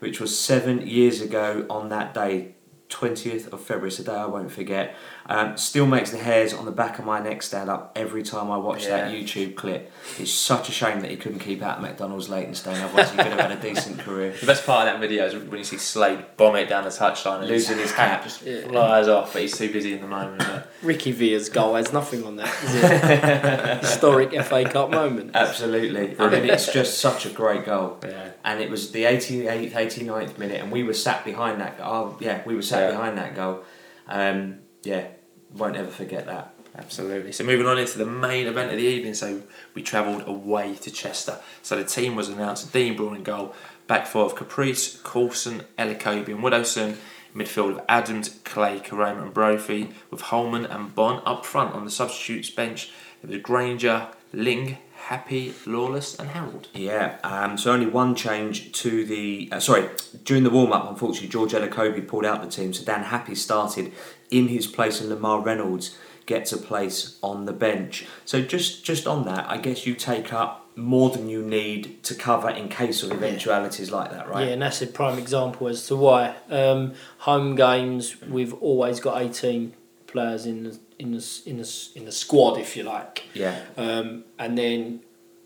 which 0.00 0.20
was 0.20 0.38
seven 0.38 0.86
years 0.86 1.22
ago 1.22 1.64
on 1.70 1.88
that 1.88 2.12
day, 2.12 2.56
20th 2.90 3.50
of 3.50 3.62
February, 3.62 3.88
it's 3.88 3.98
a 4.00 4.04
day 4.04 4.12
I 4.12 4.26
won't 4.26 4.52
forget. 4.52 4.94
Um, 5.26 5.56
still 5.56 5.86
makes 5.86 6.10
the 6.10 6.18
hairs 6.18 6.52
on 6.52 6.64
the 6.64 6.72
back 6.72 6.98
of 6.98 7.04
my 7.04 7.20
neck 7.20 7.42
stand 7.42 7.70
up 7.70 7.92
every 7.94 8.24
time 8.24 8.50
I 8.50 8.56
watch 8.56 8.86
that 8.86 9.12
YouTube 9.12 9.54
clip. 9.54 9.92
It's 10.18 10.32
such 10.32 10.68
a 10.68 10.72
shame 10.72 11.00
that 11.00 11.10
he 11.10 11.16
couldn't 11.16 11.38
keep 11.38 11.62
out 11.62 11.80
McDonald's 11.80 12.28
Leytonstone, 12.28 12.74
otherwise 12.76 13.10
he 13.10 13.16
could 13.16 13.26
have 13.26 13.38
had 13.38 13.52
a 13.52 13.60
decent 13.62 14.00
career. 14.00 14.34
The 14.40 14.46
best 14.46 14.66
part 14.66 14.88
of 14.88 14.94
that 14.94 15.00
video 15.00 15.26
is 15.26 15.36
when 15.36 15.58
you 15.58 15.64
see 15.64 15.78
Slade 15.78 16.24
bomb 16.36 16.56
it 16.56 16.68
down 16.68 16.82
the 16.84 16.90
touchline 16.90 17.40
and 17.40 17.48
Losing 17.48 17.78
his 17.78 17.92
cap. 17.92 18.24
just 18.24 18.42
Yeah. 18.42 18.62
flies 18.66 19.06
off, 19.06 19.32
but 19.32 19.42
he's 19.42 19.56
too 19.56 19.72
busy 19.72 19.92
in 19.94 20.00
the 20.00 20.08
moment. 20.08 20.38
But 20.40 20.68
Ricky 20.82 21.12
Villa's 21.12 21.48
goal 21.48 21.76
has 21.76 21.92
nothing 21.92 22.24
on 22.24 22.36
that, 22.36 22.52
is 22.64 22.74
it? 22.74 23.80
Historic 23.84 24.32
FA 24.44 24.64
Cup 24.64 24.90
moment. 24.90 25.30
Absolutely. 25.34 26.16
I 26.18 26.28
mean, 26.30 26.50
it's 26.50 26.72
just 26.72 26.98
such 26.98 27.26
a 27.26 27.30
great 27.30 27.64
goal. 27.64 27.98
yeah, 28.04 28.30
And 28.44 28.60
it 28.60 28.68
was 28.70 28.90
the 28.90 29.04
88th, 29.04 29.72
89th 29.72 30.36
minute, 30.38 30.60
and 30.60 30.72
we 30.72 30.82
were 30.82 30.94
sat 30.94 31.24
behind 31.24 31.60
that 31.60 31.78
goal. 31.78 31.86
Oh, 31.92 32.16
yeah, 32.20 32.42
we 32.44 32.56
were 32.56 32.62
sat 32.62 32.82
Yeah. 32.90 32.96
behind 32.96 33.18
that 33.18 33.36
goal. 33.36 33.60
Um, 34.08 34.58
yeah, 34.82 35.06
won't 35.54 35.76
ever 35.76 35.90
forget 35.90 36.26
that. 36.26 36.54
absolutely. 36.76 37.32
So 37.32 37.44
moving 37.44 37.66
on 37.66 37.78
into 37.78 37.98
the 37.98 38.06
main 38.06 38.46
event 38.46 38.70
of 38.70 38.78
the 38.78 38.84
evening, 38.84 39.14
so 39.14 39.42
we 39.74 39.82
travelled 39.82 40.26
away 40.26 40.74
to 40.76 40.90
Chester. 40.90 41.38
So 41.62 41.76
the 41.76 41.84
team 41.84 42.16
was 42.16 42.28
announced: 42.28 42.72
Dean 42.72 42.96
Brill 42.96 43.14
in 43.14 43.22
goal, 43.22 43.54
back 43.86 44.06
four 44.06 44.24
of 44.24 44.34
Caprice, 44.34 45.00
Coulson, 45.02 45.62
Elokobi, 45.78 46.28
and 46.28 46.42
Widdowson. 46.42 46.96
Midfield 47.34 47.70
of 47.70 47.80
Adams, 47.88 48.40
Clay, 48.44 48.78
Koroma, 48.78 49.22
and 49.22 49.34
Brophy, 49.34 49.88
with 50.10 50.20
Holman 50.20 50.66
and 50.66 50.94
Bonne 50.94 51.22
up 51.24 51.46
front 51.46 51.74
on 51.74 51.84
the 51.84 51.90
substitutes 51.90 52.50
bench. 52.50 52.92
There 53.22 53.30
was 53.30 53.40
Grainger, 53.40 54.08
Ling, 54.32 54.78
Happe, 55.06 55.54
Lawless, 55.66 56.18
and 56.18 56.30
Harrold. 56.30 56.68
Yeah, 56.74 57.18
um, 57.24 57.56
so 57.56 57.72
only 57.72 57.86
one 57.86 58.14
change 58.14 58.72
to 58.72 59.04
the. 59.04 59.48
Uh, 59.50 59.60
sorry, 59.60 59.88
during 60.24 60.44
the 60.44 60.50
warm 60.50 60.72
up, 60.72 60.88
unfortunately, 60.90 61.28
George 61.28 61.52
Elokobi 61.52 62.06
pulled 62.06 62.24
out 62.24 62.42
the 62.42 62.50
team, 62.50 62.72
so 62.72 62.84
Dan 62.84 63.04
Happe 63.04 63.34
started 63.34 63.92
in 64.32 64.48
his 64.48 64.66
place, 64.66 65.00
and 65.00 65.10
Lamar 65.10 65.40
Reynolds 65.40 65.96
gets 66.26 66.52
a 66.52 66.58
place 66.58 67.18
on 67.22 67.44
the 67.46 67.52
bench. 67.52 68.06
So 68.24 68.42
just 68.42 68.84
just 68.84 69.06
on 69.06 69.24
that, 69.26 69.48
I 69.48 69.58
guess 69.58 69.86
you 69.86 69.94
take 69.94 70.32
up 70.32 70.62
more 70.74 71.10
than 71.10 71.28
you 71.28 71.42
need 71.42 72.02
to 72.02 72.14
cover 72.14 72.48
in 72.48 72.68
case 72.68 73.02
of 73.02 73.12
eventualities 73.12 73.90
like 73.90 74.10
that, 74.10 74.28
right? 74.28 74.46
Yeah, 74.46 74.52
and 74.54 74.62
that's 74.62 74.80
a 74.80 74.86
prime 74.86 75.18
example 75.18 75.68
as 75.68 75.86
to 75.88 75.96
why. 75.96 76.34
Um, 76.48 76.94
home 77.18 77.54
games, 77.54 78.20
we've 78.22 78.54
always 78.54 78.98
got 78.98 79.20
18 79.20 79.74
players 80.06 80.46
in 80.46 80.64
the, 80.64 80.78
in 80.98 81.12
the, 81.12 81.42
in 81.44 81.58
the, 81.58 81.88
in 81.94 82.04
the 82.06 82.12
squad, 82.12 82.58
if 82.58 82.74
you 82.74 82.84
like. 82.84 83.24
Yeah. 83.34 83.60
Um, 83.76 84.24
and 84.38 84.56
then 84.56 85.00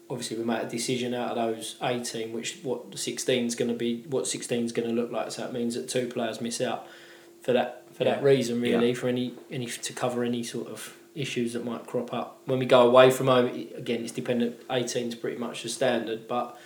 obviously 0.09 0.37
we 0.37 0.44
make 0.44 0.62
a 0.62 0.68
decision 0.68 1.12
out 1.12 1.37
of 1.37 1.37
those 1.37 1.77
18, 1.83 2.33
which 2.33 2.59
what 2.62 2.92
the 2.92 2.99
16 2.99 3.46
is 3.46 3.55
going 3.57 3.70
to 3.70 3.77
be, 3.77 4.05
what 4.09 4.29
16 4.29 4.64
is 4.64 4.72
going 4.72 4.88
to 4.88 4.94
look 4.94 5.11
like. 5.11 5.33
So 5.33 5.42
that 5.42 5.53
means 5.53 5.75
that 5.75 5.88
two 5.88 6.07
players 6.07 6.40
miss 6.40 6.61
out 6.61 6.87
for 7.42 7.53
that 7.53 7.86
for 7.96 8.04
that 8.04 8.22
reason, 8.22 8.61
really, 8.61 8.94
for 8.94 9.09
any 9.09 9.35
any 9.50 9.66
to 9.66 9.92
cover 9.92 10.22
any 10.22 10.42
sort 10.42 10.68
of 10.68 10.96
issues 11.14 11.54
that 11.54 11.64
might 11.64 11.87
crop 11.87 12.12
up 12.12 12.40
when 12.44 12.59
we 12.59 12.66
go 12.66 12.87
away 12.87 13.11
from 13.11 13.26
home. 13.26 13.46
Again, 13.74 14.02
it's 14.02 14.12
dependent. 14.12 14.56
18 14.70 15.09
is 15.09 15.14
pretty 15.14 15.38
much 15.38 15.62
the 15.62 15.68
standard, 15.70 16.28
but 16.28 16.59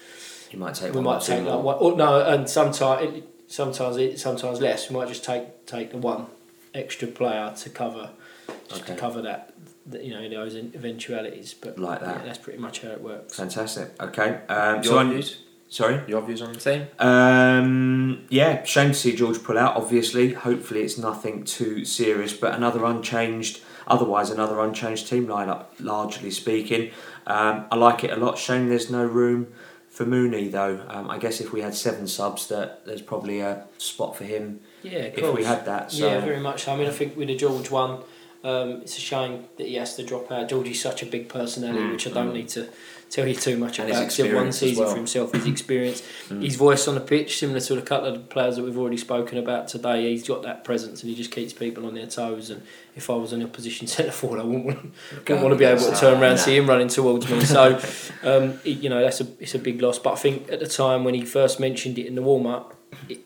You 0.50 0.58
might 0.58 0.74
take 0.74 0.90
we 0.92 0.96
one 1.00 1.04
might 1.04 1.22
take 1.22 1.44
like 1.44 1.62
one. 1.62 1.76
Oh, 1.78 1.94
no, 1.94 2.20
and 2.24 2.48
sometimes 2.50 3.22
sometimes 3.46 3.96
it, 3.96 4.18
sometimes 4.18 4.60
less. 4.60 4.90
We 4.90 4.96
might 4.96 5.08
just 5.08 5.24
take 5.24 5.66
take 5.66 5.92
the 5.92 5.98
one 5.98 6.26
extra 6.74 7.06
player 7.08 7.52
to 7.56 7.70
cover 7.70 8.10
just 8.68 8.82
Okay. 8.82 8.94
to 8.94 9.00
cover 9.00 9.22
that, 9.22 9.52
that 9.86 10.02
you 10.04 10.12
know 10.12 10.28
those 10.28 10.56
eventualities. 10.56 11.54
But 11.54 11.78
Like 11.78 12.00
that. 12.00 12.16
yeah, 12.18 12.24
that's 12.24 12.38
pretty 12.38 12.58
much 12.58 12.80
how 12.82 12.88
it 12.90 13.00
works. 13.00 13.36
Fantastic. 13.36 13.90
Okay. 14.02 14.40
Um, 14.48 14.82
so 14.82 14.90
Your 14.90 14.98
on- 15.00 15.10
views? 15.10 15.38
Sorry. 15.70 16.02
Your 16.08 16.20
views 16.22 16.42
on 16.42 16.52
the 16.52 16.58
team? 16.58 16.88
Um, 16.98 18.24
yeah, 18.28 18.64
shame 18.64 18.88
to 18.88 18.94
see 18.94 19.14
George 19.14 19.42
pull 19.42 19.56
out. 19.56 19.76
Obviously, 19.76 20.32
hopefully 20.32 20.82
it's 20.82 20.98
nothing 20.98 21.44
too 21.44 21.84
serious, 21.84 22.32
but 22.32 22.54
another 22.54 22.84
unchanged. 22.84 23.60
Otherwise, 23.86 24.30
another 24.30 24.60
unchanged 24.60 25.06
team 25.08 25.28
lineup, 25.28 25.66
largely 25.78 26.32
speaking. 26.32 26.90
Um, 27.26 27.66
I 27.70 27.76
like 27.76 28.02
it 28.02 28.10
a 28.10 28.16
lot. 28.16 28.36
Shame 28.36 28.68
there's 28.68 28.90
no 28.90 29.04
room 29.04 29.46
for 29.88 30.04
Mooney 30.04 30.48
though. 30.48 30.84
Um, 30.88 31.08
I 31.08 31.18
guess 31.18 31.40
if 31.40 31.52
we 31.52 31.60
had 31.60 31.74
seven 31.74 32.08
subs, 32.08 32.48
that 32.48 32.84
there's 32.84 33.02
probably 33.02 33.40
a 33.40 33.64
spot 33.78 34.16
for 34.16 34.24
him 34.24 34.60
Yeah, 34.82 35.10
if 35.14 35.34
we 35.34 35.44
had 35.44 35.64
that. 35.66 35.92
So 35.92 36.06
Yeah, 36.08 36.20
very 36.20 36.40
much. 36.40 36.66
I 36.66 36.76
mean, 36.76 36.88
I 36.88 36.92
think 36.92 37.16
with 37.16 37.28
the 37.28 37.36
George 37.36 37.70
one, 37.70 38.02
um, 38.42 38.80
it's 38.82 38.96
a 38.96 39.00
shame 39.00 39.44
that 39.56 39.66
he 39.66 39.74
has 39.74 39.94
to 39.96 40.04
drop 40.04 40.32
out. 40.32 40.48
George 40.48 40.68
is 40.68 40.80
such 40.80 41.02
a 41.02 41.06
big 41.06 41.28
personality, 41.28 41.84
Mm, 41.84 41.92
which 41.92 42.06
I 42.06 42.10
don't 42.10 42.30
mm. 42.30 42.34
need 42.34 42.48
to 42.50 42.68
tell 43.10 43.26
you 43.26 43.34
too 43.34 43.56
much 43.58 43.78
And 43.78 43.90
about. 43.90 44.12
had 44.12 44.34
one 44.34 44.52
season 44.52 44.82
well. 44.84 44.90
for 44.92 44.96
himself, 44.96 45.32
his 45.32 45.46
experience, 45.54 46.02
Mm. 46.28 46.42
his 46.44 46.54
voice 46.56 46.86
on 46.88 46.94
the 46.94 47.00
pitch, 47.00 47.38
similar 47.38 47.60
to 47.60 47.76
a 47.76 47.82
couple 47.82 48.06
of 48.08 48.14
the 48.14 48.20
players 48.20 48.54
that 48.56 48.62
we've 48.64 48.78
already 48.78 48.96
spoken 48.96 49.36
about 49.36 49.66
today. 49.68 50.10
He's 50.10 50.26
got 50.26 50.42
that 50.44 50.62
presence 50.64 51.02
and 51.02 51.10
he 51.10 51.16
just 51.16 51.32
keeps 51.32 51.52
people 51.52 51.86
on 51.86 51.94
their 51.94 52.06
toes. 52.06 52.50
And 52.50 52.62
if 52.94 53.10
I 53.10 53.14
was 53.14 53.32
an 53.32 53.42
opposition 53.42 53.86
centre 53.88 54.12
forward, 54.20 54.40
I 54.40 54.44
wouldn't 54.44 54.64
want, 54.64 54.78
wouldn't 55.12 55.42
want 55.42 55.52
to 55.52 55.58
be 55.58 55.64
able 55.64 55.82
to 55.82 55.96
turn 55.96 56.14
around 56.22 56.32
and 56.32 56.40
see 56.40 56.56
him 56.56 56.68
running 56.68 56.88
towards 56.88 57.28
me. 57.28 57.40
So, 57.40 57.80
um, 58.22 58.60
you 58.64 58.88
know, 58.88 59.00
that's 59.02 59.20
a 59.20 59.26
it's 59.40 59.54
a 59.54 59.58
big 59.58 59.82
loss. 59.82 59.98
But 59.98 60.12
I 60.12 60.16
think 60.16 60.50
at 60.52 60.60
the 60.60 60.66
time 60.68 61.02
when 61.04 61.14
he 61.14 61.24
first 61.24 61.58
mentioned 61.58 61.98
it 61.98 62.06
in 62.06 62.14
the 62.14 62.22
warm 62.22 62.46
up, 62.46 62.76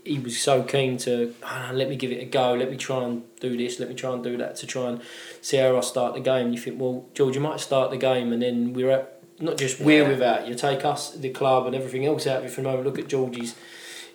he 0.05 0.19
was 0.19 0.39
so 0.39 0.63
keen 0.63 0.99
to 0.99 1.35
"Ah, 1.43 1.71
let 1.73 1.89
me 1.89 1.97
give 1.97 2.13
it 2.13 2.21
a 2.23 2.27
go. 2.27 2.55
Let 2.55 2.71
me 2.71 2.77
try 2.77 3.03
and 3.05 3.23
do 3.41 3.57
this. 3.57 3.81
Let 3.81 3.89
me 3.89 3.95
try 3.95 4.13
and 4.13 4.23
do 4.23 4.37
that 4.37 4.57
to 4.57 4.67
try 4.67 4.89
and 4.89 5.01
see 5.41 5.57
how 5.57 5.77
I 5.77 5.81
start 5.81 6.15
the 6.15 6.21
game. 6.21 6.53
You 6.53 6.59
think, 6.59 6.81
well, 6.81 7.07
George, 7.15 7.35
you 7.35 7.41
might 7.41 7.61
start 7.61 7.91
the 7.91 7.97
game, 7.97 8.33
and 8.33 8.43
then 8.43 8.73
we're 8.75 8.91
at, 8.91 9.14
not 9.41 9.59
just 9.59 9.81
we're 9.81 10.03
Yeah. 10.03 10.09
without 10.09 10.47
you. 10.49 10.55
Take 10.55 10.85
us, 10.85 11.11
the 11.13 11.31
club, 11.31 11.67
and 11.67 11.75
everything 11.75 12.07
else 12.07 12.27
out 12.27 12.39
of 12.39 12.45
it 12.45 12.51
for 12.51 12.61
a 12.61 12.65
moment. 12.65 12.85
Look 12.85 12.99
at 12.99 13.09
Georgie's 13.09 13.55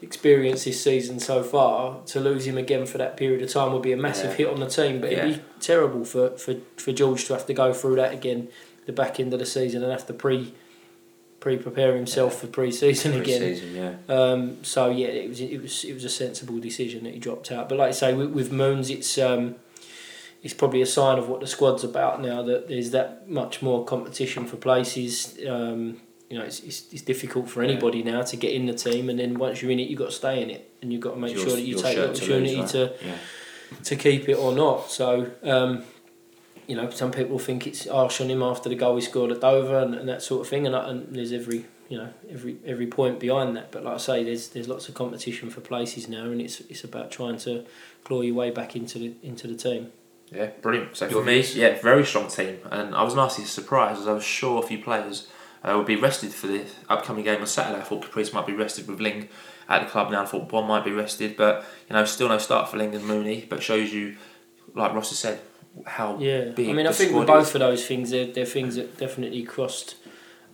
experience 0.02 0.64
this 0.64 0.82
season 0.82 1.20
so 1.20 1.44
far. 1.44 2.00
To 2.08 2.20
lose 2.20 2.46
him 2.48 2.58
again 2.58 2.86
for 2.86 2.98
that 2.98 3.18
period 3.18 3.42
of 3.42 3.50
time 3.52 3.74
would 3.74 3.82
be 3.82 3.92
a 3.92 3.98
massive 3.98 4.32
Yeah. 4.32 4.36
hit 4.38 4.48
on 4.48 4.60
the 4.60 4.68
team. 4.68 5.02
But 5.02 5.12
Yeah. 5.12 5.26
it'd 5.26 5.36
be 5.36 5.42
terrible 5.60 6.06
for, 6.06 6.30
for, 6.32 6.56
for 6.78 6.92
George 6.94 7.26
to 7.26 7.34
have 7.34 7.46
to 7.48 7.54
go 7.54 7.74
through 7.74 7.96
that 7.98 8.14
again, 8.14 8.48
the 8.86 8.94
back 8.94 9.20
end 9.20 9.34
of 9.34 9.40
the 9.40 9.46
season, 9.46 9.84
and 9.84 9.92
have 9.92 10.08
to 10.08 10.14
pre 10.14 10.54
pre 11.42 11.56
prepare 11.58 11.96
himself 11.96 12.40
for 12.42 12.48
pre 12.48 12.70
season 12.72 13.14
again. 13.14 13.40
Pre-season, 13.42 13.76
yeah. 13.76 13.94
Um, 14.14 14.58
so 14.62 14.90
yeah, 14.90 15.08
it 15.08 15.30
was 15.30 15.40
it 15.42 15.62
was 15.62 15.84
it 15.86 15.94
was 15.94 16.04
a 16.04 16.10
sensible 16.10 16.60
decision 16.60 17.04
that 17.06 17.14
he 17.14 17.20
dropped 17.20 17.50
out. 17.52 17.70
But 17.70 17.78
like 17.78 17.90
I 17.90 17.92
say, 17.92 18.14
with, 18.14 18.32
with 18.32 18.52
Moons, 18.52 18.90
it's 18.90 19.18
um, 19.18 19.56
it's 20.42 20.54
probably 20.54 20.82
a 20.82 20.86
sign 20.86 21.18
of 21.18 21.28
what 21.28 21.42
the 21.42 21.48
squad's 21.48 21.84
about 21.84 22.22
now. 22.22 22.42
That 22.42 22.68
there's 22.68 22.92
that 22.92 23.30
much 23.30 23.62
more 23.62 23.84
competition 23.86 24.46
for 24.46 24.58
places. 24.58 25.38
Um, 25.48 26.02
you 26.30 26.38
know 26.38 26.46
it's, 26.46 26.60
it's, 26.60 26.94
it's 26.94 27.02
difficult 27.02 27.50
for 27.50 27.64
anybody 27.64 28.04
now 28.04 28.22
to 28.22 28.38
get 28.38 28.54
in 28.54 28.68
the 28.68 28.74
team, 28.74 29.10
and 29.10 29.20
then 29.20 29.38
once 29.40 29.62
you're 29.62 29.72
in 29.72 29.80
it, 29.80 29.90
you've 29.90 30.00
got 30.00 30.10
to 30.10 30.16
stay 30.16 30.42
in 30.42 30.50
it, 30.50 30.72
and 30.82 30.94
you've 30.94 31.02
got 31.02 31.16
to 31.16 31.20
make 31.20 31.34
Your- 31.36 31.48
sure 31.48 31.56
that 31.56 31.62
you 31.62 31.76
take 31.76 31.96
the 31.96 32.08
shirt 32.08 32.16
to 32.16 32.24
opportunity 32.24 32.58
lose, 32.58 32.72
to. 32.72 32.94
Yeah. 33.04 33.16
to 33.84 33.96
keep 33.96 34.30
it 34.30 34.36
or 34.36 34.54
not. 34.54 34.92
So. 34.92 35.32
Um, 35.44 35.84
you 36.68 36.76
know, 36.76 36.88
some 36.92 37.10
people 37.12 37.40
think 37.40 37.66
it's 37.66 37.88
harsh 37.88 38.22
on 38.22 38.30
him 38.30 38.44
after 38.44 38.70
the 38.70 38.76
goal 38.76 38.96
he 38.96 39.02
scored 39.02 39.32
at 39.32 39.42
Dover 39.42 39.80
and, 39.80 39.96
and 39.96 40.08
that 40.08 40.22
sort 40.22 40.42
of 40.42 40.48
thing, 40.48 40.68
and, 40.68 40.76
and 40.76 41.16
there's 41.16 41.34
every 41.34 41.66
you 41.90 41.98
know 41.98 42.14
every 42.30 42.58
every 42.64 42.86
point 42.86 43.20
behind 43.20 43.58
that. 43.58 43.72
But 43.72 43.84
like 43.84 43.96
I 43.96 43.98
say, 43.98 44.24
there's 44.24 44.50
there's 44.50 44.68
lots 44.68 44.88
of 44.88 44.94
competition 44.94 45.50
for 45.50 45.62
places 45.62 46.08
now, 46.08 46.26
and 46.26 46.40
it's 46.40 46.62
it's 46.62 46.84
about 46.84 47.10
trying 47.10 47.40
to 47.40 47.66
claw 48.04 48.22
your 48.22 48.36
way 48.36 48.52
back 48.52 48.76
into 48.76 49.00
the 49.00 49.14
into 49.24 49.48
the 49.48 49.56
team. 49.56 49.92
Yeah, 50.32 50.48
brilliant. 50.62 50.96
So 50.96 51.10
for 51.10 51.24
me, 51.24 51.42
yeah, 51.54 51.80
very 51.82 52.06
strong 52.06 52.28
team, 52.28 52.60
and 52.72 52.94
I 52.94 53.04
was 53.04 53.16
nicely 53.16 53.46
surprised 53.46 54.02
as 54.02 54.08
I 54.08 54.14
was 54.14 54.24
sure 54.24 54.64
a 54.64 54.68
few 54.68 54.78
players 54.82 55.28
uh, 55.64 55.74
would 55.76 55.88
be 55.88 55.96
rested 55.96 56.32
for 56.32 56.48
the 56.48 56.66
upcoming 56.88 57.24
game 57.24 57.42
on 57.42 57.48
Saturday. 57.48 57.80
I 57.80 57.84
thought 57.84 58.04
Caprice 58.04 58.32
might 58.34 58.46
be 58.46 58.54
rested 58.54 58.88
with 58.88 59.00
Ling 59.00 59.30
at 59.68 59.84
the 59.84 59.90
club 59.90 60.12
now. 60.12 60.24
I 60.24 60.26
thought 60.26 60.48
Bond 60.48 60.68
might 60.68 60.86
be 60.86 60.92
rested, 60.92 61.36
but 61.36 61.66
you 61.90 61.96
know, 61.96 62.06
still 62.06 62.30
no 62.30 62.38
start 62.38 62.70
for 62.70 62.78
Ling 62.78 62.94
and 62.96 63.06
Mooney. 63.06 63.46
But 63.50 63.64
shows 63.64 63.92
you, 63.92 64.18
like 64.76 64.94
Ross 64.94 65.10
has 65.10 65.20
said, 65.20 65.40
how 65.86 66.18
Yeah, 66.20 66.46
big 66.46 66.70
I 66.70 66.74
mean, 66.74 66.88
I 66.88 66.92
think 66.92 67.14
with 67.14 67.28
both 67.28 67.50
is. 67.50 67.56
of 67.56 67.60
those 67.60 67.86
things, 67.86 68.12
they're, 68.12 68.28
they're 68.28 68.46
things 68.46 68.76
that 68.76 68.98
definitely 68.98 69.44
crossed 69.44 69.96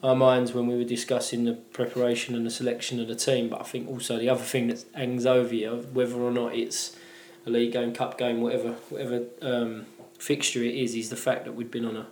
our 0.03 0.15
minds 0.15 0.53
when 0.53 0.67
we 0.67 0.75
were 0.75 0.83
discussing 0.83 1.45
the 1.45 1.53
preparation 1.53 2.35
and 2.35 2.45
the 2.45 2.51
selection 2.51 2.99
of 2.99 3.07
the 3.07 3.15
team. 3.15 3.49
But 3.49 3.61
I 3.61 3.63
think 3.63 3.89
also 3.89 4.17
the 4.17 4.29
other 4.29 4.43
thing 4.43 4.67
that 4.67 4.83
hangs 4.93 5.25
over 5.25 5.53
you, 5.53 5.87
whether 5.93 6.15
or 6.15 6.31
not 6.31 6.53
it's 6.55 6.95
a 7.45 7.49
league 7.49 7.71
game, 7.73 7.93
cup 7.93 8.17
game, 8.17 8.41
whatever, 8.41 8.71
whatever 8.89 9.23
um, 9.41 9.85
fixture 10.19 10.63
it 10.63 10.75
is, 10.75 10.95
is 10.95 11.09
the 11.09 11.15
fact 11.15 11.45
that 11.45 11.53
we'd 11.53 11.71
been 11.71 11.85
on 11.85 11.95
a, 11.95 12.07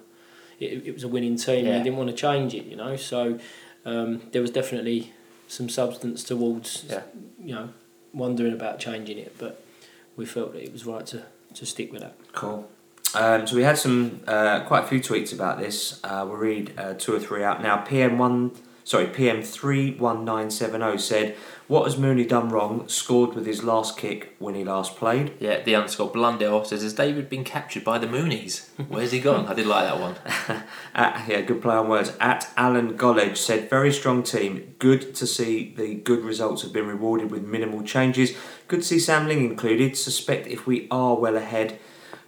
it, 0.60 0.88
it 0.88 0.94
was 0.94 1.04
a 1.04 1.08
winning 1.08 1.36
team. 1.38 1.66
Yeah. 1.66 1.72
and 1.74 1.80
we 1.80 1.84
didn't 1.90 1.98
want 1.98 2.10
to 2.10 2.16
change 2.16 2.54
it, 2.54 2.66
you 2.66 2.76
know. 2.76 2.96
So 2.96 3.40
um, 3.86 4.22
there 4.32 4.42
was 4.42 4.52
definitely 4.52 5.12
some 5.48 5.70
substance 5.70 6.24
towards, 6.24 6.86
Yeah. 6.90 7.02
you 7.44 7.54
know, 7.56 7.70
wondering 8.14 8.54
about 8.54 8.80
changing 8.80 9.18
it, 9.18 9.36
but 9.38 9.64
we 10.16 10.26
felt 10.26 10.54
that 10.54 10.64
it 10.64 10.72
was 10.72 10.86
right 10.86 11.06
to, 11.08 11.24
to 11.56 11.66
stick 11.66 11.92
with 11.92 12.02
that. 12.02 12.16
Cool. 12.34 12.70
Um, 13.16 13.46
so 13.46 13.56
we 13.56 13.64
had 13.64 13.78
some 13.78 14.22
uh, 14.28 14.62
quite 14.62 14.84
a 14.86 14.88
few 14.88 15.00
tweets 15.00 15.34
about 15.34 15.60
this. 15.60 16.00
Uh, 16.04 16.26
we'll 16.28 16.38
read 16.38 16.74
uh, 16.80 16.94
two 16.96 17.14
or 17.16 17.20
three 17.20 17.44
out 17.44 17.62
now. 17.62 17.78
PM 17.78 18.18
one, 18.18 18.52
sorry, 18.84 19.08
PM 19.08 19.42
three 19.42 19.94
one 19.96 20.26
nine 20.26 20.52
seven 20.52 20.82
zero 20.82 20.98
said, 20.98 21.36
"What 21.68 21.86
has 21.86 21.98
Mooney 21.98 22.26
done 22.26 22.50
wrong? 22.50 22.88
Scored 22.88 23.34
with 23.34 23.46
his 23.46 23.64
last 23.64 23.98
kick 23.98 24.36
when 24.40 24.56
he 24.56 24.64
last 24.64 24.96
played." 24.96 25.34
Yeah, 25.40 25.62
the 25.62 25.76
underscore 25.76 26.10
Blundell 26.10 26.66
says, 26.66 26.84
"Has 26.84 26.94
David 26.94 27.30
been 27.30 27.44
captured 27.44 27.84
by 27.84 27.98
the 27.98 28.08
Moonies? 28.08 28.68
Where's 28.88 29.12
he 29.12 29.20
gone?" 29.20 29.48
I 29.48 29.54
did 29.54 29.68
like 29.68 29.86
that 29.86 30.00
one. 30.00 30.16
At, 30.96 31.28
yeah, 31.28 31.42
good 31.42 31.62
play 31.62 31.76
on 31.76 31.90
words. 31.90 32.14
At 32.20 32.50
Alan 32.58 32.98
Gollage 32.98 33.38
said, 33.38 33.70
"Very 33.70 33.92
strong 33.92 34.24
team. 34.24 34.76
Good 34.80 35.16
to 35.16 35.28
see 35.28 35.74
the 35.76 35.96
good 35.96 36.24
results 36.24 36.62
have 36.64 36.74
been 36.74 36.88
rewarded 36.88 37.32
with 37.32 37.44
minimal 37.44 37.84
changes. 37.84 38.36
Good 38.68 38.82
to 38.82 38.88
see 38.88 39.00
Sam 39.00 39.28
Ling 39.28 39.46
included. 39.46 39.98
Suspect 39.98 40.48
if 40.48 40.68
we 40.68 40.88
are 40.92 41.16
well 41.16 41.36
ahead, 41.36 41.80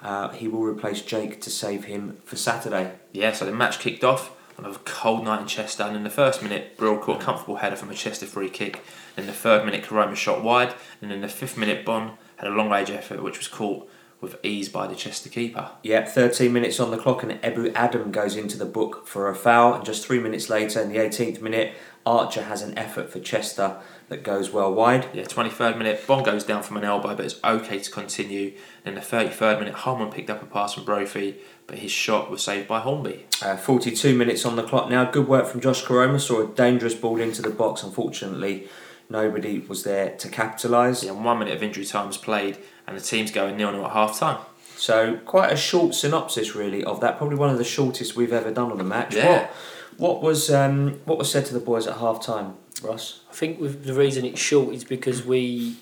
uh, 0.02 0.30
he 0.30 0.48
will 0.48 0.64
replace 0.64 1.02
Jake 1.02 1.42
to 1.42 1.50
save 1.50 1.86
him 1.86 2.18
for 2.24 2.36
Saturday." 2.36 2.94
Yeah, 3.12 3.32
so 3.34 3.46
the 3.46 3.52
match 3.52 3.80
kicked 3.80 4.04
off 4.04 4.35
on 4.58 4.66
a 4.66 4.74
cold 4.86 5.24
night 5.24 5.42
in 5.42 5.48
Chester, 5.48 5.84
and 5.84 5.96
in 5.96 6.04
the 6.04 6.10
first 6.10 6.42
minute, 6.42 6.78
Brill 6.78 6.98
caught 6.98 7.22
a 7.22 7.26
comfortable 7.26 7.58
header 7.58 7.76
from 7.76 7.90
a 7.90 7.96
Chester 7.96 8.26
free 8.26 8.50
kick. 8.50 8.84
In 9.18 9.26
the 9.26 9.34
third 9.34 9.66
minute, 9.66 9.84
Koroma 9.84 10.16
shot 10.16 10.44
wide, 10.44 10.74
and 11.02 11.12
in 11.12 11.22
the 11.22 11.28
fifth 11.28 11.58
minute, 11.58 11.86
Bonne 11.86 12.14
had 12.38 12.48
a 12.48 12.56
long 12.56 12.70
range 12.70 12.90
effort 12.90 13.24
which 13.24 13.38
was 13.38 13.48
caught 13.48 13.90
with 14.22 14.44
ease 14.44 14.70
by 14.70 14.88
the 14.88 14.96
Chester 14.96 15.30
keeper. 15.30 15.70
Yep, 15.84 16.08
13 16.08 16.52
minutes 16.52 16.80
on 16.80 16.92
the 16.92 16.98
clock 16.98 17.24
and 17.24 17.34
Ebou 17.42 17.72
Adam 17.76 18.12
goes 18.12 18.36
into 18.36 18.58
the 18.58 18.66
book 18.66 19.06
for 19.06 19.30
a 19.30 19.36
foul. 19.36 19.74
And 19.74 19.86
just 19.86 20.06
three 20.06 20.20
minutes 20.20 20.50
later, 20.50 20.82
in 20.82 20.90
the 20.90 20.98
18th 20.98 21.42
minute, 21.42 21.76
Archer 22.06 22.44
has 22.44 22.62
an 22.62 22.78
effort 22.78 23.10
for 23.10 23.20
Chester 23.20 23.78
that 24.10 24.24
goes 24.24 24.52
well 24.52 24.74
wide. 24.74 25.08
Yeah, 25.14 25.24
23rd 25.24 25.78
minute, 25.78 26.06
Bonne 26.08 26.24
goes 26.24 26.44
down 26.44 26.64
from 26.64 26.78
an 26.78 26.84
elbow, 26.84 27.16
but 27.16 27.26
it's 27.26 27.40
okay 27.44 27.80
to 27.80 27.92
continue. 27.92 28.54
In 28.86 28.96
the 28.96 29.02
33rd 29.02 29.60
minute, 29.60 29.74
Holman 29.74 30.12
picked 30.12 30.30
up 30.30 30.42
a 30.42 30.46
pass 30.46 30.74
from 30.74 30.86
Brophy, 30.86 31.38
but 31.68 31.80
his 31.80 31.92
shot 31.92 32.30
was 32.30 32.44
saved 32.44 32.68
by 32.68 32.80
Hornby. 32.80 33.26
Uh, 33.42 33.58
42 33.58 34.16
minutes 34.16 34.46
on 34.46 34.56
the 34.56 34.64
clock 34.64 34.90
now. 34.90 35.06
Good 35.06 35.28
work 35.28 35.48
from 35.48 35.62
Josh 35.62 35.84
Koroma. 35.84 36.20
Saw 36.20 36.44
a 36.44 36.48
dangerous 36.48 36.94
ball 36.94 37.20
into 37.20 37.42
the 37.42 37.50
box. 37.50 37.84
Unfortunately, 37.84 38.68
nobody 39.10 39.60
was 39.60 39.84
there 39.84 40.12
to 40.18 40.30
capitalise. 40.30 41.04
Yeah, 41.04 41.12
and 41.12 41.26
one 41.26 41.40
minute 41.40 41.56
of 41.56 41.64
injury 41.64 41.86
time 41.86 42.08
was 42.08 42.18
played, 42.18 42.58
and 42.86 42.98
the 42.98 43.02
team's 43.02 43.32
going 43.32 43.58
nil 43.58 43.72
nil 43.72 43.86
at 43.86 43.92
half 43.92 44.20
time. 44.20 44.40
So 44.78 45.18
quite 45.26 45.52
a 45.52 45.58
short 45.58 45.96
synopsis, 45.96 46.54
really, 46.56 46.84
of 46.84 47.00
that. 47.02 47.18
Probably 47.18 47.38
one 47.38 47.50
of 47.50 47.58
the 47.58 47.64
shortest 47.64 48.16
we've 48.16 48.34
ever 48.34 48.52
done 48.52 48.72
on 48.72 48.80
a 48.80 48.84
match. 48.84 49.16
Yeah. 49.16 49.32
What, 49.32 49.52
what 49.98 50.22
was 50.22 50.52
um, 50.52 51.00
what 51.06 51.18
was 51.18 51.32
said 51.32 51.46
to 51.48 51.54
the 51.54 51.60
boys 51.60 51.88
at 51.88 51.98
half 51.98 52.24
time, 52.24 52.56
Ross? 52.84 53.22
I 53.30 53.34
think 53.34 53.60
with 53.60 53.86
the 53.86 53.94
reason 53.94 54.26
it's 54.26 54.42
short 54.42 54.76
is 54.76 54.84
because 54.84 55.26
we, 55.26 55.78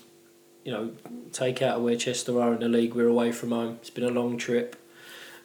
you 0.64 0.72
know, 0.72 0.92
take 1.32 1.60
out 1.60 1.78
of 1.78 1.82
where 1.82 1.96
Chester 1.96 2.40
are 2.40 2.54
in 2.54 2.60
the 2.60 2.68
league. 2.68 2.94
We're 2.94 3.08
away 3.08 3.32
from 3.32 3.50
home. 3.50 3.78
It's 3.80 3.90
been 3.90 4.04
a 4.04 4.10
long 4.10 4.38
trip. 4.38 4.76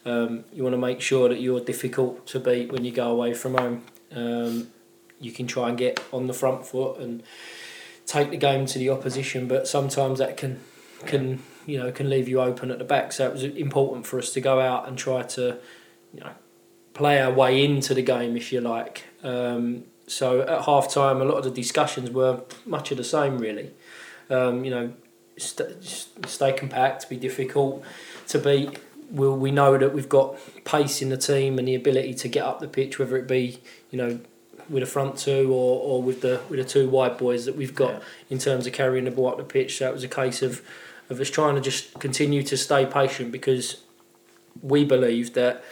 Um, 0.06 0.46
you 0.54 0.64
want 0.64 0.74
to 0.74 0.78
make 0.78 1.02
sure 1.02 1.30
that 1.30 1.42
you're 1.42 1.60
difficult 1.60 2.26
to 2.28 2.40
beat 2.40 2.72
when 2.72 2.86
you 2.86 2.92
go 2.92 3.12
away 3.12 3.34
from 3.34 3.56
home. 3.56 3.84
Um, 4.12 4.70
you 5.20 5.32
can 5.32 5.48
try 5.48 5.70
and 5.70 5.78
get 5.78 6.02
on 6.12 6.28
the 6.28 6.34
front 6.34 6.66
foot 6.66 7.00
and 7.00 7.24
take 8.06 8.32
the 8.32 8.38
game 8.38 8.66
to 8.68 8.80
the 8.80 8.90
opposition, 8.90 9.48
but 9.48 9.68
sometimes 9.68 10.20
that 10.20 10.38
can 10.38 10.60
can 11.06 11.42
you 11.66 11.78
know 11.78 11.92
can 11.92 12.10
leave 12.10 12.28
you 12.28 12.42
open 12.42 12.72
at 12.72 12.80
the 12.80 12.86
back. 12.86 13.12
So 13.12 13.28
it 13.28 13.34
was 13.34 13.44
important 13.44 14.08
for 14.08 14.18
us 14.18 14.32
to 14.34 14.42
go 14.42 14.60
out 14.60 14.88
and 14.88 14.98
try 14.98 15.24
to, 15.24 15.58
you 16.14 16.22
know, 16.22 16.32
play 16.94 17.22
our 17.22 17.32
way 17.32 17.64
into 17.64 17.94
the 17.94 18.02
game, 18.02 18.36
if 18.36 18.52
you 18.52 18.62
like. 18.62 19.06
Um, 19.24 19.84
so 20.08 20.42
at 20.42 20.66
half 20.66 20.92
time, 20.92 21.22
a 21.22 21.26
lot 21.26 21.38
of 21.38 21.44
the 21.44 21.52
discussions 21.52 22.10
were 22.10 22.42
much 22.66 22.92
of 22.92 22.98
the 22.98 23.04
same, 23.04 23.38
really. 23.38 23.72
Um, 24.30 24.66
you 24.66 24.72
know, 24.72 24.94
st- 25.38 25.84
stay 26.26 26.54
compact, 26.54 27.08
be 27.10 27.18
difficult 27.18 27.84
to 28.28 28.40
beat. 28.40 28.80
We'll, 29.12 29.36
we 29.38 29.52
know 29.52 29.78
that 29.78 29.94
we've 29.94 30.10
got 30.10 30.38
pace 30.66 31.02
in 31.02 31.10
the 31.10 31.18
team 31.18 31.58
and 31.58 31.68
the 31.68 31.76
ability 31.76 32.14
to 32.16 32.28
get 32.28 32.46
up 32.46 32.60
the 32.60 32.68
pitch, 32.68 33.00
whether 33.00 33.18
it 33.18 33.28
be, 33.28 33.60
you 33.90 33.98
know, 33.98 34.20
with 34.70 34.84
a 34.84 34.86
front 34.86 35.18
two 35.18 35.52
or, 35.52 35.82
or 35.82 36.04
with 36.04 36.22
the 36.22 36.42
with 36.48 36.60
the 36.60 36.66
two 36.66 36.88
wide 36.90 37.18
boys 37.18 37.46
that 37.46 37.56
we've 37.56 37.74
got 37.74 37.94
Yeah. 37.94 38.00
in 38.30 38.38
terms 38.38 38.68
of 38.68 38.74
carrying 38.74 39.06
the 39.06 39.12
ball 39.12 39.30
up 39.30 39.38
the 39.38 39.44
pitch. 39.44 39.78
So 39.80 39.90
it 39.90 39.94
was 39.94 40.04
a 40.04 40.08
case 40.08 40.44
of, 40.44 40.62
of 41.10 41.20
us 41.20 41.30
trying 41.30 41.56
to 41.56 41.62
just 41.62 42.00
continue 42.00 42.44
to 42.44 42.56
stay 42.56 42.86
patient 42.86 43.32
because 43.32 43.82
we 44.62 44.86
believe 44.86 45.34
that 45.34 45.64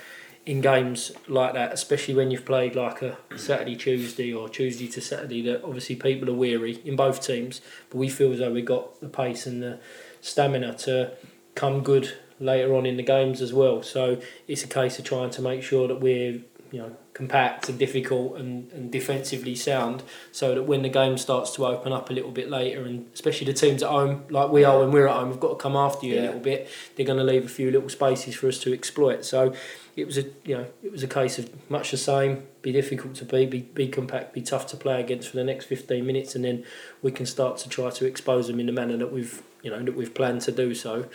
in 0.47 0.62
games 0.62 1.12
like 1.28 1.54
that, 1.54 1.73
especially 1.73 2.15
when 2.15 2.32
you've 2.32 2.45
played 2.45 2.73
like 2.73 3.02
a 3.02 3.17
Saturday 3.36 3.76
Tuesday 3.76 4.34
or 4.34 4.47
Tuesday 4.50 4.88
to 4.88 5.02
Saturday, 5.02 5.41
that 5.43 5.63
obviously 5.63 5.95
people 5.95 6.30
are 6.30 6.34
weary 6.34 6.80
in 6.86 6.95
both 6.95 7.21
teams, 7.21 7.62
but 7.89 7.97
we 7.97 8.08
feel 8.10 8.32
as 8.32 8.39
though 8.39 8.52
we've 8.52 8.65
got 8.65 9.00
the 9.02 9.10
pace 9.10 9.45
and 9.45 9.62
the 9.62 9.78
stamina 10.21 10.73
to 10.73 11.12
come 11.54 11.84
good 11.84 12.13
later 12.39 12.76
on 12.76 12.86
in 12.86 12.97
the 12.97 13.04
games 13.04 13.41
as 13.41 13.54
well. 13.54 13.84
So 13.84 14.21
it's 14.47 14.63
a 14.63 14.67
case 14.67 15.00
of 15.00 15.06
trying 15.06 15.32
to 15.32 15.41
make 15.41 15.63
sure 15.63 15.88
that 15.88 16.00
we're 16.00 16.41
you 16.71 16.80
know 16.80 16.95
compact 17.13 17.69
and 17.69 17.80
difficult 17.80 18.38
and, 18.38 18.71
and 18.71 18.91
defensively 18.91 19.56
sound 19.56 20.04
so 20.32 20.54
that 20.54 20.63
when 20.63 20.84
the 20.84 20.89
game 20.89 21.17
starts 21.17 21.56
to 21.56 21.65
open 21.65 21.91
up 21.91 22.10
a 22.10 22.13
little 22.13 22.30
bit 22.30 22.50
later 22.50 22.84
and 22.84 23.10
especially 23.13 23.47
the 23.47 23.54
teams 23.54 23.82
at 23.82 23.89
home 23.89 24.23
like 24.30 24.52
we 24.52 24.63
are 24.63 24.80
when 24.80 24.91
we're 24.91 25.08
at 25.08 25.15
home 25.15 25.30
we've 25.30 25.39
got 25.39 25.50
to 25.50 25.56
come 25.56 25.76
after 25.76 26.06
you 26.06 26.19
a 26.19 26.21
little 26.21 26.39
bit. 26.39 26.69
They're 26.95 27.06
going 27.06 27.17
to 27.17 27.23
leave 27.23 27.45
a 27.45 27.50
few 27.50 27.71
little 27.71 27.89
spaces 27.89 28.36
for 28.36 28.47
us 28.47 28.60
to 28.60 28.73
exploit. 28.73 29.26
So 29.26 29.54
it 29.95 30.06
was 30.06 30.17
a 30.17 30.26
you 30.45 30.58
know 30.58 30.67
it 30.84 30.91
was 30.91 31.04
a 31.04 31.08
case 31.08 31.39
of 31.39 31.50
much 31.71 31.91
the 31.91 31.97
same. 31.97 32.43
Be 32.62 32.71
difficult 32.71 33.15
to 33.15 33.26
be 33.26 33.45
be, 33.45 33.62
be 33.62 33.88
compact 33.88 34.34
be 34.34 34.41
tough 34.41 34.67
to 34.67 34.78
play 34.78 35.00
against 35.00 35.30
for 35.30 35.38
the 35.38 35.43
next 35.43 35.65
15 35.65 36.06
minutes 36.06 36.36
and 36.36 36.43
then 36.43 36.65
we 37.02 37.12
can 37.12 37.26
start 37.26 37.58
to 37.60 37.69
try 37.69 37.89
to 37.89 38.06
expose 38.06 38.47
them 38.47 38.60
in 38.60 38.65
the 38.65 38.71
manner 38.71 38.97
that 38.97 39.12
we've 39.12 39.41
you 39.63 39.71
know 39.71 39.82
that 39.82 39.95
we've 39.95 40.13
planned 40.13 40.41
to 40.41 40.52
do 40.52 40.76
so 40.76 41.08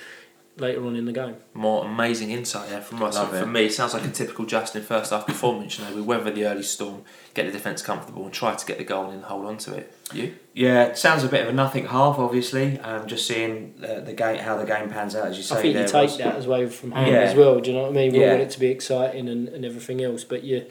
later 0.59 0.85
on 0.87 0.95
in 0.97 1.07
the 1.07 1.13
game 1.13 1.35
More 1.55 1.85
amazing 1.87 2.31
insight 2.31 2.69
there 2.69 2.83
from 2.83 2.99
Ross. 3.01 3.15
Love 3.17 3.31
for 3.31 3.37
it. 3.39 3.47
me, 3.47 3.65
it 3.67 3.73
sounds 3.73 3.95
like 3.95 4.05
a 4.05 4.09
typical 4.09 4.45
Justin 4.45 4.83
first 4.83 5.11
half 5.11 5.27
performance. 5.27 5.79
You 5.79 5.85
know, 5.87 5.95
we 5.95 6.03
weather 6.03 6.31
the 6.31 6.45
early 6.47 6.63
storm, 6.63 7.03
get 7.35 7.47
the 7.47 7.53
defence 7.53 7.81
comfortable, 7.81 8.25
and 8.25 8.33
try 8.35 8.55
to 8.55 8.67
get 8.67 8.77
the 8.79 8.85
goal 8.85 9.09
and 9.11 9.23
hold 9.25 9.47
on 9.47 9.57
to 9.59 9.75
it. 9.75 9.93
You? 10.13 10.35
Yeah, 10.53 10.85
it 10.85 10.99
sounds 10.99 11.25
a 11.25 11.29
bit 11.29 11.41
of 11.43 11.49
a 11.49 11.53
nothing 11.55 11.87
half, 11.87 12.19
obviously. 12.19 12.79
Um, 12.81 13.07
just 13.07 13.27
seeing 13.27 13.75
uh, 13.83 14.01
the 14.01 14.13
game, 14.13 14.39
how 14.41 14.59
the 14.59 14.67
game 14.67 14.91
pans 14.91 15.17
out, 15.17 15.29
as 15.29 15.39
you 15.39 15.43
say. 15.43 15.57
I 15.59 15.63
think 15.63 15.75
there, 15.75 15.83
you 15.85 15.89
take 15.89 16.09
Ross. 16.11 16.17
that 16.19 16.37
as 16.37 16.47
well 16.47 16.67
from 16.69 16.91
home 16.93 17.07
Yeah. 17.07 17.21
as 17.21 17.35
well. 17.35 17.59
Do 17.61 17.71
you 17.71 17.77
know 17.77 17.85
what 17.85 17.91
I 17.93 17.95
mean? 17.95 18.13
We 18.13 18.21
Yeah. 18.21 18.31
want 18.33 18.43
it 18.43 18.51
to 18.51 18.61
be 18.61 18.67
exciting 18.69 19.29
and, 19.31 19.49
and 19.49 19.65
everything 19.65 20.03
else, 20.05 20.23
but 20.25 20.45
you 20.45 20.67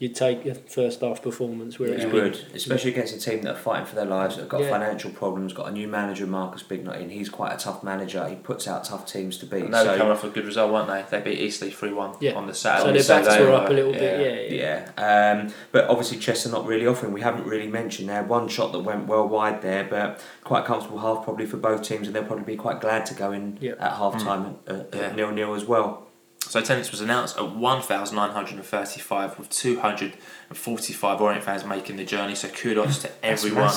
you 0.00 0.08
take 0.08 0.44
your 0.44 0.54
first 0.54 1.00
half 1.00 1.20
performance 1.22 1.78
where 1.80 1.88
it's 1.88 2.04
You 2.04 2.10
been- 2.10 2.22
would, 2.24 2.38
especially 2.54 2.92
against 2.92 3.16
a 3.16 3.20
team 3.20 3.42
that 3.42 3.52
are 3.56 3.58
fighting 3.58 3.84
for 3.84 3.96
their 3.96 4.04
lives, 4.04 4.36
that 4.36 4.42
have 4.42 4.48
got 4.48 4.60
Yeah. 4.60 4.70
financial 4.70 5.10
problems, 5.10 5.52
got 5.52 5.66
a 5.68 5.72
new 5.72 5.88
manager, 5.88 6.24
Marcus 6.24 6.62
Bignot, 6.62 7.00
in. 7.00 7.10
He's 7.10 7.28
quite 7.28 7.52
a 7.52 7.56
tough 7.56 7.82
manager. 7.82 8.24
He 8.28 8.36
puts 8.36 8.68
out 8.68 8.84
tough 8.84 9.06
teams 9.06 9.38
to 9.38 9.46
beat. 9.46 9.64
And 9.64 9.74
they 9.74 9.78
were 9.78 9.84
So, 9.92 9.96
coming 9.96 10.12
off 10.12 10.22
a 10.22 10.28
good 10.28 10.44
result, 10.46 10.72
weren't 10.72 10.86
they? 10.86 11.04
They 11.10 11.20
beat 11.30 11.40
Eastleigh 11.40 11.70
3 11.70 11.92
1 11.92 12.12
Yeah. 12.20 12.34
on 12.34 12.46
the 12.46 12.54
Saturday. 12.54 12.98
So 13.00 13.02
Saturday. 13.02 13.24
their 13.24 13.24
backs 13.24 13.38
they 13.38 13.44
were 13.50 13.56
up 13.56 13.70
a 13.70 13.72
little 13.72 13.92
yeah. 13.92 13.98
bit. 13.98 14.50
Yeah, 14.50 14.56
yeah. 14.56 14.80
yeah, 14.96 15.32
um, 15.42 15.48
but 15.72 15.88
obviously 15.88 16.18
Chester 16.18 16.48
not 16.50 16.64
really 16.64 16.86
offering. 16.86 17.12
We 17.12 17.22
haven't 17.22 17.46
really 17.46 17.66
mentioned 17.68 18.08
there 18.08 18.22
one 18.22 18.46
shot 18.46 18.70
that 18.72 18.80
went 18.80 19.08
well 19.08 19.26
wide 19.26 19.62
there, 19.62 19.84
but 19.90 20.20
quite 20.44 20.60
a 20.60 20.66
comfortable 20.66 20.98
half 21.00 21.24
probably 21.24 21.46
for 21.46 21.56
both 21.56 21.82
teams, 21.82 22.06
and 22.06 22.14
they'll 22.14 22.22
probably 22.24 22.44
be 22.44 22.56
quite 22.56 22.80
glad 22.80 23.04
to 23.06 23.14
go 23.14 23.32
in 23.32 23.58
Yeah. 23.60 23.72
at 23.80 23.94
half 23.94 24.22
time 24.22 24.58
at, 24.68 24.76
at 24.76 24.94
Yeah. 24.94 25.12
nil 25.16 25.32
nil 25.32 25.54
as 25.54 25.64
well. 25.64 26.04
So 26.48 26.60
attendance 26.60 26.90
was 26.90 27.02
announced 27.02 27.36
at 27.36 27.54
1,935 27.54 29.38
with 29.38 29.50
245 29.50 31.20
Orient 31.20 31.44
fans 31.44 31.64
making 31.64 31.96
the 31.96 32.04
journey. 32.04 32.34
So 32.34 32.48
kudos 32.48 33.00
to 33.02 33.10
everyone. 33.22 33.70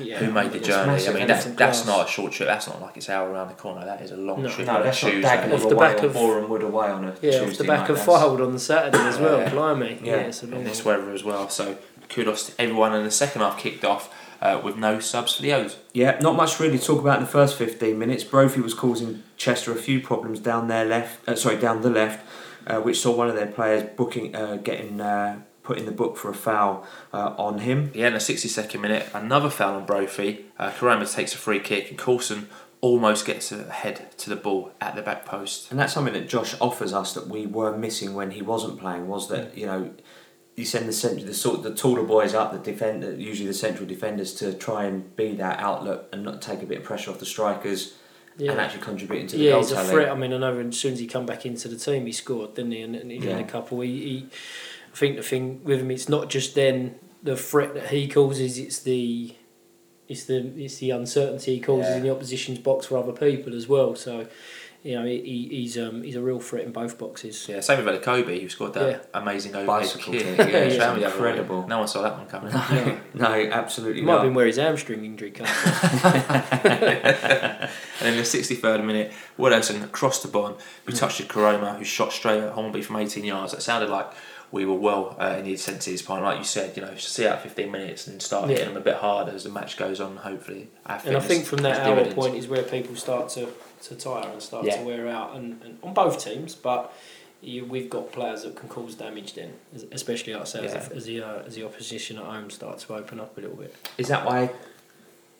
Yeah, 0.00 0.18
who 0.18 0.32
made 0.32 0.50
the 0.50 0.56
it's 0.58 0.66
journey. 0.66 1.06
I 1.06 1.12
mean, 1.12 1.20
and 1.22 1.30
that's, 1.30 1.44
that's 1.44 1.86
not 1.86 2.08
a 2.08 2.10
short 2.10 2.32
trip. 2.32 2.48
That's 2.48 2.66
not 2.66 2.82
like 2.82 2.96
it's 2.96 3.08
hour 3.08 3.30
around 3.30 3.46
the 3.48 3.54
corner. 3.54 3.84
That 3.86 4.00
is 4.02 4.10
a 4.10 4.16
long 4.16 4.42
No. 4.42 4.48
trip 4.50 4.66
No, 4.66 4.78
on 4.78 4.82
that's 4.82 5.00
not 5.02 5.10
Tuesday. 5.12 5.28
Dagenham 5.28 5.52
Off 5.54 5.68
the 5.68 5.76
back 5.76 6.02
or 6.02 6.06
of- 6.06 6.12
Boreham 6.14 6.50
Wood 6.50 6.62
away 6.64 6.88
on 6.88 7.04
a 7.04 7.14
Yeah, 7.22 7.30
Tuesday 7.30 7.46
off 7.52 7.58
the 7.58 7.64
back 7.64 7.80
night, 7.82 7.90
of 7.90 7.96
that's- 7.98 8.22
Fylde 8.22 8.44
on 8.44 8.52
the 8.52 8.58
Saturday 8.58 8.98
as 8.98 9.18
well. 9.18 9.38
Yeah. 9.38 9.50
Blimey, 9.50 10.00
yeah, 10.02 10.16
Yeah. 10.16 10.22
it's 10.22 10.42
a 10.42 10.46
long 10.48 10.60
in 10.60 10.64
this 10.64 10.84
weather 10.84 11.10
as 11.12 11.22
well. 11.22 11.48
So 11.48 11.76
kudos 12.08 12.46
to 12.46 12.60
everyone. 12.60 12.92
And 12.92 13.06
the 13.06 13.10
second 13.12 13.42
half 13.42 13.56
kicked 13.58 13.84
off 13.84 14.12
uh, 14.42 14.60
with 14.62 14.76
no 14.76 14.98
subs 14.98 15.36
for 15.36 15.42
the 15.42 15.52
O's. 15.54 15.76
Yeah, 15.92 16.18
not 16.20 16.34
much 16.34 16.58
really 16.60 16.76
to 16.76 16.84
talk 16.84 17.00
about 17.00 17.18
in 17.18 17.24
the 17.24 17.30
first 17.30 17.56
15 17.56 17.96
minutes. 17.96 18.24
Brophy 18.24 18.60
was 18.60 18.74
causing 18.74 19.22
Chester 19.36 19.72
a 19.72 19.76
few 19.76 20.00
problems 20.00 20.40
down 20.40 20.68
their 20.68 20.84
left, 20.84 21.28
uh, 21.28 21.34
sorry, 21.34 21.56
down 21.56 21.82
the 21.82 21.90
left, 21.90 22.24
uh, 22.66 22.80
which 22.80 23.00
saw 23.00 23.14
one 23.14 23.28
of 23.28 23.34
their 23.34 23.46
players 23.46 23.88
booking, 23.96 24.34
uh, 24.34 24.56
getting 24.56 25.00
uh, 25.00 25.40
put 25.62 25.78
in 25.78 25.86
the 25.86 25.92
book 25.92 26.16
for 26.16 26.30
a 26.30 26.34
foul 26.34 26.86
uh, 27.12 27.34
on 27.36 27.58
him. 27.58 27.90
Yeah, 27.94 28.08
in 28.08 28.12
the 28.12 28.18
62nd 28.20 28.80
minute, 28.80 29.08
another 29.12 29.50
foul 29.50 29.74
on 29.74 29.86
Brophy. 29.86 30.46
Uh, 30.58 30.70
Koroma 30.70 31.12
takes 31.12 31.34
a 31.34 31.38
free 31.38 31.60
kick, 31.60 31.90
and 31.90 31.98
Coulson 31.98 32.48
almost 32.80 33.24
gets 33.24 33.50
ahead 33.50 34.10
to 34.18 34.28
the 34.28 34.36
ball 34.36 34.70
at 34.80 34.94
the 34.94 35.02
back 35.02 35.24
post. 35.24 35.70
And 35.70 35.80
that's 35.80 35.94
something 35.94 36.12
that 36.12 36.28
Josh 36.28 36.54
offers 36.60 36.92
us 36.92 37.14
that 37.14 37.28
we 37.28 37.46
were 37.46 37.76
missing 37.76 38.14
when 38.14 38.32
he 38.32 38.42
wasn't 38.42 38.78
playing. 38.78 39.08
Was 39.08 39.28
that 39.30 39.56
you 39.56 39.64
know, 39.64 39.94
you 40.54 40.66
send 40.66 40.86
the 40.86 40.92
central, 40.92 41.24
the 41.24 41.34
sort, 41.34 41.62
the 41.62 41.74
taller 41.74 42.02
boys 42.02 42.34
up, 42.34 42.52
the 42.52 42.58
defender, 42.58 43.14
usually 43.14 43.48
the 43.48 43.54
central 43.54 43.88
defenders, 43.88 44.34
to 44.34 44.52
try 44.52 44.84
and 44.84 45.16
be 45.16 45.32
that 45.36 45.60
outlet 45.60 46.04
and 46.12 46.22
not 46.22 46.42
take 46.42 46.62
a 46.62 46.66
bit 46.66 46.78
of 46.78 46.84
pressure 46.84 47.10
off 47.10 47.18
the 47.18 47.26
strikers 47.26 47.94
and 48.38 48.50
actually 48.60 48.82
contributing 48.82 49.26
to 49.28 49.36
the 49.36 49.44
Yeah, 49.44 49.50
goal 49.52 49.60
he's 49.62 49.72
a 49.72 49.84
threat. 49.84 50.08
I 50.10 50.14
mean, 50.14 50.32
I 50.32 50.38
know 50.38 50.58
as 50.58 50.78
soon 50.78 50.94
as 50.94 50.98
he 50.98 51.06
come 51.06 51.26
back 51.26 51.46
into 51.46 51.68
the 51.68 51.76
team, 51.76 52.06
he 52.06 52.12
scored, 52.12 52.54
didn't 52.54 52.72
he? 52.72 52.82
And, 52.82 52.96
and 52.96 53.10
he 53.10 53.18
Yeah. 53.18 53.36
had 53.36 53.40
a 53.40 53.48
couple. 53.48 53.80
He, 53.80 53.90
he, 54.00 54.26
I 54.92 54.96
think 54.96 55.16
the 55.16 55.22
thing 55.22 55.60
with 55.64 55.80
him, 55.80 55.90
it's 55.90 56.08
not 56.08 56.30
just 56.30 56.54
then 56.54 56.96
the 57.22 57.36
threat 57.36 57.74
that 57.74 57.88
he 57.88 58.08
causes; 58.08 58.58
it's 58.58 58.80
the, 58.80 59.34
it's 60.08 60.24
the, 60.24 60.52
it's 60.56 60.78
the 60.78 60.90
uncertainty 60.90 61.54
he 61.56 61.60
causes 61.60 61.90
Yeah. 61.90 61.96
in 61.96 62.02
the 62.02 62.10
opposition's 62.10 62.58
box 62.58 62.86
for 62.86 62.96
other 62.98 63.12
people 63.12 63.54
as 63.54 63.68
well. 63.68 63.94
So, 63.94 64.26
you 64.84 64.96
know, 64.96 65.06
he, 65.06 65.48
he's 65.50 65.78
um, 65.78 66.02
he's 66.02 66.14
a 66.14 66.20
real 66.20 66.38
threat 66.40 66.64
in 66.66 66.70
both 66.70 66.98
boxes. 66.98 67.46
Yeah, 67.48 67.60
same 67.60 67.82
with 67.82 68.02
Kobe, 68.02 68.38
who 68.38 68.50
scored 68.50 68.74
that 68.74 69.08
amazing 69.14 69.52
overhead 69.52 69.66
Bicycle 69.66 70.12
kick. 70.12 70.22
kick, 70.22 70.38
yeah, 70.38 70.44
it's 70.44 70.74
shame 70.76 71.00
the 71.00 71.06
other 71.06 71.22
way. 71.22 71.30
incredible. 71.30 71.66
No 71.66 71.78
one 71.78 71.88
saw 71.88 72.02
that 72.02 72.18
one 72.18 72.26
coming. 72.26 72.52
Yeah. 72.70 72.98
No, 73.14 73.32
absolutely 73.50 74.02
It 74.02 74.04
might 74.04 74.12
have 74.14 74.22
been 74.24 74.34
where 74.34 74.46
his 74.46 74.56
hamstring 74.58 75.04
injury 75.06 75.30
comes 75.30 75.48
from. 75.48 76.12
And 78.00 78.08
in 78.10 78.16
the 78.16 78.22
63rd 78.22 78.84
minute, 78.84 79.12
Woodhousen 79.38 79.90
crossed 79.92 80.22
the 80.22 80.28
ball. 80.28 80.58
We 80.86 80.92
Mm. 80.92 80.98
touched 80.98 81.20
at 81.20 81.28
Koroma, 81.28 81.78
who 81.78 81.84
shot 81.84 82.12
straight 82.12 82.42
at 82.42 82.52
Hornby 82.52 82.82
from 82.82 82.96
18 82.96 83.24
yards. 83.24 83.54
It 83.54 83.62
sounded 83.62 83.88
like 83.88 84.06
we 84.54 84.64
were 84.64 84.74
well 84.88 85.16
uh, 85.20 85.36
in 85.38 85.44
the 85.44 85.56
senses 85.56 86.00
part. 86.00 86.22
Like 86.22 86.38
you 86.38 86.44
said, 86.44 86.76
you 86.76 86.82
know, 86.82 86.94
see 86.96 87.26
out 87.26 87.42
15 87.42 87.70
minutes 87.70 88.06
and 88.06 88.22
start 88.22 88.44
Yeah. 88.48 88.56
hitting 88.56 88.68
them 88.74 88.76
a 88.80 88.84
bit 88.84 88.96
harder 88.96 89.32
as 89.32 89.42
the 89.44 89.50
match 89.50 89.76
goes 89.76 90.00
on, 90.00 90.16
hopefully. 90.18 90.68
And 90.86 91.16
I 91.16 91.20
think 91.20 91.44
from 91.44 91.58
that 91.62 91.80
hour 91.80 91.96
dividends. 91.96 92.14
point 92.14 92.34
is 92.36 92.46
where 92.46 92.62
people 92.62 92.94
start 92.94 93.28
to, 93.30 93.48
to 93.82 93.94
tire 93.96 94.28
and 94.28 94.40
start 94.40 94.64
Yeah. 94.64 94.76
to 94.78 94.84
wear 94.84 95.08
out, 95.08 95.34
and, 95.36 95.60
and 95.64 95.78
on 95.82 95.92
both 95.92 96.24
teams. 96.24 96.54
But 96.54 96.92
you, 97.42 97.64
we've 97.64 97.90
got 97.90 98.12
players 98.12 98.42
that 98.44 98.54
can 98.54 98.68
cause 98.68 98.94
damage 98.94 99.34
then, 99.34 99.52
especially 99.90 100.32
like 100.34 100.42
I 100.42 100.44
say, 100.46 100.62
Yeah. 100.64 100.70
as, 100.76 100.88
the, 100.88 100.94
as 100.96 101.04
the 101.06 101.22
uh, 101.22 101.42
as 101.48 101.54
the 101.56 101.64
opposition 101.66 102.16
at 102.18 102.24
home 102.24 102.48
starts 102.50 102.84
to 102.84 102.94
open 102.94 103.18
up 103.20 103.36
a 103.36 103.40
little 103.40 103.56
bit. 103.56 103.74
Is 103.98 104.06
that 104.08 104.24
why 104.24 104.50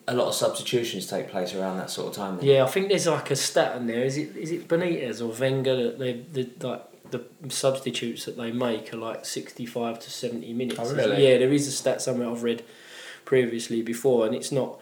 a 0.08 0.14
lot 0.14 0.26
of 0.28 0.34
substitutions 0.34 1.06
take 1.06 1.30
place 1.30 1.54
around 1.54 1.78
that 1.78 1.88
sort 1.90 2.08
of 2.08 2.14
time? 2.14 2.36
Then? 2.38 2.46
Yeah, 2.46 2.64
I 2.64 2.66
think 2.66 2.88
there's 2.88 3.06
like 3.06 3.30
a 3.30 3.36
stat 3.36 3.76
in 3.76 3.86
there. 3.86 4.04
Is 4.04 4.16
it 4.18 4.36
is 4.36 4.50
it 4.50 4.66
Benitez 4.68 5.22
or 5.22 5.28
Wenger 5.40 5.76
that 5.84 5.98
they 6.00 6.12
the 6.32 6.68
like 6.68 6.82
the 7.10 7.24
substitutes 7.48 8.24
that 8.24 8.36
they 8.36 8.50
make 8.50 8.92
are 8.92 8.96
like 8.96 9.24
sixty 9.24 9.66
five 9.66 9.98
to 10.00 10.10
seventy 10.10 10.52
minutes. 10.52 10.80
Oh, 10.80 10.94
really? 10.94 11.26
Yeah, 11.26 11.38
there 11.38 11.52
is 11.52 11.66
a 11.68 11.72
stat 11.72 12.02
somewhere 12.02 12.28
I've 12.28 12.42
read 12.42 12.64
previously 13.24 13.82
before, 13.82 14.26
and 14.26 14.34
it's 14.34 14.52
not. 14.52 14.80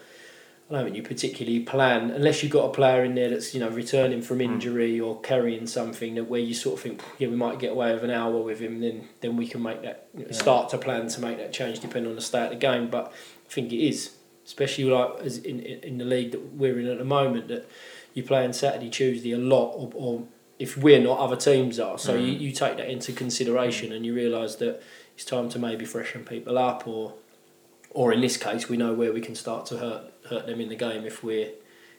I 0.69 0.75
don't 0.75 0.85
think 0.85 0.95
you 0.95 1.03
particularly 1.03 1.59
plan 1.59 2.09
unless 2.09 2.41
you've 2.41 2.51
got 2.51 2.65
a 2.65 2.73
player 2.73 3.03
in 3.03 3.15
there 3.15 3.29
that's 3.29 3.53
you 3.53 3.59
know 3.59 3.69
returning 3.69 4.21
from 4.21 4.37
hmm. 4.37 4.43
injury 4.43 4.99
or 4.99 5.19
carrying 5.19 5.67
something 5.67 6.15
that 6.15 6.23
where 6.23 6.39
you 6.39 6.53
sort 6.53 6.79
of 6.79 6.83
think 6.83 7.01
yeah 7.19 7.27
we 7.27 7.35
might 7.35 7.59
get 7.59 7.73
away 7.73 7.93
with 7.93 8.03
an 8.03 8.09
hour 8.09 8.41
with 8.41 8.59
him 8.59 8.79
then 8.79 9.07
then 9.19 9.35
we 9.35 9.45
can 9.45 9.61
make 9.61 9.81
that 9.83 10.07
Yeah. 10.17 10.31
start 10.31 10.69
to 10.69 10.77
plan 10.77 11.09
to 11.09 11.21
make 11.21 11.37
that 11.37 11.51
change 11.51 11.81
depending 11.81 12.09
on 12.09 12.15
the 12.15 12.21
state 12.21 12.45
of 12.45 12.49
the 12.51 12.55
game 12.55 12.89
but 12.89 13.07
I 13.47 13.53
think 13.53 13.73
it 13.73 13.85
is 13.85 14.11
especially 14.45 14.85
like 14.85 15.19
as 15.19 15.37
in, 15.39 15.59
in 15.59 15.79
in 15.83 15.97
the 15.97 16.05
league 16.05 16.31
that 16.31 16.53
we're 16.53 16.79
in 16.79 16.87
at 16.87 16.97
the 16.97 17.05
moment 17.05 17.49
that 17.49 17.69
you're 18.13 18.25
playing 18.25 18.53
Saturday 18.53 18.89
Tuesday 18.89 19.33
a 19.33 19.37
lot 19.37 19.73
or, 19.73 19.91
or 19.93 20.23
if 20.65 20.71
we're 20.85 21.03
not 21.09 21.17
other 21.25 21.35
teams 21.49 21.75
are 21.87 21.97
so 22.07 22.11
you, 22.25 22.31
Mm. 22.33 22.39
you 22.45 22.51
take 22.63 22.75
that 22.79 22.89
into 22.95 23.11
consideration 23.23 23.87
and 23.95 24.01
you 24.07 24.13
realise 24.23 24.53
that 24.63 24.73
it's 25.15 25.25
time 25.35 25.47
to 25.53 25.57
maybe 25.67 25.83
freshen 25.93 26.21
people 26.33 26.55
up 26.69 26.79
or 26.87 27.03
or 27.99 28.05
in 28.15 28.21
this 28.27 28.37
case 28.47 28.63
we 28.71 28.77
know 28.83 28.93
where 29.01 29.11
we 29.17 29.21
can 29.27 29.35
start 29.35 29.61
to 29.71 29.75
hurt 29.83 30.03
hurt 30.29 30.45
them 30.49 30.59
in 30.63 30.69
the 30.73 30.79
game 30.87 31.03
if 31.11 31.17
we're 31.27 31.49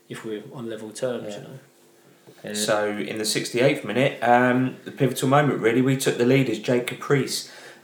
if 0.09 0.19
we're 0.25 0.43
on 0.59 0.65
level 0.75 0.91
terms 1.05 1.29
Yeah. 1.35 1.37
you 1.39 1.43
know 1.49 1.59
And 2.47 2.57
So 2.57 2.77
in 3.11 3.17
the 3.23 3.25
68th 3.37 3.83
minute, 3.91 4.15
um, 4.37 4.59
the 4.89 4.91
pivotal 5.01 5.29
moment 5.37 5.57
really, 5.67 5.83
we 5.91 5.97
took 6.05 6.17
the 6.23 6.29
lead 6.35 6.47
as 6.55 6.59
Jake 6.69 6.87
Caprice 6.93 7.37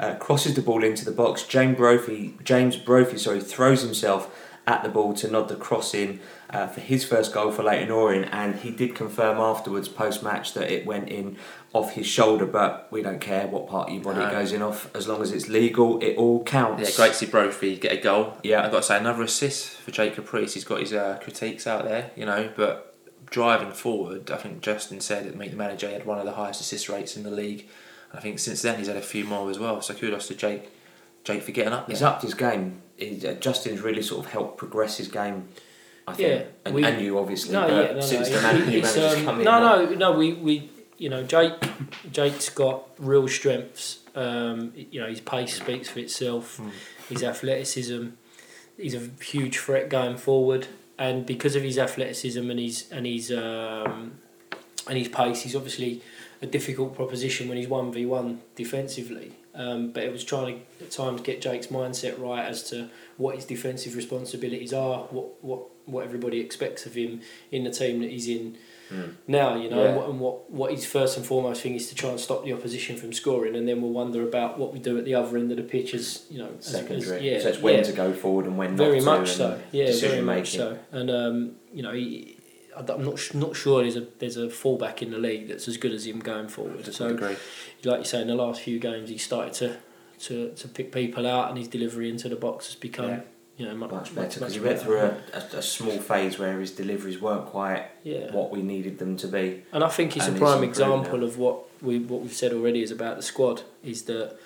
uh, 0.03 0.15
crosses 0.27 0.53
the 0.59 0.63
ball 0.69 0.83
into 0.91 1.03
the 1.11 1.17
box. 1.23 1.35
James 1.55 1.77
Brophy, 1.83 2.21
James 2.53 2.77
Brophy, 2.89 3.17
sorry, 3.19 3.41
throws 3.55 3.81
himself 3.89 4.23
at 4.71 4.83
the 4.83 4.89
ball 4.89 5.13
to 5.15 5.31
nod 5.31 5.49
the 5.49 5.57
cross 5.57 5.93
in 5.95 6.21
uh, 6.51 6.67
for 6.67 6.81
his 6.81 7.05
first 7.05 7.33
goal 7.33 7.51
for 7.51 7.63
Leyton 7.63 7.91
Orient, 7.91 8.29
and 8.33 8.57
he 8.57 8.71
did 8.71 8.95
confirm 8.95 9.39
afterwards 9.39 9.89
post 9.89 10.23
match 10.23 10.55
that 10.55 10.71
it 10.71 10.87
went 10.87 11.09
in 11.09 11.37
off 11.73 11.93
his 11.93 12.07
shoulder. 12.07 12.47
But 12.47 12.89
we 12.91 13.03
don't 13.03 13.21
care 13.21 13.47
what 13.47 13.69
part 13.69 13.89
of 13.89 13.95
your 13.95 14.05
body 14.05 14.21
No. 14.21 14.29
it 14.29 14.33
goes 14.33 14.53
in 14.53 14.63
off, 14.63 14.95
as 14.95 15.07
long 15.09 15.21
as 15.23 15.33
it's 15.33 15.49
legal, 15.49 15.99
it 16.01 16.17
all 16.17 16.43
counts. 16.45 16.89
Yeah, 16.89 16.97
great 16.97 17.13
to 17.13 17.19
see 17.19 17.27
Brophy 17.27 17.77
get 17.77 17.93
a 17.93 18.01
goal. 18.01 18.37
Yeah. 18.43 18.65
I've 18.65 18.71
got 18.71 18.79
to 18.79 18.83
say, 18.85 18.99
another 18.99 19.23
assist 19.23 19.71
for 19.71 19.91
Jake 19.91 20.15
Caprice. 20.15 20.55
He's 20.55 20.65
got 20.65 20.81
his 20.81 20.93
uh, 20.93 21.19
critiques 21.23 21.67
out 21.67 21.85
there, 21.85 22.11
you 22.17 22.25
know, 22.25 22.51
but 22.57 22.87
driving 23.27 23.73
forward, 23.73 24.31
I 24.31 24.37
think 24.37 24.61
Justin 24.61 25.01
said 25.01 25.27
at 25.27 25.37
Meet 25.37 25.53
the 25.53 25.57
Manager 25.57 25.87
he 25.89 25.93
had 25.95 26.05
one 26.07 26.19
of 26.19 26.25
the 26.25 26.33
highest 26.33 26.61
assist 26.61 26.89
rates 26.89 27.17
in 27.17 27.23
the 27.23 27.31
league. 27.31 27.69
And 28.11 28.19
I 28.19 28.23
think 28.23 28.39
since 28.41 28.63
then 28.63 28.79
he's 28.79 28.89
had 28.89 28.97
a 28.97 29.03
few 29.03 29.25
more 29.25 29.49
as 29.51 29.59
well. 29.59 29.81
So 29.83 29.95
kudos 29.95 30.27
to 30.29 30.35
Jake 30.35 30.71
Jake 31.23 31.43
for 31.43 31.53
getting 31.53 31.73
up 31.73 31.87
there. 31.87 31.95
He's 31.95 32.03
upped 32.03 32.23
his 32.23 32.35
game. 32.35 32.83
Uh, 33.03 33.33
Justin's 33.35 33.81
really 33.81 34.03
sort 34.03 34.25
of 34.27 34.33
helped 34.33 34.59
progress 34.59 34.97
his 34.99 35.09
game. 35.09 35.49
I 36.09 36.15
think, 36.15 36.29
Yeah, 36.29 36.43
and, 36.65 36.75
we- 36.75 36.85
and 36.85 37.01
you 37.01 37.19
obviously. 37.19 37.53
no 37.53 37.67
yeah 37.69 37.93
no 37.93 38.01
since 38.01 38.29
no 38.31 38.37
the 38.37 38.43
man, 38.43 38.55
new 38.69 38.83
manager's 38.83 39.15
um, 39.19 39.25
come 39.25 39.39
in, 39.39 39.45
no 39.45 39.61
no 39.87 39.95
no 39.95 40.13
we 40.13 40.33
we 40.33 40.71
you 40.99 41.09
know 41.09 41.23
Jake 41.23 41.53
Jake's 42.11 42.49
got 42.49 42.83
real 42.99 43.29
strengths 43.29 43.99
um, 44.17 44.73
you 44.75 45.01
know 45.01 45.07
his 45.07 45.21
pace 45.21 45.57
speaks 45.57 45.89
for 45.89 46.01
itself 46.01 46.59
Mm. 46.59 46.71
his 47.09 47.23
athleticism 47.23 48.09
he's 48.77 48.95
a 48.95 49.09
huge 49.23 49.59
threat 49.59 49.89
going 49.89 50.17
forward 50.17 50.67
and 50.99 51.25
because 51.27 51.55
of 51.55 51.63
his 51.63 51.79
athleticism 51.79 52.51
and 52.51 52.59
his 52.59 52.91
and 52.91 53.07
his 53.07 53.31
um, 53.31 54.19
and 54.89 54.99
his 54.99 55.09
pace 55.09 55.43
he's 55.43 55.55
obviously 55.55 56.03
a 56.43 56.47
difficult 56.47 56.95
proposition 56.97 57.49
when 57.49 57.57
he's 57.59 57.69
1v1 57.69 58.39
defensively 58.57 59.33
um, 59.55 59.91
but 59.93 60.03
it 60.03 60.13
was 60.13 60.25
trying 60.25 60.61
to 60.79 60.85
at 60.85 60.91
times 60.91 61.21
get 61.23 61.41
Jake's 61.41 61.69
mindset 61.69 62.19
right 62.21 62.45
as 62.45 62.63
to 62.71 62.89
what 63.17 63.35
his 63.37 63.45
defensive 63.45 63.97
responsibilities 63.97 64.73
are 64.73 65.01
what 65.11 65.43
what 65.43 65.61
what 65.87 66.05
everybody 66.05 66.41
expects 66.41 66.87
of 66.87 66.95
him 66.95 67.21
in 67.51 67.65
the 67.65 67.71
team 67.71 68.01
that 68.01 68.11
he's 68.11 68.29
in 68.29 68.57
Mm. 68.93 69.15
now 69.29 69.55
you 69.55 69.71
know 69.71 69.81
Yeah. 69.85 69.89
and, 69.91 69.97
what, 69.97 70.09
and 70.09 70.19
what 70.21 70.51
what 70.51 70.71
his 70.73 70.85
first 70.85 71.17
and 71.17 71.25
foremost 71.25 71.63
thing 71.63 71.77
is 71.77 71.89
to 71.91 71.95
try 71.95 72.11
and 72.11 72.19
stop 72.19 72.45
the 72.45 72.53
opposition 72.53 72.97
from 72.97 73.13
scoring 73.13 73.55
and 73.55 73.69
then 73.69 73.81
we'll 73.81 73.93
wonder 73.93 74.21
about 74.27 74.59
what 74.59 74.73
we 74.73 74.81
do 74.81 74.99
at 74.99 75.05
the 75.05 75.15
other 75.15 75.37
end 75.39 75.53
of 75.53 75.59
the 75.59 75.63
pitch 75.63 75.95
as 75.95 76.25
you 76.29 76.39
know 76.41 76.49
as, 76.59 76.67
as, 76.67 76.73
secondary. 76.73 77.31
yeah 77.31 77.39
so 77.39 77.51
it's 77.51 77.61
when 77.63 77.77
yeah 77.77 77.83
to 77.85 77.93
go 77.93 78.13
forward 78.13 78.47
and 78.47 78.59
when 78.59 78.77
very 78.77 79.01
much 79.01 79.31
so. 79.31 79.61
Yeah, 79.71 79.93
very 79.93 80.23
much 80.23 80.51
so. 80.57 80.77
And 80.91 81.09
um, 81.09 81.53
you 81.73 81.85
know, 81.85 81.93
he, 81.93 82.37
I'm 82.77 83.05
not 83.05 83.15
s- 83.15 83.35
not 83.35 83.57
sure 83.57 83.83
there's 83.83 83.97
a 83.97 84.07
there's 84.19 84.37
a 84.37 84.49
fullback 84.51 85.03
in 85.03 85.11
the 85.11 85.19
league 85.19 85.49
that's 85.49 85.67
as 85.69 85.77
good 85.77 85.93
as 85.93 86.07
him 86.07 86.21
going 86.21 86.49
forward. 86.49 86.93
So, 86.95 87.09
agree. 87.09 87.37
like 87.85 87.99
you 88.01 88.05
say, 88.05 88.21
in 88.23 88.29
the 88.29 88.35
last 88.35 88.61
few 88.63 88.79
games, 88.79 89.11
he 89.11 89.19
started 89.19 89.53
to 89.55 89.77
to, 90.27 90.53
to 90.55 90.69
pick 90.69 90.93
people 90.93 91.27
out, 91.27 91.49
and 91.49 91.59
his 91.59 91.69
delivery 91.69 92.09
into 92.11 92.29
the 92.29 92.37
box 92.37 92.67
has 92.67 92.75
become 92.77 93.09
Yeah. 93.09 93.21
you 93.57 93.67
know 93.67 93.75
much, 93.75 93.91
Much 93.91 94.15
better 94.15 94.41
because 94.41 94.41
much 94.41 94.53
he 94.55 94.61
went 94.61 94.79
through 94.81 94.99
a, 94.99 95.17
a, 95.33 95.59
a 95.59 95.63
small 95.63 95.99
phase 95.99 96.39
where 96.39 96.61
his 96.61 96.73
deliveries 96.73 97.21
weren't 97.21 97.47
quite 97.47 97.87
yeah. 98.05 98.31
what 98.33 98.51
we 98.51 98.61
needed 98.63 98.99
them 98.99 99.17
to 99.19 99.27
be. 99.29 99.63
And 99.73 99.83
I 99.83 99.89
think 99.89 100.17
it's 100.17 100.27
And 100.27 100.37
a 100.37 100.39
prime 100.39 100.63
example 100.63 101.19
now. 101.19 101.25
of 101.25 101.39
what 101.39 101.57
we 101.83 101.99
what 101.99 102.21
we've 102.21 102.33
said 102.35 102.53
already 102.53 102.83
is 102.83 102.91
about 102.91 103.17
the 103.17 103.23
squad 103.23 103.63
is 103.83 104.03
that 104.05 104.37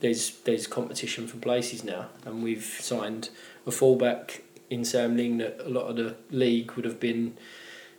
there's 0.00 0.30
there's 0.44 0.66
competition 0.66 1.26
for 1.26 1.38
places 1.38 1.82
now, 1.84 2.06
and 2.24 2.42
we've 2.42 2.64
signed 2.80 3.30
a 3.66 3.70
fullback 3.72 4.42
in 4.70 4.84
Sam 4.84 5.16
Ling 5.16 5.38
that 5.38 5.60
a 5.64 5.68
lot 5.68 5.86
of 5.88 5.96
the 5.96 6.14
league 6.30 6.72
would 6.72 6.84
have 6.84 6.98
been, 7.00 7.36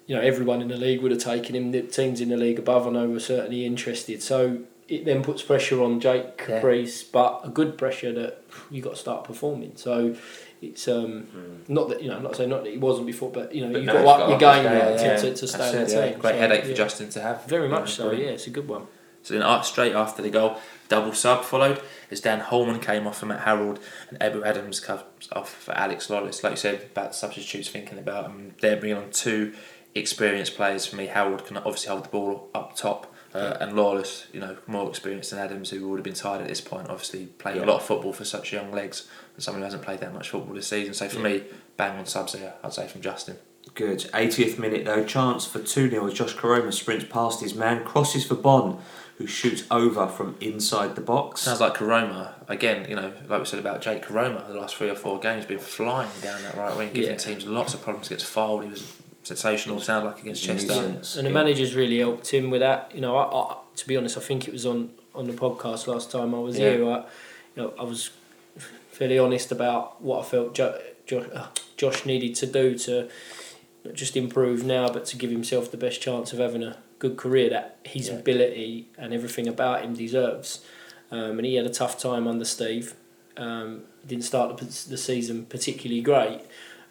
you 0.08 0.16
know, 0.16 0.22
everyone 0.22 0.62
in 0.62 0.70
the 0.70 0.78
league 0.78 1.02
would 1.02 1.12
have 1.12 1.22
taken 1.22 1.56
him. 1.56 1.72
The 1.72 1.84
teams 1.84 2.20
in 2.22 2.30
the 2.30 2.38
league 2.38 2.58
above, 2.60 2.88
I 2.88 2.90
know, 2.92 3.08
were 3.08 3.20
certainly 3.20 3.66
interested. 3.66 4.24
So 4.24 4.62
it 4.88 5.06
then 5.06 5.22
puts 5.22 5.44
pressure 5.44 5.84
on 5.84 6.00
Jake 6.00 6.24
Yeah. 6.40 6.46
Caprice, 6.62 7.04
but 7.04 7.42
a 7.44 7.50
good 7.50 7.78
pressure 7.78 8.12
that 8.14 8.42
you 8.72 8.82
got 8.82 8.92
to 8.92 8.96
start 9.00 9.24
performing. 9.26 9.74
So. 9.76 10.16
It's 10.60 10.88
um, 10.88 11.28
not 11.68 11.90
that 11.90 12.02
you 12.02 12.10
know. 12.10 12.16
I'm 12.18 12.24
not 12.24 12.36
saying 12.36 12.50
not 12.50 12.64
that 12.64 12.72
he 12.72 12.80
wasn't 12.80 13.06
before, 13.06 13.30
but 13.30 13.54
you 13.54 13.62
know 13.62 13.72
But 13.72 13.78
you've 13.84 13.86
no, 13.86 13.94
got 13.94 14.00
he's 14.00 14.08
to 14.08 14.34
up 14.34 14.40
got 14.40 14.56
your 14.56 14.64
to 14.64 14.70
game 14.70 14.80
now 14.80 14.96
to, 14.98 15.04
yeah. 15.04 15.16
to, 15.18 15.36
to 15.36 15.48
stay 15.48 15.70
in 15.70 15.84
the 15.84 15.86
team. 15.86 15.98
Yeah, 15.98 16.12
great 16.14 16.32
So, 16.32 16.38
headache 16.40 16.66
for. 16.66 16.74
Justin 16.74 17.10
to 17.12 17.22
have. 17.22 17.46
Very 17.46 17.70
much 17.70 17.92
so. 17.94 18.12
Yeah, 18.12 18.30
it's 18.30 18.48
a 18.48 18.50
good 18.50 18.68
one. 18.68 18.88
So 19.22 19.38
then 19.38 19.64
straight 19.64 19.94
after 19.94 20.24
the 20.24 20.32
goal, 20.32 20.58
double 20.90 21.14
sub 21.14 21.44
followed 21.44 21.80
as 22.10 22.22
Dan 22.22 22.40
Holman 22.40 22.80
came 22.80 23.06
off 23.06 23.20
for 23.20 23.28
Matt 23.28 23.42
Harrold 23.42 23.80
and 24.10 24.18
Ebou 24.20 24.44
Adams 24.44 24.80
comes 24.80 25.04
off 25.32 25.54
for 25.54 25.74
Alex 25.74 26.10
Lawless. 26.10 26.44
Like 26.44 26.54
you 26.54 26.58
said 26.58 26.88
about 26.92 27.14
substitutes, 27.14 27.70
thinking 27.70 28.00
about 28.00 28.24
them, 28.24 28.56
they're 28.60 28.78
bringing 28.78 28.98
on 28.98 29.12
two 29.12 29.54
experienced 29.98 30.56
players 30.56 30.86
for 30.86 30.96
me. 30.96 31.08
Harrold 31.08 31.46
can 31.46 31.58
obviously 31.58 31.90
hold 31.90 32.06
the 32.06 32.10
ball 32.10 32.50
up 32.56 32.76
top. 32.76 33.14
Uh, 33.34 33.58
and 33.60 33.76
Lawless, 33.76 34.26
you 34.34 34.40
know, 34.40 34.58
more 34.66 34.90
experienced 34.90 35.30
than 35.30 35.38
Adams, 35.40 35.70
who 35.70 35.88
would 35.90 35.98
have 35.98 36.04
been 36.04 36.14
tired 36.14 36.42
at 36.42 36.48
this 36.48 36.62
point. 36.62 36.88
Obviously, 36.90 37.26
played 37.26 37.58
Yeah. 37.58 37.66
a 37.66 37.68
lot 37.68 37.76
of 37.76 37.84
football 37.84 38.14
for 38.14 38.24
such 38.26 38.52
young 38.54 38.72
legs, 38.72 39.08
and 39.36 39.44
someone 39.44 39.62
who 39.62 39.66
hasn't 39.66 39.84
played 39.84 40.00
that 40.00 40.14
much 40.14 40.30
football 40.30 40.56
this 40.56 40.68
season. 40.68 40.94
So 40.94 41.08
for 41.10 41.20
me, 41.20 41.44
bang 41.76 42.00
on 42.00 42.06
subs 42.08 42.34
there. 42.34 42.54
I'd 42.64 42.74
say 42.74 42.88
from 42.88 43.02
Justin. 43.02 43.36
Good. 43.76 44.10
80th 44.14 44.58
minute 44.58 44.86
though, 44.86 45.04
chance 45.04 45.46
for 45.46 45.60
2 45.60 45.90
0 45.90 46.08
as 46.08 46.14
Josh 46.14 46.36
Koroma 46.36 46.74
sprints 46.74 47.06
past 47.10 47.42
his 47.42 47.54
man, 47.54 47.84
crosses 47.84 48.26
for 48.26 48.36
Bonne, 48.36 48.80
who 49.18 49.28
shoots 49.28 49.64
over 49.70 50.08
from 50.08 50.36
inside 50.40 50.96
the 50.96 51.02
box. 51.02 51.42
Sounds 51.42 51.60
like 51.60 51.76
Koroma 51.76 52.32
again. 52.48 52.90
You 52.90 52.96
know, 52.96 53.12
like 53.28 53.40
we 53.40 53.46
said 53.46 53.60
about 53.60 53.82
Jake 53.82 54.04
Koroma, 54.06 54.48
the 54.48 54.54
last 54.56 54.76
three 54.78 54.90
or 54.90 54.96
four 54.96 55.20
games 55.20 55.46
been 55.46 55.60
flying 55.60 56.10
down 56.24 56.42
that 56.44 56.56
right 56.56 56.76
wing, 56.76 56.92
giving 56.94 57.12
Yeah. 57.12 57.18
teams 57.18 57.46
lots 57.46 57.74
of 57.76 57.84
problems. 57.84 58.08
Gets 58.10 58.24
fouled. 58.24 58.64
He 58.64 58.70
was 58.70 58.94
sensational. 59.28 59.80
sound 59.80 60.06
like 60.06 60.20
against 60.22 60.46
He's 60.46 60.66
Chester. 60.66 61.20
And 61.20 61.28
the 61.28 61.32
manager's 61.32 61.76
really 61.76 62.00
helped 62.00 62.28
him 62.34 62.50
with 62.50 62.62
that. 62.62 62.92
You 62.94 63.02
know, 63.02 63.16
I, 63.16 63.24
I, 63.54 63.58
to 63.76 63.88
be 63.88 63.98
honest, 63.98 64.18
I 64.18 64.22
think 64.22 64.48
it 64.48 64.52
was 64.54 64.66
on, 64.66 64.92
on 65.14 65.28
the 65.28 65.34
podcast 65.34 65.88
last 65.88 66.12
time 66.12 66.34
I 66.34 66.40
was 66.40 66.58
Yeah. 66.58 66.72
here. 66.72 66.90
I, 66.90 66.98
you 67.56 67.64
know, 67.64 67.74
I 67.80 67.84
was 67.84 68.10
fairly 68.92 69.20
honest 69.20 69.52
about 69.52 70.02
what 70.02 70.26
I 70.26 70.30
felt 70.30 70.56
jo- 70.56 70.80
jo- 71.06 71.30
uh, 71.34 71.48
Josh 71.78 72.06
needed 72.06 72.34
to 72.36 72.46
do 72.48 72.78
to 72.80 73.10
not 73.86 73.94
just 73.94 74.16
improve 74.18 74.64
now, 74.64 74.90
but 74.90 75.06
to 75.08 75.18
give 75.18 75.30
himself 75.30 75.70
the 75.72 75.78
best 75.78 76.02
chance 76.02 76.34
of 76.34 76.40
having 76.40 76.64
a 76.64 76.78
good 77.00 77.16
career 77.18 77.50
that 77.52 77.78
his 77.84 78.08
Yeah. 78.08 78.16
ability 78.16 78.88
and 78.98 79.14
everything 79.14 79.48
about 79.48 79.84
him 79.84 79.94
deserves. 79.94 80.66
Um, 81.12 81.38
and 81.40 81.46
he 81.46 81.56
had 81.56 81.66
a 81.66 81.70
tough 81.70 82.00
time 82.00 82.28
under 82.28 82.44
Steve. 82.46 82.96
Um, 83.38 83.84
didn't 84.06 84.24
start 84.24 84.58
the, 84.58 84.66
the 84.66 84.98
season 84.98 85.46
particularly 85.46 86.02
great. 86.02 86.42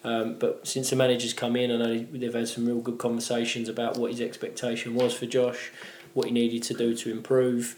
Um, 0.07 0.39
but 0.39 0.65
since 0.65 0.91
the 0.91 0.97
manager's 0.97 1.33
come 1.33 1.57
in, 1.57 1.73
I 1.73 1.77
know 1.77 2.07
they've 2.13 2.33
had 2.33 2.47
some 2.47 2.65
real 2.65 2.81
good 2.81 2.97
conversations 2.97 3.69
about 3.69 3.99
what 3.99 4.13
his 4.13 4.21
expectation 4.21 4.95
was 4.95 5.13
for 5.13 5.27
Josh, 5.27 5.73
what 6.15 6.27
he 6.27 6.33
needed 6.33 6.63
to 6.65 6.75
do 6.75 6.95
to 6.95 7.11
improve, 7.11 7.75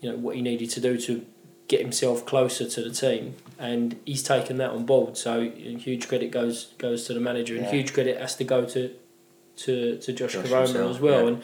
you 0.00 0.08
know, 0.08 0.16
what 0.16 0.36
he 0.36 0.42
needed 0.42 0.70
to 0.70 0.80
do 0.80 0.96
to 0.98 1.26
get 1.66 1.80
himself 1.80 2.24
closer 2.24 2.68
to 2.68 2.82
the 2.82 2.90
team, 2.90 3.34
and 3.58 3.98
he's 4.06 4.22
taken 4.22 4.58
that 4.58 4.70
on 4.70 4.86
board. 4.86 5.16
So 5.16 5.50
huge 5.50 6.06
credit 6.06 6.30
goes 6.30 6.72
goes 6.78 7.04
to 7.08 7.14
the 7.14 7.20
manager, 7.20 7.56
and 7.56 7.66
huge 7.66 7.92
credit 7.92 8.16
has 8.16 8.36
to 8.36 8.44
go 8.44 8.64
to 8.64 8.94
to 9.56 9.98
to 9.98 10.12
Josh, 10.12 10.34
Josh 10.34 10.46
Koroma 10.46 10.66
himself, 10.66 10.90
as 10.94 11.00
well. 11.00 11.22
yeah. 11.22 11.28
And 11.28 11.42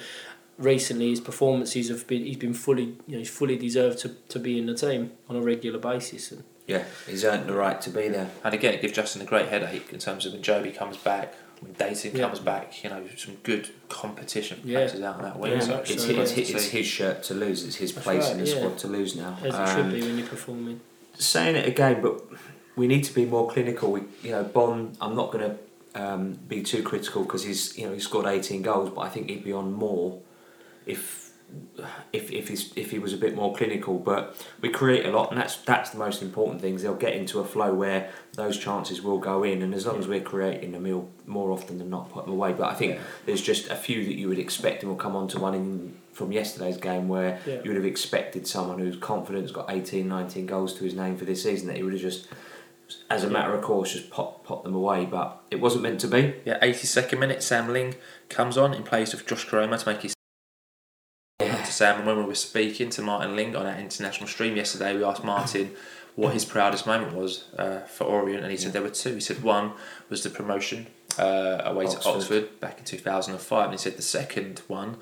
recently, 0.57 1.11
his 1.11 1.21
performances 1.21 1.89
have 1.89 2.07
been 2.07 2.25
he's 2.25 2.37
been 2.37 2.55
fully 2.55 2.97
you 3.09 3.15
know 3.15 3.19
he's 3.19 3.31
fully 3.31 3.57
deserved 3.57 3.99
to, 4.01 4.11
to 4.29 4.39
be 4.39 4.57
in 4.57 4.67
the 4.67 4.75
team 4.75 5.11
on 5.29 5.35
a 5.35 5.41
regular 5.41 5.81
basis. 5.81 6.31
And 6.31 6.45
Yeah, 6.69 6.85
he's 7.09 7.25
earned 7.25 7.49
the 7.49 7.55
right 7.55 7.81
to 7.81 7.91
be 7.91 8.09
there. 8.09 8.31
And 8.45 8.55
again, 8.55 8.75
it 8.75 8.83
gives 8.83 8.93
Justin 8.93 9.23
a 9.23 9.25
great 9.25 9.49
headache 9.49 9.91
in 9.93 9.99
terms 9.99 10.27
of 10.27 10.35
when 10.35 10.43
Jobi 10.43 10.77
comes 10.77 10.99
back, 10.99 11.35
when 11.61 11.73
Dayton 11.73 12.15
Yeah. 12.15 12.27
comes 12.29 12.41
back. 12.41 12.85
You 12.85 12.91
know, 12.91 13.03
some 13.17 13.37
good 13.43 13.71
competition 13.89 14.61
Yeah. 14.65 14.81
places 14.81 15.01
out 15.01 15.17
on 15.17 15.23
that 15.23 15.39
wing. 15.39 15.53
Yeah, 15.53 15.61
so 15.61 15.77
much 15.79 15.91
it's, 15.91 16.03
so, 16.05 16.15
his, 16.15 16.33
it's, 16.39 16.51
it's 16.51 16.65
his 16.67 16.87
shirt 16.87 17.23
to 17.25 17.35
lose. 17.35 17.65
It's 17.65 17.77
his 17.77 17.95
That's 17.95 18.05
place 18.05 18.25
right, 18.25 18.33
in 18.33 18.45
the 18.45 18.51
yeah. 18.51 18.57
squad 18.59 18.79
to 18.81 18.87
lose 18.89 19.17
now. 19.17 19.39
as 19.43 19.55
it 19.55 19.55
Um, 19.55 19.77
should 19.77 19.93
be 20.01 20.07
when 20.07 20.19
you're 20.19 20.29
performing. 20.29 20.81
saying 21.19 21.57
it 21.57 21.67
again, 21.67 22.03
but 22.03 22.23
we 22.77 22.87
need 22.87 23.03
to 23.05 23.15
be 23.15 23.25
more 23.25 23.51
clinical. 23.51 23.91
We, 23.91 24.03
you 24.23 24.31
know, 24.33 24.45
Bonne. 24.45 24.95
I'm 25.01 25.17
not 25.17 25.33
going 25.33 25.51
to 25.51 26.01
um, 26.01 26.39
be 26.47 26.63
too 26.63 26.83
critical 26.83 27.23
because 27.25 27.45
he's 27.45 27.77
you 27.79 27.87
know 27.87 27.95
he 27.95 27.99
scored 27.99 28.27
18 28.27 28.61
goals, 28.61 28.91
but 28.91 29.01
I 29.01 29.09
think 29.09 29.31
he'd 29.31 29.43
be 29.43 29.55
on 29.55 29.73
more 29.73 30.21
if 30.87 31.18
if 32.13 32.31
if 32.33 32.49
he's 32.49 32.73
if 32.77 32.91
he 32.91 32.99
was 32.99 33.13
a 33.13 33.17
bit 33.17 33.35
more 33.35 33.55
clinical. 33.55 33.99
But 33.99 34.37
we 34.61 34.69
create 34.69 35.07
a 35.07 35.11
lot, 35.11 35.31
and 35.31 35.41
that's 35.41 35.57
that's 35.57 35.91
the 35.91 35.99
most 35.99 36.23
important 36.23 36.61
things. 36.61 36.83
They'll 36.83 36.95
get 36.95 37.15
into 37.15 37.41
a 37.41 37.45
flow 37.45 37.73
where 37.75 38.11
those 38.35 38.59
chances 38.59 39.03
will 39.03 39.19
go 39.19 39.43
in, 39.45 39.63
and 39.63 39.75
as 39.75 39.87
long 39.87 39.99
as 39.99 40.07
we're 40.09 40.21
creating 40.21 40.73
them, 40.73 40.85
he'll 40.85 41.09
more 41.27 41.51
often 41.51 41.79
than 41.79 41.91
not 41.91 42.11
put 42.11 42.25
them 42.25 42.35
away. 42.35 42.53
But 42.53 42.69
I 42.71 42.75
think 42.75 42.95
Yeah. 42.95 43.01
there's 43.27 43.43
just 43.43 43.69
a 43.71 43.77
few 43.77 44.05
that 44.05 44.15
you 44.15 44.29
would 44.29 44.39
expect, 44.39 44.83
and 44.83 44.91
we'll 44.91 44.99
come 44.99 45.17
on 45.17 45.29
to 45.29 45.39
one 45.41 45.55
in 45.55 45.95
from 46.13 46.33
yesterday's 46.33 46.77
game 46.77 47.07
where 47.09 47.39
Yeah. 47.47 47.55
you 47.63 47.71
would 47.71 47.77
have 47.77 47.85
expected 47.87 48.47
someone 48.47 48.79
who's 48.81 48.97
confident, 48.97 49.45
has 49.45 49.53
got 49.53 49.67
18, 49.71 50.09
19 50.09 50.47
goals 50.47 50.75
to 50.75 50.85
his 50.85 50.95
name 50.95 51.17
for 51.17 51.25
this 51.25 51.45
season, 51.45 51.69
that 51.69 51.77
he 51.77 51.83
would 51.85 51.93
have 51.93 52.03
just, 52.03 52.27
as 53.09 53.23
a 53.23 53.31
matter 53.31 53.55
of 53.55 53.63
course, 53.63 53.93
just 53.93 54.11
pop, 54.11 54.45
pop 54.45 54.65
them 54.65 54.75
away. 54.75 55.05
But 55.05 55.41
it 55.53 55.61
wasn't 55.61 55.85
meant 55.85 56.01
to 56.01 56.09
be. 56.09 56.35
Yeah, 56.45 56.59
82nd 56.61 57.21
minute, 57.21 57.41
Sam 57.43 57.73
Ling 57.73 57.95
comes 58.29 58.59
on 58.59 58.75
in 58.75 58.83
place 58.83 59.15
of 59.15 59.27
Josh 59.27 59.47
Koroma 59.47 59.79
to 59.79 59.89
make 59.93 60.03
his 60.03 60.15
Sam. 61.79 61.99
And 61.99 62.07
when 62.07 62.17
we 62.19 62.25
were 62.25 62.35
speaking 62.35 62.91
to 62.91 63.03
Martin 63.03 63.37
Ling 63.37 63.55
on 63.55 63.65
our 63.65 63.79
international 63.79 64.27
stream 64.27 64.57
yesterday, 64.57 64.97
we 64.97 65.05
asked 65.05 65.23
Martin 65.25 65.71
what 66.17 66.35
his 66.35 66.45
proudest 66.45 66.87
moment 66.87 67.15
was 67.15 67.45
uh, 67.57 67.81
for 67.83 68.05
Orient, 68.05 68.43
and 68.43 68.51
he 68.51 68.57
said 68.57 68.73
there 68.73 68.83
were 68.83 68.91
two. 68.91 69.15
He 69.15 69.21
said 69.21 69.43
one 69.45 69.73
was 70.11 70.25
the 70.25 70.31
promotion 70.31 70.89
uh, 71.17 71.63
away 71.65 71.87
to 71.87 71.97
Oxford. 71.97 72.11
Oxford 72.11 72.61
back 72.61 72.79
in 72.81 72.85
2005, 72.85 73.65
and 73.65 73.73
he 73.73 73.79
said 73.79 73.97
the 73.97 74.03
second 74.03 74.61
one 74.67 74.97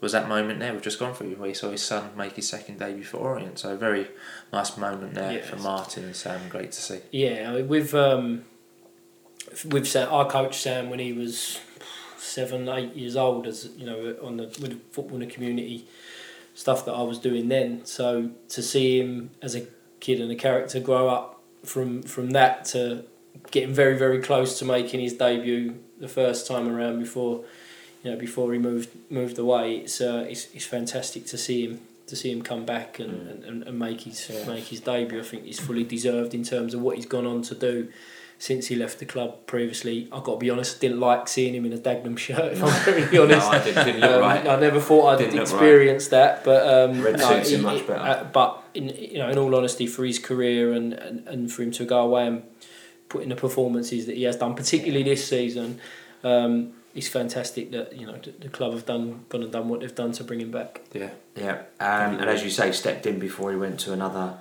was 0.00 0.12
that 0.12 0.28
moment 0.28 0.60
there 0.60 0.72
we've 0.72 0.82
just 0.82 0.98
gone 0.98 1.12
through 1.12 1.34
where 1.34 1.48
he 1.48 1.54
saw 1.54 1.70
his 1.70 1.82
son 1.82 2.10
make 2.16 2.34
his 2.34 2.48
second 2.48 2.78
debut 2.78 3.02
for 3.04 3.18
Orient. 3.18 3.58
So 3.60 3.72
a 3.72 3.76
very 3.76 4.08
nice 4.52 4.76
moment 4.76 5.14
there 5.14 5.32
Yes. 5.32 5.48
for 5.48 5.56
Martin 5.56 6.04
and 6.04 6.14
Sam. 6.16 6.48
Great 6.48 6.72
to 6.72 6.80
see. 6.82 7.00
Yeah, 7.12 7.50
I 7.50 7.54
mean, 7.56 7.68
with 7.68 7.94
um, 7.94 8.44
with 9.64 9.86
Sam, 9.86 10.12
I 10.12 10.24
coached 10.24 10.60
Sam 10.60 10.90
when 10.90 10.98
he 10.98 11.12
was 11.12 11.60
seven, 12.16 12.68
eight 12.68 12.94
years 12.96 13.14
old, 13.16 13.46
as 13.46 13.70
you 13.76 13.86
know, 13.86 14.16
on 14.22 14.36
the 14.38 14.44
with 14.60 14.70
the 14.70 14.78
football 14.90 15.14
in 15.20 15.28
the 15.28 15.32
community 15.32 15.86
stuff 16.58 16.84
that 16.84 16.92
I 16.92 17.02
was 17.02 17.20
doing 17.20 17.46
then. 17.46 17.84
So 17.84 18.30
to 18.48 18.62
see 18.62 18.98
him 18.98 19.30
as 19.40 19.54
a 19.54 19.62
kid 20.00 20.20
and 20.20 20.28
a 20.32 20.34
character 20.34 20.80
grow 20.80 21.08
up 21.08 21.40
from 21.64 22.02
from 22.02 22.30
that 22.30 22.64
to 22.72 23.04
getting 23.52 23.72
very 23.72 23.96
very 23.96 24.20
close 24.20 24.58
to 24.58 24.64
making 24.64 24.98
his 24.98 25.14
debut 25.14 25.78
the 26.00 26.08
first 26.08 26.48
time 26.48 26.68
around 26.68 26.98
before 26.98 27.44
you 28.02 28.10
know 28.10 28.16
before 28.16 28.52
he 28.52 28.58
moved 28.58 28.90
moved 29.08 29.38
away, 29.38 29.76
it's 29.76 30.00
uh, 30.00 30.26
it's, 30.28 30.52
it's 30.52 30.64
fantastic 30.64 31.26
to 31.26 31.38
see 31.38 31.66
him 31.66 31.80
to 32.08 32.16
see 32.16 32.32
him 32.32 32.42
come 32.42 32.64
back 32.64 32.98
and, 32.98 33.44
and, 33.44 33.62
and 33.62 33.78
make 33.78 34.00
his 34.00 34.28
make 34.48 34.64
his 34.64 34.80
debut. 34.80 35.20
I 35.20 35.22
think 35.22 35.44
he's 35.44 35.60
fully 35.60 35.84
deserved 35.84 36.34
in 36.34 36.42
terms 36.42 36.74
of 36.74 36.80
what 36.80 36.96
he's 36.96 37.06
gone 37.06 37.26
on 37.26 37.42
to 37.42 37.54
do 37.54 37.88
since 38.40 38.68
he 38.68 38.76
left 38.76 39.00
the 39.00 39.04
club 39.04 39.46
previously. 39.46 40.08
I've 40.12 40.22
got 40.22 40.34
to 40.34 40.38
be 40.38 40.48
honest, 40.50 40.76
I 40.76 40.78
didn't 40.80 41.00
like 41.00 41.26
seeing 41.28 41.54
him 41.54 41.66
in 41.66 41.72
a 41.72 41.76
Dagenham 41.78 42.16
shirt, 42.16 42.52
if 42.52 42.62
I'm 42.62 42.84
very 42.84 43.18
honest. 43.18 43.50
No, 43.50 43.58
I 43.58 43.64
didn't, 43.64 43.84
didn't 43.84 44.00
look 44.00 44.10
Um, 44.12 44.20
right. 44.20 44.46
I 44.46 44.60
never 44.60 44.80
thought 44.80 45.06
I'd 45.08 45.18
Didn't 45.18 45.34
look 45.34 45.46
right. 45.48 45.52
experience 45.54 46.08
that, 46.08 46.44
but 46.44 46.62
um, 46.90 47.02
Red 47.02 47.20
suits 47.20 47.50
he- 47.50 47.56
much 47.56 47.86
better. 47.86 48.00
uh, 48.00 48.24
but 48.32 48.62
in 48.74 48.88
you 48.90 49.18
know, 49.18 49.28
in 49.28 49.38
all 49.38 49.54
honesty, 49.56 49.86
for 49.88 50.04
his 50.04 50.18
career 50.20 50.72
and, 50.72 50.92
and, 50.92 51.26
and 51.28 51.52
for 51.52 51.62
him 51.62 51.72
to 51.72 51.84
go 51.84 52.00
away 52.00 52.26
and 52.28 52.42
put 53.08 53.22
in 53.22 53.30
the 53.30 53.36
performances 53.36 54.06
that 54.06 54.16
he 54.16 54.22
has 54.22 54.36
done, 54.36 54.54
particularly 54.54 55.02
this 55.02 55.26
season, 55.26 55.80
um, 56.22 56.72
it's 56.94 57.08
fantastic 57.08 57.70
that 57.72 57.96
you 57.96 58.06
know 58.06 58.16
the, 58.22 58.30
the 58.38 58.48
club 58.48 58.72
have 58.72 58.86
done 58.86 59.24
gone 59.28 59.42
and 59.42 59.52
done 59.52 59.68
what 59.68 59.80
they've 59.80 59.94
done 59.94 60.12
to 60.12 60.22
bring 60.24 60.40
him 60.40 60.50
back. 60.52 60.80
Yeah. 60.92 61.10
Yeah, 61.36 61.62
um, 61.80 62.18
and 62.20 62.28
as 62.30 62.42
you 62.44 62.50
say, 62.50 62.72
stepped 62.72 63.06
in 63.06 63.18
before 63.18 63.50
he 63.52 63.56
went 63.56 63.78
to 63.80 63.92
another 63.92 64.38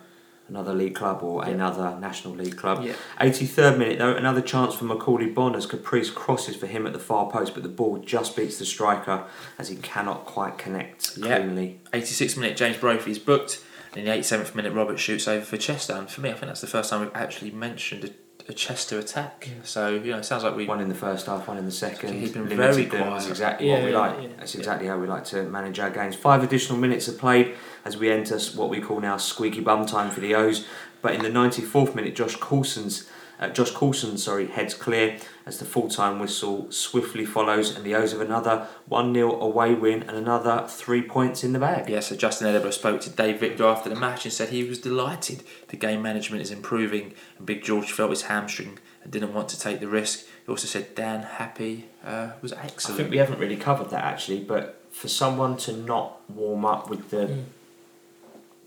another 0.49 0.73
league 0.73 0.95
club 0.95 1.21
or 1.23 1.43
Yeah. 1.43 1.51
another 1.51 1.97
national 1.99 2.33
league 2.35 2.55
club. 2.57 2.83
Yeah. 2.83 2.93
83rd 3.19 3.77
minute 3.77 3.99
though, 3.99 4.15
another 4.15 4.41
chance 4.41 4.73
for 4.75 4.85
Macauley 4.85 5.33
Bonne 5.33 5.55
as 5.55 5.65
Caprice 5.65 6.09
crosses 6.09 6.55
for 6.55 6.67
him 6.67 6.85
at 6.87 6.93
the 6.93 6.99
far 6.99 7.29
post, 7.29 7.53
but 7.53 7.63
the 7.63 7.69
ball 7.69 7.97
just 7.97 8.35
beats 8.35 8.57
the 8.57 8.65
striker 8.65 9.23
as 9.59 9.69
he 9.69 9.75
cannot 9.77 10.25
quite 10.25 10.57
connect 10.57 11.17
Yeah. 11.17 11.37
cleanly. 11.39 11.79
86th 11.93 12.37
minute, 12.37 12.55
James 12.57 12.77
Brophy 12.77 13.11
is 13.11 13.19
booked. 13.19 13.59
And 13.91 13.99
in 13.99 14.05
the 14.05 14.11
87th 14.11 14.53
minute, 14.53 14.73
Robert 14.73 14.99
shoots 14.99 15.27
over 15.27 15.43
for 15.43 15.57
Chester. 15.57 15.93
And 15.93 16.09
for 16.09 16.21
me, 16.21 16.29
I 16.29 16.33
think 16.33 16.47
that's 16.47 16.61
the 16.61 16.67
first 16.67 16.89
time 16.89 16.99
we've 17.01 17.09
actually 17.15 17.51
mentioned 17.51 18.03
a, 18.03 18.09
a 18.49 18.53
Chester 18.53 18.97
attack. 18.97 19.49
So, 19.63 19.89
you 19.89 20.11
know, 20.11 20.19
it 20.19 20.25
sounds 20.25 20.43
like 20.43 20.55
we. 20.55 20.65
One 20.65 20.79
in 20.79 20.87
the 20.89 20.95
first 20.95 21.25
half, 21.25 21.47
one 21.47 21.57
in 21.57 21.65
the 21.65 21.71
second. 21.71 22.13
He's 22.19 22.31
been 22.31 22.47
Limited 22.47 22.73
very 22.73 22.85
quiet. 22.85 23.17
is 23.23 23.29
exactly 23.29 23.69
what 23.69 23.83
we 23.83 23.91
Yeah, 23.91 23.97
like. 23.99 24.21
yeah. 24.21 24.27
That's 24.37 24.55
exactly 24.55 24.87
how 24.87 24.97
we 24.97 25.07
like 25.07 25.25
to 25.25 25.43
manage 25.43 25.79
our 25.79 25.89
games. 25.89 26.15
Five 26.15 26.43
additional 26.43 26.77
minutes 26.77 27.09
are 27.09 27.13
played 27.13 27.55
as 27.83 27.97
we 27.97 28.09
enter 28.09 28.39
what 28.55 28.69
we 28.69 28.79
call 28.79 28.99
now 29.01 29.17
squeaky 29.17 29.59
bum 29.59 29.85
time 29.85 30.09
for 30.11 30.21
the 30.21 30.33
O's. 30.35 30.65
But 31.01 31.13
in 31.15 31.21
the 31.23 31.29
94th 31.29 31.93
minute, 31.93 32.15
Josh 32.15 32.35
Coulson's 32.37 33.09
uh, 33.39 33.49
Josh 33.49 33.71
Coulson, 33.71 34.17
sorry, 34.17 34.47
heads 34.47 34.73
clear 34.73 35.17
as 35.45 35.59
the 35.59 35.65
full-time 35.65 36.17
whistle 36.19 36.71
swiftly 36.71 37.23
follows, 37.25 37.75
and 37.75 37.85
the 37.85 37.93
O's 37.95 38.11
of 38.13 38.21
another 38.21 38.67
one 38.87 39.13
0 39.13 39.39
away 39.39 39.73
win 39.75 40.01
and 40.03 40.17
another 40.17 40.65
three 40.67 41.01
points 41.01 41.43
in 41.43 41.53
the 41.53 41.59
bag. 41.59 41.89
Yeah, 41.89 41.99
so 41.99 42.15
Justin 42.15 42.47
Edinburgh 42.47 42.71
spoke 42.71 43.01
to 43.01 43.09
Dave 43.09 43.39
Victor 43.39 43.65
after 43.65 43.89
the 43.89 43.95
match 43.95 44.25
and 44.25 44.33
said 44.33 44.49
he 44.49 44.63
was 44.63 44.79
delighted 44.79 45.43
the 45.67 45.77
game 45.77 46.01
management 46.01 46.41
is 46.41 46.51
improving 46.51 47.13
and 47.37 47.45
Big 47.45 47.63
George 47.63 47.91
felt 47.91 48.09
his 48.09 48.23
hamstring 48.23 48.79
and 49.03 49.11
didn't 49.13 49.33
want 49.33 49.49
to 49.49 49.59
take 49.59 49.79
the 49.79 49.87
risk. 49.87 50.25
He 50.45 50.49
also 50.51 50.65
said 50.67 50.95
Dan 50.95 51.21
Happe 51.23 51.83
uh, 52.03 52.31
was 52.41 52.53
I 52.53 52.63
excellent. 52.63 52.97
think 52.97 53.11
we 53.11 53.17
haven't 53.17 53.39
really 53.39 53.57
covered 53.57 53.89
that 53.91 54.03
actually, 54.03 54.39
but 54.39 54.81
for 54.91 55.07
someone 55.09 55.57
to 55.57 55.73
not 55.73 56.27
warm 56.29 56.65
up 56.65 56.89
with 56.89 57.11
the 57.11 57.17
Mm. 57.27 57.43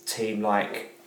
team 0.06 0.40
like 0.42 0.98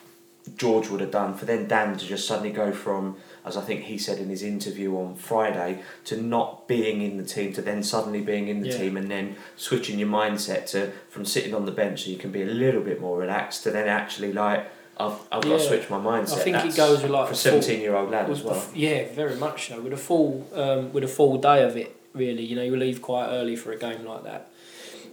George 0.57 0.89
would 0.89 0.99
have 1.01 1.11
done 1.11 1.33
for 1.35 1.45
then 1.45 1.67
Dan 1.67 1.97
to 1.97 2.05
just 2.05 2.27
suddenly 2.27 2.51
go 2.51 2.71
from, 2.71 3.15
as 3.45 3.57
I 3.57 3.61
think 3.61 3.81
he 3.83 3.97
said 3.97 4.19
in 4.19 4.29
his 4.29 4.41
interview 4.43 4.95
on 4.97 5.15
Friday, 5.15 5.81
to 6.05 6.21
not 6.21 6.67
being 6.67 7.01
in 7.01 7.17
the 7.17 7.23
team 7.25 7.51
to 7.53 7.61
then 7.61 7.83
suddenly 7.83 8.21
being 8.21 8.47
in 8.47 8.61
the 8.61 8.69
Yeah. 8.69 8.77
team 8.77 8.97
and 8.97 9.09
then 9.11 9.35
switching 9.57 9.99
your 9.99 10.09
mindset 10.09 10.65
to 10.71 10.91
from 11.09 11.25
sitting 11.25 11.53
on 11.53 11.65
the 11.65 11.71
bench 11.71 12.03
so 12.05 12.09
you 12.11 12.17
can 12.17 12.31
be 12.31 12.41
a 12.41 12.45
little 12.45 12.81
bit 12.81 13.01
more 13.01 13.17
relaxed 13.17 13.63
to 13.63 13.71
then 13.71 13.87
actually 13.87 14.31
like 14.33 14.67
I've, 14.95 15.13
I've 15.31 15.41
got 15.41 15.57
to 15.57 15.59
switch 15.59 15.89
my 15.89 15.97
mindset. 15.97 16.37
I 16.37 16.43
think 16.43 16.57
it 16.65 16.75
goes 16.75 17.01
with 17.01 17.11
like 17.11 17.25
for 17.25 17.31
a 17.31 17.33
a 17.33 17.35
full- 17.35 17.35
seventeen 17.61 17.81
year 17.81 17.95
old 17.95 18.11
lad 18.11 18.29
as 18.29 18.43
well. 18.43 18.55
f- 18.55 18.71
yeah, 18.75 19.07
very 19.13 19.35
much 19.35 19.67
so. 19.69 19.81
With 19.81 19.93
a 19.93 19.97
full 19.97 20.47
um, 20.53 20.93
with 20.93 21.03
a 21.03 21.07
full 21.07 21.37
day 21.37 21.63
of 21.63 21.75
it, 21.75 21.95
really. 22.13 22.43
You 22.45 22.55
know, 22.55 22.61
you 22.63 22.75
leave 22.77 23.01
quite 23.01 23.27
early 23.27 23.55
for 23.55 23.71
a 23.71 23.77
game 23.77 24.05
like 24.05 24.23
that, 24.25 24.51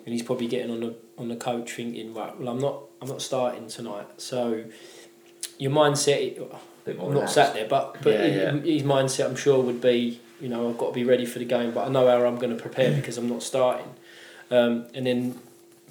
and 0.04 0.12
he's 0.12 0.22
probably 0.22 0.48
getting 0.48 0.70
on 0.70 0.80
the 0.80 0.94
on 1.16 1.28
the 1.28 1.36
coach 1.36 1.72
thinking, 1.72 2.12
right, 2.12 2.38
well, 2.38 2.48
I'm 2.50 2.58
not 2.60 2.76
I'm 3.00 3.08
not 3.08 3.22
starting 3.22 3.68
tonight. 3.68 4.06
So 4.18 4.64
your 5.58 5.70
mindset, 5.70 6.38
Bit 6.84 6.98
more 6.98 7.08
I'm 7.08 7.12
not 7.14 7.18
relaxed. 7.20 7.34
sat 7.34 7.54
there, 7.54 7.68
but 7.68 8.02
but 8.02 8.12
Yeah, 8.12 8.26
yeah. 8.26 8.52
his 8.60 8.82
mindset, 8.82 9.26
I'm 9.26 9.36
sure, 9.36 9.62
would 9.62 9.80
be, 9.80 10.20
you 10.40 10.48
know, 10.48 10.68
I've 10.70 10.78
got 10.78 10.88
to 10.88 10.92
be 10.94 11.04
ready 11.04 11.26
for 11.26 11.38
the 11.38 11.44
game, 11.44 11.72
but 11.72 11.86
I 11.86 11.90
know 11.90 12.06
how 12.06 12.24
I'm 12.26 12.36
going 12.36 12.56
to 12.56 12.60
prepare 12.60 12.92
because 12.94 13.18
I'm 13.18 13.28
not 13.28 13.42
starting. 13.42 13.88
Um, 14.50 14.86
and 14.94 15.06
then 15.06 15.38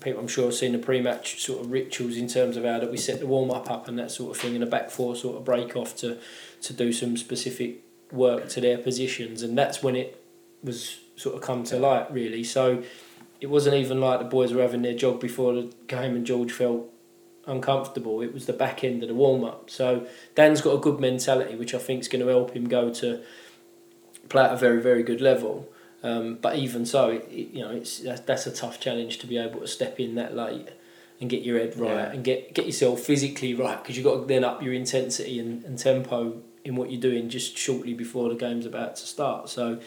people, 0.02 0.20
I'm 0.20 0.28
sure, 0.28 0.46
have 0.46 0.54
seen 0.56 0.72
the 0.72 0.80
pre-match 0.80 1.42
sort 1.42 1.62
of 1.62 1.72
rituals 1.72 2.18
in 2.18 2.28
terms 2.28 2.58
of 2.58 2.64
how 2.66 2.80
that 2.80 2.90
we 2.92 2.98
set 2.98 3.20
the 3.20 3.28
warm 3.28 3.52
up 3.52 3.70
up 3.70 3.88
and 3.88 3.98
that 4.00 4.12
sort 4.12 4.36
of 4.36 4.42
thing, 4.42 4.56
and 4.56 4.64
a 4.64 4.68
back 4.68 4.90
four 4.90 5.16
sort 5.16 5.38
of 5.38 5.46
break 5.46 5.76
off 5.76 5.96
to 5.98 6.18
to 6.62 6.74
do 6.74 6.92
some 6.92 7.16
specific 7.18 7.78
work 8.12 8.50
to 8.50 8.60
their 8.62 8.78
positions, 8.78 9.44
and 9.44 9.58
that's 9.58 9.82
when 9.84 9.96
it 9.96 10.22
was 10.64 11.00
sort 11.16 11.36
of 11.36 11.42
come 11.42 11.64
to 11.66 11.78
light 11.78 12.12
really. 12.12 12.44
So 12.44 12.84
it 13.40 13.48
wasn't 13.48 13.76
even 13.76 14.02
like 14.02 14.20
the 14.20 14.26
boys 14.26 14.54
were 14.54 14.62
having 14.62 14.82
their 14.82 14.94
jog 14.94 15.20
before 15.22 15.54
the 15.54 15.74
game 15.88 16.16
and 16.16 16.26
George 16.26 16.52
felt 16.52 16.90
uncomfortable. 17.48 18.22
It 18.22 18.34
was 18.34 18.46
the 18.46 18.54
back 18.54 18.84
end 18.84 19.02
of 19.04 19.10
the 19.10 19.16
warm 19.16 19.44
up. 19.44 19.70
So 19.70 20.06
Dan's 20.36 20.62
got 20.62 20.72
a 20.76 20.78
good 20.80 21.00
mentality, 21.00 21.56
which 21.56 21.74
I 21.74 21.80
think 21.80 22.02
is 22.02 22.08
going 22.08 22.22
to 22.22 22.28
help 22.28 22.52
him 22.52 22.68
go 22.68 22.94
to 22.96 23.22
play 24.30 24.44
at 24.44 24.54
a 24.54 24.58
very 24.58 24.82
very 24.82 25.04
good 25.04 25.22
level. 25.22 25.68
Um, 26.02 26.38
but 26.42 26.56
even 26.56 26.86
so, 26.86 27.10
it, 27.10 27.28
it, 27.30 27.50
you 27.54 27.62
know, 27.62 27.72
it's 27.72 28.00
that's, 28.00 28.22
that's 28.22 28.48
a 28.48 28.52
tough 28.52 28.80
challenge 28.80 29.18
to 29.20 29.28
be 29.28 29.38
able 29.38 29.60
to 29.60 29.68
step 29.68 30.00
in 30.00 30.16
that 30.16 30.36
late 30.36 30.70
and 31.20 31.30
get 31.30 31.42
your 31.44 31.60
head 31.60 31.78
right 31.78 31.90
Yeah. 31.90 32.12
and 32.12 32.24
get 32.24 32.54
get 32.54 32.66
yourself 32.66 33.02
physically 33.02 33.54
right 33.54 33.82
because 33.84 33.98
you've 33.98 34.06
got 34.06 34.22
to 34.22 34.26
then 34.26 34.46
up 34.46 34.64
your 34.64 34.74
intensity 34.74 35.38
and, 35.40 35.66
and 35.66 35.78
tempo 35.78 36.42
in 36.64 36.76
what 36.78 36.90
you're 36.92 37.02
doing 37.02 37.28
just 37.30 37.58
shortly 37.58 37.94
before 37.94 38.30
the 38.30 38.36
game's 38.36 38.66
about 38.66 38.96
to 38.98 39.06
start. 39.06 39.50
So 39.50 39.80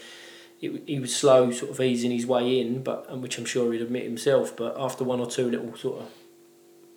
it, 0.60 0.82
he 0.86 0.98
was 1.00 1.14
slow, 1.16 1.50
sort 1.50 1.70
of 1.70 1.80
easing 1.80 2.10
his 2.10 2.26
way 2.26 2.60
in, 2.60 2.82
but 2.82 3.06
and 3.08 3.22
which 3.22 3.38
I'm 3.38 3.46
sure 3.46 3.72
he'd 3.72 3.80
admit 3.80 4.04
himself. 4.04 4.54
But 4.54 4.76
after 4.78 5.04
one 5.04 5.20
or 5.20 5.26
two 5.26 5.50
little 5.50 5.74
sort 5.76 6.02
of 6.02 6.08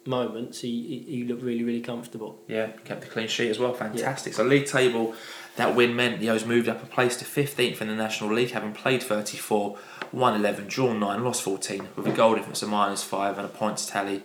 moments, 0.05 0.61
he, 0.61 1.03
he, 1.07 1.17
he 1.17 1.23
looked 1.23 1.43
really 1.43 1.63
really 1.63 1.81
comfortable. 1.81 2.41
Yeah, 2.47 2.67
kept 2.83 3.01
the 3.01 3.07
clean 3.07 3.27
sheet 3.27 3.49
as 3.49 3.59
well. 3.59 3.73
Fantastic. 3.73 4.33
So 4.33 4.43
league 4.43 4.65
table, 4.65 5.15
that 5.55 5.75
win 5.75 5.95
meant 5.95 6.19
the 6.19 6.29
O's 6.29 6.45
moved 6.45 6.67
up 6.67 6.83
a 6.83 6.85
place 6.85 7.15
to 7.17 7.25
15th 7.25 7.81
in 7.81 7.87
the 7.87 7.95
National 7.95 8.33
League, 8.33 8.51
having 8.51 8.73
played 8.73 9.01
34, 9.01 9.77
won 10.11 10.39
11, 10.39 10.67
drawn 10.67 10.99
9, 10.99 11.23
lost 11.23 11.43
14, 11.43 11.87
with 11.95 12.07
a 12.07 12.11
goal 12.11 12.35
difference 12.35 12.61
of 12.61 12.69
minus 12.69 13.03
5 13.03 13.37
and 13.37 13.45
a 13.45 13.49
points 13.49 13.85
tally 13.85 14.23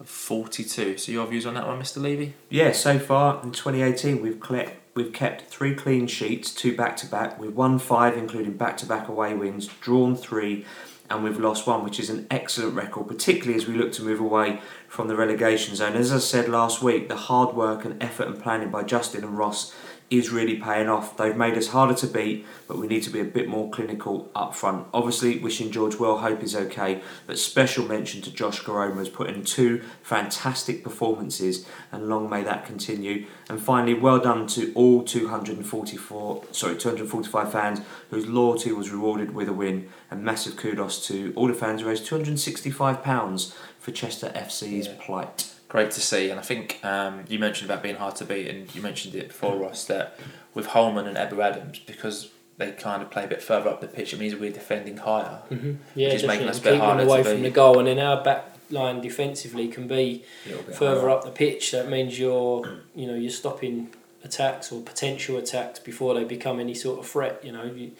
of 0.00 0.08
42. 0.08 0.98
So 0.98 1.12
your 1.12 1.26
views 1.26 1.46
on 1.46 1.54
that 1.54 1.66
one, 1.66 1.80
Mr. 1.80 2.02
Levy? 2.02 2.34
Yeah, 2.48 2.72
so 2.72 2.98
far 2.98 3.42
in 3.42 3.52
2018, 3.52 4.20
we've 4.20 4.40
kept 4.40 4.76
we've 4.94 5.12
kept 5.12 5.42
three 5.42 5.74
clean 5.74 6.06
sheets, 6.06 6.52
two 6.52 6.76
back 6.76 6.96
to 6.98 7.06
back. 7.06 7.38
We've 7.38 7.54
won 7.54 7.78
five, 7.78 8.16
including 8.16 8.54
back 8.54 8.76
to 8.78 8.86
back 8.86 9.08
away 9.08 9.34
wins, 9.34 9.66
drawn 9.66 10.16
three, 10.16 10.66
and 11.10 11.22
we've 11.22 11.38
lost 11.38 11.66
one, 11.66 11.84
which 11.84 12.00
is 12.00 12.10
an 12.10 12.26
excellent 12.30 12.74
record, 12.74 13.08
particularly 13.08 13.56
as 13.56 13.66
we 13.66 13.74
look 13.74 13.92
to 13.92 14.02
move 14.02 14.20
away 14.20 14.60
from 14.88 15.08
the 15.08 15.16
relegation 15.16 15.74
zone. 15.74 15.94
As 15.94 16.12
I 16.12 16.18
said 16.18 16.48
last 16.48 16.82
week, 16.82 17.08
the 17.08 17.16
hard 17.16 17.54
work 17.54 17.84
and 17.84 18.02
effort 18.02 18.28
and 18.28 18.42
planning 18.42 18.70
by 18.70 18.82
Justin 18.82 19.24
and 19.24 19.36
Ross 19.36 19.74
is 20.12 20.30
really 20.30 20.56
paying 20.56 20.88
off. 20.88 21.16
They've 21.16 21.36
made 21.36 21.56
us 21.56 21.68
harder 21.68 21.94
to 21.94 22.06
beat, 22.06 22.44
but 22.68 22.78
we 22.78 22.86
need 22.86 23.02
to 23.04 23.10
be 23.10 23.20
a 23.20 23.24
bit 23.24 23.48
more 23.48 23.70
clinical 23.70 24.30
up 24.34 24.54
front. 24.54 24.86
Obviously, 24.92 25.38
wishing 25.38 25.70
George 25.70 25.96
well, 25.96 26.18
hope 26.18 26.42
is 26.42 26.54
okay, 26.54 27.00
but 27.26 27.38
special 27.38 27.86
mention 27.86 28.20
to 28.22 28.30
Josh 28.32 28.62
Koroma 28.62 28.98
has 28.98 29.08
put 29.08 29.30
in 29.30 29.42
two 29.44 29.82
fantastic 30.02 30.84
performances, 30.84 31.66
and 31.90 32.08
long 32.08 32.28
may 32.28 32.42
that 32.42 32.66
continue. 32.66 33.26
And 33.48 33.60
finally, 33.60 33.94
well 33.94 34.18
done 34.18 34.46
to 34.48 34.72
all 34.74 35.02
244, 35.02 36.44
sorry, 36.52 36.76
245 36.76 37.52
fans 37.52 37.80
whose 38.10 38.26
loyalty 38.26 38.72
was 38.72 38.90
rewarded 38.90 39.34
with 39.34 39.48
a 39.48 39.52
win, 39.52 39.88
and 40.10 40.22
massive 40.22 40.56
kudos 40.56 41.06
to 41.08 41.32
all 41.36 41.48
the 41.48 41.54
fans 41.54 41.80
who 41.80 41.88
raised 41.88 42.04
265 42.06 43.02
pounds 43.02 43.54
for 43.78 43.90
Chester 43.92 44.30
FC's 44.34 44.86
Yeah. 44.86 44.94
plight. 45.00 45.51
Great 45.72 45.90
to 45.92 46.02
see, 46.02 46.28
and 46.28 46.38
I 46.38 46.42
think 46.42 46.84
um, 46.84 47.24
you 47.28 47.38
mentioned 47.38 47.70
about 47.70 47.82
being 47.82 47.96
hard 47.96 48.14
to 48.16 48.26
beat, 48.26 48.46
and 48.46 48.74
you 48.74 48.82
mentioned 48.82 49.14
it 49.14 49.28
before, 49.28 49.56
Ross, 49.56 49.86
that 49.86 50.18
with 50.52 50.66
Holman 50.66 51.06
and 51.06 51.16
Ebou 51.16 51.42
Adams, 51.42 51.78
because 51.78 52.30
they 52.58 52.72
kind 52.72 53.00
of 53.02 53.10
play 53.10 53.24
a 53.24 53.26
bit 53.26 53.42
further 53.42 53.70
up 53.70 53.80
the 53.80 53.86
pitch, 53.86 54.12
it 54.12 54.18
means 54.18 54.34
we're 54.36 54.52
defending 54.52 54.98
higher. 54.98 55.40
Mm-hmm. 55.50 55.72
Yeah, 55.94 56.08
Which 56.08 56.16
is 56.16 56.24
making 56.26 56.46
us 56.46 56.58
a 56.58 56.62
bit 56.62 56.78
harder 56.78 57.04
away 57.04 57.22
to 57.22 57.30
from 57.30 57.42
the 57.42 57.48
goal, 57.48 57.78
and 57.78 57.88
then 57.88 57.98
our 57.98 58.22
back 58.22 58.54
line 58.68 59.00
defensively 59.00 59.66
can 59.68 59.88
be 59.88 60.24
A 60.44 60.48
little 60.50 60.64
bit 60.64 60.74
further 60.74 61.00
higher. 61.00 61.10
up 61.10 61.24
the 61.24 61.30
pitch. 61.30 61.70
That 61.70 61.88
means 61.88 62.18
you're, 62.18 62.80
you 62.94 63.06
know, 63.06 63.14
you're 63.14 63.30
stopping 63.30 63.94
attacks 64.22 64.72
or 64.72 64.82
potential 64.82 65.38
attacks 65.38 65.78
before 65.78 66.12
they 66.12 66.24
become 66.24 66.60
any 66.60 66.74
sort 66.74 66.98
of 66.98 67.06
threat. 67.06 67.42
You 67.42 67.52
know, 67.52 67.64
you, 67.64 67.92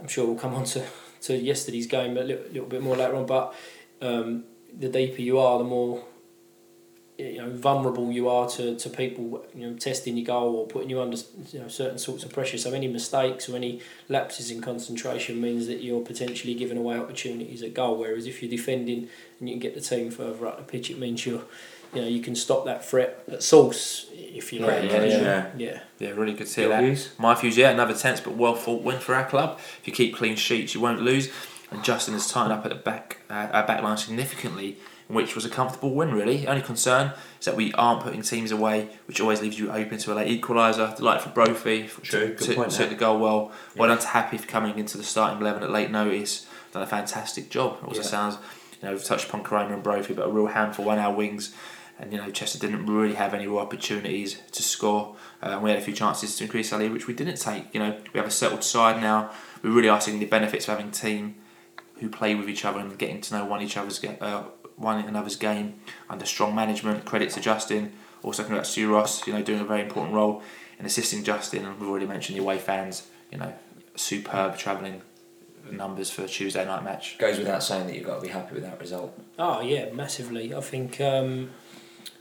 I'm 0.00 0.08
sure 0.08 0.26
we'll 0.26 0.34
come 0.34 0.54
on 0.56 0.64
to, 0.64 0.84
to 1.22 1.36
yesterday's 1.36 1.86
game 1.86 2.18
a 2.18 2.22
little, 2.22 2.44
little 2.52 2.68
bit 2.68 2.82
more 2.82 2.96
later 2.96 3.14
on, 3.14 3.26
but 3.26 3.54
um, 4.02 4.42
the 4.76 4.88
deeper 4.88 5.22
you 5.22 5.38
are, 5.38 5.58
the 5.58 5.64
more 5.64 6.02
you 7.18 7.38
know 7.38 7.50
vulnerable 7.50 8.12
you 8.12 8.28
are 8.28 8.48
to, 8.48 8.76
to 8.76 8.88
people 8.88 9.44
you 9.54 9.66
know 9.68 9.76
testing 9.76 10.16
your 10.16 10.24
goal 10.24 10.54
or 10.54 10.66
putting 10.68 10.88
you 10.88 11.00
under 11.00 11.16
you 11.52 11.58
know 11.58 11.66
certain 11.68 11.98
sorts 11.98 12.22
of 12.22 12.32
pressure 12.32 12.56
so 12.56 12.72
any 12.72 12.86
mistakes 12.86 13.48
or 13.48 13.56
any 13.56 13.80
lapses 14.08 14.50
in 14.52 14.60
concentration 14.62 15.40
means 15.40 15.66
that 15.66 15.82
you're 15.82 16.00
potentially 16.00 16.54
giving 16.54 16.78
away 16.78 16.96
opportunities 16.96 17.60
at 17.62 17.74
goal 17.74 17.96
whereas 17.98 18.26
if 18.26 18.40
you're 18.40 18.50
defending 18.50 19.08
and 19.40 19.48
you 19.48 19.54
can 19.54 19.60
get 19.60 19.74
the 19.74 19.80
team 19.80 20.10
further 20.10 20.46
up 20.46 20.58
the 20.58 20.62
pitch 20.64 20.90
it 20.90 20.98
means 20.98 21.26
you're 21.26 21.42
you 21.92 22.02
know 22.02 22.06
you 22.06 22.20
can 22.22 22.36
stop 22.36 22.64
that 22.66 22.84
threat 22.84 23.24
at 23.32 23.42
source 23.42 24.06
if 24.12 24.52
you 24.52 24.60
like 24.60 24.84
Yeah, 24.84 25.02
yeah, 25.02 25.06
yeah. 25.06 25.50
yeah 25.56 25.80
Yeah, 25.98 26.10
really 26.10 26.34
good 26.34 26.46
to 26.46 26.52
see 26.52 26.60
Your 26.62 26.70
that. 26.70 26.82
views? 26.82 27.10
My 27.18 27.34
views, 27.34 27.56
yeah, 27.56 27.70
another 27.70 27.94
tense 27.94 28.20
but 28.20 28.34
well 28.36 28.54
fought 28.54 28.82
win 28.84 29.00
for 29.00 29.14
our 29.14 29.24
club. 29.24 29.58
If 29.80 29.88
you 29.88 29.92
keep 29.92 30.14
clean 30.14 30.36
sheets, 30.36 30.74
you 30.74 30.80
won't 30.80 31.00
lose. 31.02 31.32
And 31.70 31.82
Justin 31.82 32.14
has 32.14 32.28
tightened 32.30 32.52
up 32.52 32.64
at 32.64 32.70
the 32.70 32.76
back, 32.76 33.18
uh, 33.28 33.48
our 33.52 33.66
back 33.66 33.82
line 33.82 33.96
significantly, 33.96 34.76
which 35.08 35.34
was 35.34 35.44
a 35.44 35.48
comfortable 35.48 35.94
win, 35.94 36.12
really. 36.14 36.46
Only 36.46 36.62
concern 36.62 37.12
is 37.40 37.46
that 37.46 37.56
we 37.56 37.72
aren't 37.72 38.02
putting 38.02 38.22
teams 38.22 38.50
away, 38.50 38.90
which 39.06 39.20
always 39.20 39.40
leaves 39.40 39.58
you 39.58 39.70
open 39.72 39.98
to 39.98 40.12
a 40.12 40.14
late 40.14 40.40
equaliser. 40.40 40.94
Delight 40.96 41.22
for 41.22 41.30
Brophy, 41.30 41.88
True, 42.02 42.20
to, 42.20 42.34
good 42.34 42.38
to, 42.40 42.54
point 42.54 42.70
took 42.72 42.90
the 42.90 42.94
goal 42.94 43.18
well. 43.18 43.50
Well 43.76 43.88
done 43.88 43.98
to 43.98 44.06
Happe 44.08 44.36
for 44.38 44.46
coming 44.46 44.78
into 44.78 44.98
the 44.98 45.04
starting 45.04 45.40
11 45.40 45.62
at 45.62 45.70
late 45.70 45.90
notice. 45.90 46.46
Done 46.72 46.82
a 46.82 46.86
fantastic 46.86 47.48
job. 47.50 47.78
It 47.82 47.86
also 47.88 48.02
Yeah. 48.02 48.06
sounds, 48.06 48.38
you 48.80 48.86
know, 48.86 48.92
we've 48.94 49.02
touched 49.04 49.28
upon 49.28 49.42
Koroma 49.44 49.72
and 49.72 49.82
Brophy, 49.82 50.12
but 50.12 50.26
a 50.26 50.30
real 50.30 50.46
handful 50.46 50.88
on 50.90 50.98
our 50.98 51.12
wings. 51.14 51.54
And, 52.00 52.12
you 52.12 52.18
know, 52.18 52.30
Chester 52.30 52.58
didn't 52.58 52.86
really 52.86 53.14
have 53.14 53.34
any 53.34 53.46
real 53.48 53.58
opportunities 53.58 54.38
to 54.52 54.62
score. 54.62 55.16
Uh, 55.42 55.58
we 55.60 55.70
had 55.70 55.78
a 55.78 55.82
few 55.82 55.94
chances 55.94 56.36
to 56.36 56.44
increase 56.44 56.72
our 56.72 56.78
lead, 56.78 56.92
which 56.92 57.06
we 57.08 57.14
didn't 57.14 57.36
take. 57.40 57.74
You 57.74 57.80
know, 57.80 57.96
we 58.12 58.18
have 58.18 58.28
a 58.28 58.30
settled 58.30 58.62
side 58.62 59.00
now. 59.00 59.30
We 59.62 59.70
really 59.70 59.88
are 59.88 60.00
seeing 60.00 60.18
the 60.20 60.26
benefits 60.26 60.68
of 60.68 60.76
having 60.76 60.90
a 60.90 60.94
team 60.94 61.34
who 61.98 62.08
play 62.08 62.36
with 62.36 62.48
each 62.48 62.64
other 62.64 62.78
and 62.78 62.96
getting 62.96 63.20
to 63.22 63.34
know 63.34 63.44
one 63.44 63.60
each 63.62 63.76
other's 63.76 64.02
uh, 64.04 64.44
one 64.78 65.04
another's 65.04 65.36
game 65.36 65.74
under 66.08 66.24
strong 66.24 66.54
management. 66.54 67.04
Credit 67.04 67.30
to 67.30 67.40
Justin. 67.40 67.92
Also, 68.22 68.42
congrats 68.42 68.74
to 68.74 68.80
you, 68.80 68.94
Ross. 68.94 69.26
You 69.26 69.32
know, 69.32 69.42
doing 69.42 69.60
a 69.60 69.64
very 69.64 69.82
important 69.82 70.14
role 70.14 70.42
in 70.78 70.86
assisting 70.86 71.24
Justin. 71.24 71.64
And 71.66 71.78
we've 71.78 71.88
already 71.88 72.06
mentioned 72.06 72.38
the 72.38 72.42
away 72.42 72.58
fans. 72.58 73.08
You 73.30 73.38
know, 73.38 73.52
superb 73.96 74.56
travelling 74.56 75.02
numbers 75.70 76.10
for 76.10 76.22
a 76.22 76.28
Tuesday 76.28 76.64
night 76.64 76.84
match. 76.84 77.18
Goes 77.18 77.38
without 77.38 77.62
saying 77.62 77.86
that 77.86 77.94
you've 77.94 78.06
got 78.06 78.16
to 78.16 78.22
be 78.22 78.28
happy 78.28 78.54
with 78.54 78.64
that 78.64 78.80
result. 78.80 79.18
Oh 79.38 79.60
yeah, 79.60 79.90
massively. 79.92 80.54
I 80.54 80.60
think, 80.60 81.00
um, 81.00 81.50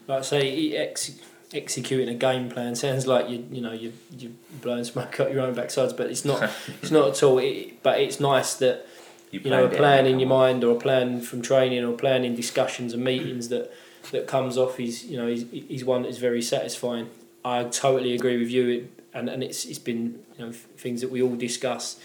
like 0.07 0.19
I 0.19 0.23
say, 0.23 0.75
ex- 0.75 1.19
executing 1.53 2.09
a 2.09 2.17
game 2.17 2.49
plan 2.49 2.75
sounds 2.75 3.07
like 3.07 3.29
you 3.29 3.45
you 3.51 3.61
know 3.61 3.71
you 3.71 3.93
you 4.17 4.35
blowing 4.61 4.83
smoke 4.83 5.19
up 5.19 5.31
your 5.31 5.41
own 5.41 5.55
backsides, 5.55 5.95
but 5.95 6.09
it's 6.09 6.25
not. 6.25 6.49
it's 6.81 6.91
not 6.91 7.09
at 7.09 7.23
all. 7.23 7.39
It, 7.39 7.81
but 7.83 7.99
it's 7.99 8.19
nice 8.19 8.55
that 8.55 8.85
you 9.31 9.49
know 9.49 9.65
a 9.65 9.69
plan 9.69 10.05
in 10.05 10.19
your 10.19 10.29
mind 10.29 10.63
or 10.63 10.75
a 10.75 10.79
plan 10.79 11.21
from 11.21 11.41
training 11.41 11.83
or 11.83 11.93
a 11.93 11.97
plan 11.97 12.23
in 12.23 12.35
discussions 12.35 12.93
and 12.93 13.03
meetings 13.03 13.49
that 13.49 13.71
that 14.11 14.25
comes 14.27 14.57
off 14.57 14.79
is 14.79 15.03
you 15.05 15.17
know 15.17 15.27
is 15.27 15.45
is 15.69 15.83
one 15.83 16.01
that 16.03 16.09
is 16.09 16.17
very 16.17 16.41
satisfying. 16.41 17.09
I 17.43 17.63
totally 17.65 18.13
agree 18.13 18.37
with 18.37 18.49
you, 18.49 18.67
it, 18.69 19.01
and 19.13 19.29
and 19.29 19.43
it's 19.43 19.65
it's 19.65 19.79
been 19.79 20.19
you 20.37 20.45
know 20.45 20.51
things 20.51 21.01
that 21.01 21.11
we 21.11 21.21
all 21.21 21.35
discuss 21.35 21.99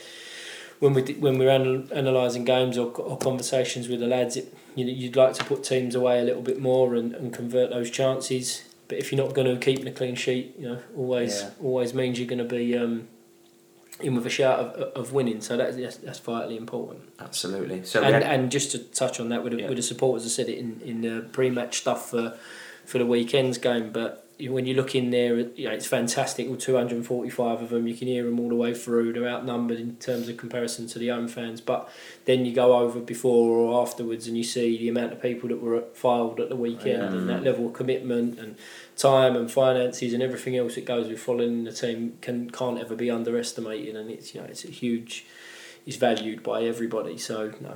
when 0.80 0.94
we 0.94 1.02
when 1.14 1.38
we're 1.38 1.50
anal- 1.50 1.86
analysing 1.92 2.44
games 2.44 2.76
or, 2.78 2.88
or 2.92 3.16
conversations 3.18 3.88
with 3.88 4.00
the 4.00 4.06
lads. 4.06 4.36
It, 4.36 4.52
you 4.74 4.84
know, 4.86 4.90
you'd 4.92 5.16
like 5.16 5.34
to 5.34 5.44
put 5.44 5.64
teams 5.64 5.94
away 5.94 6.18
a 6.20 6.22
little 6.24 6.40
bit 6.42 6.58
more 6.58 6.94
and, 6.94 7.14
and 7.14 7.32
convert 7.32 7.70
those 7.70 7.90
chances. 7.90 8.64
But 8.88 8.98
if 8.98 9.12
you're 9.12 9.22
not 9.24 9.34
going 9.34 9.46
to 9.46 9.56
keep 9.62 9.86
a 9.86 9.90
clean 9.90 10.14
sheet, 10.14 10.54
you 10.58 10.66
know, 10.68 10.78
always 10.96 11.42
Yeah. 11.42 11.50
always 11.62 11.92
means 11.94 12.18
you're 12.18 12.26
going 12.28 12.38
to 12.48 12.54
be 12.56 12.76
um, 12.76 13.08
in 14.00 14.14
with 14.14 14.26
a 14.26 14.30
shout 14.30 14.58
of, 14.58 14.72
of 14.94 15.12
winning. 15.12 15.40
So 15.40 15.56
that's 15.56 15.76
that's, 15.76 15.96
that's 15.98 16.18
vitally 16.18 16.56
important. 16.56 17.02
Absolutely. 17.20 17.84
So 17.84 18.02
and 18.02 18.14
had- 18.14 18.22
and 18.24 18.50
just 18.50 18.70
to 18.72 18.78
touch 18.78 19.20
on 19.20 19.28
that 19.30 19.42
with 19.44 19.52
the, 19.52 19.60
Yeah. 19.60 19.68
with 19.68 19.76
the 19.76 19.82
supporters, 19.82 20.24
I 20.24 20.28
said 20.28 20.48
it 20.48 20.58
in 20.58 20.80
in 20.84 21.02
the 21.02 21.22
pre-match 21.32 21.78
stuff 21.78 22.10
for 22.10 22.36
for 22.84 22.98
the 22.98 23.06
weekend's 23.06 23.58
game. 23.58 23.92
But 23.92 24.18
when 24.40 24.66
you 24.66 24.74
look 24.74 24.96
in 24.96 25.10
there, 25.10 25.38
you 25.38 25.68
know, 25.68 25.70
it's 25.74 25.86
fantastic. 25.86 26.48
All 26.48 26.56
245 26.56 27.62
of 27.62 27.68
them, 27.68 27.86
you 27.86 27.94
can 27.94 28.08
hear 28.08 28.24
them 28.24 28.40
all 28.40 28.48
the 28.48 28.56
way 28.56 28.74
through. 28.74 29.12
They're 29.12 29.28
outnumbered 29.28 29.78
in 29.78 29.94
terms 29.96 30.28
of 30.28 30.36
comparison 30.36 30.88
to 30.88 30.98
the 30.98 31.08
home 31.08 31.28
fans. 31.28 31.60
But 31.60 31.88
then 32.24 32.44
you 32.44 32.52
go 32.52 32.76
over 32.78 32.98
before 32.98 33.50
or 33.56 33.80
afterwards 33.82 34.26
and 34.26 34.36
you 34.36 34.42
see 34.42 34.76
the 34.78 34.88
amount 34.88 35.12
of 35.12 35.22
people 35.22 35.48
that 35.50 35.62
were 35.62 35.82
filed 35.94 36.40
at 36.40 36.48
the 36.48 36.56
weekend 36.56 37.02
and 37.14 37.28
that 37.28 37.44
level 37.44 37.68
of 37.68 37.72
commitment 37.74 38.38
and 38.40 38.56
time 38.96 39.36
and 39.36 39.50
finances 39.50 40.12
and 40.12 40.22
everything 40.22 40.56
else 40.56 40.74
that 40.74 40.84
goes 40.84 41.08
with 41.08 41.20
following 41.20 41.64
the 41.64 41.72
team 41.72 42.18
can 42.20 42.50
can't 42.50 42.78
ever 42.78 42.94
be 42.94 43.10
underestimated. 43.10 43.96
And 43.96 44.10
it's 44.10 44.34
you 44.34 44.40
know 44.40 44.46
it's 44.46 44.64
a 44.64 44.70
huge, 44.70 45.26
it's 45.86 45.96
valued 45.96 46.42
by 46.42 46.62
everybody. 46.64 47.16
So 47.18 47.52
no, 47.60 47.74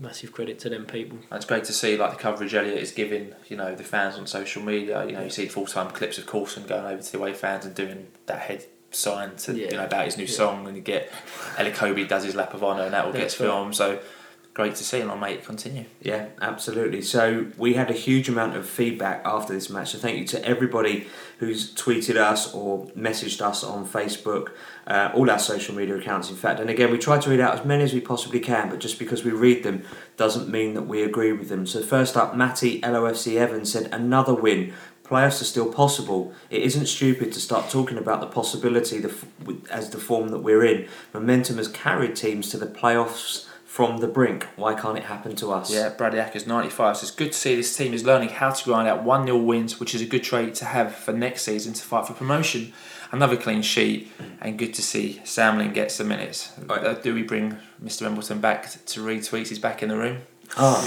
massive 0.00 0.32
credit 0.32 0.58
to 0.60 0.68
them 0.68 0.84
people. 0.86 1.18
It's 1.32 1.46
great 1.46 1.64
to 1.64 1.72
see 1.72 1.96
like 1.96 2.10
the 2.12 2.18
coverage 2.18 2.54
Elliot 2.54 2.78
is 2.78 2.92
giving, 2.92 3.32
you 3.48 3.56
know, 3.56 3.74
the 3.74 3.84
fans 3.84 4.16
on 4.16 4.26
social 4.26 4.62
media. 4.62 5.04
You 5.06 5.12
know, 5.12 5.22
you 5.24 5.30
see 5.30 5.46
full 5.46 5.66
time 5.66 5.90
clips 5.90 6.18
of 6.18 6.26
Coulson 6.26 6.66
going 6.66 6.84
over 6.84 7.02
to 7.02 7.12
the 7.12 7.18
away 7.18 7.32
fans 7.32 7.64
and 7.64 7.74
doing 7.74 8.08
that 8.26 8.40
head 8.40 8.66
sign 8.90 9.36
to 9.36 9.52
Yeah. 9.54 9.70
you 9.70 9.76
know 9.76 9.84
about 9.84 10.04
his 10.06 10.16
new 10.16 10.24
Yeah. 10.24 10.30
song, 10.30 10.66
and 10.66 10.76
you 10.76 10.82
get 10.82 11.10
Elokobi 11.56 12.06
does 12.08 12.24
his 12.24 12.34
lap 12.34 12.54
of 12.54 12.62
honour, 12.64 12.84
and 12.84 12.94
that 12.94 13.04
all 13.04 13.12
gets 13.12 13.34
That's 13.34 13.40
right. 13.40 13.46
filmed. 13.46 13.76
So 13.76 13.98
great 14.58 14.74
to 14.74 14.82
see, 14.82 15.00
and 15.00 15.08
I'll 15.08 15.16
make 15.16 15.38
it 15.38 15.44
continue. 15.44 15.84
Yeah, 16.02 16.30
absolutely. 16.42 17.00
So 17.00 17.46
we 17.56 17.74
had 17.74 17.90
a 17.90 17.92
huge 17.92 18.28
amount 18.28 18.56
of 18.56 18.68
feedback 18.68 19.22
after 19.24 19.52
this 19.52 19.70
match. 19.70 19.90
So 19.90 19.98
thank 19.98 20.18
you 20.18 20.24
to 20.24 20.44
everybody 20.44 21.06
who's 21.38 21.72
tweeted 21.76 22.16
us 22.16 22.52
or 22.52 22.88
messaged 22.88 23.40
us 23.40 23.62
on 23.62 23.86
Facebook, 23.86 24.48
uh, 24.88 25.12
all 25.14 25.30
our 25.30 25.38
social 25.38 25.76
media 25.76 25.96
accounts, 25.96 26.28
in 26.28 26.34
fact. 26.34 26.58
And 26.58 26.68
again, 26.70 26.90
we 26.90 26.98
try 26.98 27.18
to 27.18 27.30
read 27.30 27.38
out 27.38 27.56
as 27.56 27.64
many 27.64 27.84
as 27.84 27.94
we 27.94 28.00
possibly 28.00 28.40
can, 28.40 28.68
but 28.68 28.80
just 28.80 28.98
because 28.98 29.22
we 29.22 29.30
read 29.30 29.62
them 29.62 29.84
doesn't 30.16 30.48
mean 30.48 30.74
that 30.74 30.88
we 30.88 31.04
agree 31.04 31.32
with 31.32 31.48
them. 31.48 31.64
So 31.64 31.80
first 31.80 32.16
up, 32.16 32.34
Matty 32.34 32.80
LOFC 32.80 33.36
Evans 33.36 33.70
said 33.70 33.88
another 33.92 34.34
win. 34.34 34.74
Playoffs 35.04 35.40
are 35.40 35.44
still 35.44 35.72
possible. 35.72 36.34
It 36.50 36.62
isn't 36.62 36.86
stupid 36.86 37.32
to 37.32 37.40
start 37.40 37.70
talking 37.70 37.96
about 37.96 38.20
the 38.20 38.26
possibility 38.26 38.98
the, 38.98 39.14
as 39.70 39.90
the 39.90 39.98
form 39.98 40.30
that 40.30 40.40
we're 40.40 40.64
in. 40.64 40.88
Momentum 41.14 41.58
has 41.58 41.68
carried 41.68 42.16
teams 42.16 42.50
to 42.50 42.56
the 42.56 42.66
playoffs 42.66 43.47
from 43.78 43.98
the 43.98 44.08
brink. 44.08 44.44
Why 44.56 44.74
can't 44.74 44.98
it 44.98 45.04
happen 45.04 45.36
to 45.36 45.52
us? 45.52 45.72
Yeah, 45.72 45.90
Bradley 45.90 46.18
Ackers 46.18 46.48
95 46.48 46.96
says, 46.96 47.12
Good 47.12 47.30
to 47.30 47.38
see 47.38 47.54
this 47.54 47.76
team 47.76 47.94
is 47.94 48.04
learning 48.04 48.30
how 48.30 48.50
to 48.50 48.64
grind 48.64 48.88
out 48.88 49.04
1 49.04 49.26
0 49.26 49.38
wins, 49.38 49.78
which 49.78 49.94
is 49.94 50.02
a 50.02 50.04
good 50.04 50.24
trait 50.24 50.56
to 50.56 50.64
have 50.64 50.96
for 50.96 51.12
next 51.12 51.42
season 51.42 51.74
to 51.74 51.82
fight 51.84 52.04
for 52.04 52.12
promotion. 52.12 52.72
Another 53.12 53.36
clean 53.36 53.62
sheet, 53.62 54.10
and 54.40 54.58
good 54.58 54.74
to 54.74 54.82
see 54.82 55.20
Sam 55.22 55.58
Ling 55.58 55.72
get 55.72 55.92
some 55.92 56.08
minutes. 56.08 56.58
Uh, 56.68 56.94
do 56.94 57.14
we 57.14 57.22
bring 57.22 57.56
Mr. 57.80 58.04
Embleton 58.04 58.40
back 58.40 58.68
to 58.84 59.00
read 59.00 59.20
tweets? 59.20 59.46
He's 59.46 59.60
back 59.60 59.80
in 59.80 59.90
the 59.90 59.96
room. 59.96 60.22
Oh, 60.56 60.82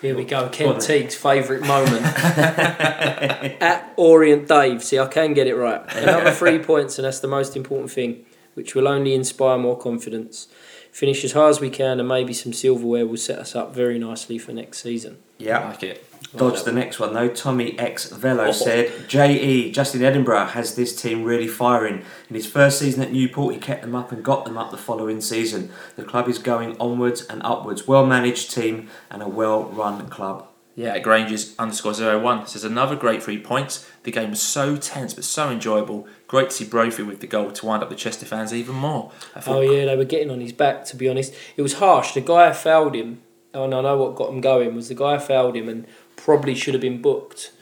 Here 0.00 0.16
we 0.16 0.22
go, 0.22 0.44
Go 0.44 0.50
Ken. 0.50 0.78
Teague's 0.78 1.16
favourite 1.16 1.66
moment. 1.66 2.04
At 3.60 3.92
Orient 3.96 4.46
Dave, 4.46 4.84
see, 4.84 5.00
I 5.00 5.08
can 5.08 5.34
get 5.34 5.48
it 5.48 5.56
right. 5.56 5.82
Another 5.96 6.30
three 6.30 6.60
points, 6.60 6.96
and 6.96 7.04
that's 7.04 7.18
the 7.18 7.26
most 7.26 7.56
important 7.56 7.90
thing, 7.90 8.24
which 8.54 8.76
will 8.76 8.86
only 8.86 9.14
inspire 9.14 9.58
more 9.58 9.76
confidence. 9.76 10.46
Finish 10.92 11.24
as 11.24 11.32
hard 11.32 11.50
as 11.50 11.60
we 11.60 11.70
can, 11.70 12.00
and 12.00 12.08
maybe 12.08 12.32
some 12.32 12.52
silverware 12.52 13.06
will 13.06 13.16
set 13.16 13.38
us 13.38 13.54
up 13.54 13.74
very 13.74 13.98
nicely 13.98 14.38
for 14.38 14.52
next 14.52 14.82
season. 14.82 15.18
Yeah, 15.38 15.58
I 15.58 15.60
yeah. 15.62 15.68
like 15.68 15.82
it. 15.82 16.06
Dodge 16.36 16.62
the 16.64 16.72
next 16.72 17.00
one 17.00 17.14
though. 17.14 17.28
Tommy 17.28 17.76
X 17.78 18.10
Velo 18.10 18.48
Oh. 18.48 18.52
said, 18.52 18.92
"Je 19.08 19.70
Justin 19.72 20.02
Edinburgh 20.04 20.46
has 20.46 20.74
this 20.76 20.94
team 21.00 21.24
really 21.24 21.48
firing. 21.48 22.02
In 22.28 22.36
his 22.36 22.46
first 22.46 22.78
season 22.78 23.02
at 23.02 23.10
Newport, 23.12 23.54
he 23.54 23.60
kept 23.60 23.82
them 23.82 23.96
up 23.96 24.12
and 24.12 24.22
got 24.22 24.44
them 24.44 24.58
up 24.58 24.70
the 24.70 24.76
following 24.76 25.20
season. 25.20 25.70
The 25.96 26.04
club 26.04 26.28
is 26.28 26.38
going 26.38 26.76
onwards 26.78 27.22
and 27.22 27.40
upwards. 27.42 27.88
Well 27.88 28.06
managed 28.06 28.52
team 28.54 28.88
and 29.10 29.22
a 29.22 29.28
well 29.28 29.64
run 29.64 30.06
club." 30.08 30.46
Yeah, 30.76 30.98
Grainger's 31.00 31.54
underscore 31.58 31.92
zero 31.94 32.18
one 32.20 32.46
says 32.46 32.64
another 32.64 32.96
great 32.96 33.22
three 33.22 33.38
points. 33.38 33.86
The 34.04 34.10
game 34.12 34.30
was 34.30 34.40
so 34.40 34.76
tense 34.76 35.12
but 35.12 35.24
so 35.24 35.50
enjoyable. 35.50 36.06
Great 36.26 36.50
to 36.50 36.56
see 36.56 36.64
Brophy 36.64 37.02
with 37.02 37.20
the 37.20 37.26
goal 37.26 37.50
to 37.50 37.66
wind 37.66 37.82
up 37.82 37.88
the 37.90 37.96
Chester 37.96 38.24
fans 38.24 38.54
even 38.54 38.76
more. 38.76 39.10
I 39.34 39.40
thought 39.40 39.56
Oh 39.56 39.60
yeah, 39.60 39.84
they 39.86 39.96
were 39.96 40.04
getting 40.04 40.30
on 40.30 40.40
his 40.40 40.52
back. 40.52 40.84
To 40.86 40.96
be 40.96 41.08
honest, 41.08 41.34
it 41.56 41.62
was 41.62 41.74
harsh. 41.74 42.14
The 42.14 42.20
guy 42.22 42.48
who 42.48 42.54
fouled 42.54 42.94
him, 42.94 43.20
and 43.52 43.74
I 43.74 43.80
know 43.82 43.96
what 43.98 44.14
got 44.14 44.30
him 44.30 44.40
going 44.40 44.74
was 44.74 44.88
the 44.88 44.94
guy 44.94 45.18
who 45.18 45.20
fouled 45.24 45.56
him, 45.56 45.68
and 45.68 45.86
probably 46.16 46.54
should 46.54 46.74
have 46.74 46.80
been 46.80 47.02
booked, 47.02 47.52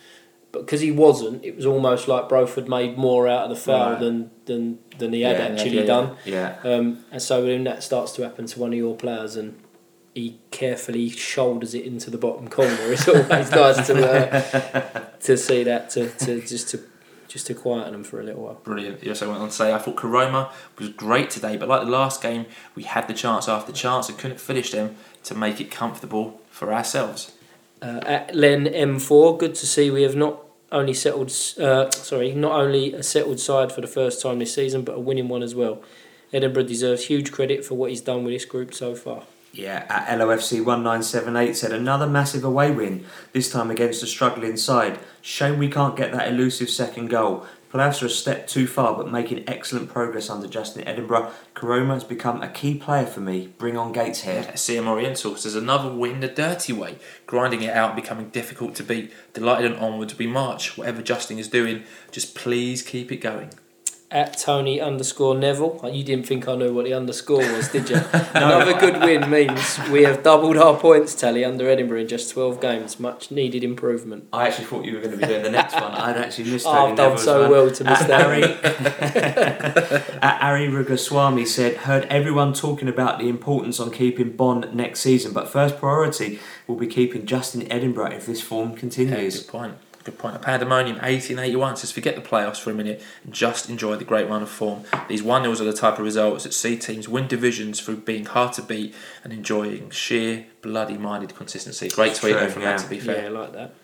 but 0.53 0.61
because 0.67 0.81
he 0.83 0.91
wasn't, 0.91 1.45
it 1.45 1.57
was 1.57 1.65
almost 1.67 2.09
like 2.09 2.29
Broford 2.29 2.69
made 2.69 2.99
more 2.99 3.27
out 3.29 3.45
of 3.45 3.51
the 3.51 3.57
foul 3.57 3.93
Right. 3.93 4.01
than 4.01 4.31
than 4.45 4.79
than 4.99 5.13
he 5.13 5.23
had 5.23 5.39
Yeah, 5.39 5.45
actually 5.47 5.71
yeah, 5.77 5.81
yeah. 5.81 5.87
done. 5.87 6.17
Yeah. 6.25 6.57
Um, 6.63 7.05
and 7.11 7.23
so 7.23 7.43
when 7.45 7.65
that 7.65 7.83
starts 7.83 8.13
to 8.13 8.23
happen 8.23 8.47
to 8.47 8.61
one 8.61 8.73
of 8.73 8.79
your 8.79 8.95
players, 8.97 9.35
and 9.35 9.59
he 10.19 10.39
carefully 10.51 11.09
shoulders 11.11 11.75
it 11.75 11.85
into 11.85 12.11
the 12.11 12.19
bottom 12.19 12.49
corner, 12.49 12.77
it's 12.93 13.07
always 13.09 13.51
nice 13.51 13.87
to 13.87 14.11
uh, 14.11 15.05
to 15.21 15.37
see 15.37 15.63
that 15.63 15.91
to, 15.91 16.11
to 16.11 16.41
just 16.41 16.71
to 16.71 16.81
just 17.29 17.47
to 17.47 17.55
quieten 17.55 17.93
them 17.93 18.03
for 18.03 18.21
a 18.21 18.25
little 18.25 18.43
while. 18.43 18.55
Brilliant. 18.65 19.03
He 19.03 19.09
also 19.11 19.29
went 19.29 19.41
on 19.41 19.49
to 19.49 19.55
say, 19.55 19.73
I 19.73 19.79
thought 19.79 19.97
Koroma 19.97 20.51
was 20.79 20.89
great 20.89 21.31
today, 21.31 21.57
but 21.57 21.69
like 21.69 21.83
the 21.83 21.91
last 21.91 22.23
game, 22.23 22.47
we 22.75 22.85
had 22.85 23.07
the 23.07 23.13
chance 23.15 23.49
after 23.49 23.71
chance 23.71 24.09
and 24.09 24.19
couldn't 24.19 24.41
finish 24.41 24.73
them 24.73 24.97
to 25.25 25.35
make 25.35 25.61
it 25.61 25.71
comfortable 25.71 26.41
for 26.51 26.73
ourselves. 26.73 27.33
Uh, 27.83 28.01
at 28.05 28.35
Len 28.35 28.65
M4, 28.65 29.39
good 29.39 29.55
to 29.57 29.67
see 29.67 29.91
we 29.91 30.03
have 30.03 30.17
not 30.17 30.43
only 30.73 30.95
settled, 30.95 31.29
uh, 31.61 31.91
sorry, 31.91 32.33
not 32.33 32.53
only 32.53 32.95
a 32.95 33.03
settled 33.03 33.39
side 33.41 33.73
for 33.73 33.83
the 33.83 33.87
first 33.87 34.23
time 34.23 34.39
this 34.39 34.55
season, 34.55 34.83
but 34.83 34.97
a 34.97 35.01
winning 35.01 35.29
one 35.29 35.43
as 35.43 35.55
well. 35.55 35.83
Edinburgh 36.33 36.65
deserves 36.65 37.07
huge 37.07 37.31
credit 37.31 37.63
for 37.65 37.75
what 37.75 37.91
he's 37.91 38.01
done 38.01 38.25
with 38.25 38.33
this 38.33 38.47
group 38.47 38.73
so 38.73 38.95
far. 38.95 39.25
Yeah, 39.59 39.87
at 39.89 40.07
LOFC 40.07 40.65
1978 40.65 41.57
said 41.57 41.73
another 41.73 42.07
massive 42.07 42.45
away 42.45 42.71
win, 42.71 43.05
this 43.33 43.51
time 43.51 43.73
against 43.73 44.05
a 44.05 44.07
struggling 44.07 44.57
side. 44.57 45.01
Shame 45.21 45.59
we 45.59 45.69
can't 45.69 45.97
get 45.97 46.13
that 46.13 46.29
elusive 46.29 46.71
second 46.71 47.09
goal. 47.09 47.45
Playoffs 47.73 48.01
are 48.01 48.07
a 48.07 48.11
step 48.11 48.47
too 48.47 48.69
far, 48.69 48.97
but 48.97 49.11
making 49.11 49.43
excellent 49.49 49.91
progress 49.93 50.31
under 50.31 50.47
Justin 50.47 50.87
Edinburgh. 50.87 51.33
Koroma 51.57 51.95
has 51.95 52.05
become 52.05 52.41
a 52.41 52.49
key 52.49 52.77
player 52.77 53.05
for 53.05 53.19
me. 53.19 53.53
Bring 53.59 53.77
on 53.77 53.93
Gateshead. 53.93 54.45
Yeah, 54.45 54.53
CM 54.53 54.87
Oriental 54.87 55.35
says 55.35 55.57
another 55.57 55.93
win 55.93 56.21
the 56.21 56.29
dirty 56.29 56.73
way, 56.73 56.99
grinding 57.27 57.63
it 57.63 57.75
out, 57.75 57.97
becoming 57.97 58.29
difficult 58.29 58.77
to 58.77 58.85
beat. 58.85 59.13
Delighted 59.35 59.73
and 59.73 59.81
onwards 59.81 60.17
we 60.17 60.29
march. 60.29 60.79
Whatever 60.79 61.03
Justin 61.03 61.41
is 61.41 61.49
doing, 61.49 61.83
just 62.13 62.37
please 62.37 62.81
keep 62.81 63.11
it 63.11 63.17
going. 63.17 63.51
At 64.11 64.39
Tony 64.39 64.81
underscore 64.81 65.35
Neville, 65.35 65.79
you 65.93 66.03
didn't 66.03 66.27
think 66.27 66.49
I 66.49 66.57
knew 66.57 66.73
what 66.73 66.87
the 66.87 66.95
underscore 66.95 67.41
was, 67.53 67.69
did 67.69 67.91
you? 67.91 67.97
Another 68.33 68.73
good 68.81 69.03
win 69.03 69.29
means 69.29 69.79
we 69.91 70.05
have 70.05 70.23
doubled 70.23 70.57
our 70.57 70.79
points 70.79 71.15
tally 71.15 71.45
under 71.45 71.69
Edinburgh 71.69 72.01
in 72.01 72.09
just 72.09 72.31
12 72.31 72.59
games. 72.59 72.99
Much 72.99 73.31
needed 73.31 73.63
improvement. 73.63 74.27
I 74.33 74.47
actually 74.49 74.65
thought 74.65 74.87
you 74.87 74.95
were 74.95 75.01
going 75.01 75.11
to 75.11 75.19
be 75.19 75.27
doing 75.27 75.43
the 75.43 75.51
next 75.51 75.75
one. 75.75 75.93
I'd 75.93 76.17
actually 76.17 76.51
missed 76.51 76.67
Oh, 76.69 76.73
Tony 76.73 76.91
I've 76.93 76.97
done 76.97 77.11
Neville's 77.11 77.25
so 77.25 77.41
one. 77.43 77.51
well 77.51 77.71
to 77.71 77.85
miss 77.85 78.01
At 78.01 78.09
that. 78.09 78.27
Ari, 78.27 78.43
at 80.23 80.43
Ari 80.43 80.69
Rugaswamy 80.69 81.47
said, 81.47 81.77
heard 81.77 82.05
everyone 82.07 82.55
talking 82.55 82.89
about 82.89 83.19
the 83.19 83.29
importance 83.29 83.79
on 83.79 83.91
keeping 83.91 84.35
Bonne 84.35 84.71
next 84.73 85.01
season, 85.01 85.35
but 85.35 85.49
first 85.51 85.77
priority 85.79 86.39
will 86.67 86.77
be 86.77 86.87
keeping 86.87 87.27
Justin 87.27 87.71
Edinburgh 87.71 88.13
if 88.13 88.25
this 88.25 88.41
form 88.41 88.71
Yeah, 88.71 88.77
continues. 88.79 89.43
good 89.43 89.51
point. 89.53 89.75
Good 90.09 90.19
point. 90.19 90.37
A 90.37 90.39
Pandemonium 90.39 90.97
1881 90.97 91.77
says 91.77 91.93
forget 91.93 92.15
the 92.15 92.23
playoffs 92.23 92.59
for 92.59 92.71
a 92.71 92.75
minute 92.75 93.05
and 93.25 93.35
just 93.35 93.69
enjoy 93.69 93.97
the 93.97 94.07
great 94.07 94.27
run 94.27 94.43
of 94.43 94.49
form. 94.49 94.85
These 95.07 95.23
1 95.23 95.43
0s 95.43 95.61
are 95.61 95.65
the 95.65 95.75
type 95.75 95.99
of 95.99 96.01
results 96.01 96.45
that 96.45 96.55
see 96.55 96.79
teams 96.79 97.07
win 97.07 97.29
divisions 97.29 97.79
through 97.79 97.97
being 97.97 98.25
hard 98.25 98.55
to 98.55 98.63
beat 98.63 98.95
and 99.23 99.35
enjoying 99.35 99.91
sheer 99.91 100.47
bloody 100.63 100.97
minded 100.97 101.35
consistency. 101.35 101.91
Great 101.91 102.15
tweet 102.15 102.33
true, 102.33 102.41
though 102.41 102.49
from 102.49 102.63
yeah. 102.63 102.79
that 102.79 102.85
to 102.85 102.89
be 102.89 102.99
fair. 102.99 103.25
Yeah, 103.25 103.27
I 103.27 103.33
like 103.33 103.53
that. 103.53 103.75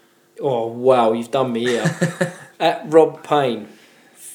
Oh 0.41 0.67
wow, 0.69 1.13
you've 1.13 1.31
done 1.31 1.53
me 1.53 1.67
here. 1.67 1.95
At 2.59 2.91
Rob 2.91 3.23
Payne, 3.23 3.69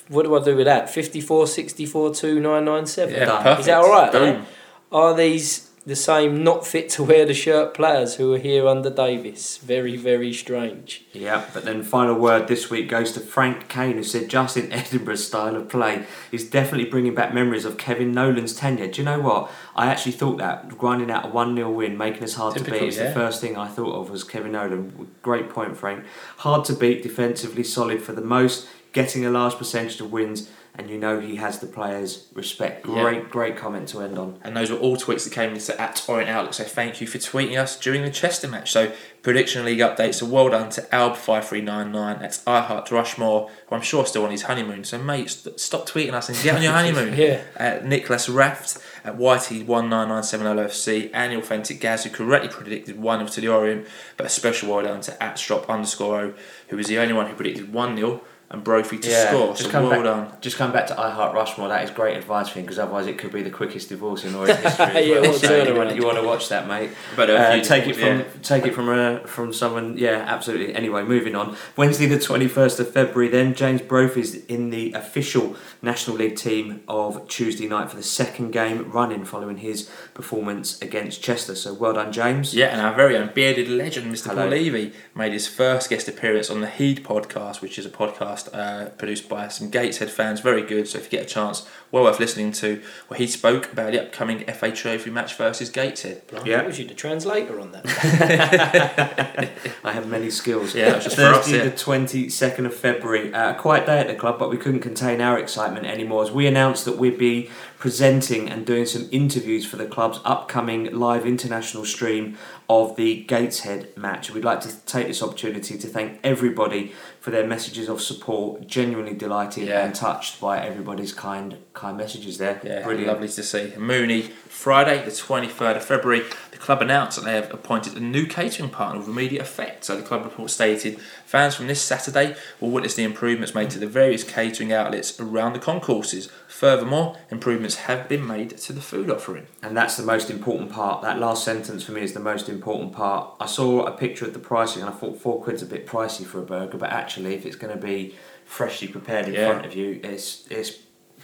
what 0.10 0.28
do 0.28 0.40
I 0.40 0.44
do 0.44 0.56
with 0.56 0.68
that? 0.68 0.92
54, 0.92 1.48
64, 1.48 2.10
2997. 2.14 3.16
Yeah, 3.16 3.26
Done. 3.26 3.42
perfect. 3.42 3.60
Is 3.62 3.66
that 3.66 3.78
all 3.78 3.90
right? 3.90 4.12
Boom. 4.12 4.46
Are 4.92 5.16
these 5.16 5.68
the 5.90 5.96
same 5.96 6.44
not 6.44 6.68
fit 6.68 6.88
to 6.88 7.04
wear 7.04 7.26
the 7.26 7.34
shirt 7.34 7.74
players 7.74 8.16
who 8.16 8.32
are 8.32 8.38
here 8.38 8.68
under 8.68 8.92
Davis? 8.92 9.58
Very, 9.58 9.98
very 9.98 10.32
strange. 10.32 11.04
Yeah, 11.14 11.46
but 11.52 11.66
then 11.66 11.82
final 11.82 12.14
word 12.14 12.48
this 12.48 12.70
week 12.70 12.88
goes 12.88 13.12
to 13.14 13.20
Frank 13.20 13.68
Kane, 13.68 13.96
who 13.96 14.04
said 14.04 14.30
Justin 14.30 14.72
Edinburgh's 14.72 15.26
style 15.26 15.56
of 15.56 15.68
play 15.68 16.06
is 16.32 16.48
definitely 16.48 16.88
bringing 16.88 17.16
back 17.16 17.34
memories 17.34 17.66
of 17.66 17.78
Kevin 17.78 18.12
Nolan's 18.12 18.54
tenure. 18.54 18.88
Do 18.88 19.02
you 19.02 19.06
know 19.06 19.20
what? 19.20 19.52
I 19.76 19.88
actually 19.88 20.12
thought 20.12 20.38
that 20.38 20.78
grinding 20.78 21.10
out 21.10 21.26
a 21.26 21.30
1 21.30 21.56
0 21.56 21.72
win, 21.72 21.98
making 21.98 22.24
us 22.24 22.36
hard 22.36 22.56
to 22.58 22.64
beat, 22.64 22.84
is 22.84 22.98
yeah. 22.98 23.08
the 23.08 23.14
first 23.14 23.42
thing 23.42 23.58
I 23.58 23.68
thought 23.68 23.94
of 23.94 24.12
was 24.12 24.24
Kevin 24.24 24.52
Nolan. 24.52 25.12
Great 25.24 25.50
point, 25.50 25.76
Frank. 25.76 26.06
Hard 26.38 26.66
to 26.66 26.74
beat, 26.74 27.02
defensively 27.02 27.64
solid 27.64 28.04
for 28.04 28.14
the 28.14 28.22
most, 28.22 28.70
getting 28.94 29.26
a 29.26 29.32
large 29.32 29.56
percentage 29.56 30.00
of 30.00 30.12
wins, 30.12 30.52
and 30.80 30.90
you 30.90 30.98
know 30.98 31.20
he 31.20 31.36
has 31.36 31.60
the 31.60 31.68
players' 31.68 32.30
respect. 32.34 32.88
Yeah. 32.88 33.02
Great, 33.02 33.30
great 33.30 33.58
comment 33.58 33.90
to 33.90 34.00
end 34.00 34.18
on. 34.18 34.40
And 34.46 34.56
those 34.56 34.72
were 34.72 34.78
all 34.78 34.96
tweets 34.96 35.26
that 35.26 35.34
came 35.34 35.52
into 35.52 35.80
at 35.80 36.02
Orient 36.08 36.30
Outlook. 36.30 36.54
So 36.54 36.64
thank 36.64 37.02
you 37.02 37.08
for 37.08 37.18
tweeting 37.18 37.60
us 37.60 37.78
during 37.78 38.02
the 38.02 38.10
Chester 38.10 38.48
match. 38.48 38.72
So 38.72 38.94
prediction 39.22 39.66
league 39.66 39.80
updates. 39.80 40.16
So 40.16 40.26
well 40.26 40.48
done 40.48 40.70
to 40.70 40.82
Alb5399. 40.84 42.22
That's 42.22 42.48
I 42.48 42.62
Heart 42.62 42.92
Rushmore, 42.92 43.50
who 43.68 43.76
I'm 43.76 43.82
sure 43.82 44.04
is 44.04 44.10
still 44.10 44.24
on 44.24 44.32
his 44.32 44.44
honeymoon. 44.44 44.86
So 44.86 44.98
mate, 44.98 45.30
st- 45.30 45.60
stop 45.60 45.86
tweeting 45.86 46.14
us 46.14 46.30
and 46.30 46.38
get 46.42 46.56
on 46.56 46.62
your 46.62 46.72
honeymoon. 46.80 47.14
Yeah. 47.14 47.42
Uh, 47.58 47.86
Nicholas 47.86 48.30
Raft 48.30 48.78
at 49.04 49.18
YT19970LFC. 49.18 51.12
And 51.14 51.34
the 51.34 51.40
authentic 51.40 51.82
Gaz, 51.82 52.06
who 52.06 52.10
correctly 52.10 52.50
predicted 52.50 52.98
1 52.98 53.20
0 53.20 53.30
to 53.30 53.42
the 53.42 53.50
Orient. 53.50 53.86
But 54.16 54.28
a 54.28 54.30
special 54.30 54.74
well 54.74 54.86
done 54.86 55.02
to 55.02 55.22
at 55.22 55.38
Strop 55.38 55.70
underscore 55.70 56.22
O, 56.22 56.34
who 56.70 56.78
was 56.78 56.88
the 56.88 57.00
only 57.00 57.14
one 57.14 57.28
who 57.28 57.36
predicted 57.36 57.74
1 57.74 57.98
0. 57.98 58.22
And 58.52 58.64
Brophy 58.64 58.97
to 58.97 59.10
Yeah, 59.10 59.28
score. 59.30 59.47
just 59.50 59.64
So 59.66 59.70
come 59.70 59.84
well 59.84 59.91
back- 59.91 60.04
done. 60.04 60.28
Just 60.41 60.58
come 60.58 60.72
back 60.72 60.88
to 60.88 61.00
I 61.00 61.12
Heart 61.12 61.36
Rushmore. 61.36 61.68
That 61.68 61.84
is 61.84 61.91
great 61.91 62.18
advice 62.18 62.50
for 62.50 62.58
him 62.60 62.66
because 62.66 62.80
otherwise 62.80 63.06
it 63.06 63.18
could 63.20 63.32
be 63.32 63.43
the 63.43 63.52
quickest 63.52 63.89
divorce 63.89 64.24
in 64.24 64.34
Orient 64.34 64.60
history. 64.60 64.86
as 64.86 65.06
Yeah, 65.08 65.20
well. 65.20 65.32
what 65.32 65.39
So 65.41 65.64
you 65.64 65.76
want, 65.76 65.95
you 65.95 66.04
want 66.04 66.18
to 66.18 66.24
watch 66.24 66.50
that, 66.50 66.68
mate. 66.68 66.89
But 67.16 67.30
a 67.30 67.38
Uh, 67.38 67.54
few 67.54 67.64
take 67.64 67.88
it 67.88 67.95
from 67.95 68.18
yeah. 68.20 68.24
take 68.41 68.66
it 68.66 68.74
from 68.74 68.89
uh, 68.89 69.20
from 69.28 69.54
someone. 69.54 69.97
Yeah, 69.97 70.24
absolutely. 70.28 70.74
Anyway, 70.74 71.04
moving 71.04 71.36
on. 71.36 71.56
Wednesday, 71.78 72.08
the 72.08 72.20
twenty 72.20 72.47
first 72.47 72.80
of 72.80 72.91
February. 72.91 73.30
Then 73.30 73.54
James 73.54 73.82
Brophy 73.82 74.22
is 74.22 74.36
in 74.45 74.72
the 74.72 74.93
official 74.93 75.56
National 75.84 76.18
League 76.18 76.36
team 76.36 76.82
of 76.88 77.28
Tuesday 77.28 77.68
night 77.68 77.89
for 77.91 77.97
the 77.97 78.04
second 78.04 78.50
game 78.52 78.89
running 78.91 79.26
following 79.26 79.58
his 79.58 79.89
performance 80.16 80.82
against 80.82 81.22
Chester. 81.22 81.54
So 81.56 81.74
well 81.74 81.93
done, 81.93 82.12
James. 82.12 82.56
Yeah, 82.56 82.68
and 82.68 82.82
our 82.82 82.93
very 82.95 83.16
own 83.16 83.30
bearded 83.34 83.68
legend, 83.70 84.12
Mr. 84.12 84.28
Hello. 84.32 84.41
Paul 84.41 84.50
Levy, 84.50 84.93
made 85.14 85.34
his 85.34 85.47
first 85.47 85.89
guest 85.89 86.08
appearance 86.08 86.50
on 86.50 86.62
the 86.62 86.68
Heed 86.70 87.04
podcast, 87.04 87.62
which 87.62 87.78
is 87.78 87.86
a 87.86 87.89
podcast 87.89 88.39
uh, 88.48 88.90
produced 88.98 89.28
by 89.28 89.50
some 89.50 89.70
Gateshead 89.70 90.10
fans. 90.10 90.40
Very 90.40 90.62
good. 90.62 90.88
So 90.88 90.98
if 90.98 91.06
you 91.06 91.10
get 91.10 91.26
a 91.26 91.30
chance, 91.30 91.68
well 91.92 92.04
worth 92.04 92.20
listening 92.20 92.52
to. 92.54 92.82
Where 93.08 93.18
he 93.18 93.28
spoke 93.28 93.72
about 93.72 93.92
the 93.92 94.02
upcoming 94.04 94.46
FA 94.46 94.72
Trophy 94.72 95.10
match 95.10 95.36
versus 95.36 95.70
Gateshead. 95.70 96.28
Blimey, 96.28 96.50
Yeah. 96.52 96.64
Was 96.66 96.80
you 96.80 96.86
the 96.86 96.94
translator 96.94 97.60
on 97.60 97.72
that? 97.72 97.86
I 99.84 99.92
have 99.92 100.08
many 100.08 100.30
skills. 100.30 100.76
Yeah, 100.76 100.90
it 100.92 100.96
was 100.96 101.04
just 101.06 101.16
for 101.16 101.24
us, 101.24 101.38
Thursday, 101.46 101.58
yeah. 101.58 101.64
the 101.66 101.78
twenty 101.78 102.30
second 102.30 102.66
of 102.66 102.74
February. 102.76 103.34
Uh, 103.34 103.52
a 103.52 103.56
quiet 103.56 103.86
day 103.86 104.00
at 104.00 104.08
the 104.08 104.16
club, 104.16 104.38
but 104.40 104.50
we 104.50 104.58
couldn't 104.58 104.82
contain 104.82 105.22
our 105.22 105.38
excitement 105.40 105.86
anymore 105.86 106.24
as 106.24 106.32
we 106.32 106.48
announced 106.48 106.86
that 106.86 106.98
we'd 106.98 107.18
be 107.18 107.50
presenting 107.80 108.50
and 108.50 108.66
doing 108.66 108.86
some 108.86 109.08
interviews 109.12 109.66
for 109.66 109.78
the 109.78 109.86
club's 109.86 110.20
upcoming 110.26 110.94
live 110.94 111.26
international 111.26 111.86
stream 111.86 112.38
of 112.70 112.96
the 112.98 113.24
Gateshead 113.24 113.96
match. 113.98 114.30
We'd 114.32 114.44
like 114.44 114.60
to 114.62 114.76
take 114.86 115.08
this 115.08 115.24
opportunity 115.24 115.78
to 115.78 115.88
thank 115.88 116.20
everybody 116.24 116.92
for 117.22 117.32
their 117.32 117.48
messages 117.48 117.88
of 117.88 118.02
support. 118.02 118.68
Genuinely 118.68 119.14
delighted 119.14 119.68
Yeah. 119.70 119.86
and 119.86 119.96
touched 119.96 120.42
by 120.42 120.60
everybody's 120.64 121.14
kind 121.14 121.58
kind 121.80 121.98
messages 121.98 122.38
there. 122.38 122.60
Yeah, 122.64 122.84
Brilliant. 122.84 123.08
lovely 123.08 123.30
to 123.30 123.44
see. 123.44 123.74
Mooney, 123.78 124.24
Friday, 124.24 125.04
the 125.06 125.12
23rd 125.12 125.78
of 125.78 125.86
February, 125.86 126.24
the 126.52 126.58
club 126.58 126.82
announced 126.82 127.18
that 127.18 127.26
they 127.26 127.36
have 127.36 127.54
appointed 127.54 127.96
a 127.96 128.00
new 128.02 128.26
catering 128.28 128.70
partner 128.70 129.00
with 129.00 129.08
immediate 129.08 129.42
effect. 129.42 129.86
So 129.86 129.96
the 129.96 130.04
club 130.04 130.24
report 130.26 130.50
stated 130.52 131.00
fans 131.26 131.56
from 131.56 131.68
this 131.68 131.82
Saturday 131.82 132.36
will 132.60 132.70
witness 132.72 132.96
the 132.96 133.04
improvements 133.04 133.56
made 133.56 133.70
to 133.72 133.80
the 133.80 133.88
various 133.88 134.24
catering 134.26 134.74
outlets 134.74 135.20
around 135.20 135.54
the 135.54 135.60
concourses. 135.60 136.30
Furthermore, 136.50 137.18
improvements 137.32 137.76
have 137.88 138.10
been 138.10 138.28
made 138.28 138.58
to 138.58 138.74
the 138.74 138.82
food 138.82 139.10
offering. 139.10 139.48
And 139.64 139.78
that's 139.78 139.96
the 139.96 140.04
most 140.04 140.30
important 140.30 140.72
part. 140.72 141.02
That 141.02 141.20
last 141.20 141.46
sentence 141.46 141.84
for 141.84 141.94
me 141.94 142.02
is 142.02 142.14
the 142.14 142.20
most 142.20 142.50
important 142.50 142.92
part. 142.92 143.36
I 143.40 143.46
saw 143.46 143.86
a 143.86 143.92
picture 143.92 144.26
of 144.26 144.34
the 144.34 144.40
pricing 144.40 144.82
and 144.82 144.92
I 144.92 144.94
thought 144.94 145.18
four 145.18 145.42
quid's 145.42 145.62
a 145.62 145.66
bit 145.66 145.88
pricey 145.88 146.26
for 146.26 146.40
a 146.40 146.46
burger, 146.46 146.78
but 146.78 146.90
actually, 146.92 147.36
if 147.36 147.46
it's 147.46 147.56
going 147.56 147.74
to 147.74 147.82
be 147.82 148.16
freshly 148.46 148.88
prepared 148.88 149.28
in 149.28 149.36
Yeah. 149.36 149.50
front 149.52 149.66
of 149.66 149.76
you, 149.76 150.00
it's 150.04 150.46
it's 150.50 150.72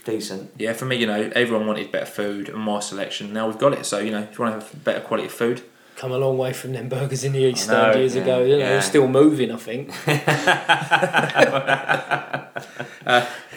decent. 0.06 0.52
Yeah, 0.56 0.72
for 0.72 0.86
me, 0.86 0.96
you 0.96 1.06
know, 1.06 1.30
everyone 1.34 1.66
wanted 1.66 1.92
better 1.92 2.06
food 2.06 2.48
and 2.48 2.58
more 2.58 2.80
selection. 2.80 3.34
Now 3.34 3.46
we've 3.48 3.58
got 3.58 3.74
it. 3.74 3.84
So, 3.84 3.98
you 3.98 4.10
know, 4.10 4.22
if 4.22 4.38
you 4.38 4.44
want 4.44 4.58
to 4.58 4.66
have 4.66 4.84
better 4.84 5.00
quality 5.00 5.28
food, 5.28 5.62
Come 5.96 6.12
a 6.12 6.18
long 6.18 6.36
way 6.36 6.52
from 6.52 6.74
them 6.74 6.90
burgers 6.90 7.24
in 7.24 7.32
the 7.32 7.38
East 7.38 7.70
I 7.70 7.72
know, 7.72 7.80
Stand 7.80 7.98
years 7.98 8.14
yeah, 8.16 8.22
ago. 8.22 8.44
You 8.44 8.52
know, 8.52 8.58
yeah. 8.58 8.68
They're 8.68 8.82
still 8.82 9.08
moving, 9.08 9.50
I 9.50 9.56
think. 9.56 9.88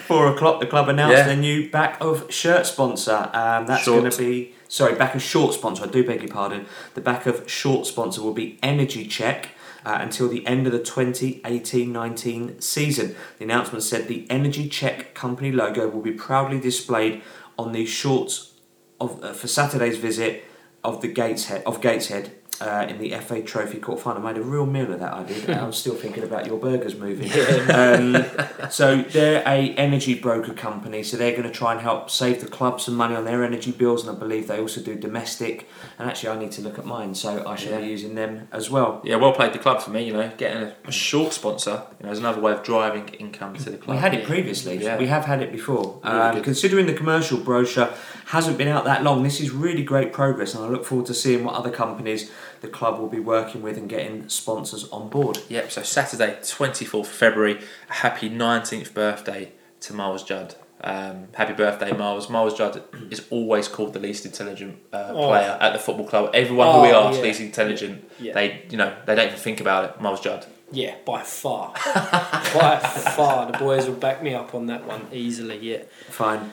Four 0.06 0.28
o'clock, 0.32 0.58
the 0.58 0.66
club 0.66 0.88
announced 0.88 1.18
Yeah. 1.18 1.26
their 1.26 1.36
new 1.36 1.70
back 1.70 1.98
of 2.00 2.32
shirt 2.32 2.66
sponsor. 2.66 3.28
Um, 3.34 3.66
that's 3.66 3.84
going 3.84 4.10
to 4.10 4.16
be 4.16 4.54
sorry, 4.68 4.94
back 4.94 5.14
of 5.14 5.20
short 5.20 5.52
sponsor. 5.52 5.84
I 5.84 5.88
do 5.88 6.02
beg 6.02 6.22
your 6.22 6.32
pardon. 6.32 6.64
The 6.94 7.02
back 7.02 7.26
of 7.26 7.44
short 7.50 7.86
sponsor 7.86 8.22
will 8.22 8.32
be 8.32 8.58
Energy 8.62 9.06
Check. 9.06 9.50
Uh, 9.82 9.98
until 10.00 10.28
the 10.28 10.46
end 10.46 10.66
of 10.66 10.72
the 10.74 10.78
2018-19 10.78 12.62
season. 12.62 13.16
The 13.38 13.44
announcement 13.44 13.82
said 13.82 14.08
the 14.08 14.26
Energy 14.30 14.68
Check 14.68 15.14
company 15.14 15.50
logo 15.50 15.88
will 15.88 16.02
be 16.02 16.12
proudly 16.12 16.60
displayed 16.60 17.22
on 17.58 17.72
the 17.72 17.86
shorts 17.86 18.54
of 19.00 19.24
uh, 19.24 19.32
for 19.32 19.48
Saturday's 19.48 19.96
visit 19.96 20.44
of 20.84 21.00
the 21.00 21.08
Gateshead 21.08 21.62
of 21.64 21.80
Gateshead 21.80 22.32
uh, 22.60 22.86
in 22.88 22.98
the 22.98 23.10
FA 23.18 23.42
Trophy 23.42 23.78
quarter 23.78 24.02
final. 24.02 24.26
I 24.26 24.32
made 24.32 24.40
a 24.40 24.44
real 24.44 24.66
meal 24.66 24.92
of 24.92 25.00
that. 25.00 25.12
I 25.14 25.22
did. 25.24 25.48
I'm 25.50 25.72
still 25.72 25.94
thinking 25.94 26.22
about 26.22 26.46
your 26.46 26.58
burgers 26.58 26.96
moving. 26.96 27.30
Um, 27.70 28.24
so 28.70 29.02
they're 29.02 29.42
a 29.46 29.74
energy 29.76 30.14
broker 30.14 30.52
company. 30.54 31.02
So 31.02 31.16
they're 31.16 31.32
going 31.32 31.44
to 31.44 31.50
try 31.50 31.72
and 31.72 31.80
help 31.80 32.10
save 32.10 32.40
the 32.40 32.48
club 32.48 32.80
some 32.80 32.94
money 32.94 33.14
on 33.14 33.24
their 33.24 33.44
energy 33.44 33.70
bills, 33.70 34.06
and 34.06 34.16
I 34.16 34.18
believe 34.18 34.48
they 34.48 34.58
also 34.60 34.80
do 34.80 34.94
domestic. 34.96 35.68
And 35.98 36.08
actually, 36.08 36.30
I 36.30 36.38
need 36.38 36.52
to 36.52 36.62
look 36.62 36.78
at 36.78 36.84
mine, 36.84 37.14
so 37.14 37.46
I 37.46 37.56
shall 37.56 37.80
be 37.80 37.86
using 37.86 38.14
them 38.14 38.48
as 38.52 38.70
well. 38.70 39.00
yeah, 39.04 39.16
well 39.16 39.32
played 39.32 39.52
the 39.52 39.58
club 39.58 39.80
for 39.82 39.90
me. 39.90 40.04
You 40.04 40.12
know, 40.14 40.30
getting 40.36 40.62
a, 40.62 40.74
a 40.84 40.92
short 40.92 41.32
sponsor, 41.32 41.82
you 42.00 42.06
know, 42.06 42.12
is 42.12 42.18
another 42.18 42.40
way 42.40 42.52
of 42.52 42.62
driving 42.62 43.08
income 43.14 43.54
to 43.56 43.70
the 43.70 43.76
club. 43.76 43.96
We 43.96 44.00
had 44.00 44.14
it 44.14 44.24
previously. 44.26 44.76
Yeah. 44.82 44.98
We 44.98 45.06
have 45.06 45.24
had 45.24 45.42
it 45.42 45.52
before. 45.52 46.00
Really 46.04 46.16
Um, 46.16 46.42
considering 46.42 46.86
the 46.86 46.94
commercial 46.94 47.38
brochure 47.38 47.90
hasn't 48.26 48.58
been 48.58 48.68
out 48.68 48.84
that 48.84 49.02
long, 49.02 49.22
this 49.22 49.40
is 49.40 49.50
really 49.50 49.82
great 49.82 50.12
progress, 50.12 50.54
and 50.54 50.64
I 50.64 50.68
look 50.68 50.84
forward 50.84 51.06
to 51.06 51.14
seeing 51.14 51.44
what 51.44 51.54
other 51.54 51.70
companies 51.70 52.30
the 52.60 52.68
club 52.68 52.98
will 52.98 53.08
be 53.08 53.20
working 53.20 53.62
with 53.62 53.76
and 53.76 53.88
getting 53.88 54.28
sponsors 54.28 54.88
on 54.90 55.08
board. 55.08 55.38
Yep, 55.48 55.70
so 55.70 55.82
Saturday, 55.82 56.36
24th 56.42 57.06
February, 57.06 57.60
happy 57.88 58.28
19th 58.30 58.92
birthday 58.94 59.52
to 59.80 59.94
Myles 59.94 60.22
Judd. 60.22 60.54
Um, 60.82 61.28
happy 61.34 61.52
birthday, 61.52 61.92
Myles. 61.92 62.30
Myles 62.30 62.56
Judd 62.56 62.82
is 63.10 63.26
always 63.30 63.68
called 63.68 63.92
the 63.92 63.98
least 63.98 64.24
intelligent 64.24 64.78
uh, 64.92 65.12
Oh. 65.14 65.28
player 65.28 65.58
at 65.60 65.72
the 65.72 65.78
football 65.78 66.06
club. 66.06 66.30
Everyone 66.34 66.74
who 66.74 66.82
we 66.82 66.88
Oh, 66.90 67.08
ask, 67.08 67.18
yeah. 67.18 67.24
least 67.24 67.40
intelligent, 67.40 68.10
Yeah. 68.18 68.32
they 68.34 68.64
you 68.70 68.76
know 68.78 68.94
they 69.06 69.14
don't 69.14 69.26
even 69.28 69.38
think 69.38 69.60
about 69.60 69.84
it. 69.84 70.00
Myles 70.00 70.20
Judd. 70.20 70.46
Yeah, 70.72 70.94
by 71.04 71.22
far. 71.22 71.72
by 71.84 72.78
far. 73.16 73.50
The 73.50 73.58
boys 73.58 73.86
will 73.88 73.94
back 73.96 74.22
me 74.22 74.34
up 74.34 74.54
on 74.54 74.66
that 74.66 74.86
one 74.86 75.06
easily, 75.12 75.58
yeah. 75.58 75.82
Fine. 76.08 76.52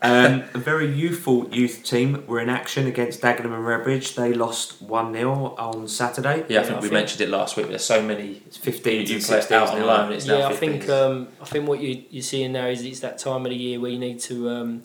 Um, 0.00 0.44
a 0.54 0.58
very 0.58 0.86
youthful 0.92 1.48
youth 1.52 1.82
team 1.82 2.24
were 2.28 2.38
in 2.38 2.48
action 2.48 2.86
against 2.86 3.20
Dagenham 3.20 3.46
and 3.46 3.64
Redbridge. 3.64 4.14
They 4.14 4.32
lost 4.32 4.80
1 4.80 5.12
0 5.12 5.56
on 5.58 5.88
Saturday. 5.88 6.44
Yeah, 6.48 6.60
I 6.60 6.62
think 6.62 6.74
I 6.74 6.76
we 6.76 6.80
think- 6.82 6.92
mentioned 6.92 7.20
it 7.22 7.30
last 7.30 7.56
week. 7.56 7.66
There's 7.68 7.84
so 7.84 8.00
many 8.00 8.42
It's 8.46 8.56
15 8.56 9.06
to 9.06 9.12
you 9.14 9.18
play 9.18 9.40
16 9.40 9.56
out 9.56 9.68
on 9.70 9.82
loan. 9.84 10.12
It's 10.12 10.24
yeah, 10.26 10.38
now 10.38 10.48
I 10.50 10.52
think 10.54 10.88
um, 10.88 11.28
I 11.40 11.44
think 11.46 11.66
what 11.68 11.80
you 11.80 12.04
you're 12.10 12.22
seeing 12.22 12.52
now 12.52 12.66
is 12.66 12.82
it's 12.84 13.00
that 13.00 13.18
time 13.18 13.44
of 13.44 13.50
the 13.50 13.56
year 13.56 13.80
where 13.80 13.90
you 13.90 13.98
need 13.98 14.20
to 14.20 14.48
um, 14.50 14.82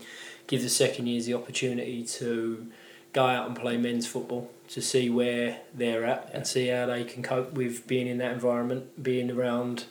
give 0.48 0.64
the 0.64 0.70
second 0.70 1.06
years 1.06 1.28
the 1.28 1.36
opportunity 1.36 2.04
to 2.04 2.68
go 3.14 3.26
out 3.28 3.46
and 3.46 3.56
play 3.56 3.78
men's 3.78 4.08
football 4.08 4.50
to 4.70 4.82
see 4.82 5.12
where 5.12 5.60
they're 5.76 6.06
at 6.06 6.28
Yeah. 6.32 6.38
and 6.38 6.48
see 6.48 6.68
how 6.70 6.88
they 6.88 7.04
can 7.04 7.22
cope 7.22 7.54
with 7.54 7.86
being 7.86 8.08
in 8.08 8.18
that 8.18 8.32
environment, 8.32 9.04
being 9.04 9.30
around 9.30 9.86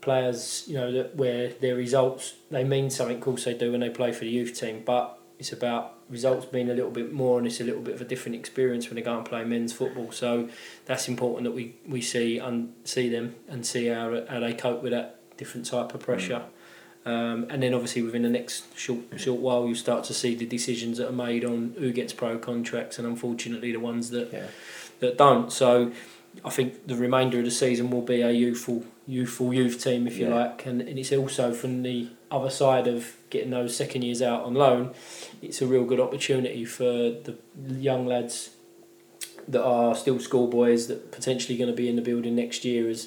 players, 0.00 0.64
you 0.66 0.74
know, 0.74 0.90
that 0.92 1.16
where 1.16 1.48
their 1.48 1.74
results 1.74 2.34
they 2.50 2.64
mean 2.64 2.90
something. 2.90 3.16
Of 3.16 3.22
course, 3.22 3.44
they 3.44 3.54
do 3.54 3.72
when 3.72 3.80
they 3.80 3.90
play 3.90 4.12
for 4.12 4.20
the 4.20 4.30
youth 4.30 4.58
team, 4.58 4.82
but 4.84 5.18
it's 5.38 5.52
about 5.52 5.94
results 6.10 6.44
being 6.46 6.68
a 6.68 6.74
little 6.74 6.90
bit 6.90 7.12
more 7.12 7.38
and 7.38 7.46
it's 7.46 7.60
a 7.60 7.64
little 7.64 7.80
bit 7.80 7.94
of 7.94 8.00
a 8.00 8.04
different 8.04 8.34
experience 8.34 8.88
when 8.88 8.96
they 8.96 9.02
go 9.02 9.16
and 9.16 9.24
play 9.24 9.44
men's 9.44 9.72
football. 9.72 10.10
So 10.12 10.48
that's 10.84 11.08
important 11.08 11.44
that 11.44 11.52
we, 11.52 11.76
we 11.88 12.02
see 12.02 12.38
and 12.38 12.74
see 12.84 13.08
them 13.08 13.36
and 13.48 13.64
see 13.64 13.86
how, 13.86 14.24
how 14.28 14.40
they 14.40 14.52
cope 14.52 14.82
with 14.82 14.92
that 14.92 15.20
different 15.38 15.66
type 15.66 15.94
of 15.94 16.00
pressure. 16.00 16.42
Um, 17.06 17.46
and 17.48 17.62
then 17.62 17.72
obviously 17.72 18.02
within 18.02 18.22
the 18.22 18.28
next 18.28 18.76
short 18.78 19.00
short 19.16 19.40
while 19.40 19.66
you 19.66 19.74
start 19.74 20.04
to 20.04 20.14
see 20.14 20.34
the 20.34 20.44
decisions 20.44 20.98
that 20.98 21.08
are 21.08 21.12
made 21.12 21.46
on 21.46 21.74
who 21.78 21.92
gets 21.92 22.12
pro 22.12 22.36
contracts 22.36 22.98
and 22.98 23.06
unfortunately 23.08 23.72
the 23.72 23.80
ones 23.80 24.10
that 24.10 24.30
Yeah. 24.30 24.48
that 24.98 25.16
don't. 25.16 25.50
So 25.50 25.92
I 26.44 26.50
think 26.50 26.86
the 26.86 26.96
remainder 26.96 27.38
of 27.38 27.46
the 27.46 27.50
season 27.50 27.90
will 27.90 28.02
be 28.02 28.20
a 28.20 28.30
youthful 28.30 28.84
youthful 29.16 29.52
youth 29.52 29.82
team 29.82 30.06
if 30.06 30.16
you 30.18 30.26
Yeah. 30.28 30.34
like 30.40 30.66
and, 30.66 30.80
and 30.88 30.96
it's 30.98 31.12
also 31.12 31.52
from 31.52 31.82
the 31.82 32.08
other 32.30 32.50
side 32.50 32.86
of 32.86 32.98
getting 33.30 33.50
those 33.50 33.74
second 33.82 34.02
years 34.02 34.20
out 34.22 34.40
on 34.44 34.54
loan 34.54 34.82
it's 35.42 35.60
a 35.60 35.66
real 35.66 35.84
good 35.84 35.98
opportunity 36.06 36.64
for 36.64 36.84
the 37.26 37.34
young 37.88 38.06
lads 38.06 38.50
that 39.48 39.62
are 39.64 39.94
still 39.94 40.18
schoolboys 40.20 40.86
that 40.88 41.10
potentially 41.10 41.56
going 41.58 41.70
to 41.70 41.76
be 41.76 41.88
in 41.88 41.96
the 41.96 42.02
building 42.02 42.34
next 42.36 42.64
year 42.64 42.88
as 42.88 43.00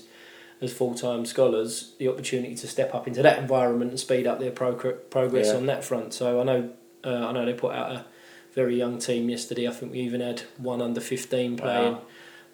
as 0.62 0.72
full-time 0.74 1.26
scholars 1.26 1.94
the 2.00 2.08
opportunity 2.08 2.56
to 2.56 2.68
step 2.68 2.94
up 2.96 3.08
into 3.08 3.22
that 3.22 3.38
environment 3.40 3.92
and 3.92 4.00
speed 4.00 4.26
up 4.28 4.40
their 4.40 4.52
progr- 4.52 4.98
progress 5.10 5.48
Yeah. 5.48 5.58
on 5.58 5.66
that 5.68 5.84
front 5.84 6.14
so 6.14 6.42
I 6.42 6.44
know 6.44 6.70
uh, 7.06 7.28
I 7.28 7.32
know 7.34 7.46
they 7.46 7.54
put 7.54 7.74
out 7.74 7.92
a 7.92 8.06
very 8.54 8.76
young 8.78 8.98
team 9.00 9.30
yesterday 9.30 9.68
I 9.68 9.72
think 9.72 9.92
we 9.94 10.00
even 10.00 10.22
had 10.22 10.42
one 10.58 10.82
under 10.82 11.02
15 11.02 11.58
playing 11.58 11.98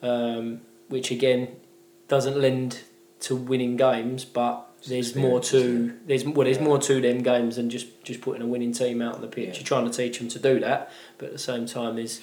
um, 0.04 0.62
which 0.88 1.10
again 1.12 1.42
doesn't 2.08 2.38
lend 2.40 2.82
to 3.22 3.36
winning 3.36 3.76
games 3.78 4.26
but 4.26 4.66
there's 4.88 5.16
more 5.16 5.40
to 5.42 5.94
there's 6.06 6.24
well 6.26 6.46
there's 6.46 6.58
Yeah. 6.58 6.64
more 6.64 6.78
to 6.80 7.02
them 7.02 7.22
games 7.22 7.58
than 7.58 7.70
just 7.70 7.88
just 8.04 8.22
putting 8.22 8.42
a 8.42 8.46
winning 8.48 8.72
team 8.72 9.02
out 9.02 9.16
on 9.16 9.22
the 9.22 9.28
pitch 9.28 9.48
Yeah. 9.50 9.54
you're 9.56 9.64
trying 9.64 9.90
to 9.90 9.96
teach 9.96 10.20
them 10.20 10.30
to 10.30 10.40
do 10.40 10.60
that 10.62 10.92
but 11.18 11.28
at 11.28 11.32
the 11.34 11.40
same 11.40 11.66
time 11.66 11.96
there's 11.98 12.22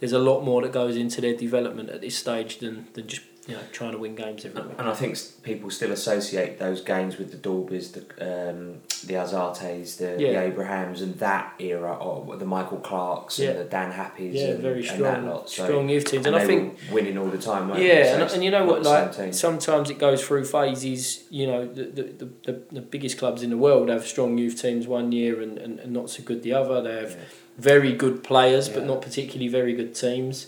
there's 0.00 0.12
a 0.12 0.18
lot 0.18 0.40
more 0.42 0.62
that 0.62 0.72
goes 0.72 0.96
into 0.96 1.20
their 1.20 1.34
development 1.36 1.90
at 1.90 2.00
this 2.00 2.16
stage 2.16 2.58
than, 2.60 2.86
than 2.94 3.06
just 3.06 3.20
you 3.50 3.56
know 3.56 3.62
trying 3.72 3.92
to 3.92 3.98
win 3.98 4.14
games 4.14 4.44
every 4.44 4.62
week. 4.62 4.72
And 4.78 4.88
I 4.88 4.94
think 4.94 5.18
people 5.42 5.70
still 5.70 5.92
associate 5.92 6.58
those 6.58 6.80
games 6.80 7.18
with 7.18 7.30
the 7.32 7.36
Dalbys, 7.36 7.92
the 7.92 8.02
um, 8.50 8.80
the 9.06 9.14
Azartes, 9.14 9.96
the, 9.98 10.16
the 10.16 10.36
Abrahams, 10.40 11.02
and 11.02 11.14
that 11.18 11.54
era, 11.58 11.94
or 11.96 12.36
the 12.36 12.44
Michael 12.44 12.78
Clarks 12.78 13.38
Yeah. 13.38 13.50
and 13.50 13.58
the 13.60 13.64
Dan 13.64 13.90
Happes, 13.92 14.20
Yeah, 14.20 14.48
and, 14.48 14.60
very 14.60 14.86
and 14.88 15.04
that 15.04 15.24
lot. 15.24 15.50
So, 15.50 15.64
strong 15.64 15.88
youth 15.88 16.04
teams, 16.04 16.26
and, 16.26 16.34
and 16.36 16.44
I 16.44 16.46
think 16.46 16.78
winning 16.92 17.18
all 17.18 17.28
the 17.28 17.38
time. 17.38 17.68
Yeah, 17.80 18.04
So 18.04 18.22
and, 18.22 18.30
and 18.34 18.44
you 18.44 18.50
know 18.50 18.64
what? 18.64 18.82
Like 18.82 19.34
sometimes 19.34 19.90
it 19.90 19.98
goes 19.98 20.24
through 20.24 20.44
phases. 20.44 21.24
You 21.30 21.46
know, 21.46 21.66
the 21.66 21.84
the, 21.84 22.28
the, 22.46 22.62
the, 22.70 22.80
biggest 22.80 23.18
clubs 23.18 23.42
in 23.42 23.50
the 23.50 23.56
world 23.56 23.88
have 23.88 24.06
strong 24.06 24.38
youth 24.38 24.60
teams 24.60 24.86
one 24.86 25.12
year 25.12 25.40
and, 25.40 25.58
and, 25.58 25.78
and 25.80 25.92
not 25.92 26.10
so 26.10 26.22
good 26.22 26.42
the 26.42 26.52
other. 26.52 26.80
They 26.82 26.96
have 27.02 27.10
Yeah. 27.12 27.24
very 27.58 27.92
good 27.92 28.22
players, 28.24 28.68
but 28.68 28.84
not 28.84 29.02
particularly 29.02 29.48
very 29.48 29.74
good 29.74 29.94
teams. 29.94 30.46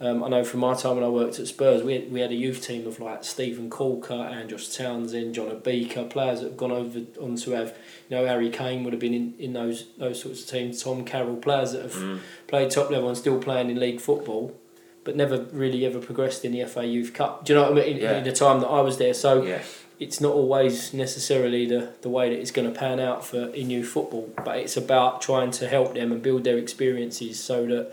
Um, 0.00 0.22
I 0.22 0.28
know 0.28 0.44
from 0.44 0.60
my 0.60 0.74
time 0.74 0.94
when 0.94 1.02
I 1.04 1.08
worked 1.08 1.40
at 1.40 1.48
Spurs, 1.48 1.82
we 1.82 1.92
had, 1.94 2.12
we 2.12 2.20
had 2.20 2.30
a 2.30 2.34
youth 2.36 2.64
team 2.64 2.86
of 2.86 3.00
like 3.00 3.24
Steven 3.24 3.68
Caulker, 3.68 4.30
Andros 4.30 4.76
Townsend, 4.76 5.34
John 5.34 5.58
Beaker, 5.58 6.04
players 6.04 6.40
that 6.40 6.50
have 6.50 6.56
gone 6.56 6.70
over 6.70 7.00
on 7.20 7.34
to 7.34 7.50
have, 7.50 7.76
you 8.08 8.16
know, 8.16 8.24
Harry 8.24 8.48
Kane 8.48 8.84
would 8.84 8.92
have 8.92 9.00
been 9.00 9.12
in, 9.14 9.34
in 9.40 9.52
those 9.54 9.86
those 9.98 10.22
sorts 10.22 10.42
of 10.44 10.48
teams, 10.48 10.80
Tom 10.82 11.04
Carroll, 11.04 11.36
players 11.36 11.72
that 11.72 11.82
have 11.82 11.94
Mm. 11.94 12.20
played 12.46 12.70
top 12.70 12.90
level 12.90 13.08
and 13.08 13.18
still 13.18 13.40
playing 13.40 13.70
in 13.70 13.80
league 13.80 14.00
football, 14.00 14.54
but 15.02 15.16
never 15.16 15.38
really 15.52 15.84
ever 15.84 15.98
progressed 15.98 16.44
in 16.44 16.52
the 16.52 16.64
FA 16.64 16.86
Youth 16.86 17.12
Cup. 17.12 17.44
Do 17.44 17.52
you 17.52 17.58
know 17.58 17.64
what 17.70 17.72
I 17.72 17.86
mean? 17.86 17.96
In, 17.96 18.02
Yeah. 18.02 18.18
in 18.18 18.24
the 18.24 18.32
time 18.32 18.60
that 18.60 18.68
I 18.68 18.80
was 18.82 18.98
there, 18.98 19.14
so 19.14 19.42
yeah, 19.42 19.62
it's 19.98 20.20
not 20.20 20.32
always 20.32 20.94
necessarily 20.94 21.66
the, 21.66 21.88
the 22.02 22.08
way 22.08 22.30
that 22.30 22.38
it's 22.38 22.52
going 22.52 22.72
to 22.72 22.78
pan 22.78 23.00
out 23.00 23.24
for 23.26 23.48
in 23.48 23.68
youth 23.68 23.88
football, 23.88 24.30
but 24.44 24.58
it's 24.58 24.76
about 24.76 25.20
trying 25.22 25.50
to 25.50 25.66
help 25.66 25.94
them 25.94 26.12
and 26.12 26.22
build 26.22 26.44
their 26.44 26.56
experiences 26.56 27.40
so 27.42 27.66
that 27.66 27.92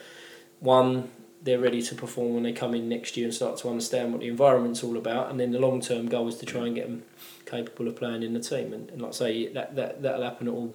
one 0.60 1.10
they're 1.46 1.60
ready 1.60 1.82
to 1.82 1.96
perform 1.96 2.34
when 2.34 2.44
they 2.44 2.52
come 2.52 2.74
in 2.76 2.90
next 2.90 3.16
year 3.16 3.26
and 3.28 3.34
start 3.34 3.56
to 3.58 3.70
understand 3.70 4.12
what 4.12 4.20
the 4.22 4.28
environment's 4.28 4.84
all 4.84 4.98
about, 4.98 5.30
and 5.32 5.40
then 5.40 5.52
the 5.52 5.60
long 5.60 5.80
term 5.80 6.08
goal 6.08 6.28
is 6.28 6.36
to 6.36 6.46
try 6.46 6.66
and 6.66 6.76
get 6.76 6.86
them 6.88 7.04
capable 7.46 7.88
of 7.88 7.96
playing 7.96 8.24
in 8.24 8.34
the 8.34 8.40
team, 8.40 8.74
and, 8.74 8.90
and 8.90 9.02
like 9.02 9.10
I 9.12 9.14
say 9.14 9.48
that 9.54 9.76
that 9.76 10.02
that'll 10.02 10.24
happen 10.24 10.48
at 10.48 10.54
all 10.54 10.74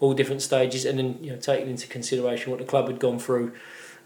all 0.00 0.12
different 0.14 0.42
stages, 0.42 0.84
and 0.84 0.98
then 0.98 1.18
you 1.22 1.30
know 1.30 1.38
taking 1.38 1.70
into 1.70 1.86
consideration 1.86 2.50
what 2.50 2.58
the 2.60 2.66
club 2.66 2.88
had 2.88 2.98
gone 2.98 3.18
through 3.18 3.52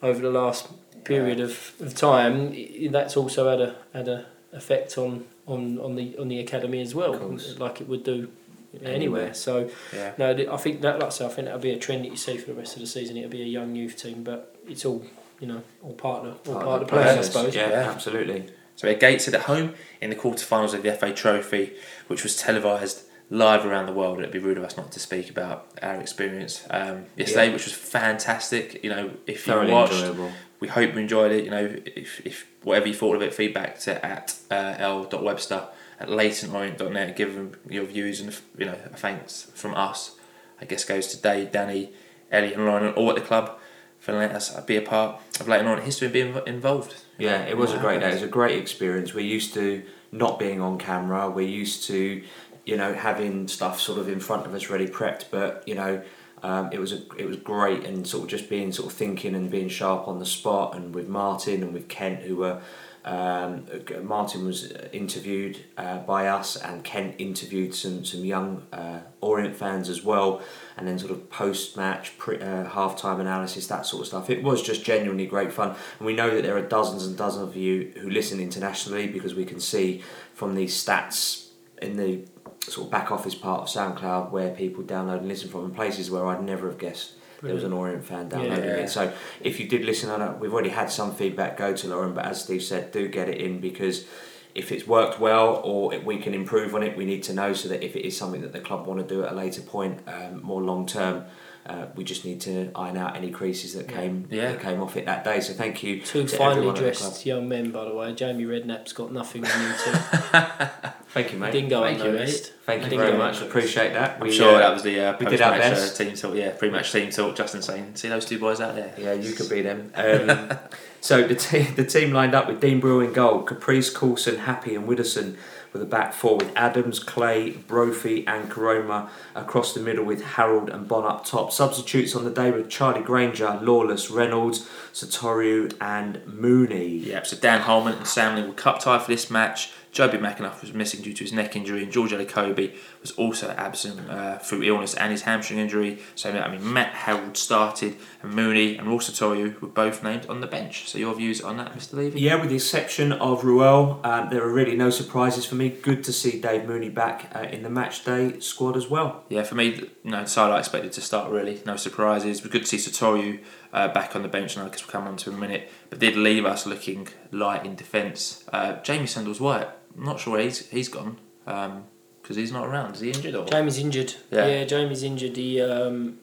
over 0.03 0.20
the 0.20 0.30
last 0.30 0.68
period 1.05 1.40
of, 1.40 1.72
of 1.80 1.94
time, 1.94 2.55
that's 2.92 3.16
also 3.16 3.49
had 3.51 3.61
a 3.61 3.76
had 3.92 4.09
a 4.09 4.26
effect 4.53 4.97
on, 4.99 5.24
on, 5.47 5.78
on 5.80 5.97
the 5.97 6.16
on 6.18 6.28
the 6.28 6.38
academy 6.40 6.80
as 6.82 6.94
well, 6.94 7.14
like 7.59 7.80
it 7.80 7.88
would 7.88 8.05
do 8.05 8.28
Anywhere. 8.74 8.94
anywhere. 8.94 9.34
So 9.34 9.70
Yeah. 9.94 10.12
no, 10.18 10.32
I 10.53 10.57
think 10.59 10.82
that 10.82 10.99
like 10.99 11.07
I 11.07 11.11
say, 11.11 11.24
I 11.24 11.28
think 11.28 11.47
that'll 11.47 11.61
be 11.61 11.70
a 11.70 11.78
trend 11.78 12.05
that 12.05 12.11
you 12.11 12.16
see 12.16 12.36
for 12.36 12.49
the 12.49 12.55
rest 12.55 12.74
of 12.76 12.80
the 12.82 12.86
season. 12.86 13.16
It'll 13.16 13.30
be 13.30 13.40
a 13.40 13.47
young 13.47 13.74
youth 13.74 13.97
team, 13.97 14.22
but 14.22 14.55
it's 14.68 14.84
all 14.84 15.03
you 15.41 15.47
know, 15.47 15.62
all 15.82 15.93
part 15.95 16.24
of 16.26 16.43
the, 16.45 16.53
all 16.53 16.61
part, 16.62 16.82
of 16.82 16.89
the 16.89 16.93
plan, 16.95 17.18
I 17.18 17.22
suppose. 17.22 17.55
Yeah, 17.55 17.70
Yeah. 17.70 17.91
absolutely. 17.91 18.47
So 18.76 18.87
we 18.87 18.93
had 18.93 19.01
Gateshead 19.01 19.34
at 19.34 19.43
home 19.43 19.74
in 20.01 20.11
the 20.11 20.16
quarterfinals 20.16 20.74
of 20.74 20.82
the 20.82 20.93
FA 20.93 21.12
Trophy, 21.12 21.72
which 22.09 22.22
was 22.22 22.37
televised 22.37 23.05
live 23.30 23.64
around 23.66 23.87
the 23.87 23.93
world. 23.93 24.18
It'd 24.18 24.30
be 24.30 24.39
rude 24.39 24.59
of 24.59 24.64
us 24.64 24.76
not 24.76 24.93
to 24.93 25.01
speak 25.01 25.30
about 25.30 25.68
our 25.82 25.97
experience 26.01 26.64
um, 26.70 27.07
yesterday, 27.16 27.47
Yeah. 27.49 27.53
which 27.55 27.64
was 27.64 27.72
fantastic. 27.72 28.82
You 28.84 28.91
know, 28.91 29.11
if 29.26 29.47
you 29.47 29.53
Thoroughly 29.53 29.72
watched, 29.72 29.95
enjoyable. 29.95 30.30
we 30.61 30.68
hope 30.68 30.93
you 30.93 30.99
enjoyed 31.01 31.32
it. 31.32 31.45
You 31.45 31.51
know, 31.51 31.76
if, 31.87 32.20
if 32.26 32.47
whatever 32.62 32.87
you 32.89 32.95
thought 32.95 33.16
of 33.16 33.22
it, 33.22 33.32
feedback 33.34 33.78
to 33.80 34.05
at 34.05 34.37
uh, 34.51 34.74
l.webster 34.78 35.68
at 35.99 36.09
leytonorient.net. 36.09 37.16
Give 37.16 37.34
them 37.34 37.53
your 37.68 37.84
views 37.84 38.20
and 38.20 38.37
you 38.59 38.66
know 38.66 38.76
thanks 38.95 39.51
from 39.55 39.74
us. 39.74 40.16
I 40.61 40.64
guess 40.66 40.84
goes 40.84 41.07
to 41.09 41.20
Dave, 41.20 41.51
Danny, 41.53 41.93
Ellie, 42.30 42.55
and 42.55 42.64
Lauren, 42.66 42.93
all 42.95 43.09
at 43.11 43.16
the 43.16 43.22
club 43.22 43.59
for 44.07 44.12
letting 44.12 44.36
us 44.36 44.54
be 44.61 44.76
a 44.76 44.82
part 44.82 45.20
of 45.40 45.48
Leyton 45.48 45.66
Orient 45.66 45.84
history 45.84 46.07
and 46.07 46.12
being 46.12 46.40
involved. 46.46 46.94
Yeah, 47.18 47.42
it 47.42 47.57
was 47.57 47.72
a 47.72 47.78
great 47.78 47.98
day. 47.98 48.11
It 48.11 48.14
was 48.14 48.22
a 48.22 48.28
great 48.28 48.57
experience. 48.57 49.12
We're 49.12 49.26
used 49.26 49.52
to 49.54 49.82
not 50.12 50.38
being 50.38 50.61
on 50.61 50.78
camera. 50.78 51.28
We're 51.28 51.48
used 51.48 51.88
to, 51.88 52.22
you 52.64 52.76
know, 52.76 52.94
having 52.94 53.48
stuff 53.48 53.80
sort 53.80 53.98
of 53.98 54.09
in 54.09 54.20
front 54.20 54.46
of 54.46 54.54
us 54.54 54.70
ready 54.70 54.86
prepped. 54.86 55.24
But 55.32 55.64
you 55.66 55.74
know, 55.74 56.04
um, 56.44 56.70
it 56.72 56.78
was 56.78 56.92
a, 56.92 57.02
it 57.18 57.26
was 57.26 57.38
great 57.38 57.84
and 57.84 58.07
sort 58.07 58.22
of 58.22 58.30
just 58.30 58.48
being 58.48 58.70
sort 58.70 58.92
of 58.92 58.96
thinking 58.96 59.34
and 59.34 59.50
being 59.50 59.68
sharp 59.68 60.07
on 60.07 60.20
the 60.20 60.26
spot. 60.26 60.76
And 60.76 60.94
with 60.94 61.09
Martin 61.09 61.64
and 61.64 61.74
with 61.74 61.88
Kent, 61.88 62.20
who 62.20 62.36
were. 62.36 62.62
Um, 63.07 63.68
Martin 64.02 64.44
was 64.44 64.72
interviewed 64.92 65.64
uh, 65.78 65.98
by 65.98 66.26
us, 66.26 66.57
and 66.57 66.82
Kent 66.82 67.14
interviewed 67.18 67.72
some 67.72 68.04
some 68.04 68.24
young 68.24 68.66
uh, 68.72 68.98
Orient 69.20 69.54
fans 69.54 69.88
as 69.88 70.02
well, 70.02 70.42
and 70.76 70.88
then 70.88 70.98
sort 70.98 71.12
of 71.12 71.30
post 71.30 71.76
match, 71.76 72.18
pre, 72.18 72.40
uh, 72.40 72.64
half 72.64 72.96
time 72.96 73.20
analysis, 73.20 73.68
that 73.68 73.86
sort 73.86 74.02
of 74.02 74.09
stuff. 74.09 74.28
It 74.28 74.42
was 74.42 74.61
just 74.61 74.84
genuinely 74.84 75.26
great 75.26 75.52
fun, 75.52 75.76
and 75.98 76.07
we 76.07 76.14
know 76.14 76.34
that 76.34 76.42
there 76.42 76.57
are 76.57 76.62
dozens 76.62 77.07
and 77.07 77.16
dozens 77.16 77.48
of 77.48 77.57
you 77.57 77.92
who 78.00 78.11
listen 78.11 78.40
internationally 78.40 79.07
because 79.07 79.36
we 79.36 79.44
can 79.44 79.61
see 79.61 80.02
from 80.34 80.57
these 80.57 80.74
stats 80.74 81.50
in 81.80 81.96
the 81.96 82.24
sort 82.62 82.86
of 82.86 82.90
back 82.90 83.12
office 83.12 83.36
part 83.36 83.61
of 83.61 83.68
SoundCloud 83.68 84.32
where 84.32 84.50
people 84.50 84.82
download 84.82 85.18
and 85.18 85.28
listen 85.28 85.48
from, 85.48 85.64
and 85.66 85.76
places 85.76 86.11
where 86.11 86.26
I'd 86.26 86.42
never 86.42 86.68
have 86.68 86.78
guessed 86.78 87.12
there 87.47 87.55
was 87.55 87.64
an 87.64 87.72
Orient 87.72 88.05
fan 88.05 88.28
downloading 88.28 88.64
Yeah. 88.64 88.76
it. 88.84 88.90
So 88.90 89.12
if 89.40 89.59
you 89.61 89.66
did 89.68 89.84
listen, 89.84 90.11
I 90.11 90.16
know 90.18 90.36
we've 90.38 90.53
already 90.53 90.70
had 90.70 90.90
some 90.90 91.14
feedback 91.14 91.57
go 91.57 91.72
to 91.74 91.88
Lauren, 91.88 92.12
but 92.14 92.24
as 92.26 92.42
Steve 92.42 92.62
said, 92.62 92.92
do 92.92 93.09
get 93.09 93.28
it 93.28 93.38
in 93.40 93.61
because 93.61 94.07
if 94.55 94.72
it's 94.72 94.86
worked 94.86 95.20
well 95.20 95.61
or 95.64 95.92
if 95.94 96.03
we 96.05 96.16
can 96.18 96.32
improve 96.34 96.74
on 96.74 96.82
it, 96.82 96.97
we 96.97 97.05
need 97.05 97.22
to 97.24 97.34
know 97.34 97.53
so 97.53 97.68
that 97.68 97.84
if 97.84 97.94
it 97.97 98.07
is 98.07 98.16
something 98.16 98.40
that 98.40 98.53
the 98.53 98.61
club 98.61 98.86
want 98.86 99.07
to 99.07 99.14
do 99.14 99.22
at 99.24 99.32
a 99.32 99.34
later 99.34 99.61
point, 99.62 100.01
um, 100.07 100.42
more 100.42 100.62
long 100.62 100.86
term. 100.86 101.24
Uh, 101.68 101.86
we 101.96 102.04
just 102.04 102.24
need 102.24 102.40
to 102.42 102.70
iron 102.74 102.96
out 102.96 103.16
any 103.16 103.30
creases 103.30 103.74
that 103.74 103.88
came 103.88 104.26
Yeah. 104.30 104.52
that 104.52 104.60
came 104.60 104.80
off 104.80 104.96
it 104.96 105.04
that 105.06 105.24
day. 105.24 105.40
So 105.40 105.52
thank 105.52 105.82
you 105.82 106.00
Two 106.00 106.24
to 106.26 106.36
finely 106.36 106.58
everyone 106.68 106.76
at 106.76 106.84
the 106.84 106.90
club. 106.92 107.10
dressed 107.12 107.26
young 107.26 107.48
men, 107.48 107.70
by 107.72 107.84
the 107.84 107.94
way. 107.94 108.14
Jamie 108.14 108.44
Redknapp's 108.44 108.92
got 108.92 109.12
nothing 109.12 109.44
on 109.44 109.62
you 109.62 109.74
two. 109.84 109.90
Thank 111.10 111.32
you, 111.32 111.38
mate. 111.38 111.52
Didn't 111.52 111.70
go 111.70 111.82
Thank 111.82 111.98
you, 111.98 112.04
unnoticed. 112.10 112.52
Thank 112.66 112.82
you 112.92 112.98
very 112.98 113.12
much. 113.16 113.36
unnoticed. 113.36 113.42
Appreciate 113.42 113.92
that. 113.94 114.18
I'm 114.20 114.30
sure 114.30 114.58
that 114.58 114.72
was 114.74 114.82
the 114.82 115.00
uh, 115.00 115.16
we 115.18 115.24
did 115.26 115.40
our 115.40 115.52
post-match, 115.52 115.72
uh, 115.72 115.76
best. 115.76 115.96
team 115.96 116.14
talk. 116.14 116.34
Yeah, 116.34 116.50
pre-match 116.50 116.92
team 116.92 117.10
talk. 117.10 117.34
Justin 117.36 117.62
saying, 117.62 117.94
"See 117.94 118.08
those 118.08 118.26
two 118.26 118.38
boys 118.38 118.60
out 118.60 118.74
there." 118.74 118.92
Yeah, 118.98 119.14
you 119.14 119.32
could 119.32 119.48
be 119.48 119.62
them. 119.62 119.92
Um, 119.94 120.58
so 121.00 121.26
the, 121.26 121.34
te- 121.34 121.62
the 121.62 121.84
team 121.86 122.12
lined 122.12 122.34
up 122.34 122.46
with 122.48 122.60
Dean 122.60 122.80
Brill 122.80 123.00
in 123.00 123.12
goal, 123.14 123.42
Caprice, 123.44 123.88
Coulson, 123.88 124.36
Happe, 124.40 124.74
and 124.74 124.86
Widdowson 124.86 125.36
with 125.77 125.87
a 125.87 125.91
back 125.91 126.14
four 126.14 126.39
with 126.39 126.51
Adams, 126.57 126.99
Clay, 126.99 127.51
Brophy, 127.51 128.27
and 128.27 128.51
Koroma 128.51 129.11
across 129.35 129.74
the 129.74 129.81
middle 129.81 130.05
with 130.05 130.22
Harrold 130.22 130.70
and 130.70 130.89
Bonne 130.89 131.05
up 131.05 131.27
top. 131.27 131.53
Substitutes 131.53 132.16
on 132.16 132.24
the 132.24 132.31
day 132.31 132.51
with 132.51 132.70
Charlie 132.70 133.03
Grainger, 133.03 133.59
Lawless, 133.62 134.11
Reynolds, 134.11 134.68
Sotiriou, 134.95 135.77
and 135.81 136.27
Mooney. 136.27 136.87
Yeah, 136.87 137.22
so 137.24 137.37
Dan 137.37 137.61
Holman 137.61 137.95
and 137.95 138.07
Sam 138.07 138.47
were 138.47 138.55
cup 138.55 138.81
tie 138.81 138.99
for 138.99 139.11
this 139.11 139.31
match. 139.31 139.70
Jobi 139.97 140.20
McAnuff 140.20 140.61
was 140.61 140.74
missing 140.74 141.01
due 141.01 141.14
to 141.14 141.24
his 141.24 141.32
neck 141.32 141.57
injury, 141.57 141.82
and 141.82 141.90
George 141.90 142.12
Kobe 142.28 142.74
was 143.01 143.12
also 143.12 143.51
absent 143.53 144.11
uh, 144.11 144.38
through 144.38 144.62
illness 144.62 144.94
and 144.94 145.11
his 145.11 145.22
hamstring 145.22 145.59
injury. 145.59 146.01
So, 146.14 146.30
I 146.30 146.51
mean, 146.51 146.70
Matt 146.70 146.92
Harrold 146.92 147.38
started, 147.38 147.97
and 148.22 148.34
Mooney 148.34 148.76
and 148.76 148.86
Sotiriou 148.86 149.59
were 149.59 149.68
both 149.68 150.03
named 150.03 150.26
on 150.26 150.42
the 150.42 150.47
bench. 150.47 150.86
So, 150.86 150.99
your 150.99 151.14
views 151.14 151.40
on 151.40 151.57
that, 151.57 151.72
Mr. 151.74 151.94
Levy? 151.94 152.20
Yeah, 152.20 152.34
with 152.38 152.51
the 152.51 152.57
exception 152.57 153.12
of 153.12 153.42
Ruel, 153.42 154.01
um, 154.05 154.28
there 154.28 154.42
are 154.42 154.53
really 154.53 154.76
no 154.76 154.90
surprises 154.90 155.47
for 155.47 155.55
me. 155.55 155.70
Good 155.70 156.05
to 156.05 156.12
see 156.12 156.40
Dave 156.42 156.66
Mooney 156.66 156.90
back 156.90 157.32
uh, 157.34 157.40
in 157.40 157.62
the 157.62 157.70
match 157.70 158.05
day 158.05 158.38
squad 158.40 158.76
as 158.76 158.90
well. 158.90 159.24
Yeah, 159.30 159.44
for 159.44 159.55
me, 159.55 159.88
you 160.05 160.11
know, 160.11 160.18
I 160.18 160.59
expected 160.59 160.92
to 160.92 161.01
start 161.01 161.30
really, 161.30 161.62
no 161.64 161.76
surprises. 161.76 162.44
We're 162.44 162.51
good 162.51 162.66
to 162.66 162.78
see 162.78 162.90
Sotiriou 162.90 163.40
uh, 163.72 163.88
back 163.88 164.14
on 164.14 164.22
the 164.22 164.28
bench, 164.28 164.57
and 164.57 164.66
I 164.66 164.68
guess 164.68 164.82
we'll 164.82 164.92
come 164.92 165.07
on 165.07 165.16
to 165.18 165.30
a 165.30 165.32
minute. 165.32 165.70
But 165.91 165.99
did 165.99 166.16
leave 166.16 166.45
us 166.45 166.66
looking 166.66 167.09
light 167.30 167.64
in 167.64 167.76
defence. 167.76 168.45
Uh, 168.53 168.74
Jamie 168.82 169.07
Sendles-White, 169.07 169.68
I'm 169.97 170.05
not 170.05 170.20
sure 170.20 170.34
where 170.34 170.43
he's 170.43 170.68
he's 170.68 170.89
gone 170.89 171.18
because 171.45 172.37
he's 172.37 172.53
not 172.53 172.66
around. 172.66 172.95
Is 172.95 173.01
he 173.01 173.11
injured 173.11 173.34
or? 173.34 173.47
Jamie's 173.47 173.78
injured. 173.78 174.14
Yeah. 174.30 174.47
Yeah, 174.47 174.64
Jamie's 174.64 175.03
injured. 175.03 175.37
He 175.37 175.61
um, 175.61 176.18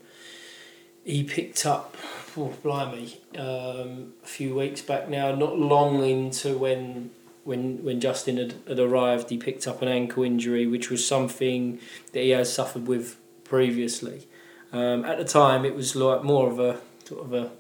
he 1.04 1.24
picked 1.24 1.66
up, 1.66 1.96
oh, 2.38 2.54
blimey, 2.62 3.20
um, 3.38 4.14
a 4.24 4.28
few 4.28 4.56
weeks 4.56 4.82
back 4.82 5.10
now. 5.10 5.34
Not 5.34 5.58
long 5.58 6.04
into 6.04 6.58
when 6.58 7.12
when 7.44 7.84
when 7.84 8.00
Justin 8.00 8.38
had, 8.38 8.56
had 8.68 8.80
arrived, 8.80 9.30
he 9.30 9.38
picked 9.38 9.68
up 9.68 9.82
an 9.82 9.88
ankle 9.88 10.24
injury, 10.24 10.68
which 10.68 10.90
was 10.90 11.06
something 11.06 11.80
that 12.12 12.22
he 12.22 12.30
has 12.32 12.54
suffered 12.54 12.88
with 12.88 13.18
previously. 13.44 14.28
Um, 14.72 15.06
at 15.06 15.18
the 15.18 15.26
time, 15.26 15.66
it 15.66 15.76
was 15.76 15.96
like 15.96 16.24
more 16.24 16.50
of 16.50 16.60
a 16.60 16.80
sort 17.06 17.26
of 17.26 17.34
a 17.34 17.52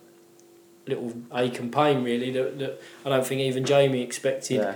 little 0.87 1.13
ache 1.33 1.59
and 1.59 1.71
pain, 1.71 2.03
really. 2.03 2.31
That, 2.31 2.59
that 2.59 2.81
I 3.05 3.09
don't 3.09 3.25
think 3.25 3.41
even 3.41 3.65
Jamie 3.65 4.01
expected 4.01 4.55
Yeah. 4.57 4.75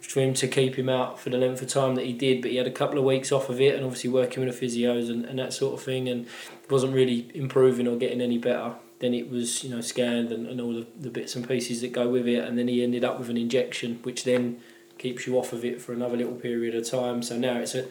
for 0.00 0.20
him 0.20 0.34
to 0.34 0.46
keep 0.48 0.76
him 0.76 0.88
out 0.88 1.18
for 1.18 1.30
the 1.30 1.38
length 1.38 1.62
of 1.62 1.68
time 1.68 1.94
that 1.96 2.04
he 2.04 2.12
did, 2.12 2.42
but 2.42 2.50
he 2.50 2.56
had 2.58 2.66
a 2.66 2.70
couple 2.72 2.98
of 2.98 3.04
weeks 3.04 3.32
off 3.32 3.48
of 3.48 3.60
it 3.60 3.74
and 3.74 3.84
obviously 3.84 4.10
working 4.10 4.44
with 4.44 4.58
the 4.58 4.66
physios 4.66 5.10
and, 5.10 5.24
and 5.24 5.38
that 5.38 5.52
sort 5.52 5.74
of 5.74 5.82
thing 5.82 6.08
and 6.08 6.26
wasn't 6.70 6.92
really 6.92 7.30
improving 7.34 7.88
or 7.88 7.96
getting 7.96 8.20
any 8.20 8.38
better. 8.38 8.74
Then 8.98 9.12
it 9.14 9.30
was, 9.30 9.62
you 9.64 9.70
know, 9.70 9.80
scanned 9.80 10.32
and, 10.32 10.46
and 10.46 10.60
all 10.60 10.72
the, 10.72 10.86
the 11.00 11.10
bits 11.10 11.36
and 11.36 11.46
pieces 11.46 11.80
that 11.82 11.92
go 11.92 12.08
with 12.08 12.26
it 12.28 12.44
and 12.44 12.58
then 12.58 12.68
he 12.68 12.82
ended 12.82 13.04
up 13.04 13.18
with 13.18 13.28
an 13.28 13.36
injection 13.36 13.98
which 14.04 14.24
then 14.24 14.60
keeps 14.98 15.26
you 15.26 15.38
off 15.38 15.52
of 15.52 15.64
it 15.64 15.82
for 15.82 15.92
another 15.92 16.16
little 16.16 16.34
period 16.34 16.74
of 16.74 16.88
time. 16.88 17.22
So 17.22 17.36
now 17.38 17.56
it's 17.58 17.74
a 17.74 17.86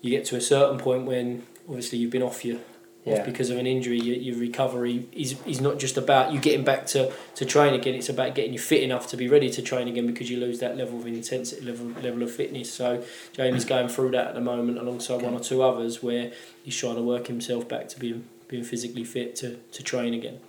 you 0.00 0.10
get 0.10 0.24
to 0.26 0.36
a 0.36 0.40
certain 0.40 0.78
point 0.78 1.04
when 1.06 1.44
obviously 1.68 1.98
you've 1.98 2.10
been 2.10 2.22
off 2.22 2.44
your 2.44 2.58
Yeah. 3.04 3.22
because 3.22 3.50
of 3.50 3.58
an 3.58 3.66
injury. 3.66 4.00
Your, 4.00 4.16
your 4.16 4.38
recovery 4.38 5.06
is 5.12 5.36
is 5.46 5.60
not 5.60 5.78
just 5.78 5.96
about 5.96 6.32
you 6.32 6.40
getting 6.40 6.64
back 6.64 6.86
to, 6.88 7.12
to 7.34 7.44
train 7.44 7.74
again. 7.74 7.94
It's 7.94 8.08
about 8.08 8.34
getting 8.34 8.52
you 8.54 8.58
fit 8.58 8.82
enough 8.82 9.08
to 9.08 9.16
be 9.16 9.28
ready 9.28 9.50
to 9.50 9.62
train 9.62 9.88
again 9.88 10.06
because 10.06 10.30
you 10.30 10.38
lose 10.38 10.58
that 10.60 10.76
level 10.76 10.98
of 10.98 11.06
intensity, 11.06 11.64
level 11.64 11.88
level 12.02 12.22
of 12.22 12.32
fitness. 12.32 12.72
So 12.72 13.04
Jamie's 13.32 13.64
going 13.74 13.88
through 13.88 14.12
that 14.12 14.28
at 14.28 14.34
the 14.34 14.40
moment 14.40 14.78
alongside 14.78 15.20
one 15.22 15.34
or 15.34 15.40
two 15.40 15.62
others 15.62 16.02
where 16.02 16.32
he's 16.62 16.76
trying 16.76 16.96
to 16.96 17.02
work 17.02 17.26
himself 17.26 17.68
back 17.68 17.88
to 17.90 18.00
being 18.00 18.24
being 18.48 18.64
physically 18.64 19.04
fit 19.04 19.36
to, 19.36 19.56
to 19.72 19.82
train 19.82 20.14
again. 20.14 20.40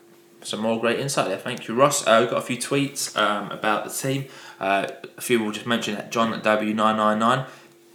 Some 0.42 0.60
more 0.60 0.80
great 0.80 1.00
insight 1.00 1.28
there. 1.28 1.38
Thank 1.38 1.68
you, 1.68 1.74
Ross. 1.74 2.06
Uh, 2.06 2.20
we've 2.22 2.30
got 2.30 2.38
a 2.38 2.46
few 2.46 2.58
tweets 2.58 3.18
um, 3.18 3.52
about 3.52 3.84
the 3.84 3.90
team. 3.90 4.26
Uh, 4.60 4.88
a 5.18 5.22
few 5.22 5.44
will 5.44 5.52
just 5.52 5.66
mention 5.66 5.96
that 5.96 6.12
John 6.12 6.34
at 6.34 6.44
W999 6.44 7.48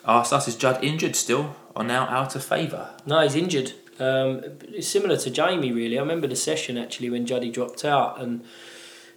asked 0.04 0.32
us, 0.32 0.48
is 0.48 0.56
Judd 0.56 0.82
injured 0.82 1.14
still 1.14 1.54
or 1.76 1.84
now 1.84 2.08
out 2.08 2.34
of 2.34 2.44
favour? 2.44 2.96
No, 3.06 3.20
he's 3.20 3.36
injured. 3.36 3.74
Um, 4.00 4.42
similar 4.80 5.16
to 5.18 5.30
Jamie, 5.30 5.72
really. 5.72 5.98
I 5.98 6.00
remember 6.00 6.26
the 6.26 6.36
session 6.36 6.78
actually 6.78 7.10
when 7.10 7.26
Juddy 7.26 7.50
dropped 7.50 7.84
out, 7.84 8.20
and 8.20 8.42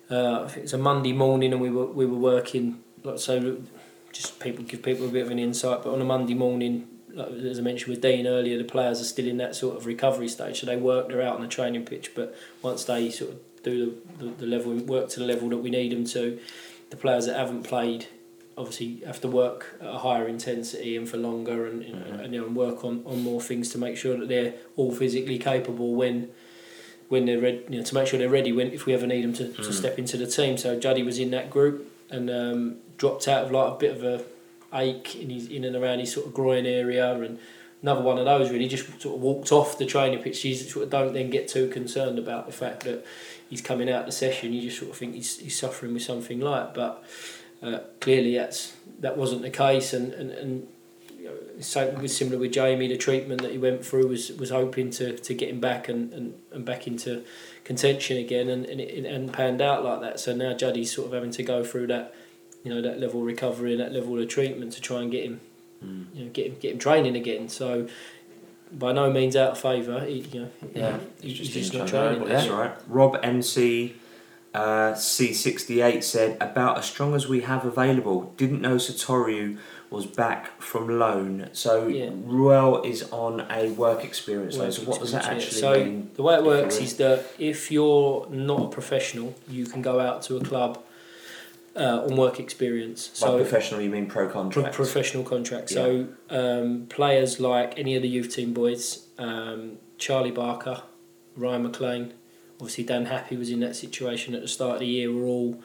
uh, 0.10 0.50
it 0.56 0.64
was 0.64 0.74
a 0.74 0.78
Monday 0.78 1.14
morning, 1.14 1.54
and 1.54 1.62
we 1.62 1.70
were 1.70 1.86
we 1.86 2.06
were 2.06 2.18
working. 2.18 2.84
Like 3.04 3.20
so, 3.20 3.62
just 4.12 4.40
people 4.40 4.64
give 4.66 4.84
people 4.84 5.08
a 5.08 5.10
bit 5.10 5.26
of 5.26 5.32
an 5.32 5.40
insight. 5.40 5.84
But 5.84 5.94
on 5.94 6.02
a 6.02 6.06
Monday 6.06 6.34
morning, 6.34 6.88
like, 7.14 7.30
as 7.30 7.60
I 7.60 7.62
mentioned 7.62 7.90
with 7.90 8.02
Dean 8.02 8.28
earlier, 8.28 8.58
the 8.58 8.66
players 8.66 9.00
are 9.00 9.06
still 9.06 9.28
in 9.28 9.38
that 9.38 9.56
sort 9.56 9.78
of 9.78 9.86
recovery 9.86 10.28
stage, 10.28 10.60
so 10.60 10.66
they 10.66 10.78
work. 10.78 11.08
They're 11.08 11.22
out 11.22 11.36
on 11.36 11.42
the 11.42 11.48
training 11.48 11.86
pitch, 11.86 12.12
but 12.14 12.36
once 12.62 12.84
they 12.84 13.10
sort 13.10 13.32
of 13.32 13.40
do 13.64 13.98
the, 14.20 14.26
the, 14.26 14.32
the 14.32 14.46
level 14.46 14.76
work 14.76 15.08
to 15.10 15.22
the 15.22 15.26
level 15.26 15.48
that 15.50 15.58
we 15.58 15.70
need 15.70 15.94
them 15.94 16.04
to, 16.06 16.40
the 16.90 16.98
players 16.98 17.26
that 17.28 17.38
haven't 17.38 17.64
played 17.64 18.08
obviously 18.58 19.02
have 19.06 19.20
to 19.22 19.28
work 19.28 19.78
at 19.82 19.88
a 19.88 19.98
higher 19.98 20.28
intensity 20.28 20.96
and 20.96 21.08
for 21.10 21.18
longer 21.18 21.66
and, 21.66 21.84
you 21.84 21.94
know, 21.94 22.00
Mhm. 22.02 22.24
and 22.26 22.34
you 22.34 22.40
know, 22.42 22.48
and 22.48 22.56
work 22.56 22.84
on, 22.86 23.02
on 23.06 23.22
more 23.22 23.42
things 23.42 23.70
to 23.70 23.78
make 23.78 23.98
sure 23.98 24.16
that 24.18 24.28
they're 24.28 24.54
all 24.76 24.92
physically 24.94 25.38
capable 25.40 25.94
when 25.96 26.30
when 27.10 27.26
they're 27.26 27.40
ready 27.40 27.62
you 27.70 27.78
know 27.78 27.84
to 27.84 27.94
make 27.94 28.08
sure 28.08 28.18
they're 28.18 28.30
ready 28.30 28.52
when 28.52 28.72
if 28.72 28.86
we 28.88 28.94
ever 28.94 29.06
need 29.06 29.24
them 29.24 29.34
to, 29.34 29.48
to 29.54 29.62
Mm. 29.62 29.74
step 29.74 30.00
into 30.00 30.18
the 30.18 30.26
team 30.26 30.58
so 30.58 30.80
Juddy 30.80 31.04
was 31.04 31.20
in 31.20 31.30
that 31.32 31.50
group 31.50 31.86
and 32.10 32.30
um, 32.30 32.76
dropped 32.98 33.28
out 33.28 33.46
of 33.46 33.52
like 33.52 33.74
a 33.74 33.76
bit 33.76 33.92
of 33.98 34.04
a 34.04 34.24
ache 34.74 35.16
in 35.16 35.30
his 35.30 35.48
in 35.48 35.64
and 35.64 35.76
around 35.76 36.00
his 36.00 36.12
sort 36.12 36.26
of 36.26 36.34
groin 36.34 36.66
area 36.66 37.14
and 37.14 37.38
another 37.84 38.02
one 38.02 38.18
of 38.18 38.26
those 38.26 38.50
really 38.50 38.68
just 38.68 38.86
sort 39.02 39.16
of 39.16 39.22
walked 39.22 39.52
off 39.52 39.78
the 39.78 39.86
training 39.86 40.20
pitch 40.24 40.44
you 40.46 40.56
sort 40.56 40.86
of 40.86 40.90
don't 40.90 41.14
then 41.14 41.30
get 41.30 41.48
too 41.48 41.68
concerned 41.68 42.18
about 42.18 42.48
the 42.48 42.52
fact 42.54 42.84
that 42.84 43.06
he's 43.50 43.62
coming 43.62 43.90
out 43.92 44.02
of 44.02 44.06
the 44.08 44.12
session 44.12 44.52
you 44.54 44.62
just 44.62 44.80
sort 44.80 44.90
of 44.92 44.98
think 44.98 45.14
he's, 45.14 45.38
he's 45.40 45.58
suffering 45.60 45.94
with 45.94 46.02
something 46.02 46.40
like, 46.40 46.74
but 46.74 47.04
uh, 47.64 47.80
clearly 48.00 48.36
that's 48.36 48.74
that 49.00 49.18
wasn't 49.18 49.42
the 49.42 49.50
case 49.50 49.94
and 49.94 50.14
and, 50.14 50.32
and 50.32 50.68
you 51.18 51.26
know, 51.26 51.34
same 51.62 52.00
was 52.02 52.16
similar 52.16 52.38
with 52.38 52.52
Jamie 52.52 52.88
the 52.88 52.98
treatment 52.98 53.42
that 53.42 53.52
he 53.52 53.58
went 53.58 53.86
through 53.86 54.08
was 54.08 54.32
was 54.34 54.50
hoping 54.50 54.90
to, 54.92 55.18
to 55.18 55.34
get 55.34 55.50
him 55.50 55.60
back 55.60 55.88
and, 55.90 56.12
and, 56.14 56.34
and 56.52 56.66
back 56.66 56.86
into 56.88 57.24
contention 57.64 58.18
again 58.18 58.50
and, 58.50 58.66
and 58.66 58.82
it 58.82 59.06
and 59.06 59.32
panned 59.32 59.62
out 59.62 59.84
like 59.84 60.02
that 60.02 60.20
so 60.20 60.36
now 60.36 60.54
Juddy's 60.54 60.92
sort 60.94 61.08
of 61.08 61.14
having 61.14 61.32
to 61.32 61.44
go 61.44 61.64
through 61.64 61.88
that 61.88 62.14
you 62.64 62.74
know 62.74 62.82
that 62.82 63.00
level 63.00 63.22
of 63.22 63.26
recovery 63.26 63.72
and 63.74 63.80
that 63.82 63.94
level 63.94 64.18
of 64.22 64.28
treatment 64.28 64.74
to 64.74 64.82
try 64.82 65.02
and 65.02 65.12
get 65.12 65.24
him 65.26 65.40
Mm. 65.84 66.06
you 66.14 66.24
know 66.24 66.32
get 66.32 66.46
him 66.48 66.56
get 66.62 66.72
him 66.72 66.80
training 66.80 67.18
again 67.18 67.50
so 67.50 67.90
by 68.72 68.94
no 68.94 69.12
means 69.12 69.36
out 69.36 69.52
of 69.52 69.60
favour 69.60 70.00
he, 70.06 70.20
you 70.32 70.40
know 70.42 70.50
Yeah, 70.74 70.98
he- 71.22 71.28
he's 71.28 71.38
he's, 71.40 71.50
just 71.50 71.54
just 71.54 71.74
not 71.74 71.88
charge 71.90 72.16
training 72.16 72.22
it, 72.22 72.30
That's 72.32 72.48
right. 72.48 72.72
Rob 72.88 73.20
MC 73.22 73.94
uh, 74.54 74.94
C68 74.94 76.04
said, 76.04 76.38
about 76.40 76.78
as 76.78 76.86
strong 76.86 77.16
as 77.16 77.28
we 77.28 77.42
have 77.42 77.66
available. 77.66 78.34
Didn't 78.38 78.62
know 78.62 78.76
Sotiriou 78.76 79.58
was 79.90 80.06
back 80.06 80.62
from 80.62 81.00
loan. 81.00 81.50
So 81.54 81.88
Yeah. 81.88 82.10
Ruel 82.14 82.82
is 82.84 83.04
on 83.12 83.46
a 83.52 83.72
work 83.72 84.04
experience 84.04 84.58
loan. 84.58 84.72
So 84.72 84.84
what 84.84 85.00
does 85.00 85.12
that 85.12 85.26
actually 85.26 85.62
yeah. 85.62 85.74
So 85.76 85.84
mean? 85.86 86.12
the 86.16 86.24
way 86.24 86.36
it 86.36 86.44
works 86.44 86.78
is 86.78 86.98
that 86.98 87.26
if 87.38 87.72
you're 87.72 88.28
not 88.30 88.62
a 88.66 88.68
professional, 88.70 89.36
you 89.48 89.66
can 89.66 89.82
go 89.82 90.00
out 90.00 90.22
to 90.24 90.38
a 90.38 90.44
club 90.44 90.84
uh, 91.76 92.06
on 92.08 92.16
work 92.16 92.40
experience. 92.40 93.08
By 93.08 93.28
So 93.28 93.38
professional, 93.38 93.82
you 93.82 93.90
mean 93.90 94.06
pro 94.08 94.30
contract? 94.30 94.74
pro- 94.76 94.86
professional 94.86 95.24
contract. 95.24 95.70
So 95.70 96.08
um, 96.30 96.86
players 96.90 97.40
like 97.40 97.78
any 97.80 97.96
of 97.96 98.02
the 98.02 98.10
youth 98.10 98.34
team 98.36 98.54
boys, 98.54 99.08
um, 99.18 99.78
Charlie 99.98 100.32
Barker, 100.32 100.84
Ryan 101.36 101.64
McLean, 101.64 102.14
obviously 102.60 102.84
Dan 102.84 103.06
Happe 103.06 103.36
was 103.36 103.50
in 103.50 103.60
that 103.62 103.76
situation 103.76 104.36
at 104.36 104.42
the 104.42 104.48
start 104.48 104.76
of 104.76 104.80
the 104.80 104.88
year. 104.88 105.14
We're 105.14 105.26
all 105.26 105.62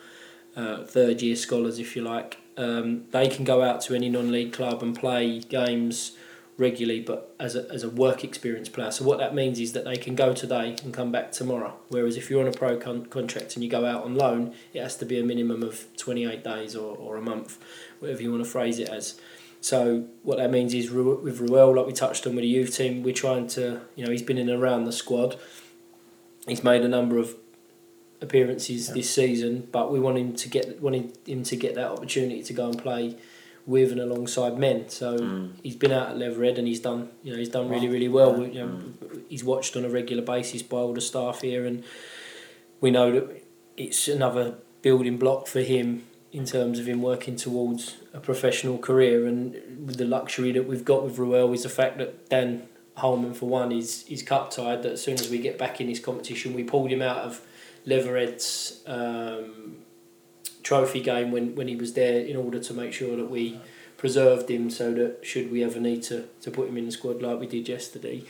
uh, 0.55 0.83
third 0.83 1.21
year 1.21 1.35
scholars, 1.35 1.79
if 1.79 1.95
you 1.95 2.01
like. 2.01 2.37
Um, 2.57 3.05
they 3.11 3.27
can 3.29 3.45
go 3.45 3.63
out 3.63 3.81
to 3.81 3.95
any 3.95 4.09
non-league 4.09 4.51
club 4.51 4.83
and 4.83 4.97
play 4.97 5.39
games 5.39 6.17
regularly, 6.57 6.99
but 6.99 7.33
as 7.39 7.55
a, 7.55 7.69
as 7.71 7.83
a 7.83 7.89
work 7.89 8.23
experience 8.23 8.67
player. 8.67 8.91
So 8.91 9.05
what 9.05 9.17
that 9.19 9.33
means 9.33 9.59
is 9.59 9.71
that 9.71 9.85
they 9.85 9.95
can 9.95 10.13
go 10.13 10.33
today 10.33 10.75
and 10.83 10.93
come 10.93 11.11
back 11.11 11.31
tomorrow. 11.31 11.73
Whereas 11.87 12.17
if 12.17 12.29
you're 12.29 12.41
on 12.41 12.47
a 12.47 12.51
pro 12.51 12.77
con- 12.77 13.05
contract 13.05 13.55
and 13.55 13.63
you 13.63 13.69
go 13.69 13.85
out 13.85 14.03
on 14.03 14.15
loan, 14.15 14.53
it 14.73 14.81
has 14.81 14.97
to 14.97 15.05
be 15.05 15.17
a 15.19 15.23
minimum 15.23 15.63
of 15.63 15.87
28 15.95 16.43
days 16.43 16.75
or, 16.75 16.97
or 16.97 17.15
a 17.15 17.21
month, 17.21 17.57
whatever 17.99 18.21
you 18.21 18.31
want 18.31 18.43
to 18.43 18.49
phrase 18.49 18.77
it 18.77 18.89
as. 18.89 19.19
So 19.61 20.05
what 20.23 20.37
that 20.37 20.51
means 20.51 20.73
is 20.73 20.91
with 20.91 21.39
Ruel, 21.39 21.75
like 21.75 21.85
we 21.85 21.93
touched 21.93 22.25
on 22.27 22.35
with 22.35 22.43
the 22.43 22.47
youth 22.47 22.75
team, 22.75 23.03
we're 23.03 23.13
trying 23.13 23.47
to, 23.49 23.81
you 23.95 24.05
know, 24.05 24.11
he's 24.11 24.21
been 24.21 24.37
in 24.37 24.49
and 24.49 24.61
around 24.61 24.85
the 24.85 24.91
squad. 24.91 25.37
He's 26.49 26.63
made 26.63 26.81
a 26.81 26.87
number 26.87 27.17
of 27.17 27.35
appearances 28.21 28.87
Yeah. 28.89 28.95
this 28.95 29.09
season, 29.09 29.67
but 29.71 29.91
we 29.91 29.99
want 29.99 30.17
him 30.17 30.33
to 30.35 30.49
get 30.49 30.81
wanted 30.81 31.17
him 31.25 31.43
to 31.43 31.55
get 31.55 31.75
that 31.75 31.89
opportunity 31.91 32.43
to 32.43 32.53
go 32.53 32.65
and 32.69 32.77
play 32.77 33.15
with 33.65 33.91
and 33.91 34.01
alongside 34.01 34.57
men. 34.57 34.89
So 34.89 35.17
Mm. 35.17 35.51
he's 35.63 35.75
been 35.75 35.91
out 35.91 36.09
at 36.09 36.17
Leatherhead 36.17 36.57
and 36.57 36.67
he's 36.67 36.79
done 36.79 37.09
you 37.23 37.31
know 37.31 37.37
he's 37.37 37.49
done 37.49 37.69
really 37.69 37.87
really 37.87 38.07
well. 38.09 38.41
Yeah. 38.41 38.47
You 38.47 38.59
know, 38.65 38.79
he's 39.29 39.43
watched 39.43 39.77
on 39.77 39.85
a 39.85 39.89
regular 39.89 40.23
basis 40.23 40.61
by 40.63 40.77
all 40.77 40.93
the 40.93 41.01
staff 41.01 41.41
here, 41.41 41.65
and 41.65 41.83
we 42.81 42.91
know 42.91 43.11
that 43.11 43.43
it's 43.77 44.07
another 44.07 44.55
building 44.81 45.17
block 45.17 45.47
for 45.47 45.61
him 45.61 46.03
in 46.31 46.45
terms 46.45 46.77
of 46.79 46.87
him 46.87 47.01
working 47.01 47.35
towards 47.35 47.95
a 48.13 48.19
professional 48.19 48.77
career. 48.77 49.25
And 49.25 49.85
with 49.87 49.97
the 49.97 50.05
luxury 50.05 50.51
that 50.51 50.67
we've 50.67 50.85
got 50.85 51.03
with 51.03 51.17
Ruel 51.17 51.51
is 51.53 51.63
the 51.63 51.69
fact 51.69 51.97
that 51.97 52.29
Dan 52.29 52.67
Holman, 52.99 53.33
for 53.33 53.47
one, 53.49 53.71
is 53.71 54.05
is 54.07 54.21
cup 54.23 54.51
tied. 54.51 54.83
That 54.83 54.93
as 54.93 55.01
soon 55.01 55.15
as 55.15 55.29
we 55.29 55.39
get 55.39 55.57
back 55.57 55.81
in 55.81 55.87
this 55.87 55.99
competition, 55.99 56.53
we 56.53 56.63
pulled 56.63 56.91
him 56.91 57.01
out 57.01 57.17
of 57.19 57.41
Leatherhead's. 57.85 58.81
Um, 58.87 59.77
trophy 60.61 61.01
game 61.01 61.31
when, 61.31 61.55
when 61.55 61.67
he 61.67 61.75
was 61.75 61.93
there 61.93 62.19
in 62.19 62.35
order 62.35 62.59
to 62.59 62.73
make 62.73 62.93
sure 62.93 63.15
that 63.15 63.29
we 63.31 63.59
preserved 63.97 64.51
him 64.51 64.69
so 64.69 64.93
that 64.93 65.25
should 65.25 65.51
we 65.51 65.63
ever 65.63 65.79
need 65.79 66.03
to, 66.03 66.27
to 66.41 66.51
put 66.51 66.67
him 66.67 66.77
in 66.77 66.85
the 66.85 66.91
squad 66.91 67.21
like 67.21 67.39
we 67.39 67.47
did 67.47 67.67
yesterday 67.67 68.21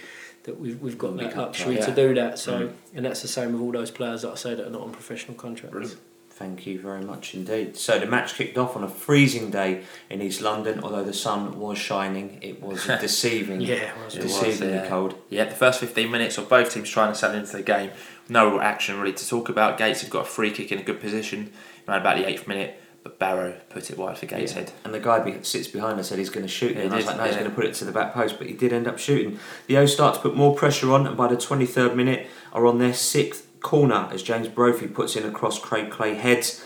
that 0.43 0.57
we've, 0.59 0.79
we've 0.79 0.97
got 0.97 1.17
that 1.17 1.35
luxury 1.35 1.75
tight. 1.75 1.85
to 1.85 1.91
do 1.93 2.13
that 2.13 2.39
so 2.39 2.53
Mm. 2.59 2.73
and 2.95 3.05
that's 3.05 3.21
the 3.21 3.27
same 3.27 3.51
with 3.53 3.61
all 3.61 3.71
those 3.71 3.91
players 3.91 4.21
that 4.21 4.31
I 4.31 4.35
say 4.35 4.55
that 4.55 4.65
are 4.65 4.69
not 4.69 4.81
on 4.81 4.91
professional 4.91 5.35
contracts 5.35 5.71
Brilliant. 5.73 5.99
Thank 6.39 6.65
you 6.65 6.79
very 6.79 7.01
much 7.03 7.33
indeed. 7.33 7.75
So 7.75 7.99
the 7.99 8.05
match 8.05 8.35
kicked 8.35 8.57
off 8.57 8.77
on 8.77 8.83
a 8.85 8.87
freezing 8.87 9.51
day 9.51 9.83
in 10.09 10.21
East 10.21 10.39
London. 10.39 10.79
Although 10.81 11.03
the 11.03 11.13
sun 11.13 11.59
was 11.59 11.77
shining, 11.77 12.39
it 12.41 12.61
was 12.61 12.85
deceiving. 13.01 13.59
yeah 13.59 13.91
it 13.91 14.05
was. 14.05 14.15
Deceivingly 14.15 14.75
yeah. 14.75 14.87
cold. 14.87 15.15
Yeah, 15.29 15.43
the 15.43 15.55
first 15.55 15.81
15 15.81 16.09
minutes 16.09 16.37
of 16.37 16.47
both 16.47 16.73
teams 16.73 16.89
trying 16.89 17.11
to 17.11 17.19
settle 17.19 17.37
into 17.37 17.57
the 17.57 17.61
game. 17.61 17.91
No 18.29 18.51
real 18.51 18.61
action 18.61 19.01
really 19.01 19.11
to 19.11 19.27
talk 19.27 19.49
about. 19.49 19.77
Gates 19.77 19.99
had 19.99 20.09
got 20.09 20.21
a 20.21 20.29
free 20.29 20.49
kick 20.51 20.71
in 20.71 20.79
a 20.79 20.83
good 20.83 21.01
position 21.01 21.51
around 21.85 21.99
about 21.99 22.15
the 22.15 22.25
eighth 22.25 22.47
minute, 22.47 22.81
but 23.03 23.19
Barrow 23.19 23.59
put 23.67 23.89
it 23.89 23.97
wide 23.97 24.17
for 24.17 24.25
Gateshead. 24.25 24.71
And 24.85 24.93
the 24.93 25.01
guy 25.01 25.19
be- 25.19 25.43
sits 25.43 25.67
behind 25.67 25.99
us 25.99 26.07
said 26.07 26.19
he's 26.19 26.29
going 26.29 26.45
to 26.45 26.51
shoot 26.51 26.71
it. 26.71 26.77
Yeah, 26.77 26.83
and 26.83 26.93
I 26.93 26.95
he 26.95 27.03
was 27.03 27.05
like, 27.07 27.17
no, 27.17 27.23
he's 27.25 27.33
yeah. 27.33 27.39
going 27.39 27.51
to 27.51 27.55
put 27.55 27.65
it 27.65 27.73
to 27.73 27.83
the 27.83 27.91
back 27.91 28.13
post, 28.13 28.37
but 28.37 28.47
he 28.47 28.53
did 28.53 28.71
end 28.71 28.87
up 28.87 28.97
shooting. 28.97 29.39
The 29.67 29.75
O 29.75 29.85
start 29.85 30.15
to 30.15 30.21
put 30.21 30.37
more 30.37 30.55
pressure 30.55 30.93
on, 30.93 31.05
and 31.05 31.17
by 31.17 31.27
the 31.27 31.35
23rd 31.35 31.97
minute, 31.97 32.27
are 32.53 32.65
on 32.65 32.77
their 32.77 32.93
sixth 32.93 33.48
corner 33.61 34.07
as 34.11 34.23
James 34.23 34.47
Brophy 34.47 34.87
puts 34.87 35.15
in 35.15 35.25
across 35.25 35.59
Craig 35.59 35.89
Clay 35.91 36.15
heads. 36.15 36.63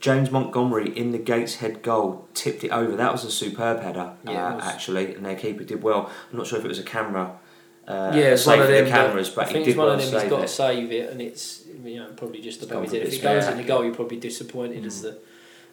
James 0.00 0.30
Montgomery 0.30 0.96
in 0.96 1.12
the 1.12 1.18
Gateshead 1.18 1.82
goal 1.82 2.28
tipped 2.34 2.64
it 2.64 2.70
over. 2.70 2.96
That 2.96 3.12
was 3.12 3.24
a 3.24 3.30
superb 3.30 3.80
header, 3.80 4.12
Yeah, 4.24 4.56
uh, 4.56 4.60
actually, 4.62 5.14
and 5.14 5.24
their 5.24 5.36
keeper 5.36 5.64
did 5.64 5.82
well. 5.82 6.10
I'm 6.30 6.38
not 6.38 6.46
sure 6.46 6.58
if 6.58 6.64
it 6.64 6.68
was 6.68 6.78
a 6.78 6.84
camera. 6.84 7.38
Uh, 7.86 8.12
yeah, 8.14 8.22
it's 8.34 8.46
one 8.46 8.60
of 8.60 8.68
them. 8.68 8.84
the 8.84 8.90
cameras, 8.90 9.28
but 9.30 9.44
I 9.44 9.48
he 9.48 9.52
think 9.54 9.64
did 9.64 9.70
it's 9.72 9.78
one 9.78 9.86
well 9.88 9.96
of 9.96 10.04
to 10.04 10.10
them. 10.10 10.20
He's 10.20 10.30
got 10.30 10.36
to 10.38 10.44
it. 10.44 10.48
save 10.48 10.92
it, 10.92 11.10
and 11.10 11.20
it's 11.20 11.64
you 11.84 11.98
know 11.98 12.08
probably 12.16 12.40
just 12.40 12.68
gone 12.68 12.84
his 12.84 12.92
If 12.92 13.12
it 13.14 13.22
goes 13.22 13.46
in 13.48 13.56
the 13.56 13.64
goal, 13.64 13.84
you're 13.84 13.94
probably 13.94 14.18
disappointed 14.18 14.84
as 14.86 15.00
Mm. 15.00 15.02
the 15.02 15.18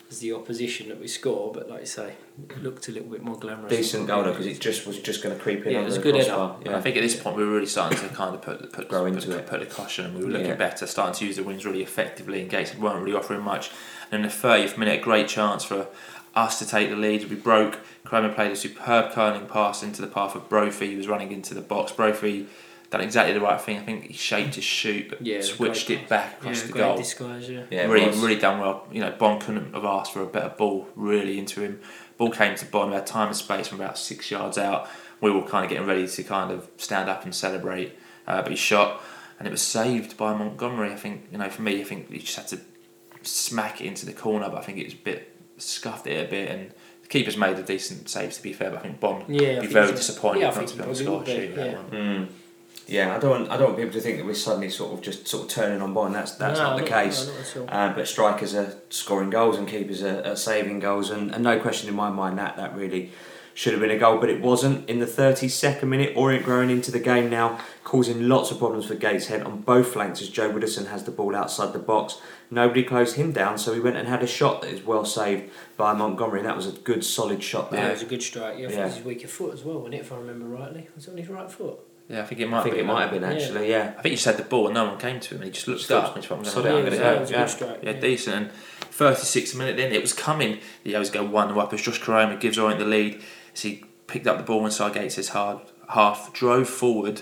as 0.10 0.20
the 0.20 0.34
opposition 0.34 0.90
that 0.90 1.00
we 1.00 1.08
score. 1.08 1.52
But 1.54 1.70
like 1.70 1.82
I 1.82 1.86
say, 1.86 2.14
it 2.50 2.64
looked 2.64 2.88
a 2.88 2.92
little 2.92 3.10
bit 3.10 3.22
more 3.22 3.38
glamorous. 3.38 3.72
Decent 3.76 4.08
goal 4.08 4.24
though, 4.24 4.32
because 4.32 4.48
it 4.48 4.60
just 4.60 4.86
was 4.88 5.00
just 5.00 5.22
going 5.24 5.36
to 5.36 5.42
creep 5.42 5.66
in 5.66 5.74
Yeah, 5.74 5.82
it 5.82 5.86
was 5.86 5.98
a 5.98 6.02
good 6.02 6.16
header. 6.16 6.30
crossbar. 6.30 6.58
And 6.66 6.76
I 6.76 6.82
think 6.82 6.96
at 6.98 7.02
this 7.02 7.16
point 7.16 7.36
we 7.38 7.44
were 7.46 7.52
really 7.52 7.66
starting 7.66 8.00
to 8.00 8.16
kind 8.16 8.34
of 8.36 8.42
put 8.42 8.72
put 8.74 8.88
Grow 8.90 9.04
put, 9.04 9.14
into 9.14 9.28
put, 9.28 9.36
it. 9.38 9.48
put 9.48 9.60
the 9.60 9.66
caution 9.68 10.06
and 10.06 10.16
we 10.18 10.24
were 10.26 10.32
looking 10.32 10.48
Yeah. 10.48 10.56
better, 10.56 10.88
starting 10.88 11.16
to 11.20 11.26
use 11.26 11.36
the 11.36 11.44
wings 11.44 11.66
really 11.66 11.84
effectively. 11.84 12.42
And 12.42 12.50
Gateshead 12.50 12.82
weren't 12.82 13.04
really 13.04 13.16
offering 13.16 13.42
much. 13.42 13.72
And 14.12 14.24
in 14.24 14.30
the 14.30 14.34
30th 14.36 14.78
minute, 14.78 15.00
a 15.00 15.04
great 15.04 15.28
chance 15.28 15.64
for 15.64 15.88
us 16.36 16.60
to 16.60 16.66
take 16.66 16.90
the 16.90 16.96
lead. 16.96 17.30
We 17.30 17.36
broke. 17.36 17.80
Kramer 18.06 18.34
played 18.34 18.52
a 18.52 18.56
superb 18.56 19.12
curling 19.12 19.46
pass 19.48 19.84
into 19.84 20.02
the 20.02 20.08
path 20.08 20.36
of 20.36 20.48
Brophy. 20.50 20.88
He 20.92 20.96
was 20.96 21.08
running 21.08 21.32
into 21.32 21.54
the 21.54 21.62
box. 21.62 21.92
Brophy 21.92 22.48
done 22.90 23.02
exactly 23.02 23.34
the 23.34 23.42
right 23.42 23.60
thing. 23.62 23.78
I 23.78 23.82
think 23.82 24.06
he 24.06 24.14
shaped 24.14 24.56
his 24.56 24.64
shoot, 24.64 25.10
but 25.10 25.22
Yeah, 25.22 25.42
switched 25.42 25.90
it 25.90 26.10
back 26.10 26.40
across 26.40 26.62
yeah, 26.62 26.66
the 26.68 26.72
great 26.74 26.82
goal. 26.82 26.98
disguise. 26.98 27.50
Yeah. 27.50 27.64
Yeah, 27.70 27.86
really, 27.86 28.10
really 28.20 28.36
done 28.40 28.60
well. 28.60 28.88
You 28.92 29.02
know, 29.02 29.12
Bonne 29.12 29.40
couldn't 29.40 29.74
have 29.74 29.86
asked 29.86 30.14
for 30.14 30.22
a 30.22 30.26
better 30.26 30.50
ball 30.50 30.88
really 30.96 31.38
into 31.38 31.62
him. 31.62 31.80
Ball 32.18 32.32
came 32.32 32.56
to 32.56 32.66
Bonne. 32.66 32.90
We 32.90 32.96
had 32.96 33.06
time 33.08 33.28
and 33.28 33.36
space 33.38 33.68
from 33.68 33.80
about 33.80 33.98
six 33.98 34.30
yards 34.32 34.58
out. 34.58 34.88
We 35.22 35.30
were 35.32 35.44
kind 35.44 35.64
of 35.66 35.70
getting 35.70 35.86
ready 35.88 36.08
to 36.08 36.24
kind 36.24 36.52
of 36.52 36.68
stand 36.78 37.10
up 37.10 37.24
and 37.24 37.34
celebrate. 37.36 37.98
uh, 38.28 38.42
but 38.42 38.52
he 38.52 38.58
shot, 38.58 39.02
and 39.38 39.48
it 39.48 39.52
was 39.52 39.62
saved 39.62 40.18
by 40.18 40.34
Montgomery. 40.34 40.92
I 40.92 40.96
think 40.96 41.28
you 41.32 41.38
know, 41.38 41.50
for 41.50 41.62
me, 41.62 41.82
I 41.82 41.84
think 41.84 42.12
he 42.12 42.20
just 42.20 42.36
had 42.38 42.48
to 42.50 42.60
smack 43.22 43.82
it 43.82 43.86
into 43.86 44.06
the 44.06 44.14
corner, 44.14 44.50
but 44.50 44.58
I 44.58 44.62
think 44.62 44.78
it 44.78 44.86
was 44.86 44.94
a 44.94 44.98
bit 44.98 45.36
scuffed 45.58 46.08
it 46.08 46.26
a 46.28 46.30
bit, 46.30 46.50
and 46.50 46.72
the 47.02 47.08
keeper's 47.08 47.38
made 47.38 47.58
a 47.60 47.64
decent 47.64 48.10
save 48.10 48.34
to 48.34 48.42
be 48.42 48.54
fair. 48.54 48.70
But 48.72 48.80
I 48.80 48.82
think 48.84 49.00
Bonne 49.00 49.26
Yeah, 49.28 49.58
I 49.58 49.60
be 49.62 49.68
very 49.68 49.92
disappointed 49.92 50.42
Yeah, 50.42 50.48
not 50.48 50.56
to 50.56 50.74
he 50.74 50.78
be 50.78 50.84
on 50.84 50.90
the 50.90 50.96
score 50.96 51.18
would 51.18 51.26
be, 51.26 51.32
sheet. 51.36 51.56
that 51.56 51.66
yeah. 51.68 51.76
one. 51.76 51.90
Mm. 51.92 52.28
Yeah, 52.90 53.16
I 53.16 53.20
don't 53.20 53.30
want 53.32 53.52
I 53.52 53.58
don't 53.58 53.68
want 53.68 53.78
people 53.78 53.94
to 53.94 54.02
think 54.02 54.18
that 54.18 54.26
we're 54.26 54.34
suddenly 54.34 54.70
sort 54.70 54.94
of 54.94 55.02
just 55.02 55.28
sort 55.28 55.44
of 55.44 55.50
turning 55.50 55.82
on 55.82 55.94
Bonne. 55.94 56.12
That's 56.14 56.34
that's 56.36 56.60
No, 56.60 56.72
not 56.72 56.78
the 56.80 56.84
case. 56.86 57.28
No, 57.56 57.66
not. 57.66 57.74
Uh, 57.74 57.94
but 57.96 58.08
strikers 58.08 58.56
are 58.56 58.74
scoring 58.90 59.30
goals 59.30 59.58
and 59.58 59.68
keepers 59.68 60.02
are, 60.04 60.24
are 60.26 60.36
saving 60.36 60.80
goals, 60.80 61.10
and, 61.10 61.32
and 61.34 61.44
no 61.44 61.60
question 61.60 61.88
in 61.90 61.96
my 61.96 62.10
mind 62.10 62.38
that 62.40 62.58
that 62.58 62.76
really 62.76 63.12
should 63.54 63.74
have 63.74 63.82
been 63.82 63.92
a 63.92 63.98
goal, 63.98 64.18
but 64.20 64.30
it 64.30 64.42
wasn't. 64.42 64.90
In 64.90 65.00
the 65.00 65.06
32nd 65.06 65.84
minute, 65.84 66.14
Orient 66.16 66.46
growing 66.46 66.70
into 66.70 66.92
the 66.92 67.00
game 67.00 67.30
now, 67.30 67.60
causing 67.84 68.30
lots 68.30 68.52
of 68.52 68.58
problems 68.58 68.86
for 68.86 68.96
Gateshead 68.96 69.42
on 69.44 69.62
both 69.62 69.92
flanks 69.92 70.22
as 70.22 70.30
Joe 70.30 70.50
Widdowson 70.50 70.88
has 70.88 71.04
the 71.04 71.12
ball 71.12 71.36
outside 71.36 71.74
the 71.74 71.80
box. 71.80 72.22
Nobody 72.50 72.84
closed 72.84 73.18
him 73.18 73.34
down, 73.34 73.58
so 73.58 73.74
he 73.74 73.82
went 73.82 73.98
and 73.98 74.08
had 74.08 74.24
a 74.24 74.28
shot 74.28 74.62
that 74.62 74.72
is 74.72 74.82
well 74.84 75.04
saved 75.04 75.52
by 75.76 75.92
Montgomery, 75.94 76.40
and 76.40 76.48
that 76.48 76.56
was 76.56 76.68
a 76.68 76.72
good 76.72 77.04
solid 77.04 77.44
shot 77.44 77.68
Yeah, 77.72 77.82
there. 77.82 77.90
it 77.90 77.94
was 77.94 78.02
a 78.04 78.06
good 78.06 78.24
strike. 78.24 78.58
Yeah, 78.60 78.70
Yeah. 78.70 78.80
it 78.82 78.86
was 78.86 78.96
his 78.96 79.06
weaker 79.06 79.28
foot 79.28 79.54
as 79.56 79.64
well, 79.66 79.80
wasn't 79.80 79.96
it? 79.96 80.02
If 80.02 80.14
I 80.14 80.18
remember 80.18 80.46
rightly, 80.46 80.88
was 80.96 81.08
it 81.08 81.12
on 81.12 81.18
his 81.18 81.28
right 81.28 81.52
foot? 81.52 81.80
Yeah, 82.10 82.22
I 82.22 82.26
think 82.26 82.42
it 82.42 82.50
might. 82.50 82.60
I 82.60 82.64
think 82.64 82.76
be 82.76 82.82
it 82.82 82.86
might 82.88 83.02
have 83.04 83.12
been 83.12 83.24
actually, 83.24 83.70
yeah. 83.70 83.94
I 83.98 84.02
think 84.02 84.12
you 84.14 84.18
said 84.18 84.38
the 84.38 84.44
ball 84.44 84.66
and 84.66 84.74
no 84.74 84.86
one 84.86 84.98
came 84.98 85.20
to 85.20 85.36
him 85.36 85.42
and 85.42 85.46
he 85.46 85.52
just 85.52 85.68
looked 85.68 85.82
Just 85.82 85.92
up 85.92 86.16
and 86.16 86.24
just 86.24 86.32
went, 86.32 86.46
I'm 86.48 86.52
sod 86.52 86.64
going 86.64 86.86
to 86.86 86.92
I'm 86.92 86.98
go. 86.98 87.00
gonna 87.00 87.22
it 87.22 87.30
a 87.30 87.32
yeah. 87.32 87.46
strike. 87.46 87.80
Yeah, 87.84 87.94
decent. 87.94 88.36
And 88.36 88.52
36 88.52 89.54
minute 89.56 89.78
then, 89.78 89.92
it 89.92 90.02
was 90.02 90.12
coming. 90.14 90.58
The 90.84 90.96
O's 90.96 91.12
go 91.12 91.24
1 91.24 91.58
up 91.58 91.72
as 91.72 91.82
Josh 91.84 92.02
Koroma 92.02 92.40
gives 92.40 92.58
Orient 92.58 92.80
the 92.80 92.86
lead. 92.88 93.22
As 93.54 93.62
he 93.62 93.86
picked 94.08 94.26
up 94.26 94.38
the 94.38 94.44
ball 94.44 94.66
inside 94.66 94.96
Gates' 94.96 95.16
his 95.16 95.30
hard 95.30 95.60
half, 95.90 96.34
drove 96.34 96.68
forward, 96.68 97.22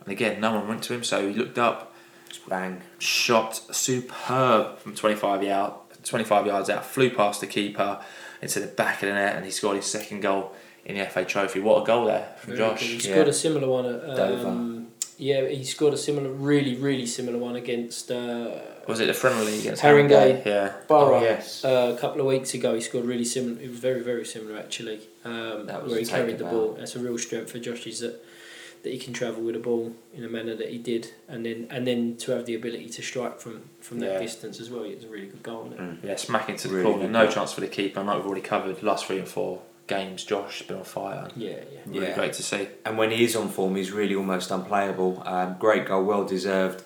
and 0.00 0.08
again, 0.10 0.40
no 0.40 0.52
one 0.54 0.66
went 0.66 0.82
to 0.84 0.94
him, 0.94 1.04
so 1.04 1.28
he 1.28 1.34
looked 1.34 1.58
up, 1.58 1.94
Just 2.28 2.48
bang. 2.48 2.80
shot 2.98 3.54
superb 3.74 4.78
from 4.78 4.94
25 4.94 5.42
yard, 5.42 5.74
25 6.04 6.46
yards 6.46 6.70
out, 6.70 6.86
flew 6.86 7.10
past 7.10 7.40
the 7.42 7.46
keeper 7.46 8.00
into 8.40 8.60
the 8.60 8.66
back 8.66 9.02
of 9.02 9.08
the 9.08 9.14
net, 9.14 9.36
and 9.36 9.44
he 9.44 9.50
scored 9.50 9.76
his 9.76 9.86
second 9.86 10.20
goal 10.20 10.54
in 10.84 10.96
the 10.96 11.04
FA 11.06 11.24
Trophy. 11.24 11.60
What 11.60 11.82
a 11.82 11.86
goal 11.86 12.06
there 12.06 12.28
from 12.38 12.56
Josh. 12.56 12.80
He 12.82 12.94
Yeah. 12.94 13.12
scored 13.14 13.28
a 13.28 13.32
similar 13.32 13.68
one 13.68 13.86
at 13.86 14.16
Dover. 14.16 14.48
um, 14.48 14.88
yeah, 15.18 15.46
he 15.48 15.64
scored 15.64 15.94
a 15.94 15.96
similar, 15.96 16.28
really, 16.30 16.74
really 16.76 17.06
similar 17.06 17.38
one 17.38 17.54
against 17.56 18.10
uh, 18.10 18.50
Was 18.88 18.98
it 19.00 19.06
the 19.06 19.14
friendly 19.14 19.60
against 19.60 19.82
Haringey. 19.82 20.44
Yeah. 20.44 20.72
Borough. 20.88 21.18
Oh, 21.18 21.22
yes. 21.22 21.64
Uh, 21.64 21.94
a 21.96 22.00
couple 22.00 22.20
of 22.20 22.26
weeks 22.26 22.52
ago, 22.54 22.74
he 22.74 22.80
scored 22.80 23.04
really 23.04 23.24
similar. 23.24 23.60
It 23.62 23.70
was 23.70 23.78
very, 23.78 24.00
very 24.02 24.24
similar 24.24 24.58
actually. 24.58 25.00
Um, 25.24 25.66
That 25.66 25.82
was 25.84 25.92
where 25.92 26.00
he 26.00 26.06
carried 26.06 26.38
the 26.38 26.44
about. 26.46 26.52
ball. 26.54 26.72
That's 26.78 26.96
a 26.96 26.98
real 26.98 27.16
strength 27.18 27.50
for 27.52 27.58
Josh. 27.58 27.86
Is 27.86 28.00
that 28.00 28.24
that 28.82 28.90
he 28.92 28.98
can 28.98 29.12
travel 29.12 29.40
with 29.44 29.54
the 29.54 29.60
ball 29.60 29.92
in 30.12 30.24
a 30.24 30.28
manner 30.28 30.56
that 30.56 30.68
he 30.70 30.76
did, 30.78 31.12
and 31.28 31.46
then 31.46 31.68
and 31.70 31.86
then 31.86 32.16
to 32.16 32.32
have 32.32 32.46
the 32.46 32.54
ability 32.56 32.88
to 32.88 33.00
strike 33.02 33.38
from 33.38 33.62
from 33.80 34.00
that 34.00 34.14
Yeah. 34.14 34.18
distance 34.18 34.58
as 34.58 34.70
well. 34.70 34.82
It 34.82 34.96
was 34.96 35.04
a 35.04 35.08
really 35.08 35.26
good 35.28 35.44
goal. 35.44 35.72
Mm. 35.78 35.98
Yeah, 36.02 36.16
smacking 36.16 36.56
to 36.56 36.66
the 36.66 36.74
Really 36.74 36.90
corner. 36.90 37.08
No 37.08 37.22
goal. 37.26 37.32
chance 37.32 37.52
for 37.52 37.60
the 37.60 37.68
keeper. 37.68 38.00
I 38.00 38.02
know 38.02 38.16
we've 38.16 38.26
already 38.26 38.40
covered 38.40 38.82
last 38.82 39.06
three 39.06 39.18
and 39.18 39.28
four 39.28 39.60
games. 39.86 40.24
Josh 40.24 40.58
has 40.58 40.66
been 40.66 40.78
on 40.78 40.84
fire. 40.84 41.28
Yeah, 41.36 41.50
yeah. 41.50 41.80
Really 41.86 42.06
Yeah. 42.08 42.14
great 42.14 42.32
to 42.34 42.42
see. 42.42 42.68
And 42.84 42.96
when 42.98 43.10
he 43.10 43.24
is 43.24 43.36
on 43.36 43.48
form, 43.48 43.76
he's 43.76 43.90
really 43.92 44.14
almost 44.14 44.50
unplayable. 44.50 45.22
Um, 45.26 45.56
great 45.58 45.86
goal, 45.86 46.04
well 46.04 46.24
deserved. 46.24 46.82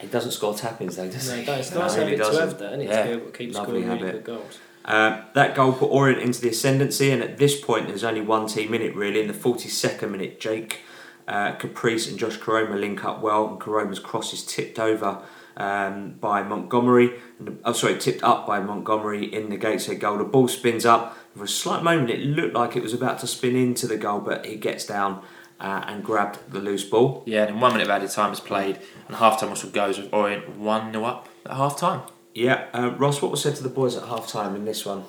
He 0.00 0.06
doesn't 0.06 0.30
score 0.32 0.54
tap-ins 0.54 0.96
though, 0.96 1.08
does 1.08 1.28
No, 1.28 1.34
he? 1.36 1.40
it's 1.42 1.74
nice 1.74 1.74
No, 1.74 1.88
he 1.88 1.98
really 1.98 2.16
to 2.16 2.22
doesn't. 2.22 2.48
have 2.48 2.58
that, 2.58 2.72
and 2.72 2.82
Yeah, 2.82 3.02
to 3.04 3.10
able 3.12 3.26
to 3.26 3.32
keep 3.32 3.54
lovely 3.54 3.82
scoring 3.82 4.00
really 4.00 4.12
good 4.12 4.24
goals. 4.24 4.58
Um, 4.86 5.18
that 5.34 5.54
goal 5.54 5.72
put 5.74 5.90
Orient 5.90 6.22
into 6.22 6.40
the 6.40 6.48
ascendancy, 6.48 7.10
and 7.10 7.22
at 7.22 7.36
this 7.36 7.60
point, 7.60 7.88
there's 7.88 8.02
only 8.04 8.22
one 8.22 8.46
team 8.46 8.72
in 8.72 8.80
it 8.80 8.96
really. 8.96 9.20
In 9.20 9.28
the 9.28 9.34
42nd 9.34 10.10
minute, 10.10 10.40
Jake 10.40 10.80
uh, 11.28 11.52
Caprice 11.52 12.08
and 12.08 12.18
Josh 12.18 12.38
Koroma 12.38 12.80
link 12.80 13.04
up 13.04 13.20
well, 13.20 13.46
and 13.46 13.60
Koroma's 13.60 13.98
cross 13.98 14.32
is 14.32 14.42
tipped 14.42 14.78
over 14.80 15.18
um, 15.58 16.14
by 16.18 16.42
Montgomery. 16.42 17.12
And, 17.38 17.60
oh, 17.66 17.72
sorry, 17.72 17.98
tipped 17.98 18.22
up 18.24 18.46
by 18.46 18.58
Montgomery 18.58 19.26
in 19.32 19.50
the 19.50 19.58
Gateshead 19.58 20.00
goal. 20.00 20.16
The 20.16 20.24
ball 20.24 20.48
spins 20.48 20.86
up. 20.86 21.16
For 21.36 21.44
a 21.44 21.48
slight 21.48 21.82
moment, 21.82 22.10
it 22.10 22.20
looked 22.20 22.54
like 22.54 22.76
it 22.76 22.82
was 22.82 22.92
about 22.92 23.20
to 23.20 23.26
spin 23.26 23.56
into 23.56 23.86
the 23.86 23.96
goal, 23.96 24.20
but 24.20 24.44
he 24.44 24.56
gets 24.56 24.84
down 24.84 25.22
uh, 25.60 25.84
and 25.86 26.04
grabbed 26.04 26.50
the 26.50 26.60
loose 26.60 26.84
ball. 26.84 27.22
Yeah, 27.26 27.42
and 27.42 27.50
in 27.50 27.60
one 27.60 27.72
minute 27.72 27.86
of 27.86 27.90
added 27.90 28.10
time 28.10 28.32
is 28.32 28.40
played, 28.40 28.78
and 29.06 29.16
half 29.16 29.40
time 29.40 29.50
whistle 29.50 29.70
goes 29.70 29.98
with 29.98 30.12
Orient 30.12 30.56
1 30.56 30.92
0 30.92 31.04
up 31.04 31.28
at 31.46 31.52
half 31.52 31.76
time. 31.78 32.02
Yeah, 32.34 32.66
uh, 32.72 32.90
Ross, 32.96 33.22
what 33.22 33.30
was 33.30 33.42
said 33.42 33.56
to 33.56 33.62
the 33.62 33.68
boys 33.68 33.96
at 33.96 34.08
half 34.08 34.28
time 34.28 34.54
in 34.54 34.64
this 34.64 34.84
one? 34.84 35.04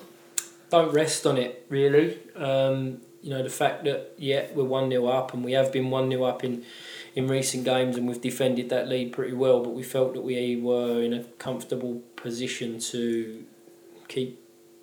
don't 0.72 0.92
rest 0.92 1.26
on 1.26 1.36
it 1.36 1.66
really. 1.68 2.18
Um, 2.34 3.02
you 3.20 3.30
know 3.30 3.42
the 3.42 3.50
fact 3.50 3.84
that 3.84 4.14
yeah 4.18 4.46
we're 4.54 4.64
one 4.64 4.90
0 4.90 5.06
up 5.06 5.32
and 5.32 5.44
we 5.44 5.52
have 5.52 5.70
been 5.70 5.90
one 5.90 6.10
0 6.10 6.24
up 6.24 6.42
in 6.42 6.64
in 7.14 7.28
recent 7.28 7.64
games 7.64 7.96
and 7.96 8.08
we've 8.08 8.20
defended 8.20 8.70
that 8.70 8.88
lead 8.88 9.12
pretty 9.12 9.34
well, 9.34 9.62
but 9.62 9.70
we 9.70 9.82
felt 9.82 10.14
that 10.14 10.22
we 10.22 10.56
were 10.56 11.02
in 11.02 11.12
a 11.12 11.22
comfortable 11.46 12.02
position 12.16 12.78
to 12.78 13.44
keep 14.08 14.41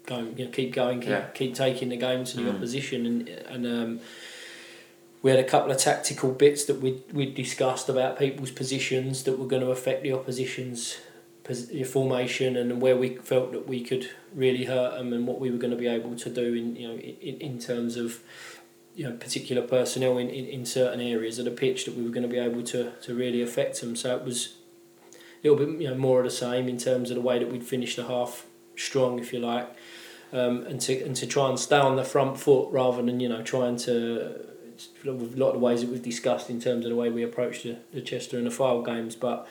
going, 0.09 0.37
you 0.37 0.45
know, 0.45 0.51
keep 0.51 0.73
going, 0.73 0.99
keep 0.99 1.09
Yeah. 1.09 1.25
keep 1.39 1.53
taking 1.55 1.89
the 1.89 1.97
game 1.97 2.23
to 2.25 2.35
the 2.37 2.43
Mm. 2.43 2.55
opposition 2.55 3.05
and 3.05 3.29
and. 3.53 3.65
Um, 3.65 3.99
we 5.21 5.31
had 5.31 5.39
a 5.41 5.43
couple 5.43 5.69
of 5.69 5.77
tactical 5.77 6.31
bits 6.31 6.63
that 6.65 6.79
we 6.81 6.91
we 7.11 7.25
discussed 7.25 7.89
about 7.89 8.17
people's 8.17 8.51
positions 8.51 9.23
that 9.23 9.37
were 9.37 9.47
going 9.47 9.61
to 9.61 9.69
affect 9.69 10.01
the 10.01 10.13
opposition's 10.13 10.95
pos- 11.43 11.67
formation 11.91 12.55
and 12.55 12.79
where 12.81 12.95
we 12.95 13.09
felt 13.17 13.51
that 13.51 13.67
we 13.67 13.83
could 13.83 14.09
really 14.33 14.63
hurt 14.63 14.97
them 14.97 15.11
and 15.11 15.27
what 15.27 15.37
we 15.41 15.51
were 15.51 15.57
going 15.57 15.75
to 15.77 15.81
be 15.85 15.87
able 15.87 16.15
to 16.15 16.29
do 16.29 16.53
in 16.53 16.75
you 16.77 16.87
know 16.87 16.93
in, 17.29 17.35
in 17.49 17.59
terms 17.59 17.97
of 17.97 18.21
you 18.95 19.03
know 19.05 19.11
particular 19.17 19.61
personnel 19.61 20.17
in, 20.17 20.29
in, 20.29 20.45
in 20.45 20.65
certain 20.65 21.01
areas 21.01 21.37
of 21.37 21.43
the 21.43 21.51
pitch 21.51 21.83
that 21.83 21.97
we 21.97 22.03
were 22.05 22.11
going 22.17 22.27
to 22.29 22.33
be 22.37 22.39
able 22.39 22.63
to, 22.63 22.91
to 23.05 23.13
really 23.13 23.41
affect 23.41 23.81
them 23.81 23.97
so 23.97 24.15
it 24.15 24.23
was 24.23 24.39
a 25.11 25.17
little 25.43 25.57
bit 25.65 25.81
you 25.81 25.89
know 25.89 25.95
more 25.97 26.19
of 26.19 26.25
the 26.25 26.31
same 26.47 26.69
in 26.69 26.77
terms 26.77 27.11
of 27.11 27.15
the 27.15 27.21
way 27.29 27.37
that 27.39 27.51
we'd 27.51 27.65
finish 27.75 27.97
the 27.97 28.05
half 28.07 28.45
strong 28.77 29.19
if 29.19 29.33
you 29.33 29.39
like 29.39 29.67
um, 30.33 30.63
and 30.67 30.79
to 30.81 31.03
and 31.03 31.15
to 31.15 31.25
try 31.27 31.49
and 31.49 31.59
stay 31.59 31.77
on 31.77 31.95
the 31.95 32.03
front 32.03 32.39
foot 32.39 32.71
rather 32.71 33.01
than 33.01 33.19
you 33.19 33.29
know 33.29 33.41
trying 33.41 33.77
to 33.77 34.45
with 35.03 35.35
a 35.35 35.37
lot 35.37 35.47
of 35.49 35.53
the 35.53 35.59
ways 35.59 35.81
that 35.81 35.89
we've 35.89 36.01
discussed 36.01 36.49
in 36.49 36.59
terms 36.61 36.85
of 36.85 36.89
the 36.89 36.95
way 36.95 37.09
we 37.09 37.21
approach 37.23 37.63
the, 37.63 37.77
the 37.91 38.01
Chester 38.01 38.37
and 38.37 38.47
the 38.47 38.51
Fylde 38.51 38.85
games 38.85 39.15
but 39.15 39.45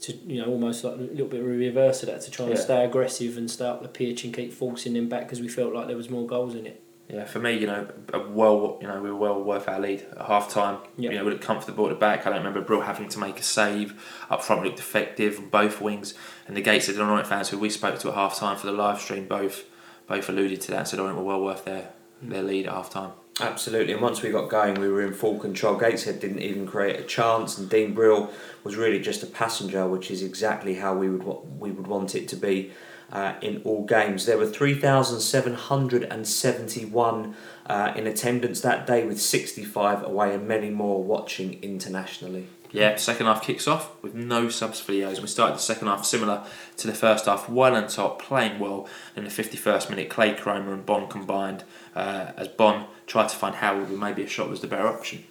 to 0.00 0.14
you 0.26 0.40
know 0.40 0.48
almost 0.48 0.84
like 0.84 0.94
a 0.94 0.96
little 0.96 1.26
bit 1.26 1.40
of 1.40 1.46
a 1.46 1.50
reverse 1.50 2.02
of 2.02 2.08
that 2.08 2.22
to 2.22 2.30
try 2.30 2.46
and 2.46 2.54
Yeah. 2.54 2.60
stay 2.60 2.84
aggressive 2.84 3.36
and 3.36 3.50
stay 3.50 3.66
up 3.66 3.82
the 3.82 3.88
pitch 3.88 4.24
and 4.24 4.32
keep 4.32 4.52
forcing 4.52 4.94
them 4.94 5.08
back 5.08 5.24
because 5.24 5.40
we 5.40 5.48
felt 5.48 5.74
like 5.74 5.86
there 5.88 5.96
was 5.96 6.08
more 6.08 6.26
goals 6.26 6.54
in 6.54 6.66
it. 6.66 6.82
Yeah, 7.12 7.24
for 7.24 7.40
me, 7.40 7.58
you 7.58 7.66
know, 7.66 7.88
a 8.12 8.20
well, 8.20 8.78
you 8.80 8.86
know, 8.86 9.02
we 9.02 9.10
were 9.10 9.16
well 9.16 9.42
worth 9.42 9.68
our 9.68 9.80
lead 9.80 10.06
at 10.16 10.26
half 10.26 10.48
time. 10.48 10.78
Yeah. 10.96 11.10
You 11.10 11.18
know, 11.18 11.24
we 11.24 11.32
looked 11.32 11.42
comfortable 11.42 11.86
at 11.86 11.88
the 11.90 11.96
back. 11.96 12.20
I 12.24 12.30
don't 12.30 12.38
remember 12.38 12.60
Brill 12.60 12.82
having 12.82 13.08
to 13.08 13.18
make 13.18 13.40
a 13.40 13.42
save. 13.42 14.00
Up 14.30 14.44
front, 14.44 14.62
we 14.62 14.68
looked 14.68 14.78
effective 14.78 15.38
on 15.40 15.48
both 15.48 15.80
wings. 15.80 16.14
And 16.46 16.56
the 16.56 16.60
Gates 16.60 16.88
and 16.88 17.00
Orient 17.00 17.26
fans 17.26 17.48
who 17.48 17.58
we 17.58 17.68
spoke 17.68 17.98
to 17.98 18.08
at 18.10 18.14
half 18.14 18.36
time 18.38 18.56
for 18.56 18.66
the 18.66 18.72
live 18.72 19.00
stream 19.00 19.26
both 19.26 19.64
both 20.10 20.28
alluded 20.28 20.60
to 20.60 20.70
that 20.72 20.88
said 20.88 20.98
Orient 21.00 21.18
were 21.18 21.24
well 21.24 21.42
worth 21.48 21.64
their, 21.64 21.84
their 22.20 22.42
lead 22.42 22.66
at 22.66 22.72
half 22.72 22.90
time. 22.90 23.12
Absolutely, 23.40 23.92
and 23.94 24.02
once 24.02 24.20
we 24.20 24.28
got 24.30 24.50
going, 24.50 24.74
we 24.74 24.88
were 24.88 25.02
in 25.02 25.14
full 25.14 25.38
control. 25.38 25.76
Gateshead 25.78 26.20
didn't 26.20 26.40
even 26.40 26.66
create 26.66 26.98
a 27.00 27.04
chance, 27.04 27.56
and 27.56 27.70
Dean 27.70 27.94
Brill 27.94 28.30
was 28.64 28.74
really 28.76 29.00
just 29.00 29.22
a 29.22 29.26
passenger, 29.26 29.88
which 29.88 30.10
is 30.10 30.20
exactly 30.22 30.74
how 30.74 30.92
we 30.94 31.08
would 31.08 31.24
we 31.58 31.70
would 31.70 31.86
want 31.86 32.14
it 32.14 32.28
to 32.28 32.36
be 32.36 32.72
uh, 33.12 33.34
in 33.40 33.62
all 33.64 33.86
games. 33.86 34.26
There 34.26 34.36
were 34.36 34.50
three 34.58 34.74
thousand 34.74 35.20
seven 35.20 35.54
hundred 35.54 36.02
and 36.02 36.26
seventy-one 36.26 37.34
uh, 37.66 37.92
in 37.96 38.06
attendance 38.06 38.60
that 38.60 38.86
day, 38.86 39.06
with 39.06 39.20
sixty-five 39.20 40.02
away, 40.02 40.34
and 40.34 40.46
many 40.46 40.68
more 40.68 41.02
watching 41.02 41.62
internationally. 41.62 42.46
Yeah, 42.72 42.96
second 42.96 43.26
half 43.26 43.42
kicks 43.42 43.66
off 43.66 44.00
with 44.02 44.14
no 44.14 44.48
subs 44.48 44.80
for 44.80 44.92
the 44.92 45.04
O's. 45.04 45.20
We 45.20 45.26
started 45.26 45.56
the 45.56 45.62
second 45.62 45.88
half 45.88 46.04
similar 46.04 46.44
to 46.76 46.86
the 46.86 46.94
first 46.94 47.26
half, 47.26 47.48
well 47.48 47.74
on 47.74 47.88
top, 47.88 48.22
playing 48.22 48.60
well. 48.60 48.88
In 49.16 49.24
the 49.24 49.30
51st 49.30 49.90
minute, 49.90 50.08
Clay 50.08 50.34
Cromer 50.34 50.72
and 50.72 50.86
Bonne 50.86 51.08
combined 51.08 51.64
uh, 51.96 52.32
as 52.36 52.48
Bonne 52.48 52.86
tried 53.06 53.28
to 53.30 53.36
find 53.36 53.56
Howard, 53.56 53.88
but 53.88 53.98
maybe 53.98 54.22
a 54.22 54.28
shot 54.28 54.48
was 54.48 54.60
the 54.60 54.68
better 54.68 54.86
option. 54.86 55.24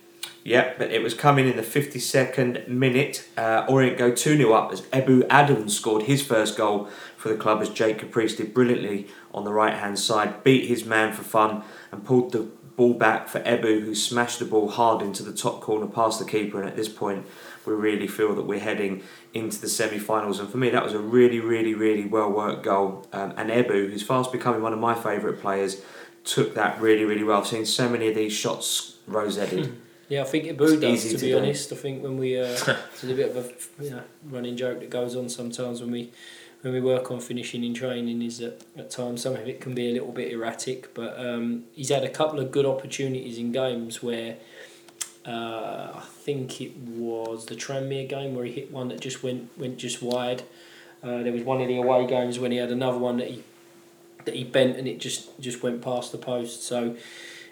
Yeah, 0.43 0.73
but 0.77 0.91
it 0.91 1.01
was 1.01 1.13
coming 1.13 1.47
in 1.47 1.55
the 1.55 1.61
52nd 1.61 2.67
minute. 2.67 3.27
Uh, 3.37 3.65
Orient 3.67 3.97
go 3.97 4.13
2 4.13 4.37
0 4.37 4.53
up 4.53 4.71
as 4.71 4.81
Ebou 4.83 5.25
Adams 5.29 5.75
scored 5.75 6.03
his 6.03 6.21
first 6.25 6.57
goal 6.57 6.89
for 7.17 7.29
the 7.29 7.35
club 7.35 7.61
as 7.61 7.69
Jake 7.69 7.99
Caprice 7.99 8.35
did 8.35 8.53
brilliantly 8.53 9.07
on 9.33 9.43
the 9.43 9.51
right 9.51 9.73
hand 9.73 9.99
side, 9.99 10.43
beat 10.43 10.67
his 10.67 10.85
man 10.85 11.13
for 11.13 11.23
fun 11.23 11.63
and 11.91 12.05
pulled 12.05 12.31
the 12.31 12.49
ball 12.79 12.93
back 12.93 13.27
for 13.27 13.41
Ebou, 13.41 13.81
who 13.81 13.93
smashed 13.93 14.39
the 14.39 14.45
ball 14.45 14.69
hard 14.69 15.01
into 15.01 15.21
the 15.21 15.33
top 15.33 15.59
corner 15.59 15.85
past 15.85 16.17
the 16.17 16.23
keeper. 16.23 16.61
And 16.61 16.69
at 16.69 16.77
this 16.77 16.87
point, 16.87 17.25
we 17.65 17.73
really 17.73 18.07
feel 18.07 18.33
that 18.35 18.43
we're 18.43 18.61
heading 18.61 19.03
into 19.33 19.59
the 19.59 19.67
semi 19.67 19.99
finals. 19.99 20.39
And 20.39 20.47
for 20.47 20.55
me, 20.55 20.69
that 20.69 20.81
was 20.81 20.93
a 20.93 20.99
really, 20.99 21.41
really, 21.41 21.73
really 21.73 22.05
well 22.05 22.31
worked 22.31 22.63
goal. 22.63 23.05
Um, 23.11 23.33
and 23.35 23.49
Ebou, 23.49 23.91
who's 23.91 24.01
fast 24.01 24.31
becoming 24.31 24.61
one 24.61 24.71
of 24.71 24.79
my 24.79 24.95
favourite 24.95 25.41
players, 25.41 25.81
took 26.23 26.55
that 26.55 26.79
really, 26.79 27.03
really 27.03 27.25
well. 27.25 27.41
I've 27.41 27.47
seen 27.47 27.65
so 27.65 27.89
many 27.89 28.07
of 28.07 28.15
these 28.15 28.31
shots 28.31 28.95
rose 29.07 29.35
headed. 29.35 29.77
Yeah, 30.07 30.21
I 30.21 30.23
think 30.23 30.45
it 30.45 30.57
booed 30.57 30.81
us 30.81 31.05
easy 31.05 31.09
to 31.09 31.17
to 31.17 31.25
be 31.25 31.31
do. 31.31 31.37
honest. 31.37 31.73
I 31.73 31.75
think 31.75 32.01
when 32.01 32.17
we 32.17 32.39
uh, 32.39 32.43
there's 32.45 33.03
a 33.03 33.13
bit 33.13 33.35
of 33.35 33.37
a 33.45 33.83
you 33.83 33.89
know 33.91 34.03
running 34.23 34.55
joke 34.55 34.79
that 34.79 34.89
goes 34.89 35.17
on 35.17 35.27
sometimes 35.27 35.81
when 35.81 35.91
we 35.91 36.11
when 36.61 36.73
we 36.73 36.81
work 36.81 37.09
on 37.09 37.19
finishing 37.19 37.63
in 37.63 37.73
training 37.73 38.21
is 38.21 38.39
that 38.39 38.61
at 38.77 38.89
times 38.89 39.21
some 39.21 39.33
of 39.33 39.47
it 39.47 39.61
can 39.61 39.73
be 39.73 39.89
a 39.89 39.93
little 39.93 40.11
bit 40.11 40.31
erratic. 40.31 40.93
But 40.93 41.17
um, 41.19 41.65
he's 41.73 41.89
had 41.89 42.03
a 42.03 42.09
couple 42.09 42.39
of 42.39 42.51
good 42.51 42.65
opportunities 42.65 43.37
in 43.37 43.51
games 43.51 44.03
where 44.03 44.37
uh, 45.25 45.91
I 45.95 46.03
think 46.05 46.61
it 46.61 46.75
was 46.77 47.45
the 47.45 47.55
Tranmere 47.55 48.07
game 48.09 48.35
where 48.35 48.45
he 48.45 48.51
hit 48.51 48.71
one 48.71 48.89
that 48.89 48.99
just 48.99 49.23
went 49.23 49.57
went 49.57 49.77
just 49.77 50.01
wide. 50.01 50.43
Uh, 51.01 51.23
there 51.23 51.31
was 51.31 51.43
one 51.43 51.61
of 51.61 51.67
the 51.67 51.77
away 51.77 52.05
games 52.05 52.39
when 52.39 52.51
he 52.51 52.57
had 52.57 52.71
another 52.71 52.97
one 52.97 53.17
that 53.17 53.29
he 53.29 53.43
that 54.25 54.35
he 54.35 54.43
bent 54.43 54.75
and 54.75 54.87
it 54.87 54.99
just 54.99 55.39
just 55.39 55.63
went 55.63 55.81
past 55.81 56.11
the 56.11 56.17
post. 56.17 56.63
So 56.63 56.97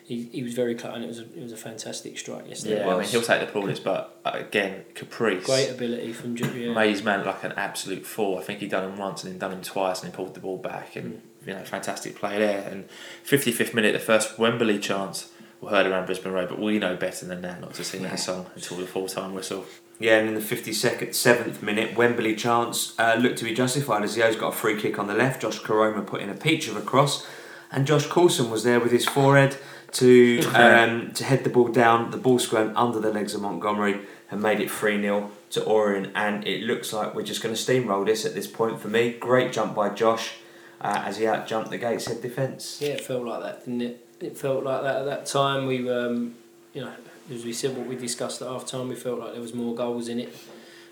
he, 0.08 0.30
he 0.32 0.42
was 0.42 0.54
very 0.54 0.74
close 0.74 0.96
and 0.96 1.04
it 1.04 1.08
was 1.08 1.20
a, 1.20 1.24
it 1.24 1.44
was 1.44 1.52
a 1.52 1.58
fantastic 1.58 2.18
strike 2.18 2.48
yesterday. 2.48 2.80
Yeah, 2.80 2.96
I 2.96 2.98
mean 2.98 3.08
he'll 3.10 3.22
take 3.22 3.42
the 3.42 3.52
plaudits, 3.52 3.82
but 3.82 4.18
uh, 4.24 4.32
again, 4.36 4.86
Caprice. 4.96 5.46
Great 5.46 5.70
ability 5.70 6.14
from 6.14 6.38
Ju- 6.38 6.50
yeah. 6.58 6.74
made 6.74 6.92
his 6.92 7.04
man 7.04 7.26
like 7.26 7.44
an 7.44 7.52
absolute 7.58 8.06
fool. 8.06 8.38
I 8.38 8.42
think 8.42 8.60
he 8.60 8.70
done 8.70 8.90
him 8.90 8.98
once 8.98 9.26
and 9.26 9.34
then 9.34 9.40
done 9.40 9.52
him 9.52 9.62
twice 9.62 10.02
and 10.02 10.10
he 10.10 10.16
pulled 10.16 10.34
the 10.34 10.40
ball 10.40 10.60
back 10.60 10.96
and 10.96 11.22
you 11.46 11.54
know 11.54 11.62
fantastic 11.66 12.16
play 12.16 12.40
there. 12.40 12.66
And 12.70 12.88
55th 13.26 13.74
minute, 13.74 13.92
the 13.92 14.00
first 14.00 14.40
Wembley 14.40 14.80
chance 14.80 15.30
we 15.60 15.70
heard 15.70 15.86
around 15.86 16.06
Brisbane 16.06 16.32
Road, 16.32 16.48
but 16.48 16.60
we 16.60 16.80
know 16.80 16.96
better 16.96 17.26
than 17.26 17.42
that 17.42 17.60
not 17.60 17.74
to 17.74 17.84
sing 17.84 18.04
that 18.04 18.20
song 18.20 18.46
until 18.56 18.78
the 18.78 18.88
full 18.88 19.08
time 19.08 19.34
whistle. 19.34 19.66
Yeah, 20.00 20.20
and 20.20 20.30
in 20.30 20.36
the 20.36 20.42
52nd, 20.42 21.10
7th 21.10 21.64
minute, 21.64 21.98
Wembley 21.98 22.36
chance 22.36 22.98
uh, 23.00 23.18
looked 23.20 23.40
to 23.40 23.44
be 23.44 23.54
justified 23.54 24.04
as 24.04 24.16
Yo's 24.16 24.36
got 24.36 24.50
a 24.54 24.56
free 24.56 24.80
kick 24.80 25.00
on 25.00 25.08
the 25.08 25.16
left. 25.16 25.42
Josh 25.42 25.60
Koroma 25.60 26.06
put 26.06 26.22
in 26.22 26.30
a 26.30 26.36
peach 26.36 26.68
of 26.68 26.78
a 26.78 26.82
cross, 26.82 27.28
and 27.72 27.88
Josh 27.88 28.06
Coulson 28.06 28.52
was 28.52 28.64
there 28.64 28.80
with 28.80 28.92
his 28.92 29.06
forehead 29.06 29.58
to 29.98 30.42
um, 30.54 31.12
to 31.12 31.24
head 31.24 31.44
the 31.44 31.50
ball 31.50 31.70
down. 31.70 32.12
The 32.12 32.18
ball 32.18 32.40
squared 32.40 32.72
under 32.76 33.00
the 33.00 33.12
legs 33.12 33.34
of 33.34 33.42
Montgomery 33.42 34.02
and 34.30 34.42
made 34.42 34.60
it 34.60 34.70
3 34.70 35.02
0 35.02 35.32
to 35.52 35.64
Orient. 35.64 36.12
And 36.16 36.46
it 36.46 36.64
looks 36.64 36.94
like 36.94 37.16
we're 37.16 37.24
just 37.24 37.42
going 37.42 37.56
to 37.56 37.62
steamroll 37.62 38.06
this 38.06 38.26
at 38.26 38.34
this 38.34 38.48
point 38.48 38.80
for 38.80 38.90
me. 38.90 39.14
Great 39.14 39.52
jump 39.52 39.76
by 39.76 39.90
Josh 39.90 40.36
uh, 40.82 41.04
as 41.06 41.18
he 41.18 41.26
out 41.26 41.48
jumped 41.48 41.72
the 41.72 41.78
Gateshead 41.78 42.22
defence. 42.22 42.80
Yeah, 42.82 42.90
it 42.90 43.02
felt 43.02 43.26
like 43.26 43.42
that, 43.42 43.66
didn't 43.66 43.82
it? 43.82 44.08
It 44.20 44.38
felt 44.38 44.64
like 44.64 44.84
that 44.84 44.98
at 44.98 45.06
that 45.06 45.26
time. 45.26 45.66
We, 45.66 45.90
um, 45.90 46.36
you 46.74 46.82
know, 46.82 46.94
as 47.32 47.44
we 47.44 47.54
said, 47.54 47.76
what 47.76 47.88
we 47.88 47.96
discussed 47.96 48.42
at 48.42 48.48
half 48.48 48.66
time, 48.66 48.90
we 48.90 48.96
felt 48.96 49.20
like 49.20 49.34
there 49.34 49.42
was 49.42 49.54
more 49.54 49.76
goals 49.76 50.08
in 50.08 50.20
it, 50.20 50.36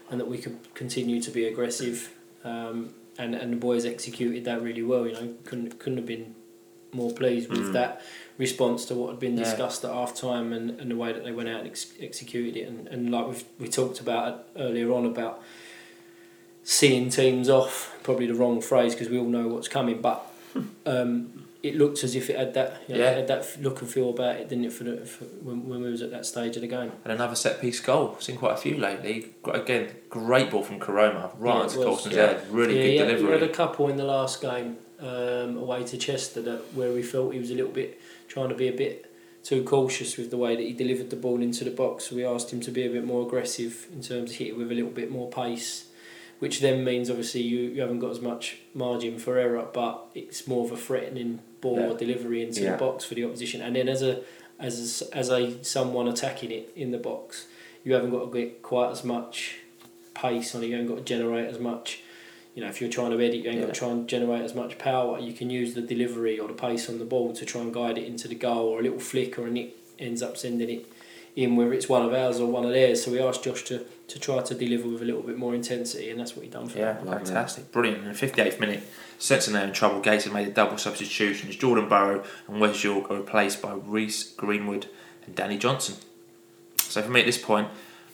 and 0.10 0.20
that 0.20 0.28
we 0.28 0.38
could 0.38 0.58
continue 0.74 1.22
to 1.22 1.32
be 1.32 1.46
aggressive. 1.46 2.12
Um, 2.44 2.94
and 3.18 3.34
and 3.34 3.54
the 3.54 3.58
boys 3.58 3.86
executed 3.86 4.46
that 4.46 4.62
really 4.62 4.84
well. 4.84 5.08
You 5.08 5.14
know, 5.14 5.34
couldn't 5.44 5.80
couldn't 5.80 5.98
have 5.98 6.06
been 6.06 6.36
more 6.96 7.12
pleased 7.12 7.50
with 7.50 7.60
Mm. 7.70 7.74
that 7.74 8.02
response 8.38 8.86
to 8.86 8.96
what 8.96 9.10
had 9.12 9.20
been 9.20 9.38
Yeah. 9.38 9.44
discussed 9.44 9.84
at 9.86 9.92
half 9.92 10.16
time 10.16 10.52
and, 10.54 10.80
and 10.80 10.90
the 10.92 10.96
way 10.96 11.14
that 11.14 11.24
they 11.24 11.32
went 11.32 11.48
out 11.50 11.60
and 11.60 11.68
ex- 11.70 11.94
executed 12.02 12.58
it. 12.58 12.68
And, 12.68 12.88
and 12.88 13.10
like 13.12 13.28
we've, 13.28 13.44
we 13.60 13.68
talked 13.68 14.00
about 14.00 14.46
earlier 14.58 14.92
on 14.92 15.06
about 15.06 15.42
seeing 16.64 17.10
teams 17.10 17.50
off, 17.50 17.96
probably 18.04 18.26
the 18.28 18.34
wrong 18.34 18.62
phrase 18.62 18.94
because 18.94 19.10
we 19.10 19.18
all 19.18 19.26
know 19.28 19.48
what's 19.48 19.68
coming, 19.68 20.02
but 20.02 20.26
um, 20.86 21.46
it 21.64 21.76
looked 21.76 22.04
as 22.04 22.16
if 22.16 22.30
it 22.30 22.38
had 22.38 22.54
that 22.54 22.82
you 22.88 22.96
know, 22.96 23.02
Yeah. 23.04 23.12
had 23.12 23.28
that 23.28 23.58
look 23.62 23.82
and 23.82 23.90
feel 23.90 24.10
about 24.10 24.36
it, 24.38 24.50
didn't 24.50 24.66
it? 24.66 24.74
For, 24.74 24.84
the, 24.84 24.98
for 25.06 25.26
when, 25.26 25.68
when 25.68 25.82
we 25.82 25.90
was 25.90 26.02
at 26.02 26.12
that 26.12 26.26
stage 26.26 26.56
of 26.56 26.62
the 26.62 26.68
game. 26.68 26.92
And 27.04 27.14
another 27.14 27.36
set 27.36 27.60
piece 27.62 27.80
goal. 27.80 28.18
Seen 28.20 28.38
quite 28.38 28.54
a 28.54 28.58
few 28.58 28.78
lately. 28.78 29.28
Again, 29.46 29.90
great 30.10 30.52
ball 30.52 30.64
from 30.64 30.80
Koroma, 30.80 31.32
right 31.40 31.56
Yeah, 31.56 31.62
onto 31.62 31.82
it 31.82 31.86
Coulson's 31.86 32.16
yeah. 32.16 32.28
head. 32.28 32.42
Really 32.52 32.76
yeah, 32.78 33.04
good 33.04 33.08
delivery. 33.08 33.26
He 33.38 33.42
had 33.42 33.50
a 33.50 33.54
couple 33.54 33.88
in 33.88 33.98
the 33.98 34.04
last 34.06 34.42
game 34.42 34.78
um, 35.00 35.58
away 35.58 35.84
to 35.84 35.98
Chester 35.98 36.42
that 36.44 36.74
where 36.74 36.92
we 36.94 37.04
felt 37.04 37.34
he 37.34 37.40
was 37.40 37.52
a 37.52 37.56
little 37.56 37.72
bit 37.72 38.00
trying 38.28 38.50
to 38.50 38.56
be 38.56 38.68
a 38.68 38.74
bit 38.74 39.12
too 39.44 39.64
cautious 39.64 40.18
with 40.18 40.32
the 40.32 40.38
way 40.38 40.56
that 40.56 40.62
he 40.64 40.74
delivered 40.74 41.10
the 41.10 41.16
ball 41.16 41.42
into 41.42 41.64
the 41.64 41.70
box. 41.72 42.12
We 42.12 42.26
asked 42.26 42.52
him 42.52 42.62
to 42.62 42.72
be 42.72 42.86
a 42.86 42.90
bit 42.90 43.06
more 43.06 43.26
aggressive 43.26 43.88
in 43.94 44.02
terms 44.02 44.32
of 44.32 44.38
hit 44.38 44.48
it 44.50 44.58
with 44.58 44.72
a 44.72 44.76
little 44.76 44.90
bit 44.90 45.12
more 45.12 45.30
pace, 45.30 45.86
which 46.40 46.62
then 46.62 46.84
means 46.84 47.10
obviously 47.10 47.42
you, 47.42 47.60
you 47.70 47.82
haven't 47.82 48.00
got 48.00 48.10
as 48.12 48.22
much 48.22 48.58
margin 48.74 49.20
for 49.20 49.38
error, 49.38 49.68
but 49.72 50.06
it's 50.16 50.48
more 50.48 50.66
of 50.66 50.72
a 50.72 50.78
threatening 50.78 51.40
ball 51.62 51.80
Yeah. 51.92 51.98
delivery 51.98 52.42
into 52.42 52.62
Yeah. 52.62 52.72
the 52.72 52.78
box 52.78 53.06
for 53.06 53.14
the 53.14 53.24
opposition. 53.26 53.62
And 53.62 53.76
then 53.76 53.88
as 53.88 54.02
a 54.02 54.22
as 54.58 55.02
a, 55.12 55.16
as 55.18 55.30
a 55.30 55.64
someone 55.64 56.08
attacking 56.08 56.50
it 56.50 56.72
in 56.76 56.92
the 56.92 56.98
box, 56.98 57.46
you 57.84 57.94
haven't 57.94 58.10
got 58.12 58.32
to 58.32 58.40
get 58.40 58.62
quite 58.64 58.90
as 58.92 59.04
much 59.04 59.58
pace 60.16 60.56
on 60.56 60.64
it. 60.64 60.68
You 60.68 60.76
haven't 60.78 60.88
got 60.88 60.98
to 60.98 61.04
generate 61.04 61.50
as 61.50 61.60
much. 61.60 62.02
You 62.56 62.64
know, 62.64 62.70
if 62.70 62.80
you're 62.80 62.90
trying 62.90 63.12
to 63.12 63.18
edit, 63.22 63.36
you 63.44 63.50
ain't 63.50 63.60
got 63.60 63.68
Yeah. 63.68 63.74
to 63.74 63.80
try 63.80 63.90
and 63.90 64.08
generate 64.08 64.42
as 64.42 64.56
much 64.56 64.78
power. 64.78 65.20
You 65.20 65.34
can 65.34 65.50
use 65.50 65.74
the 65.74 65.82
delivery 65.82 66.40
or 66.40 66.48
the 66.48 66.54
pace 66.54 66.90
on 66.90 67.00
the 67.00 67.06
ball 67.06 67.34
to 67.34 67.46
try 67.46 67.62
and 67.62 67.74
guide 67.74 67.98
it 67.98 68.06
into 68.06 68.28
the 68.30 68.36
goal, 68.36 68.70
or 68.70 68.80
a 68.80 68.82
little 68.82 69.00
flick, 69.00 69.38
or 69.38 69.46
a 69.48 69.52
nick 69.52 69.76
ends 70.00 70.22
up 70.24 70.38
sending 70.38 70.70
it 70.70 70.86
in, 71.36 71.58
whether 71.58 71.74
it's 71.74 71.90
one 71.90 72.02
of 72.06 72.14
ours 72.14 72.40
or 72.40 72.48
one 72.48 72.64
of 72.64 72.72
theirs. 72.72 73.04
So 73.04 73.12
we 73.12 73.20
asked 73.20 73.44
Josh 73.44 73.64
to, 73.66 73.86
to 74.08 74.20
try 74.20 74.42
to 74.42 74.54
deliver 74.56 74.88
with 74.88 75.02
a 75.02 75.06
little 75.06 75.22
bit 75.22 75.38
more 75.38 75.54
intensity, 75.54 76.10
and 76.10 76.18
that's 76.20 76.34
what 76.38 76.46
he 76.46 76.50
done 76.50 76.70
for 76.70 76.80
Yeah, 76.80 76.94
them. 76.94 77.08
Fantastic. 77.08 77.74
Brilliant. 77.74 78.04
In 78.04 78.06
the 78.06 78.14
58th 78.14 78.60
minute, 78.62 78.84
Sensen 79.20 79.56
in 79.58 79.74
trouble. 79.74 80.00
Gates 80.00 80.24
had 80.24 80.34
made 80.34 80.48
a 80.48 80.52
double 80.52 80.78
substitution. 80.78 81.52
Jordan 81.52 81.90
Burrow 81.90 82.24
and 82.48 82.62
Wes 82.62 82.82
York 82.86 83.12
are 83.12 83.18
replaced 83.18 83.62
by 83.62 83.74
Reese 83.74 84.24
Greenwood 84.32 84.88
and 85.26 85.36
Danny 85.36 85.58
Johnson. 85.58 85.96
So 86.78 87.02
for 87.02 87.12
me 87.12 87.20
at 87.20 87.26
this 87.26 87.38
point, 87.38 87.68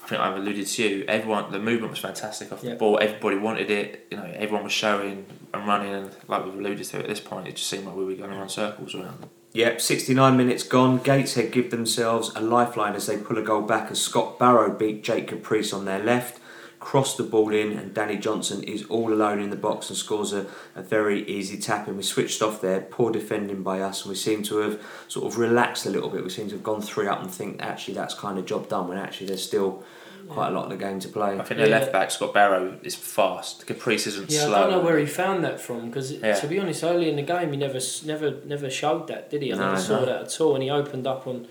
I 0.03 0.07
think 0.07 0.21
I've 0.21 0.35
alluded 0.35 0.67
to 0.67 0.83
you. 0.83 1.05
Everyone, 1.07 1.51
the 1.51 1.59
movement 1.59 1.91
was 1.91 1.99
fantastic 1.99 2.51
off 2.51 2.61
the 2.61 2.75
ball. 2.75 2.99
Everybody 3.01 3.37
wanted 3.37 3.69
it. 3.69 4.07
You 4.11 4.17
know, 4.17 4.31
everyone 4.35 4.63
was 4.63 4.73
showing 4.73 5.25
and 5.53 5.67
running, 5.67 5.93
and 5.93 6.11
like 6.27 6.43
we've 6.45 6.55
alluded 6.55 6.85
to 6.85 6.99
at 6.99 7.07
this 7.07 7.19
point, 7.19 7.47
it 7.47 7.55
just 7.55 7.69
seemed 7.69 7.85
like 7.85 7.95
we 7.95 8.05
were 8.05 8.15
going 8.15 8.31
around 8.31 8.49
circles 8.49 8.95
around 8.95 9.21
them. 9.21 9.29
Yep, 9.53 9.81
69 9.81 10.37
minutes 10.37 10.63
gone. 10.63 10.97
Gateshead 10.99 11.51
give 11.51 11.71
themselves 11.71 12.31
a 12.35 12.41
lifeline 12.41 12.95
as 12.95 13.05
they 13.05 13.17
pull 13.17 13.37
a 13.37 13.41
goal 13.41 13.61
back 13.61 13.91
as 13.91 14.01
Scott 14.01 14.39
Barrow 14.39 14.73
beat 14.73 15.03
Jake 15.03 15.27
Caprice 15.27 15.73
on 15.73 15.83
their 15.85 16.01
left, 16.01 16.39
crossed 16.81 17.15
the 17.17 17.23
ball 17.23 17.53
in, 17.53 17.77
and 17.77 17.93
Danny 17.93 18.17
Johnson 18.17 18.63
is 18.63 18.83
all 18.85 19.13
alone 19.13 19.39
in 19.39 19.51
the 19.51 19.55
box 19.55 19.89
and 19.89 19.95
scores 19.97 20.33
a, 20.33 20.47
a 20.75 20.81
very 20.81 21.23
easy 21.29 21.57
tap 21.57 21.87
in. 21.87 21.95
We 21.95 22.01
switched 22.03 22.41
off 22.41 22.59
there, 22.59 22.81
poor 22.81 23.11
defending 23.11 23.61
by 23.63 23.79
us, 23.81 24.01
and 24.01 24.09
we 24.09 24.15
seem 24.15 24.41
to 24.43 24.57
have 24.57 24.81
sort 25.07 25.25
of 25.31 25.37
relaxed 25.39 25.85
a 25.85 25.89
little 25.91 26.09
bit. 26.09 26.23
We 26.23 26.29
seem 26.31 26.47
to 26.49 26.55
have 26.55 26.63
gone 26.63 26.81
three 26.81 27.07
up 27.07 27.21
and 27.21 27.31
think 27.31 27.61
actually 27.61 27.93
that's 27.93 28.15
kind 28.15 28.37
of 28.39 28.45
job 28.45 28.67
done 28.67 28.87
when 28.89 28.97
actually 28.97 29.27
there's 29.27 29.43
still 29.43 29.83
quite 30.27 30.47
a 30.49 30.51
lot 30.51 30.63
of 30.65 30.69
the 30.71 30.77
game 30.77 30.99
to 30.99 31.07
play. 31.07 31.37
I 31.37 31.43
think 31.43 31.59
the 31.59 31.67
Yeah. 31.69 31.77
left 31.79 31.91
back 31.91 32.09
Scott 32.09 32.33
Barrow 32.33 32.77
is 32.83 32.95
fast. 32.95 33.67
Caprice 33.67 34.07
isn't 34.07 34.31
Yeah, 34.31 34.45
slow. 34.45 34.55
I 34.55 34.59
don't 34.61 34.71
know 34.71 34.79
where 34.81 34.97
he 34.97 35.05
found 35.05 35.43
that 35.43 35.59
from 35.61 35.87
because 35.87 36.11
Yeah. 36.11 36.33
to 36.33 36.47
be 36.47 36.57
honest, 36.59 36.83
early 36.83 37.09
in 37.09 37.15
the 37.15 37.21
game 37.21 37.51
he 37.51 37.57
never 37.57 37.79
never 38.05 38.35
never 38.45 38.69
showed 38.71 39.07
that, 39.07 39.29
did 39.29 39.41
he? 39.43 39.53
I 39.53 39.57
No, 39.57 39.65
never 39.69 39.79
saw 39.79 39.99
that 40.05 40.21
at 40.23 40.41
all, 40.41 40.55
and 40.55 40.63
he 40.63 40.69
opened 40.69 41.05
up 41.05 41.27
on 41.27 41.47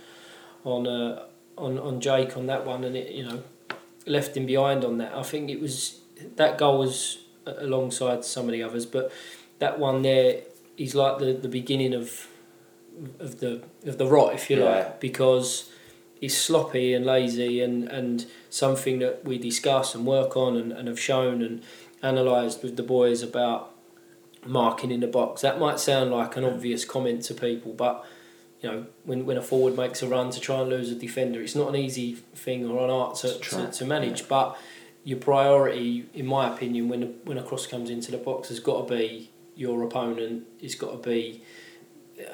on 0.65 0.87
uh, 0.89 1.23
on 1.59 1.79
on 1.79 2.01
Jake 2.01 2.37
on 2.37 2.47
that 2.47 2.65
one, 2.67 2.83
and 2.85 2.97
it 2.97 3.13
you 3.13 3.25
know 3.25 3.41
left 4.07 4.37
him 4.37 4.47
behind 4.47 4.85
on 4.85 4.99
that. 4.99 5.15
I 5.15 5.23
think 5.23 5.51
it 5.51 5.61
was 5.61 6.01
that 6.37 6.59
goal 6.59 6.79
was 6.79 7.19
uh, 7.47 7.55
alongside 7.59 8.25
some 8.25 8.47
of 8.47 8.53
the 8.53 8.63
others, 8.63 8.87
but 8.87 9.13
that 9.59 9.79
one 9.79 10.03
there 10.03 10.41
is 10.77 10.95
like 10.95 11.19
the, 11.19 11.33
the 11.33 11.49
beginning 11.49 11.95
of 11.95 12.27
of 13.19 13.41
the 13.41 13.63
of 13.87 13.99
the 13.99 14.07
rot, 14.07 14.35
if 14.35 14.51
you 14.51 14.59
Yeah. 14.59 14.65
like, 14.65 15.01
because 15.01 15.71
he's 16.21 16.37
sloppy 16.37 16.93
and 16.93 17.07
lazy 17.07 17.63
and, 17.63 17.89
and 17.89 18.27
something 18.51 18.99
that 18.99 19.25
we 19.25 19.39
discuss 19.39 19.95
and 19.95 20.07
work 20.07 20.37
on 20.37 20.55
and, 20.57 20.71
and 20.71 20.87
have 20.87 21.01
shown 21.01 21.41
and 21.41 21.63
analysed 22.03 22.63
with 22.63 22.77
the 22.77 22.83
boys 22.83 23.23
about 23.23 23.73
marking 24.45 24.91
in 24.91 25.01
the 25.01 25.07
box. 25.07 25.41
That 25.41 25.59
might 25.59 25.81
sound 25.81 26.11
like 26.11 26.37
an 26.37 26.45
obvious 26.45 26.85
comment 26.85 27.23
to 27.25 27.35
people, 27.35 27.73
but 27.73 28.05
you 28.63 28.71
know, 28.71 28.87
when, 29.05 29.25
when 29.25 29.37
a 29.37 29.43
forward 29.43 29.77
makes 29.77 30.03
a 30.03 30.07
run 30.07 30.31
to 30.31 30.41
try 30.41 30.61
and 30.61 30.69
lose 30.69 30.91
a 30.91 30.95
defender, 30.95 31.41
it's 31.41 31.55
not 31.55 31.69
an 31.69 31.77
easy 31.77 32.15
thing 32.15 32.69
or 32.69 32.85
an 32.85 32.91
art 32.91 33.17
to, 33.17 33.39
To 33.39 33.71
to, 33.71 33.85
manage. 33.85 34.29
But 34.29 34.59
your 35.03 35.19
priority, 35.19 36.07
in 36.13 36.27
my 36.27 36.53
opinion, 36.53 36.89
when 36.89 37.03
a, 37.03 37.07
when 37.07 37.39
a 37.39 37.43
cross 37.43 37.67
comes 37.67 37.89
into 37.89 38.11
the 38.11 38.19
box, 38.19 38.49
has 38.49 38.61
got 38.61 38.87
to 38.87 38.95
be 38.95 39.31
your 39.57 39.83
opponent. 39.83 40.47
It's 40.61 40.75
got 40.75 40.91
to 40.91 41.09
be 41.09 41.43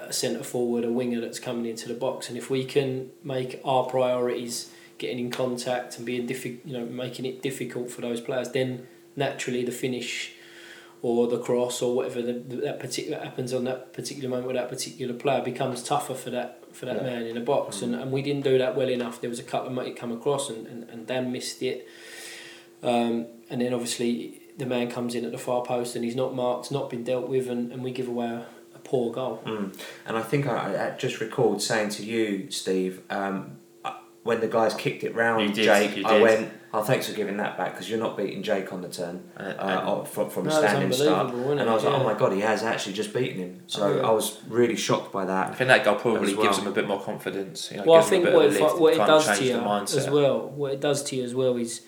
a 0.00 0.12
centre 0.12 0.42
forward, 0.42 0.84
a 0.84 0.90
winger 0.90 1.20
that's 1.20 1.38
coming 1.38 1.66
into 1.66 1.86
the 1.86 1.94
box. 1.94 2.28
And 2.28 2.36
if 2.36 2.50
we 2.50 2.64
can 2.64 3.10
make 3.22 3.60
our 3.64 3.84
priorities 3.84 4.72
getting 4.98 5.18
in 5.18 5.30
contact 5.30 5.96
and 5.96 6.06
being 6.06 6.26
diffi- 6.26 6.58
you 6.64 6.72
know, 6.78 6.86
making 6.86 7.24
it 7.24 7.42
difficult 7.42 7.90
for 7.90 8.00
those 8.00 8.20
players, 8.20 8.50
then 8.50 8.86
naturally 9.14 9.64
the 9.64 9.72
finish 9.72 10.32
or 11.06 11.28
the 11.28 11.38
cross 11.38 11.82
or 11.82 11.94
whatever 11.94 12.20
the, 12.20 12.32
that 12.32 12.80
particular 12.80 13.16
happens 13.18 13.54
on 13.54 13.62
that 13.62 13.92
particular 13.92 14.28
moment 14.28 14.48
with 14.48 14.56
that 14.56 14.68
particular 14.68 15.14
player 15.14 15.40
becomes 15.40 15.80
tougher 15.82 16.14
for 16.14 16.30
that 16.30 16.64
for 16.72 16.84
that 16.86 16.96
Yeah. 16.96 17.02
man 17.10 17.22
in 17.26 17.34
the 17.36 17.40
box. 17.40 17.80
And, 17.82 17.94
and 17.94 18.10
we 18.10 18.22
didn't 18.22 18.42
do 18.42 18.58
that 18.58 18.74
well 18.76 18.90
enough. 18.90 19.20
There 19.20 19.30
was 19.30 19.38
a 19.38 19.44
couple 19.44 19.68
of 19.68 19.72
might 19.72 19.94
come 19.96 20.10
across 20.10 20.50
and, 20.50 20.66
and, 20.66 20.90
and 20.90 21.06
Dan 21.06 21.30
missed 21.30 21.62
it. 21.62 21.86
Um, 22.82 23.26
and 23.48 23.60
then 23.60 23.72
obviously 23.72 24.42
the 24.58 24.66
man 24.66 24.90
comes 24.90 25.14
in 25.14 25.24
at 25.24 25.30
the 25.32 25.38
far 25.38 25.62
post 25.62 25.94
and 25.94 26.04
he's 26.04 26.16
not 26.16 26.34
marked, 26.34 26.72
not 26.72 26.90
been 26.90 27.04
dealt 27.04 27.28
with, 27.28 27.48
and, 27.48 27.72
and 27.72 27.84
we 27.84 27.92
give 27.92 28.08
away 28.08 28.26
a, 28.26 28.46
a 28.74 28.78
poor 28.80 29.12
goal. 29.12 29.42
Mm. 29.46 29.78
And 30.06 30.16
I 30.16 30.22
think 30.22 30.46
I, 30.48 30.88
I 30.88 30.90
just 30.98 31.20
recalled 31.20 31.62
saying 31.62 31.90
to 31.90 32.04
you, 32.04 32.50
Steve, 32.50 33.00
um, 33.10 33.58
uh, 33.84 33.94
when 34.24 34.40
the 34.40 34.48
guys 34.48 34.74
kicked 34.74 35.04
it 35.04 35.14
round 35.14 35.42
You 35.42 35.54
did, 35.54 35.64
Jake, 35.64 35.96
you 35.96 36.04
I 36.04 36.20
went, 36.20 36.50
"Oh, 36.76 36.82
thanks 36.82 37.08
for 37.08 37.14
giving 37.14 37.36
that 37.38 37.56
back 37.56 37.72
because 37.72 37.88
you're 37.88 37.98
not 37.98 38.16
beating 38.16 38.42
Jake 38.42 38.72
on 38.72 38.82
the 38.82 38.88
turn 38.88 39.24
And- 39.36 39.58
uh, 39.58 40.04
from 40.04 40.30
from 40.30 40.46
a 40.46 40.50
standing 40.50 40.92
start." 40.92 41.08
unbelievable, 41.26 41.42
wasn't 41.44 41.60
And? 41.62 41.70
I 41.70 41.74
was 41.74 41.84
like, 41.84 41.94
"Oh 41.94 42.04
my 42.04 42.14
god, 42.14 42.32
he 42.32 42.40
has 42.40 42.62
actually 42.62 42.92
just 42.92 43.12
beaten 43.14 43.38
him." 43.38 43.60
So 43.66 43.96
Yeah. 43.96 44.06
I 44.08 44.10
was 44.10 44.38
really 44.48 44.76
shocked 44.76 45.12
by 45.12 45.24
that. 45.24 45.50
I 45.50 45.54
think 45.54 45.68
that 45.68 45.84
goal 45.84 45.96
probably 45.96 46.34
well. 46.34 46.46
gives 46.46 46.58
him 46.58 46.66
a 46.66 46.72
bit 46.72 46.86
more 46.86 47.00
confidence. 47.00 47.70
You 47.70 47.78
know, 47.78 47.84
well, 47.86 48.00
I 48.00 48.02
think 48.02 48.24
what 48.26 48.46
of 48.46 48.56
it, 48.56 48.62
what 48.62 48.92
it 48.92 48.98
and 48.98 49.06
kind 49.06 49.10
of 49.10 49.24
does 49.24 49.38
to 49.38 49.44
you 49.44 49.56
as 50.00 50.10
well, 50.10 50.38
what 50.48 50.72
it 50.72 50.80
does 50.80 51.02
to 51.04 51.16
you 51.16 51.24
as 51.24 51.34
well 51.34 51.56
is 51.56 51.80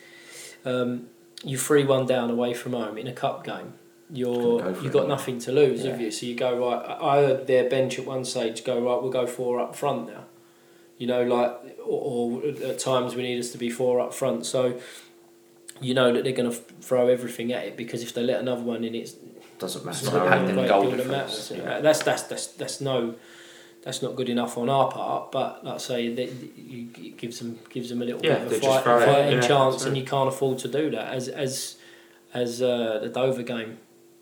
um, 0.65 1.09
you 1.45 1.59
three 1.59 1.85
one 1.85 2.07
down 2.07 2.31
away 2.31 2.55
from 2.55 2.73
home 2.73 2.99
in 2.99 3.07
a 3.07 3.13
cup 3.13 3.45
game. 3.45 3.75
You're, 4.11 4.61
go 4.61 4.69
you've 4.71 4.87
it. 4.87 4.93
got 4.93 5.07
nothing 5.07 5.39
to 5.41 5.53
lose, 5.53 5.85
have 5.85 6.01
you? 6.01 6.11
So 6.11 6.25
you 6.25 6.35
go 6.35 6.57
right. 6.59 6.83
I 6.83 7.19
I 7.19 7.23
heard 7.23 7.47
their 7.47 7.69
bench 7.69 7.99
at 7.99 8.07
one 8.07 8.25
stage 8.25 8.65
go 8.65 8.75
right. 8.81 9.03
We'll 9.03 9.13
go 9.13 9.27
four 9.27 9.61
up 9.61 9.77
front 9.77 10.07
now. 10.09 10.25
You 10.99 11.07
know, 11.07 11.23
like 11.23 11.79
or, 11.85 12.43
or 12.43 12.47
at 12.67 12.79
times 12.79 13.15
we 13.15 13.23
need 13.23 13.39
us 13.39 13.51
to 13.53 13.59
be 13.59 13.71
four 13.71 14.01
up 14.01 14.13
front. 14.13 14.45
So 14.47 14.79
you 15.81 15.95
know 15.95 16.13
that 16.13 16.25
they're 16.25 16.33
going 16.33 16.51
to 16.51 16.57
throw 16.57 17.07
everything 17.09 17.53
at 17.53 17.65
it 17.65 17.77
because 17.77 18.03
if 18.03 18.13
they 18.15 18.23
let 18.23 18.41
another 18.41 18.63
one 18.63 18.83
in, 18.85 18.95
it's 18.97 19.15
Doesn't 19.59 19.87
it's 19.89 20.03
matter. 20.05 20.19
not 20.19 20.27
impacting 20.27 20.41
really 20.41 20.43
a 20.43 20.47
the 20.49 20.53
great 20.55 20.69
goal 20.69 20.83
deal 20.83 20.97
difference, 20.97 21.53
yeah. 21.55 21.81
That's 21.81 22.03
that's 22.03 22.23
that's 22.25 22.47
that's 22.49 22.81
no. 22.81 23.15
That's 23.85 24.03
not 24.03 24.17
good 24.17 24.29
enough 24.29 24.59
on 24.59 24.69
our 24.69 24.91
part, 24.91 25.31
but 25.31 25.65
like 25.65 25.77
I 25.77 25.79
say, 25.79 26.13
that 26.15 26.31
you, 26.59 26.89
it 26.99 27.17
gives 27.17 27.39
them 27.39 27.61
gives 27.71 27.89
them 27.89 28.03
a 28.03 28.05
little 28.05 28.21
Yeah, 28.23 28.41
bit 28.41 28.49
they 28.51 28.57
of 28.57 28.63
a 28.63 28.67
just 28.67 28.75
fight, 28.75 28.83
throw 28.83 28.99
it, 29.01 29.07
fighting 29.07 29.33
yeah, 29.41 29.49
chance, 29.49 29.75
that's 29.77 29.85
and 29.87 29.97
you 29.97 30.03
can't 30.05 30.29
afford 30.29 30.59
to 30.59 30.69
do 30.69 30.91
that. 30.91 31.15
As 31.15 31.29
as 31.29 31.77
as 32.35 32.61
uh, 32.61 32.99
the 33.03 33.09
Dover 33.09 33.45
game 33.45 33.79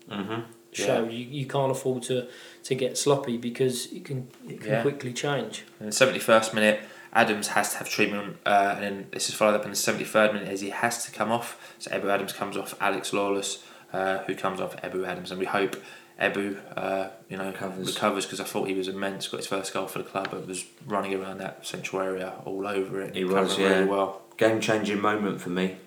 Mm-hmm. 0.09 0.41
Showed, 0.85 1.11
you, 1.11 1.25
you 1.25 1.45
can't 1.45 1.71
afford 1.71 2.03
to, 2.03 2.27
to 2.63 2.75
get 2.75 2.97
sloppy 2.97 3.37
because 3.37 3.85
it 3.91 4.05
can 4.05 4.27
it 4.47 4.61
can 4.61 4.69
Yeah. 4.71 4.81
quickly 4.81 5.13
change. 5.13 5.63
In 5.79 5.87
the 5.87 5.91
seventy 5.91 6.19
first 6.19 6.53
minute, 6.53 6.79
Adams 7.13 7.47
has 7.49 7.71
to 7.71 7.77
have 7.77 7.89
treatment, 7.89 8.37
uh, 8.45 8.73
and 8.75 8.83
then 8.83 9.07
this 9.11 9.29
is 9.29 9.35
followed 9.35 9.55
up 9.55 9.63
in 9.65 9.69
the 9.71 9.75
seventy 9.75 10.05
third 10.05 10.33
minute 10.33 10.49
as 10.49 10.61
he 10.61 10.69
has 10.69 11.05
to 11.05 11.11
come 11.11 11.31
off. 11.31 11.75
So 11.79 11.91
Ebou 11.91 12.09
Adams 12.09 12.33
comes 12.33 12.57
off 12.57 12.75
Alex 12.81 13.13
Lawless, 13.13 13.63
uh, 13.93 14.19
who 14.19 14.35
comes 14.35 14.59
off 14.61 14.75
Ebou 14.81 15.07
Adams, 15.07 15.31
and 15.31 15.39
we 15.39 15.45
hope 15.45 15.75
Ebou, 16.21 16.57
uh, 16.75 17.09
you 17.29 17.37
know, 17.37 17.45
Recovers. 17.47 17.93
recovers 17.93 18.25
because 18.25 18.39
I 18.39 18.43
thought 18.43 18.67
he 18.67 18.73
was 18.73 18.87
immense. 18.87 19.27
Got 19.27 19.37
his 19.37 19.47
first 19.47 19.71
goal 19.73 19.87
for 19.87 19.99
the 19.99 20.05
club, 20.05 20.29
but 20.31 20.47
was 20.47 20.65
running 20.85 21.13
around 21.13 21.37
that 21.39 21.65
central 21.65 22.01
area 22.01 22.33
all 22.45 22.67
over 22.67 23.01
it. 23.01 23.15
He 23.15 23.21
covering 23.23 23.43
was, 23.43 23.57
really 23.59 23.69
yeah. 23.81 23.85
well. 23.85 24.21
Game 24.37 24.59
changing 24.59 24.99
moment 24.99 25.41
for 25.41 25.49
me. 25.49 25.77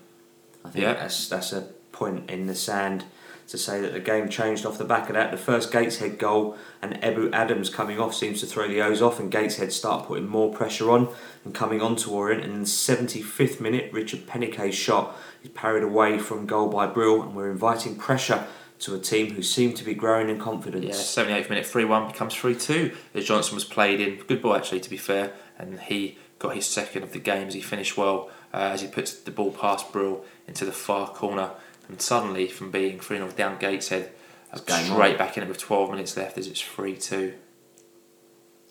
I 0.65 0.71
think 0.71 0.83
Yeah. 0.85 0.95
that's 0.95 1.29
that's 1.29 1.53
a 1.53 1.63
point 1.93 2.31
in 2.31 2.47
the 2.47 2.55
sand 2.55 3.05
to 3.51 3.59
say 3.59 3.81
that 3.81 3.93
the 3.93 4.01
game 4.01 4.29
changed 4.29 4.65
off 4.65 4.79
the 4.79 4.85
back 4.85 5.09
of 5.09 5.15
that. 5.15 5.33
The 5.33 5.37
first 5.37 5.73
Gateshead 5.73 6.19
goal 6.19 6.57
and 6.81 6.95
Ebou 7.03 7.33
Adams 7.33 7.69
coming 7.69 7.99
off 7.99 8.15
seems 8.15 8.41
to 8.41 8.47
throw 8.47 8.69
the 8.69 8.81
O's 8.81 9.03
off, 9.03 9.19
and 9.19 9.31
Gateshead 9.31 9.73
start 9.73 10.07
putting 10.07 10.29
more 10.29 10.53
pressure 10.53 10.91
on 10.91 11.09
and 11.45 11.55
coming 11.55 11.83
on 11.83 11.97
to 11.97 12.11
Orient. 12.11 12.45
And 12.45 12.53
in 12.53 12.61
the 12.61 12.67
75th 12.67 13.61
minute, 13.61 13.93
Richard 13.93 14.27
Peniket's 14.27 14.77
shot 14.77 15.17
is 15.43 15.51
parried 15.51 15.83
away 15.83 16.19
from 16.19 16.47
goal 16.47 16.69
by 16.69 16.87
Brill, 16.87 17.23
and 17.23 17.35
we're 17.35 17.51
inviting 17.51 17.97
pressure 17.97 18.47
to 18.81 18.95
a 18.95 18.99
team 18.99 19.35
who 19.35 19.43
seem 19.43 19.75
to 19.75 19.85
be 19.85 19.95
growing 19.95 20.29
in 20.29 20.39
confidence. 20.39 20.85
Yeah, 20.85 21.25
78th 21.25 21.51
minute, 21.51 21.67
3 21.67 21.85
1 21.85 22.07
becomes 22.07 22.35
3 22.35 22.55
2 22.55 22.97
as 23.15 23.25
Johnson 23.25 23.55
was 23.57 23.65
played 23.65 24.01
in. 24.01 24.25
Good 24.25 24.43
ball, 24.43 24.55
actually, 24.55 24.81
to 24.81 24.91
be 24.91 24.97
fair. 24.97 25.33
And 25.59 25.81
he 25.81 26.19
got 26.39 26.55
his 26.55 26.67
second 26.67 27.03
of 27.03 27.13
the 27.13 27.19
game 27.19 27.49
as 27.49 27.55
he 27.55 27.61
finished 27.61 27.97
well 27.97 28.31
uh, 28.55 28.71
as 28.73 28.81
he 28.81 28.89
puts 28.89 29.13
the 29.13 29.31
ball 29.31 29.53
past 29.53 29.93
Brill 29.93 30.25
into 30.47 30.65
the 30.65 30.73
far 30.73 31.09
corner. 31.09 31.51
And 31.91 32.01
suddenly, 32.01 32.47
from 32.47 32.71
being 32.71 33.01
3 33.01 33.17
0 33.17 33.31
down 33.33 33.59
Gateshead, 33.59 34.11
It's 34.53 34.63
game 34.63 34.85
straight 34.87 35.13
on. 35.13 35.19
back 35.19 35.37
in 35.37 35.43
it 35.43 35.49
with 35.49 35.59
12 35.59 35.91
minutes 35.91 36.17
left 36.17 36.39
as 36.39 36.47
it's 36.47 36.61
3 36.61 36.97
2. 36.97 37.35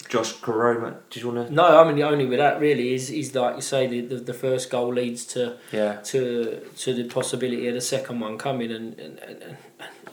Josh 0.07 0.33
Koroma, 0.37 0.95
did 1.09 1.21
you 1.21 1.29
want 1.29 1.49
to? 1.49 1.53
No, 1.53 1.79
I 1.79 1.83
mean 1.85 1.95
the 1.97 2.03
only 2.03 2.25
with 2.25 2.39
that 2.39 2.59
really 2.59 2.93
is 2.95 3.09
is 3.11 3.35
like 3.35 3.55
you 3.57 3.61
say 3.61 3.85
the, 3.85 4.01
the, 4.01 4.15
the 4.15 4.33
first 4.33 4.69
goal 4.71 4.93
leads 4.93 5.25
to 5.33 5.57
Yeah. 5.71 5.97
to 6.05 6.61
to 6.77 6.93
the 6.93 7.03
possibility 7.03 7.67
of 7.67 7.75
the 7.75 7.81
second 7.81 8.19
one 8.21 8.37
coming 8.37 8.71
and 8.71 8.97
and, 8.99 9.19
and, 9.19 9.57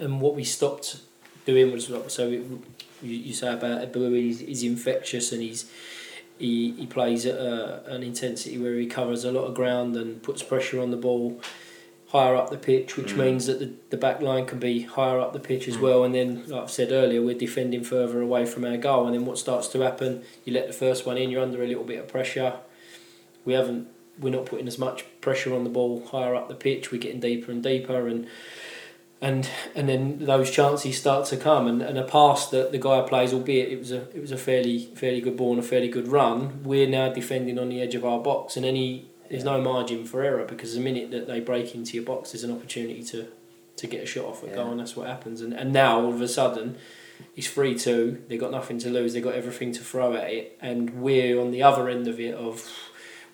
and 0.00 0.20
what 0.20 0.34
we 0.34 0.44
stopped 0.44 0.98
doing 1.46 1.72
was 1.72 1.86
so 2.08 2.28
it, 2.28 2.42
you, 3.02 3.16
you 3.28 3.32
say 3.32 3.52
about 3.54 3.80
Abu 3.82 4.12
he's, 4.12 4.40
he's 4.40 4.64
infectious 4.64 5.32
and 5.32 5.40
he's 5.40 5.70
he, 6.38 6.72
he 6.72 6.86
plays 6.86 7.24
at 7.24 7.36
a, 7.36 7.82
an 7.94 8.02
intensity 8.02 8.58
where 8.58 8.74
he 8.74 8.86
covers 8.86 9.24
a 9.24 9.32
lot 9.32 9.44
of 9.46 9.54
ground 9.54 9.96
and 9.96 10.22
puts 10.22 10.42
pressure 10.42 10.82
on 10.82 10.90
the 10.90 10.96
ball 10.98 11.40
higher 12.08 12.36
up 12.36 12.50
the 12.50 12.56
pitch 12.56 12.96
which 12.96 13.12
Mm. 13.14 13.18
means 13.24 13.46
that 13.46 13.58
the, 13.58 13.70
the 13.90 13.96
back 13.96 14.22
line 14.22 14.46
can 14.46 14.58
be 14.60 14.82
higher 14.82 15.18
up 15.18 15.32
the 15.32 15.40
pitch 15.40 15.66
as 15.68 15.76
Mm. 15.76 15.80
well 15.82 16.04
and 16.04 16.14
then 16.14 16.44
like 16.46 16.62
I've 16.62 16.70
said 16.70 16.92
earlier 16.92 17.20
we're 17.20 17.36
defending 17.36 17.82
further 17.82 18.20
away 18.20 18.46
from 18.46 18.64
our 18.64 18.76
goal 18.76 19.06
and 19.06 19.14
then 19.14 19.26
what 19.26 19.38
starts 19.38 19.66
to 19.68 19.80
happen 19.80 20.22
you 20.44 20.52
let 20.52 20.66
the 20.68 20.72
first 20.72 21.04
one 21.06 21.18
in 21.18 21.30
you're 21.30 21.42
under 21.42 21.62
a 21.62 21.66
little 21.66 21.84
bit 21.84 21.98
of 21.98 22.08
pressure 22.08 22.54
we 23.44 23.54
haven't 23.54 23.88
we're 24.18 24.30
not 24.32 24.46
putting 24.46 24.66
as 24.66 24.78
much 24.78 25.04
pressure 25.20 25.54
on 25.54 25.64
the 25.64 25.68
ball 25.70 26.02
higher 26.10 26.34
up 26.34 26.48
the 26.48 26.54
pitch. 26.54 26.90
We're 26.90 26.96
getting 27.02 27.20
deeper 27.20 27.52
and 27.52 27.62
deeper, 27.62 28.08
and 28.08 28.26
and 29.20 29.46
and 29.74 29.88
then 29.90 30.20
those 30.20 30.50
chances 30.50 30.96
start 30.96 31.26
to 31.26 31.36
come. 31.36 31.66
And, 31.66 31.82
and 31.82 31.98
a 31.98 32.02
pass 32.02 32.48
that 32.48 32.72
the 32.72 32.78
guy 32.78 33.02
plays, 33.02 33.34
albeit 33.34 33.70
it 33.70 33.78
was 33.78 33.92
a 33.92 34.08
it 34.16 34.22
was 34.22 34.32
a 34.32 34.38
fairly 34.38 34.88
fairly 34.94 35.20
good 35.20 35.36
ball 35.36 35.50
and 35.50 35.58
a 35.58 35.62
fairly 35.62 35.88
good 35.88 36.08
run. 36.08 36.62
We're 36.64 36.88
now 36.88 37.10
defending 37.12 37.58
on 37.58 37.68
the 37.68 37.82
edge 37.82 37.94
of 37.94 38.06
our 38.06 38.18
box, 38.18 38.56
and 38.56 38.64
any 38.64 39.04
there's 39.30 39.44
no 39.44 39.60
margin 39.60 40.04
for 40.04 40.22
error 40.22 40.44
because 40.44 40.74
the 40.74 40.80
minute 40.80 41.10
that 41.10 41.26
they 41.26 41.40
break 41.40 41.74
into 41.74 41.94
your 41.96 42.04
box, 42.04 42.32
there's 42.32 42.44
an 42.44 42.52
opportunity 42.52 43.02
to 43.04 43.26
to 43.76 43.86
get 43.86 44.02
a 44.02 44.06
shot 44.06 44.24
off 44.24 44.42
a 44.42 44.46
Yeah. 44.46 44.54
goal, 44.54 44.70
and 44.70 44.80
that's 44.80 44.96
what 44.96 45.06
happens. 45.06 45.40
And 45.42 45.52
and 45.52 45.72
now 45.72 46.00
all 46.00 46.12
of 46.12 46.20
a 46.20 46.28
sudden. 46.28 46.76
It's 47.34 47.48
three 47.48 47.74
two. 47.78 48.22
They've 48.28 48.38
got 48.38 48.50
nothing 48.50 48.76
to 48.80 48.90
lose. 48.90 49.14
They've 49.14 49.24
got 49.24 49.34
everything 49.34 49.72
to 49.72 49.80
throw 49.82 50.12
at 50.16 50.28
it, 50.30 50.58
and 50.60 51.00
we're 51.02 51.40
on 51.40 51.50
the 51.50 51.62
other 51.62 51.88
end 51.88 52.06
of 52.08 52.20
it. 52.20 52.34
Of 52.34 52.70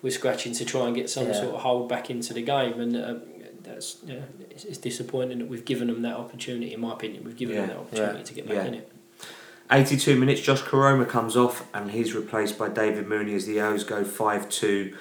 we're 0.01 0.09
scratching 0.11 0.53
to 0.53 0.63
try 0.63 0.85
and 0.87 0.95
get 0.95 1.09
some 1.09 1.27
Yeah. 1.27 1.33
sort 1.33 1.53
of 1.55 1.59
hold 1.61 1.89
back 1.89 2.09
into 2.09 2.33
the 2.33 2.41
game, 2.41 2.79
and 2.79 2.95
uh, 2.95 3.15
that's 3.61 3.97
yeah, 4.07 4.21
it's, 4.49 4.63
it's 4.63 4.77
disappointing 4.77 5.39
that 5.39 5.49
we've 5.49 5.65
given 5.65 5.87
them 5.87 6.01
that 6.03 6.15
opportunity. 6.15 6.73
In 6.73 6.79
my 6.79 6.93
opinion, 6.93 7.25
we've 7.25 7.35
given 7.35 7.57
them 7.57 7.67
that 7.67 7.75
opportunity 7.77 8.19
Yeah. 8.19 8.23
to 8.23 8.33
get 8.33 8.47
back 8.47 8.55
Yeah. 8.55 8.65
in 8.67 8.73
it. 8.75 8.89
82 9.69 10.17
minutes, 10.17 10.39
Josh 10.39 10.61
Koroma 10.61 11.07
comes 11.07 11.35
off 11.35 11.65
and 11.73 11.91
he's 11.91 12.13
replaced 12.13 12.57
by 12.57 12.69
David 12.69 13.07
Mooney 13.07 13.33
as 13.35 13.45
the 13.45 13.59
O's 13.59 13.83
go 13.83 14.03
5 14.05 14.47
2 14.49 14.93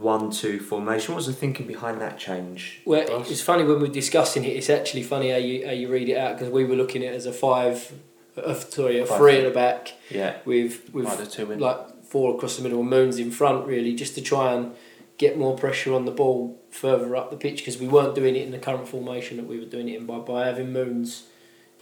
1 0.00 0.30
2 0.30 0.60
formation. 0.60 1.12
What 1.14 1.16
was 1.18 1.26
the 1.26 1.32
thinking 1.32 1.66
behind 1.66 2.00
that 2.00 2.18
change? 2.18 2.80
Well, 2.84 3.06
Ross? 3.08 3.30
it's 3.30 3.40
funny 3.42 3.64
when 3.64 3.80
we're 3.80 3.86
discussing 3.88 4.44
it. 4.44 4.48
It's 4.56 4.70
actually 4.70 5.02
funny 5.02 5.30
how 5.30 5.36
you 5.38 5.66
how 5.66 5.72
you 5.72 5.88
read 5.88 6.08
it 6.08 6.16
out 6.16 6.36
because 6.38 6.52
we 6.52 6.64
were 6.64 6.76
looking 6.76 7.02
at 7.04 7.12
it 7.12 7.16
as 7.16 7.26
a 7.26 7.32
five, 7.32 7.92
uh, 8.36 8.54
sorry, 8.54 8.98
a 9.00 9.06
Five. 9.06 9.18
three 9.18 9.36
at 9.38 9.44
the 9.44 9.50
back 9.50 9.94
Yeah. 10.10 10.36
with 10.44 10.92
with 10.92 11.30
two 11.32 11.50
in. 11.52 11.58
like 11.58 12.04
four 12.04 12.34
across 12.36 12.56
the 12.56 12.62
middle 12.62 12.82
Moons 12.82 13.18
in 13.18 13.30
front 13.30 13.66
really 13.66 13.94
just 13.94 14.14
to 14.14 14.20
try 14.22 14.52
and 14.52 14.74
get 15.18 15.36
more 15.38 15.56
pressure 15.56 15.92
on 15.94 16.04
the 16.04 16.10
ball 16.12 16.60
further 16.70 17.16
up 17.16 17.30
the 17.30 17.36
pitch 17.36 17.58
because 17.58 17.78
we 17.78 17.88
weren't 17.88 18.14
doing 18.14 18.36
it 18.36 18.42
in 18.42 18.50
the 18.52 18.58
current 18.58 18.86
formation 18.86 19.38
that 19.38 19.46
we 19.46 19.58
were 19.58 19.64
doing 19.64 19.88
it 19.88 19.96
in 19.96 20.06
by 20.06 20.18
by 20.18 20.46
having 20.46 20.72
Moons 20.72 21.26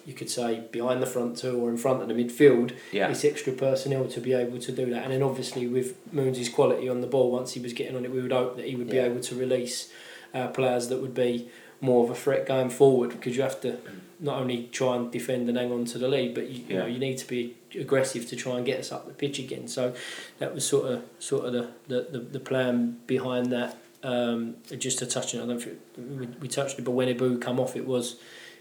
you 0.06 0.12
could 0.14 0.28
say 0.30 0.62
behind 0.70 1.02
the 1.02 1.06
front 1.06 1.36
two 1.38 1.58
or 1.58 1.70
in 1.70 1.76
front 1.76 2.02
of 2.02 2.08
the 2.08 2.14
midfield 2.14 2.72
Yeah. 2.92 3.08
it's 3.08 3.24
extra 3.24 3.52
personnel 3.52 4.06
to 4.08 4.20
be 4.20 4.32
able 4.32 4.58
to 4.58 4.72
do 4.72 4.86
that. 4.90 5.04
And 5.04 5.12
then 5.12 5.22
obviously 5.22 5.66
with 5.66 5.96
Moons' 6.12 6.48
quality 6.48 6.88
on 6.88 7.00
the 7.00 7.06
ball 7.06 7.30
once 7.30 7.52
he 7.52 7.60
was 7.60 7.72
getting 7.72 7.96
on 7.96 8.04
it 8.04 8.10
we 8.12 8.20
would 8.22 8.32
hope 8.32 8.56
that 8.56 8.66
he 8.66 8.76
would 8.76 8.90
be 8.90 8.98
able 8.98 9.20
to 9.20 9.34
release 9.34 9.90
uh, 10.34 10.48
players 10.48 10.88
that 10.88 10.98
would 11.00 11.14
be 11.14 11.48
more 11.80 12.04
of 12.04 12.10
a 12.10 12.14
threat 12.14 12.46
going 12.46 12.70
forward 12.70 13.10
because 13.10 13.36
you 13.36 13.42
have 13.42 13.60
to 13.60 13.78
not 14.20 14.38
only 14.40 14.68
try 14.72 14.96
and 14.96 15.10
defend 15.12 15.48
and 15.48 15.58
hang 15.58 15.70
on 15.72 15.84
to 15.84 15.98
the 15.98 16.08
lead 16.08 16.34
but 16.34 16.48
you, 16.48 16.64
you 16.68 16.76
know 16.78 16.86
you 16.86 16.98
need 16.98 17.18
to 17.18 17.26
be 17.26 17.54
aggressive 17.78 18.26
to 18.28 18.36
try 18.36 18.56
and 18.56 18.64
get 18.64 18.78
us 18.80 18.90
up 18.92 19.06
the 19.06 19.12
pitch 19.12 19.38
again. 19.38 19.66
So 19.68 19.94
that 20.38 20.54
was 20.54 20.66
sort 20.66 20.86
of 20.92 21.02
sort 21.18 21.44
of 21.46 21.52
the, 21.52 21.68
the, 21.88 22.06
the, 22.12 22.18
the 22.20 22.40
plan 22.40 22.98
behind 23.06 23.52
that. 23.52 23.76
Um, 24.02 24.56
just 24.78 24.98
to 24.98 25.06
touch 25.06 25.34
on 25.34 25.40
it 25.40 25.44
I 25.44 25.46
don't 25.46 25.62
think 25.62 25.78
we, 25.96 26.26
we 26.42 26.48
touched 26.48 26.78
it 26.78 26.82
but 26.84 26.90
when 26.90 27.08
Ibu 27.08 27.40
come 27.40 27.58
off 27.58 27.74
it 27.74 27.86
was 27.86 28.16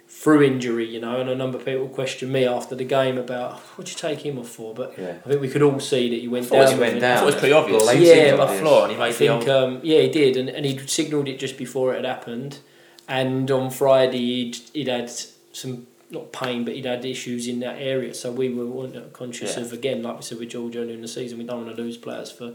through 0.07 0.43
injury 0.43 0.85
you 0.87 0.99
know 1.01 1.19
and 1.19 1.29
a 1.29 1.35
number 1.35 1.57
of 1.57 1.65
people 1.65 1.87
questioned 1.89 2.31
me 2.31 2.45
after 2.45 2.75
the 2.75 2.83
game 2.85 3.17
about 3.17 3.59
what'd 3.75 3.91
you 3.91 3.97
take 3.97 4.19
him 4.25 4.37
off 4.37 4.47
for 4.49 4.73
but 4.73 4.93
Yeah. 4.97 5.15
I 5.25 5.29
think 5.29 5.41
we 5.41 5.49
could 5.49 5.61
all 5.63 5.79
see 5.79 6.09
that 6.09 6.19
he 6.19 6.27
went 6.27 6.49
down 6.49 6.71
he 6.71 6.79
went 6.79 6.97
it. 6.97 6.99
down. 6.99 7.11
I 7.17 7.19
thought 7.19 7.23
it 7.23 7.25
was 7.33 7.35
pretty 7.35 7.53
obvious. 7.53 7.83
Blatant 7.83 8.05
Yeah, 8.05 8.31
on 8.31 8.37
the 8.37 8.43
obvious. 8.43 8.61
floor 8.61 8.83
and 8.83 8.91
he 8.91 8.97
I 8.97 8.99
made 8.99 9.13
the 9.13 9.17
think, 9.17 9.47
old. 9.47 9.49
um, 9.49 9.79
yeah, 9.83 10.01
he 10.01 10.09
did, 10.09 10.37
and, 10.37 10.49
and 10.49 10.65
he 10.65 10.77
signalled 10.87 11.27
it 11.27 11.39
just 11.39 11.57
before 11.57 11.93
it 11.93 11.97
had 11.97 12.05
happened. 12.05 12.59
And 13.07 13.49
on 13.51 13.69
Friday, 13.69 14.17
he'd, 14.19 14.57
he'd 14.73 14.87
had 14.87 15.09
some, 15.51 15.87
not 16.09 16.31
pain, 16.31 16.63
but 16.63 16.75
he'd 16.75 16.85
had 16.85 17.03
issues 17.03 17.47
in 17.47 17.59
that 17.61 17.77
area. 17.81 18.13
So 18.13 18.31
we 18.31 18.49
were 18.53 18.65
weren't 18.67 19.11
conscious 19.13 19.57
Yeah. 19.57 19.63
of, 19.63 19.73
again, 19.73 20.03
like 20.03 20.15
we 20.15 20.21
said 20.21 20.37
with 20.39 20.49
George 20.49 20.75
earlier 20.77 20.93
in 20.95 21.01
the 21.01 21.07
season, 21.07 21.37
we 21.39 21.43
don't 21.43 21.65
want 21.65 21.75
to 21.75 21.81
lose 21.81 21.97
players 21.97 22.31
for 22.31 22.53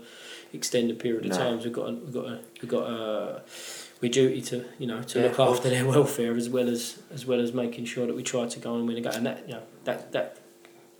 extended 0.55 0.99
period 0.99 1.25
of 1.27 1.33
No. 1.33 1.37
times. 1.39 1.65
We've 1.65 1.73
got, 1.73 1.89
a, 1.91 1.93
we've 1.93 2.13
got, 2.15 2.25
a, 2.27 2.39
we've 2.63 2.71
got 2.71 2.91
a, 2.91 3.43
we 4.01 4.09
duty 4.09 4.41
to, 4.43 4.65
you 4.79 4.87
know, 4.87 5.03
to 5.03 5.19
Yeah, 5.21 5.27
look 5.27 5.41
after 5.41 5.69
their 5.71 5.85
welfare 5.87 6.37
as 6.37 6.49
well 6.49 6.69
as 6.69 6.99
as 7.13 7.27
well 7.27 7.41
as 7.41 7.53
making 7.53 7.85
sure 7.87 8.07
that 8.07 8.15
we 8.17 8.23
try 8.23 8.47
to 8.47 8.59
go 8.61 8.75
and 8.77 8.87
win 8.87 8.97
a 8.99 9.01
game. 9.01 9.13
And 9.15 9.27
that, 9.27 9.45
you 9.47 9.55
know, 9.55 9.63
that 9.85 10.13
that 10.13 10.37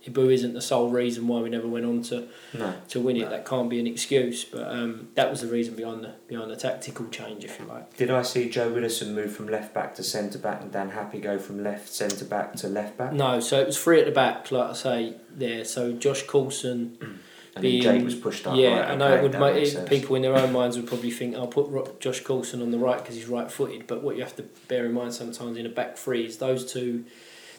Ebou 0.07 0.31
isn't 0.31 0.53
the 0.53 0.61
sole 0.61 0.89
reason 0.89 1.27
why 1.27 1.41
we 1.41 1.49
never 1.49 1.67
went 1.67 1.85
on 1.85 2.01
to 2.03 2.27
No. 2.53 2.73
to 2.87 3.01
win 3.01 3.17
it. 3.17 3.29
That 3.29 3.45
can't 3.45 3.69
be 3.69 3.81
an 3.81 3.87
excuse, 3.87 4.45
but 4.45 4.63
um, 4.71 5.09
that 5.15 5.29
was 5.29 5.41
the 5.41 5.47
reason 5.47 5.75
behind 5.75 6.03
the 6.05 6.13
behind 6.27 6.49
the 6.49 6.55
tactical 6.55 7.07
change, 7.09 7.43
if 7.43 7.59
you 7.59 7.65
like. 7.65 7.97
Did 7.97 8.09
I 8.09 8.21
see 8.21 8.49
Joe 8.49 8.71
Widdowson 8.71 9.13
move 9.13 9.33
from 9.33 9.47
left 9.49 9.73
back 9.73 9.95
to 9.95 10.03
centre 10.03 10.39
back 10.39 10.61
and 10.61 10.71
Dan 10.71 10.91
Happe 10.91 11.19
go 11.19 11.37
from 11.37 11.61
left 11.63 11.89
centre 11.89 12.23
back 12.25 12.53
to 12.57 12.67
left 12.69 12.97
back? 12.97 13.11
No, 13.11 13.41
so 13.41 13.59
it 13.59 13.65
was 13.67 13.77
three 13.81 13.99
at 13.99 14.05
the 14.05 14.11
back, 14.13 14.49
like 14.51 14.69
I 14.69 14.73
say 14.73 15.13
there. 15.35 15.65
So 15.65 15.91
Josh 15.91 16.23
Coulson, 16.23 17.19
And 17.65 17.81
being- 17.81 18.05
was 18.05 18.15
pushed 18.15 18.47
up. 18.47 18.55
yeah, 18.57 18.79
right, 18.79 18.91
I 18.91 18.95
know 18.95 19.05
okay, 19.07 19.15
it 19.19 19.23
would 19.23 19.39
make 19.39 19.73
it, 19.73 19.89
people 19.89 20.15
in 20.15 20.21
their 20.21 20.35
own 20.35 20.51
minds 20.51 20.77
would 20.77 20.87
probably 20.87 21.11
think 21.11 21.35
I'll 21.35 21.47
put 21.47 21.99
Josh 21.99 22.21
Coulson 22.21 22.61
on 22.61 22.71
the 22.71 22.77
right 22.77 22.97
because 22.99 23.15
he's 23.15 23.27
right-footed. 23.27 23.87
But 23.87 24.01
what 24.03 24.15
you 24.15 24.23
have 24.23 24.35
to 24.37 24.43
bear 24.67 24.85
in 24.85 24.93
mind 24.93 25.13
sometimes 25.13 25.57
in 25.57 25.65
a 25.65 25.69
back 25.69 25.97
three 25.97 26.25
is 26.25 26.37
those 26.37 26.71
two 26.71 27.05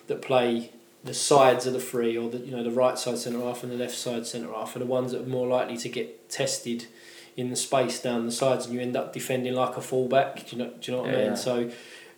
that 0.06 0.22
play 0.22 0.72
the 1.05 1.14
sides 1.14 1.66
of 1.66 1.72
the 1.72 1.81
three, 1.81 2.16
or 2.16 2.28
the 2.28 2.39
you 2.39 2.51
know 2.55 2.62
the 2.62 2.70
right 2.70 2.98
side 2.98 3.16
centre 3.18 3.40
half 3.40 3.62
and 3.62 3.72
the 3.72 3.77
left 3.77 3.94
side 3.97 4.27
centre 4.27 4.52
half, 4.52 4.77
are 4.77 4.81
the 4.81 4.85
ones 4.86 5.12
that 5.12 5.22
are 5.22 5.27
more 5.27 5.47
likely 5.47 5.77
to 5.78 5.89
get 5.89 6.28
tested 6.28 6.86
in 7.36 7.48
the 7.48 7.56
space 7.56 8.01
down 8.02 8.27
the 8.27 8.32
sides, 8.32 8.66
and 8.66 8.74
you 8.74 8.81
end 8.81 8.97
up 8.97 9.12
defending 9.12 9.55
like 9.55 9.77
a 9.77 9.81
fullback. 9.81 10.47
Do 10.48 10.56
you 10.56 10.62
know? 10.64 10.70
Do 10.81 10.90
you 10.93 10.97
know 10.98 11.05
what 11.05 11.14
I 11.14 11.18
Yeah. 11.18 11.27
mean? 11.28 11.36
So, 11.36 11.70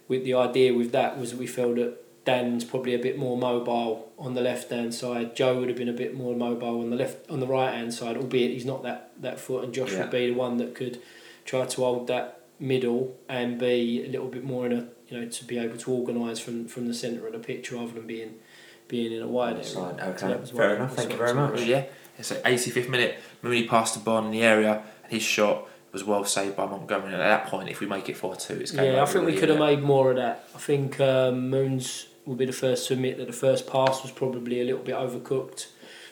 with 0.09 0.25
the 0.25 0.35
idea 0.35 0.75
with 0.75 0.91
that 0.93 1.19
was 1.19 1.31
that 1.31 1.39
we 1.39 1.47
felt 1.47 1.77
that 1.77 2.02
Dan's 2.25 2.65
probably 2.65 2.95
a 2.95 2.99
bit 2.99 3.19
more 3.19 3.37
mobile 3.37 4.13
on 4.19 4.35
the 4.35 4.41
left 4.41 4.71
hand 4.71 4.95
side. 4.95 5.35
Joe 5.35 5.59
would 5.59 5.69
have 5.69 5.77
been 5.77 5.89
a 5.89 5.93
bit 5.95 6.17
more 6.17 6.37
mobile 6.37 6.81
on 6.81 6.91
the 6.91 6.97
left 6.97 7.29
on 7.29 7.41
the 7.41 7.47
right 7.47 7.75
hand 7.75 7.93
side, 7.93 8.17
albeit 8.17 8.53
he's 8.53 8.65
not 8.65 8.83
that, 8.85 9.11
that 9.21 9.41
foot. 9.41 9.65
And 9.65 9.75
Josh 9.75 9.93
Yeah. 9.93 10.03
would 10.03 10.11
be 10.11 10.29
the 10.29 10.35
one 10.35 10.59
that 10.59 10.75
could 10.75 11.01
try 11.45 11.67
to 11.67 11.81
hold 11.81 12.07
that 12.07 12.41
middle 12.61 13.17
and 13.29 13.59
be 13.59 14.05
a 14.05 14.09
little 14.09 14.29
bit 14.29 14.45
more 14.45 14.67
in 14.67 14.73
a 14.73 14.87
you 15.09 15.21
know 15.21 15.29
to 15.29 15.45
be 15.45 15.59
able 15.59 15.77
to 15.77 15.91
organise 15.93 16.39
from 16.39 16.67
from 16.69 16.87
the 16.87 16.95
centre 16.95 17.27
of 17.27 17.33
the 17.33 17.39
pitch 17.41 17.73
rather 17.73 17.93
than 17.93 18.07
being 18.07 18.35
being 18.87 19.11
in 19.13 19.23
a 19.23 19.27
wide 19.27 19.55
area. 19.55 19.65
Side, 19.65 20.01
okay. 20.01 20.37
was 20.37 20.51
Fair 20.51 20.77
enough, 20.77 20.95
thank 20.95 21.11
you 21.11 21.17
very 21.17 21.35
much. 21.35 21.63
Yeah, 21.63 21.85
it's 22.19 22.31
like 22.31 22.43
85th 22.45 22.89
minute. 22.89 23.19
Mooney 23.43 23.67
passed 23.67 23.95
the 23.95 24.01
ball 24.01 24.25
in 24.25 24.31
the 24.31 24.43
area, 24.43 24.83
and 25.03 25.13
his 25.13 25.23
shot 25.23 25.67
was 25.93 26.05
well 26.05 26.25
saved 26.25 26.57
by 26.57 26.67
Montgomery. 26.67 27.13
And 27.13 27.21
at 27.21 27.41
that 27.43 27.47
point, 27.47 27.69
if 27.69 27.81
we 27.81 27.87
make 27.87 28.09
it 28.09 28.17
4 28.17 28.37
2, 28.37 28.55
it's 28.55 28.71
game 28.71 28.95
Yeah, 28.95 29.03
I 29.03 29.07
think 29.07 29.27
we 29.27 29.37
could 29.37 29.49
have 29.49 29.59
made 29.59 29.83
more 29.83 30.11
of 30.11 30.17
that. 30.17 30.49
I 30.55 30.59
think 30.59 31.01
um, 31.01 31.51
Moons 31.51 32.07
will 32.25 32.37
be 32.37 32.45
the 32.47 32.53
first 32.53 32.87
to 32.89 32.95
admit 32.95 33.19
that 33.19 33.27
the 33.27 33.33
first 33.33 33.67
pass 33.67 34.03
was 34.03 34.13
probably 34.13 34.61
a 34.61 34.65
little 34.65 34.83
bit 34.83 34.95
overcooked 34.95 35.67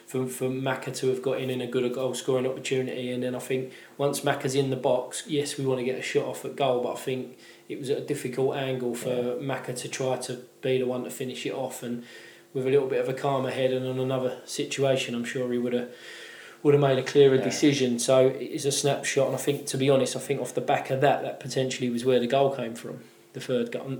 for, 0.05 0.25
for 0.27 0.49
Macca 0.49 0.93
to 0.97 1.07
have 1.07 1.21
got 1.21 1.39
in 1.39 1.49
in 1.49 1.61
a 1.61 1.67
good 1.67 1.93
goal 1.93 2.13
scoring 2.13 2.45
opportunity. 2.45 3.11
And 3.11 3.23
then 3.23 3.33
I 3.33 3.39
think 3.39 3.71
once 3.97 4.21
Macca's 4.21 4.55
in 4.55 4.69
the 4.69 4.75
box, 4.75 5.23
yes, 5.27 5.57
we 5.57 5.65
want 5.65 5.79
to 5.79 5.85
get 5.85 5.97
a 5.97 6.01
shot 6.01 6.25
off 6.25 6.43
at 6.43 6.57
goal, 6.57 6.83
but 6.83 6.93
I 6.93 6.97
think 6.97 7.37
it 7.69 7.79
was 7.79 7.89
at 7.89 7.99
a 7.99 8.01
difficult 8.01 8.57
angle 8.57 8.93
for 8.93 9.37
Macca 9.39 9.75
to 9.77 9.87
try 9.87 10.17
to 10.17 10.41
be 10.61 10.77
the 10.79 10.85
one 10.85 11.05
to 11.05 11.09
finish 11.09 11.45
it 11.45 11.53
off. 11.53 11.81
And 11.81 12.03
with 12.53 12.67
a 12.67 12.69
little 12.69 12.87
bit 12.87 12.99
of 12.99 13.07
a 13.07 13.13
calmer 13.13 13.51
head 13.51 13.71
and 13.71 13.87
on 13.87 13.99
another 13.99 14.39
situation, 14.43 15.15
I'm 15.15 15.23
sure 15.23 15.49
he 15.51 15.57
would 15.57 15.73
have 15.73 15.89
would 16.63 16.75
have 16.75 16.81
made 16.81 16.99
a 16.99 17.03
clearer 17.03 17.35
Yeah. 17.35 17.43
decision. 17.43 17.97
So 17.97 18.27
it's 18.27 18.65
a 18.65 18.71
snapshot, 18.71 19.25
and 19.27 19.35
I 19.35 19.39
think, 19.39 19.65
to 19.67 19.77
be 19.77 19.89
honest, 19.89 20.15
I 20.15 20.19
think 20.19 20.39
off 20.41 20.53
the 20.53 20.61
back 20.61 20.91
of 20.91 21.01
that, 21.01 21.23
that 21.23 21.39
potentially 21.39 21.89
was 21.89 22.05
where 22.05 22.19
the 22.19 22.27
goal 22.27 22.51
came 22.55 22.75
from. 22.75 22.99
The 23.33 23.39
third 23.39 23.71
goal. 23.71 23.97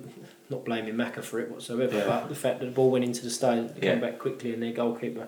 Not 0.52 0.66
blaming 0.66 0.96
Macca 0.96 1.24
for 1.24 1.40
it 1.40 1.50
whatsoever, 1.50 1.98
Yeah. 1.98 2.06
but 2.06 2.28
the 2.30 2.36
fact 2.36 2.60
that 2.60 2.66
the 2.66 2.72
ball 2.72 2.92
went 2.92 3.06
into 3.06 3.24
the 3.24 3.30
stadium, 3.30 3.70
Yeah. 3.82 3.94
came 3.94 4.02
back 4.02 4.20
quickly, 4.20 4.54
and 4.54 4.62
their 4.62 4.74
goalkeeper 4.74 5.28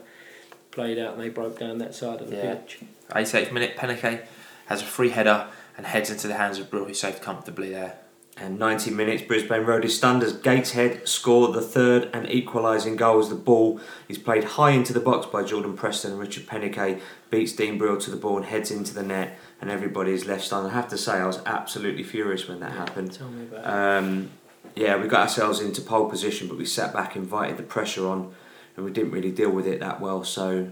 played 0.72 1.00
out, 1.00 1.14
and 1.14 1.24
they 1.24 1.30
broke 1.30 1.58
down 1.58 1.78
that 1.78 1.96
side 1.96 2.20
of 2.20 2.30
the 2.30 2.36
Yeah. 2.36 2.56
pitch. 2.56 2.80
88th 3.16 3.54
minute, 3.54 3.78
Peniket 3.78 4.22
has 4.66 4.82
a 4.82 4.86
free 4.86 5.10
header 5.10 5.46
and 5.78 5.86
heads 5.88 6.10
into 6.12 6.28
the 6.28 6.34
hands 6.34 6.60
of 6.60 6.70
Brill, 6.70 6.86
who 6.86 6.94
saved 6.94 7.22
comfortably 7.22 7.70
there. 7.72 7.94
And 8.36 8.58
90 8.58 8.90
minutes, 8.92 9.22
Brisbane 9.22 9.62
Road 9.64 9.86
is 9.86 9.96
stunned 9.96 10.24
as 10.24 10.34
Gateshead 10.34 11.08
score 11.08 11.50
the 11.54 11.62
third 11.62 12.10
and 12.14 12.28
equalising 12.30 12.96
goal 12.96 13.20
as 13.20 13.30
the 13.30 13.36
ball 13.36 13.80
is 14.10 14.18
played 14.18 14.44
high 14.44 14.72
into 14.72 14.92
the 14.92 15.00
box 15.00 15.28
by 15.28 15.44
Jordan 15.44 15.78
Preston 15.78 16.12
and 16.12 16.20
Richard 16.20 16.48
Peniket 16.48 17.00
beats 17.30 17.54
Dean 17.54 17.78
Brill 17.78 17.98
to 17.98 18.10
the 18.10 18.18
ball 18.18 18.38
and 18.38 18.46
heads 18.48 18.72
into 18.72 18.92
the 18.94 19.04
net 19.04 19.38
and 19.62 19.70
everybody 19.70 20.12
is 20.14 20.26
left 20.26 20.44
stunned. 20.44 20.66
I 20.68 20.72
have 20.72 20.90
to 20.90 20.98
say 20.98 21.14
I 21.14 21.28
was 21.28 21.40
absolutely 21.46 22.04
furious 22.04 22.48
when 22.48 22.60
that 22.62 22.72
happened. 22.72 23.14
Tell 23.14 23.30
me 23.30 23.44
about 23.44 23.66
it. 23.66 23.68
Um, 24.04 24.32
Yeah, 24.76 24.98
we 25.02 25.08
got 25.08 25.22
ourselves 25.22 25.60
into 25.60 25.82
pole 25.82 26.10
position 26.10 26.48
but 26.48 26.58
we 26.58 26.66
sat 26.66 26.94
back, 26.94 27.16
invited 27.16 27.58
the 27.58 27.64
pressure 27.64 28.08
on 28.08 28.34
and 28.76 28.86
we 28.86 28.92
didn't 28.92 29.12
really 29.12 29.32
deal 29.32 29.52
with 29.52 29.68
it 29.68 29.80
that 29.82 30.02
well 30.02 30.24
so 30.24 30.70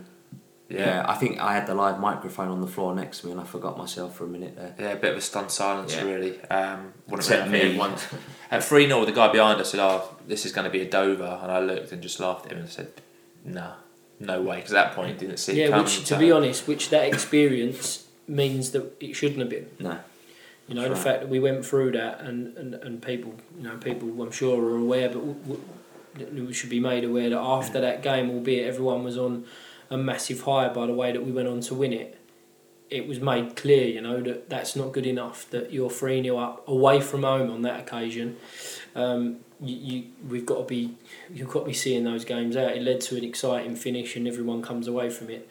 yeah, 0.70 1.06
I 1.08 1.16
think 1.16 1.38
I 1.40 1.54
had 1.54 1.68
the 1.68 1.76
live 1.76 2.00
microphone 2.00 2.48
on 2.48 2.62
the 2.62 2.68
floor 2.68 2.96
next 2.96 3.20
to 3.20 3.26
me 3.26 3.34
and 3.34 3.42
I 3.42 3.44
forgot 3.44 3.78
myself 3.78 4.16
for 4.16 4.24
a 4.24 4.28
minute 4.28 4.56
there. 4.56 4.74
Yeah, 4.80 4.92
a 4.94 4.96
bit 4.96 5.12
of 5.12 5.18
a 5.18 5.22
stunned 5.22 5.52
silence, 5.52 5.94
Yeah. 5.94 6.04
really. 6.04 6.40
Um, 6.46 6.94
wouldn't 7.08 7.28
Except 7.28 7.30
really- 7.30 7.42
I 7.42 7.52
think 7.52 7.52
me. 7.52 7.60
everyone- 7.84 7.96
At 8.52 8.64
3 8.64 8.88
0, 8.88 9.04
the 9.04 9.12
guy 9.12 9.30
behind 9.34 9.60
us 9.60 9.72
said, 9.72 9.82
Oh, 9.82 10.16
this 10.28 10.46
is 10.46 10.54
going 10.54 10.64
to 10.64 10.72
be 10.72 10.80
a 10.82 10.90
Dover. 10.90 11.40
And 11.44 11.52
I 11.52 11.60
looked 11.60 11.92
and 11.92 12.02
just 12.02 12.22
laughed 12.22 12.46
at 12.46 12.54
him 12.54 12.60
and 12.60 12.70
said, 12.70 12.88
Nah, 13.44 13.74
no 14.22 14.42
way. 14.42 14.58
Because 14.58 14.72
at 14.72 14.86
that 14.86 14.96
point, 14.96 15.20
didn't 15.20 15.38
see 15.38 15.62
it 15.62 15.70
yeah, 15.70 15.78
which, 15.82 16.00
to 16.00 16.06
so- 16.06 16.18
be 16.20 16.32
honest, 16.32 16.66
which 16.70 16.90
that 16.92 17.06
experience 17.06 18.06
means 18.30 18.72
that 18.72 18.96
it 19.02 19.14
shouldn't 19.14 19.40
have 19.42 19.50
been. 19.50 19.68
No. 19.78 19.98
You 20.72 20.76
know, 20.76 20.88
That's 20.88 21.04
the 21.04 21.10
right. 21.10 21.14
fact 21.16 21.24
that 21.24 21.30
we 21.30 21.42
went 21.42 21.66
through 21.66 21.92
that, 21.92 22.22
and, 22.22 22.56
and, 22.58 22.76
and 22.76 23.02
people, 23.02 23.36
you 23.58 23.64
know, 23.64 23.76
people 23.76 24.10
I'm 24.22 24.32
sure 24.32 24.58
are 24.64 24.78
aware, 24.78 25.10
but 25.10 25.20
w- 25.20 25.60
w- 26.16 26.48
we 26.48 26.54
should 26.54 26.70
be 26.70 26.80
made 26.80 27.04
aware 27.04 27.30
that 27.30 27.38
after 27.38 27.82
that 27.82 28.02
game, 28.02 28.30
albeit 28.30 28.70
everyone 28.70 29.04
was 29.04 29.18
on 29.18 29.44
a 29.90 29.98
massive 29.98 30.40
high 30.44 30.70
by 30.70 30.86
the 30.88 30.94
way 30.94 31.12
that 31.12 31.26
we 31.26 31.34
went 31.34 31.50
on 31.50 31.60
to 31.60 31.76
win 31.76 31.92
it, 31.92 32.18
it 32.90 33.06
was 33.06 33.20
made 33.20 33.58
clear, 33.58 33.86
you 33.86 34.00
know, 34.00 34.22
that 34.22 34.50
that's 34.50 34.74
not 34.78 34.94
good 34.94 35.06
enough. 35.06 35.50
That 35.50 35.74
you're 35.74 35.90
three 35.90 36.24
0 36.24 36.38
up 36.38 36.66
away 36.70 37.02
from 37.02 37.24
home 37.24 37.52
on 37.52 37.64
that 37.64 37.82
occasion. 37.82 38.38
Um, 38.96 39.40
you, 39.60 39.76
you 39.76 40.04
we've 40.26 40.46
got 40.46 40.60
to 40.60 40.64
be 40.64 40.96
you've 41.34 41.50
got 41.50 41.62
to 41.62 41.66
be 41.66 41.74
seeing 41.74 42.06
those 42.06 42.24
games 42.24 42.56
out. 42.56 42.78
It 42.78 42.82
led 42.82 43.02
to 43.02 43.18
an 43.18 43.26
exciting 43.26 43.76
finish, 43.76 44.16
and 44.16 44.26
everyone 44.26 44.62
comes 44.62 44.88
away 44.88 45.10
from 45.10 45.30
it, 45.30 45.50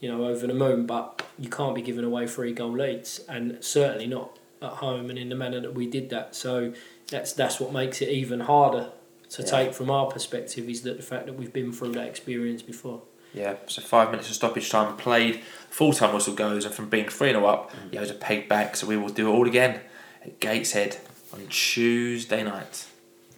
you 0.00 0.10
know, 0.10 0.24
over 0.24 0.46
the 0.46 0.54
moon. 0.54 0.86
But 0.86 1.22
you 1.38 1.50
can't 1.50 1.74
be 1.74 1.82
giving 1.82 2.04
away 2.06 2.26
three 2.26 2.54
goal 2.54 2.72
leads, 2.72 3.18
and 3.28 3.62
certainly 3.62 4.06
not 4.06 4.38
at 4.62 4.70
home 4.70 5.10
and 5.10 5.18
in 5.18 5.28
the 5.28 5.34
manner 5.34 5.60
that 5.60 5.74
we 5.74 5.86
did 5.86 6.10
that. 6.10 6.34
So 6.34 6.72
that's 7.10 7.32
that's 7.32 7.60
what 7.60 7.72
makes 7.72 8.00
it 8.02 8.08
even 8.08 8.40
harder 8.40 8.90
to 9.30 9.42
Yeah. 9.42 9.48
take 9.48 9.74
from 9.74 9.90
our 9.90 10.06
perspective 10.06 10.68
is 10.68 10.82
that 10.82 10.96
the 10.96 11.02
fact 11.02 11.26
that 11.26 11.34
we've 11.34 11.52
been 11.52 11.72
through 11.72 11.92
that 11.92 12.06
experience 12.06 12.62
before. 12.62 13.02
Yeah, 13.32 13.56
so 13.66 13.82
five 13.82 14.10
minutes 14.12 14.28
of 14.28 14.36
stoppage 14.36 14.70
time 14.70 14.96
played. 14.96 15.40
Full 15.70 15.92
time 15.92 16.14
whistle 16.14 16.34
goes, 16.34 16.64
and 16.64 16.72
from 16.72 16.88
being 16.88 17.08
3 17.08 17.30
0 17.30 17.44
up, 17.46 17.72
he 17.90 17.98
owes 17.98 18.10
a 18.10 18.14
peg 18.14 18.48
back. 18.48 18.76
So 18.76 18.86
we 18.86 18.96
will 18.96 19.08
do 19.08 19.28
it 19.28 19.32
all 19.34 19.46
again 19.48 19.80
at 20.24 20.38
Gateshead 20.38 20.98
on 21.32 21.46
Tuesday 21.48 22.44
night. 22.44 22.86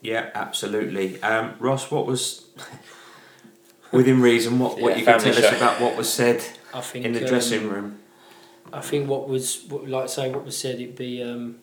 Yeah, 0.02 0.28
absolutely. 0.34 1.20
Um, 1.22 1.54
Ross, 1.58 1.90
what 1.90 2.04
was 2.04 2.44
within 3.90 4.20
reason? 4.20 4.58
What 4.58 4.78
what 4.78 4.92
Yeah, 4.92 4.98
you 4.98 5.04
can 5.06 5.18
family 5.20 5.34
tell 5.34 5.50
us 5.50 5.56
about 5.56 5.80
what 5.80 5.96
was 5.96 6.12
said 6.12 6.44
I 6.74 6.80
think 6.82 7.06
in 7.06 7.12
the 7.12 7.20
um, 7.22 7.26
dressing 7.26 7.68
room? 7.68 7.98
I 8.72 8.80
think 8.80 9.08
what 9.08 9.28
was 9.28 9.70
like 9.70 10.08
say 10.08 10.30
what 10.30 10.44
was 10.44 10.56
said 10.56 10.76
it'd 10.76 10.96
be 10.96 11.22
um, 11.22 11.56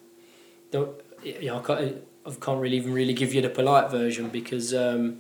you 0.71 1.45
know 1.45 1.59
I 1.59 1.61
can't, 1.61 2.03
I 2.25 2.29
can't 2.31 2.59
really 2.59 2.77
even 2.77 2.93
really 2.93 3.13
give 3.13 3.33
you 3.33 3.41
the 3.41 3.49
polite 3.49 3.91
version 3.91 4.29
because 4.29 4.73
um, 4.73 5.19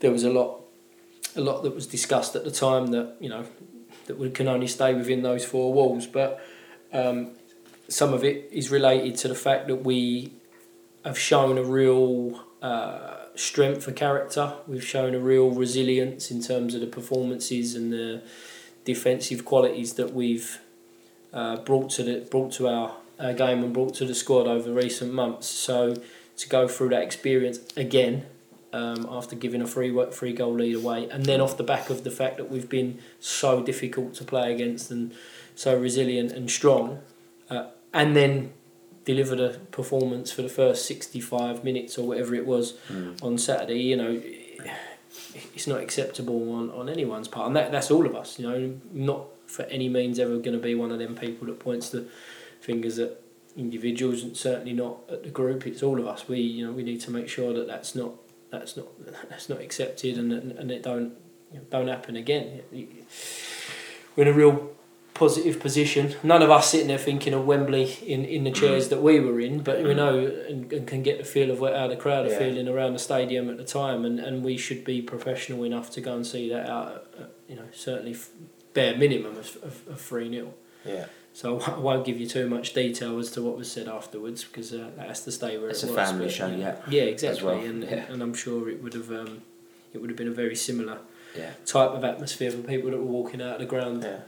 there 0.00 0.10
was 0.10 0.24
a 0.24 0.30
lot 0.30 0.60
a 1.36 1.40
lot 1.40 1.62
that 1.62 1.74
was 1.74 1.86
discussed 1.86 2.34
at 2.34 2.44
the 2.44 2.50
time 2.50 2.88
that 2.88 3.16
you 3.20 3.28
know 3.28 3.46
that 4.06 4.18
we 4.18 4.30
can 4.30 4.48
only 4.48 4.66
stay 4.66 4.94
within 4.94 5.22
those 5.22 5.44
four 5.44 5.72
walls. 5.72 6.06
But 6.06 6.40
um, 6.92 7.30
some 7.88 8.12
of 8.12 8.24
it 8.24 8.48
is 8.52 8.70
related 8.70 9.16
to 9.16 9.28
the 9.28 9.34
fact 9.34 9.68
that 9.68 9.84
we 9.84 10.32
have 11.04 11.18
shown 11.18 11.58
a 11.58 11.62
real 11.62 12.44
uh, 12.62 13.16
strength 13.34 13.84
for 13.84 13.92
character. 13.92 14.54
We've 14.66 14.84
shown 14.84 15.14
a 15.14 15.18
real 15.18 15.50
resilience 15.50 16.30
in 16.30 16.42
terms 16.42 16.74
of 16.74 16.80
the 16.80 16.86
performances 16.86 17.74
and 17.74 17.92
the 17.92 18.22
defensive 18.84 19.44
qualities 19.44 19.94
that 19.94 20.14
we've 20.14 20.60
uh, 21.32 21.56
brought 21.56 21.90
to 21.90 22.02
the 22.02 22.20
brought 22.30 22.52
to 22.52 22.68
our, 22.68 22.96
our 23.18 23.32
game 23.32 23.62
and 23.62 23.72
brought 23.72 23.94
to 23.94 24.04
the 24.04 24.14
squad 24.14 24.46
over 24.46 24.72
recent 24.72 25.12
months. 25.12 25.46
So 25.46 25.96
to 26.36 26.48
go 26.48 26.68
through 26.68 26.90
that 26.90 27.02
experience 27.02 27.58
again 27.76 28.26
um, 28.72 29.06
after 29.10 29.36
giving 29.36 29.62
a 29.62 29.66
free 29.66 29.94
free 30.10 30.32
goal 30.32 30.54
lead 30.54 30.76
away, 30.76 31.08
and 31.10 31.24
then 31.24 31.40
off 31.40 31.56
the 31.56 31.64
back 31.64 31.90
of 31.90 32.04
the 32.04 32.10
fact 32.10 32.36
that 32.36 32.50
we've 32.50 32.68
been 32.68 32.98
so 33.20 33.62
difficult 33.62 34.14
to 34.14 34.24
play 34.24 34.52
against 34.52 34.90
and 34.90 35.14
so 35.54 35.76
resilient 35.78 36.32
and 36.32 36.50
strong, 36.50 37.00
uh, 37.48 37.66
and 37.94 38.14
then 38.14 38.52
delivered 39.06 39.40
a 39.40 39.50
performance 39.70 40.32
for 40.32 40.42
the 40.42 40.48
first 40.48 40.84
65 40.84 41.62
minutes 41.64 41.96
or 41.96 42.06
whatever 42.06 42.34
it 42.34 42.44
was 42.44 42.74
on 43.22 43.38
Saturday, 43.38 43.78
you 43.78 43.96
know, 43.96 44.20
it's 45.54 45.66
not 45.66 45.80
acceptable 45.80 46.52
on, 46.52 46.70
on 46.70 46.88
anyone's 46.88 47.28
part. 47.28 47.46
And 47.46 47.56
that, 47.56 47.72
that's 47.72 47.90
all 47.90 48.04
of 48.04 48.14
us, 48.14 48.38
you 48.38 48.48
know, 48.48 48.74
not 48.92 49.26
for 49.46 49.62
any 49.64 49.88
means 49.88 50.18
ever 50.18 50.38
going 50.38 50.52
to 50.52 50.58
be 50.58 50.74
one 50.74 50.90
of 50.90 50.98
them 50.98 51.14
people 51.14 51.46
that 51.46 51.58
points 51.58 51.90
the 51.90 52.06
fingers 52.60 52.98
at 52.98 53.20
individuals 53.56 54.22
and 54.22 54.36
certainly 54.36 54.72
not 54.72 54.98
at 55.10 55.22
the 55.22 55.30
group. 55.30 55.66
It's 55.66 55.82
all 55.82 55.98
of 55.98 56.06
us. 56.06 56.28
We, 56.28 56.40
you 56.40 56.66
know, 56.66 56.72
we 56.72 56.82
need 56.82 57.00
to 57.02 57.10
make 57.10 57.28
sure 57.28 57.52
that 57.54 57.66
that's 57.66 57.94
not, 57.94 58.12
that's 58.50 58.76
not, 58.76 58.86
that's 59.30 59.48
not 59.48 59.60
accepted 59.60 60.18
and, 60.18 60.32
and, 60.32 60.70
it 60.70 60.82
don't, 60.82 61.14
you 61.52 61.58
know, 61.58 61.64
don't 61.70 61.88
happen 61.88 62.16
again. 62.16 62.62
We're 64.14 64.22
in 64.22 64.28
a 64.28 64.32
real 64.32 64.70
positive 65.14 65.60
position. 65.60 66.14
None 66.22 66.42
of 66.42 66.50
us 66.50 66.70
sitting 66.70 66.88
there 66.88 66.98
thinking 66.98 67.32
of 67.32 67.46
Wembley 67.46 67.96
in, 68.06 68.26
in 68.26 68.44
the 68.44 68.50
chairs 68.50 68.88
that 68.88 69.02
we 69.02 69.18
were 69.18 69.40
in, 69.40 69.62
but 69.62 69.82
we 69.82 69.94
know 69.94 70.18
and, 70.18 70.70
and 70.70 70.86
can 70.86 71.02
get 71.02 71.16
the 71.16 71.24
feel 71.24 71.50
of 71.50 71.58
what, 71.58 71.74
how 71.74 71.86
the 71.88 71.96
crowd 71.96 72.26
are 72.26 72.30
Yeah. 72.30 72.38
feeling 72.38 72.68
around 72.68 72.92
the 72.92 72.98
stadium 72.98 73.48
at 73.48 73.56
the 73.56 73.64
time, 73.64 74.04
and, 74.04 74.20
and 74.20 74.44
we 74.44 74.58
should 74.58 74.84
be 74.84 75.00
professional 75.00 75.64
enough 75.64 75.90
to 75.92 76.02
go 76.02 76.14
and 76.14 76.26
see 76.26 76.50
that 76.50 76.68
out. 76.68 77.06
At, 77.18 77.30
you 77.48 77.56
know, 77.56 77.64
certainly 77.72 78.14
bare 78.76 78.96
minimum 78.96 79.36
of, 79.36 79.56
of, 79.68 79.74
of 79.88 80.00
three 80.00 80.30
0 80.30 80.52
Yeah. 80.84 81.06
So 81.32 81.60
I 81.60 81.78
won't 81.78 82.04
give 82.06 82.18
you 82.20 82.26
too 82.26 82.48
much 82.48 82.72
detail 82.72 83.18
as 83.18 83.30
to 83.32 83.42
what 83.42 83.56
was 83.58 83.70
said 83.70 83.88
afterwards 83.88 84.44
because 84.44 84.72
uh, 84.72 84.90
that 84.96 85.08
has 85.08 85.20
to 85.24 85.32
stay 85.32 85.58
where 85.58 85.68
It's 85.70 85.82
it 85.82 85.90
a 85.90 85.92
was. 85.92 86.08
family 86.08 86.26
but, 86.26 86.34
show, 86.34 86.48
yeah, 86.48 86.76
Yeah, 86.88 87.02
exactly, 87.14 87.44
well, 87.46 87.58
and 87.70 87.82
yeah. 87.82 88.04
and 88.10 88.22
I'm 88.22 88.32
sure 88.44 88.70
it 88.70 88.82
would 88.82 88.94
have 88.94 89.10
um, 89.10 89.42
it 89.92 89.98
would 90.00 90.08
have 90.10 90.16
been 90.22 90.28
a 90.36 90.38
very 90.44 90.56
similar 90.68 90.98
Yeah. 91.36 91.50
type 91.66 91.90
of 91.98 92.02
atmosphere 92.12 92.50
for 92.50 92.62
people 92.72 92.90
that 92.92 92.98
were 92.98 93.12
walking 93.20 93.40
out 93.42 93.54
of 93.54 93.58
the 93.64 93.66
ground. 93.74 94.02
Yeah. 94.02 94.20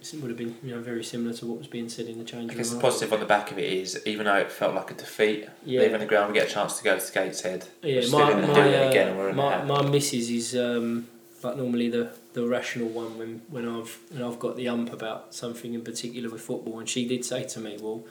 It 0.00 0.20
would 0.22 0.30
have 0.34 0.38
been 0.38 0.54
you 0.62 0.72
know 0.76 0.80
very 0.80 1.02
similar 1.02 1.34
to 1.38 1.46
what 1.46 1.58
was 1.58 1.66
being 1.66 1.88
said 1.88 2.06
in 2.06 2.18
the 2.18 2.24
change 2.32 2.52
I 2.52 2.54
guess 2.54 2.70
the 2.70 2.78
positive 2.80 3.12
on 3.12 3.18
the 3.18 3.26
back 3.26 3.50
of 3.50 3.58
it 3.58 3.68
is, 3.82 4.00
even 4.06 4.26
though 4.26 4.36
it 4.36 4.52
felt 4.52 4.72
like 4.80 4.90
a 4.92 4.94
defeat, 4.94 5.40
Yeah. 5.64 5.80
leaving 5.80 5.98
the 5.98 6.06
ground, 6.06 6.32
we 6.32 6.38
get 6.38 6.48
a 6.50 6.52
chance 6.58 6.78
to 6.78 6.84
go 6.84 6.92
to 6.96 7.12
Gateshead. 7.16 7.60
Yeah, 7.82 8.02
my, 8.16 8.32
my, 8.34 8.76
uh, 8.84 8.88
again 8.90 9.08
and 9.08 9.18
we're 9.18 9.30
in 9.30 9.36
my, 9.36 9.58
the 9.58 9.64
my 9.66 9.82
missus 9.82 10.30
is 10.30 10.54
um, 10.54 11.08
like 11.42 11.56
normally 11.56 11.88
the, 11.96 12.04
the 12.38 12.46
rational 12.48 12.88
one 12.88 13.18
when, 13.18 13.42
when 13.48 13.68
I've 13.68 13.98
when 14.10 14.22
I've 14.22 14.38
got 14.38 14.56
the 14.56 14.68
ump 14.68 14.92
about 14.92 15.34
something 15.34 15.74
in 15.74 15.82
particular 15.82 16.30
with 16.30 16.40
football, 16.40 16.78
and 16.78 16.88
she 16.88 17.06
did 17.06 17.24
say 17.24 17.44
to 17.44 17.60
me, 17.60 17.76
"Well, 17.80 18.04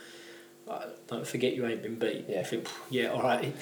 uh, 0.68 0.84
don't 1.06 1.26
forget 1.26 1.54
you 1.54 1.66
ain't 1.66 1.82
been 1.82 1.98
beat. 1.98 2.26
Yeah. 2.28 2.40
You 2.40 2.44
think, 2.44 2.68
yeah, 2.90 3.06
all 3.08 3.22
right. 3.22 3.44
It, 3.44 3.54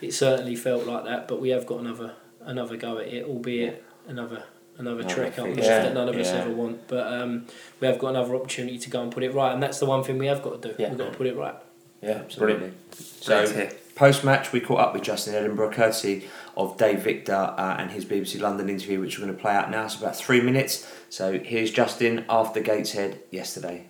it 0.00 0.12
certainly 0.14 0.56
felt 0.56 0.86
like 0.86 1.04
that, 1.04 1.28
but 1.28 1.40
we 1.40 1.50
have 1.50 1.66
got 1.66 1.80
another 1.80 2.14
another 2.40 2.76
go 2.76 2.98
at 2.98 3.08
it, 3.08 3.26
albeit 3.26 3.84
another 4.08 4.44
another 4.78 5.00
Another 5.00 5.14
trick 5.14 5.38
up 5.38 5.48
which 5.48 5.64
Yeah, 5.64 5.82
that 5.82 5.94
none 5.94 6.08
of 6.08 6.16
us 6.16 6.26
yeah. 6.26 6.40
ever 6.40 6.50
want. 6.50 6.86
But 6.88 7.12
um, 7.12 7.46
we 7.80 7.86
have 7.86 7.98
got 7.98 8.08
another 8.08 8.34
opportunity 8.34 8.78
to 8.78 8.90
go 8.90 9.02
and 9.02 9.10
put 9.12 9.22
it 9.22 9.32
right, 9.34 9.52
and 9.52 9.62
that's 9.62 9.78
the 9.78 9.86
one 9.86 10.02
thing 10.04 10.18
we 10.18 10.26
have 10.26 10.42
got 10.42 10.60
to 10.62 10.68
do. 10.68 10.74
Yeah. 10.78 10.90
We've 10.90 10.98
got 10.98 11.12
to 11.12 11.16
put 11.18 11.26
it 11.26 11.36
right. 11.36 11.56
Yeah, 12.02 12.10
Absolutely. 12.10 12.54
brilliant. 12.54 12.94
So, 12.94 13.38
Great 13.38 13.48
to 13.48 13.54
hear. 13.54 13.72
Post 13.96 14.22
match, 14.22 14.52
we 14.52 14.60
caught 14.60 14.78
up 14.78 14.92
with 14.92 15.02
Justin 15.02 15.34
Edinburgh, 15.34 15.72
courtesy 15.72 16.28
of 16.56 16.76
Dave 16.76 17.00
Victor 17.00 17.34
uh, 17.34 17.76
and 17.78 17.90
his 17.90 18.04
BBC 18.04 18.40
London 18.40 18.68
interview, 18.68 19.00
which 19.00 19.18
we're 19.18 19.24
going 19.24 19.36
to 19.36 19.42
play 19.42 19.54
out 19.54 19.70
now. 19.70 19.86
It's 19.86 19.96
about 19.96 20.14
three 20.14 20.40
minutes. 20.40 20.86
So, 21.08 21.40
here's 21.40 21.72
Justin 21.72 22.24
after 22.28 22.60
Gateshead 22.60 23.20
yesterday. 23.30 23.88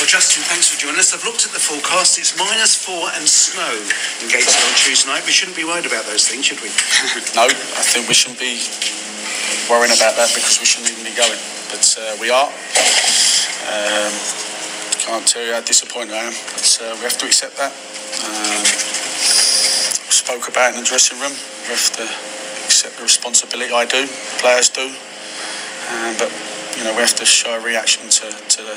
Well, 0.00 0.10
Justin, 0.10 0.42
thanks 0.42 0.68
for 0.68 0.80
joining 0.80 0.98
us. 0.98 1.14
I've 1.14 1.24
looked 1.24 1.46
at 1.46 1.52
the 1.52 1.62
forecast. 1.62 2.18
It's 2.18 2.36
minus 2.36 2.74
four 2.74 3.08
and 3.14 3.28
snow 3.28 3.72
in 4.20 4.26
Gateshead 4.26 4.64
on 4.66 4.74
Tuesday 4.74 5.06
night. 5.06 5.22
We 5.24 5.30
shouldn't 5.30 5.56
be 5.56 5.64
worried 5.64 5.86
about 5.86 6.04
those 6.04 6.26
things, 6.26 6.44
should 6.50 6.60
we? 6.60 6.68
no, 7.38 7.46
I 7.46 7.84
think 7.84 8.08
we 8.08 8.14
shouldn't 8.16 8.40
be 8.40 8.58
worrying 9.70 9.94
about 9.94 10.16
that 10.18 10.34
because 10.34 10.58
we 10.58 10.66
shouldn't 10.66 10.90
even 10.90 11.04
be 11.04 11.14
going. 11.14 11.38
But 11.70 11.84
uh, 11.94 12.16
we 12.18 12.28
are. 12.32 12.48
Um, 13.70 14.12
can't 14.98 15.24
tell 15.28 15.44
you 15.44 15.52
how 15.52 15.60
disappointed 15.60 16.16
I 16.16 16.32
am, 16.32 16.34
but 16.56 16.68
uh, 16.80 16.96
we 16.96 17.04
have 17.04 17.16
to 17.20 17.26
accept 17.26 17.56
that. 17.60 17.70
Um, 18.22 18.64
spoke 20.14 20.48
about 20.48 20.74
in 20.74 20.80
the 20.80 20.86
dressing 20.86 21.18
room. 21.20 21.34
We 21.66 21.74
have 21.74 21.90
to 21.98 22.06
accept 22.64 22.96
the 22.96 23.02
responsibility. 23.02 23.72
I 23.74 23.84
do, 23.84 24.06
players 24.38 24.68
do. 24.70 24.86
Um, 24.86 26.16
but 26.16 26.30
you 26.78 26.84
know, 26.84 26.92
we 26.94 27.02
have 27.02 27.14
to 27.16 27.26
show 27.26 27.54
a 27.54 27.60
reaction 27.60 28.08
to, 28.08 28.26
to 28.30 28.60
the 28.62 28.76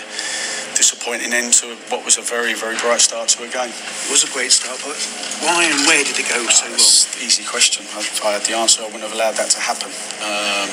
disappointing 0.78 1.34
end 1.34 1.54
to 1.54 1.74
what 1.90 2.06
was 2.06 2.18
a 2.18 2.22
very, 2.22 2.54
very 2.54 2.76
bright 2.78 3.02
start 3.02 3.30
to 3.30 3.44
a 3.44 3.50
game. 3.50 3.74
It 3.74 4.12
was 4.12 4.24
a 4.24 4.32
great 4.32 4.52
start, 4.52 4.78
but 4.86 4.94
why 5.42 5.66
and 5.66 5.88
where 5.88 6.04
did 6.04 6.20
it 6.20 6.30
go 6.30 6.46
so 6.52 6.70
wrong? 6.70 6.78
Easy 7.26 7.44
question. 7.44 7.86
If 7.98 8.24
I 8.24 8.34
had 8.34 8.44
the 8.46 8.54
answer, 8.54 8.82
I 8.82 8.86
wouldn't 8.86 9.04
have 9.04 9.14
allowed 9.14 9.36
that 9.42 9.50
to 9.58 9.60
happen. 9.60 9.90
Um, 10.22 10.70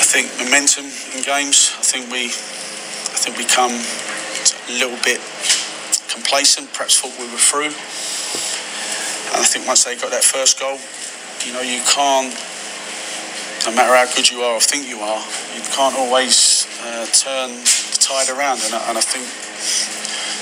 I 0.00 0.04
think 0.08 0.26
momentum 0.42 0.90
in 1.14 1.22
games. 1.22 1.70
I 1.78 1.82
think 1.86 2.10
we, 2.10 2.26
I 2.26 3.18
think 3.22 3.38
we 3.38 3.44
come 3.44 3.70
a 3.70 4.72
little 4.74 4.98
bit 5.04 5.20
complacent. 6.10 6.72
Perhaps 6.74 7.00
thought 7.00 7.14
we 7.18 7.30
were 7.30 7.38
through. 7.40 7.70
And 9.30 9.38
I 9.38 9.46
think 9.46 9.66
once 9.66 9.84
they 9.84 9.94
got 9.94 10.10
that 10.10 10.26
first 10.26 10.58
goal, 10.58 10.78
you 11.46 11.54
know, 11.54 11.62
you 11.62 11.80
can't. 11.86 12.34
No 13.68 13.76
matter 13.76 13.92
how 13.92 14.08
good 14.16 14.24
you 14.30 14.40
are 14.40 14.56
or 14.56 14.60
think 14.60 14.88
you 14.88 15.04
are, 15.04 15.20
you 15.52 15.60
can't 15.76 15.94
always 15.94 16.64
uh, 16.80 17.04
turn 17.12 17.52
the 17.60 17.98
tide 18.00 18.32
around. 18.32 18.64
And 18.64 18.72
I, 18.72 18.80
and 18.88 18.96
I 18.96 19.04
think 19.04 19.28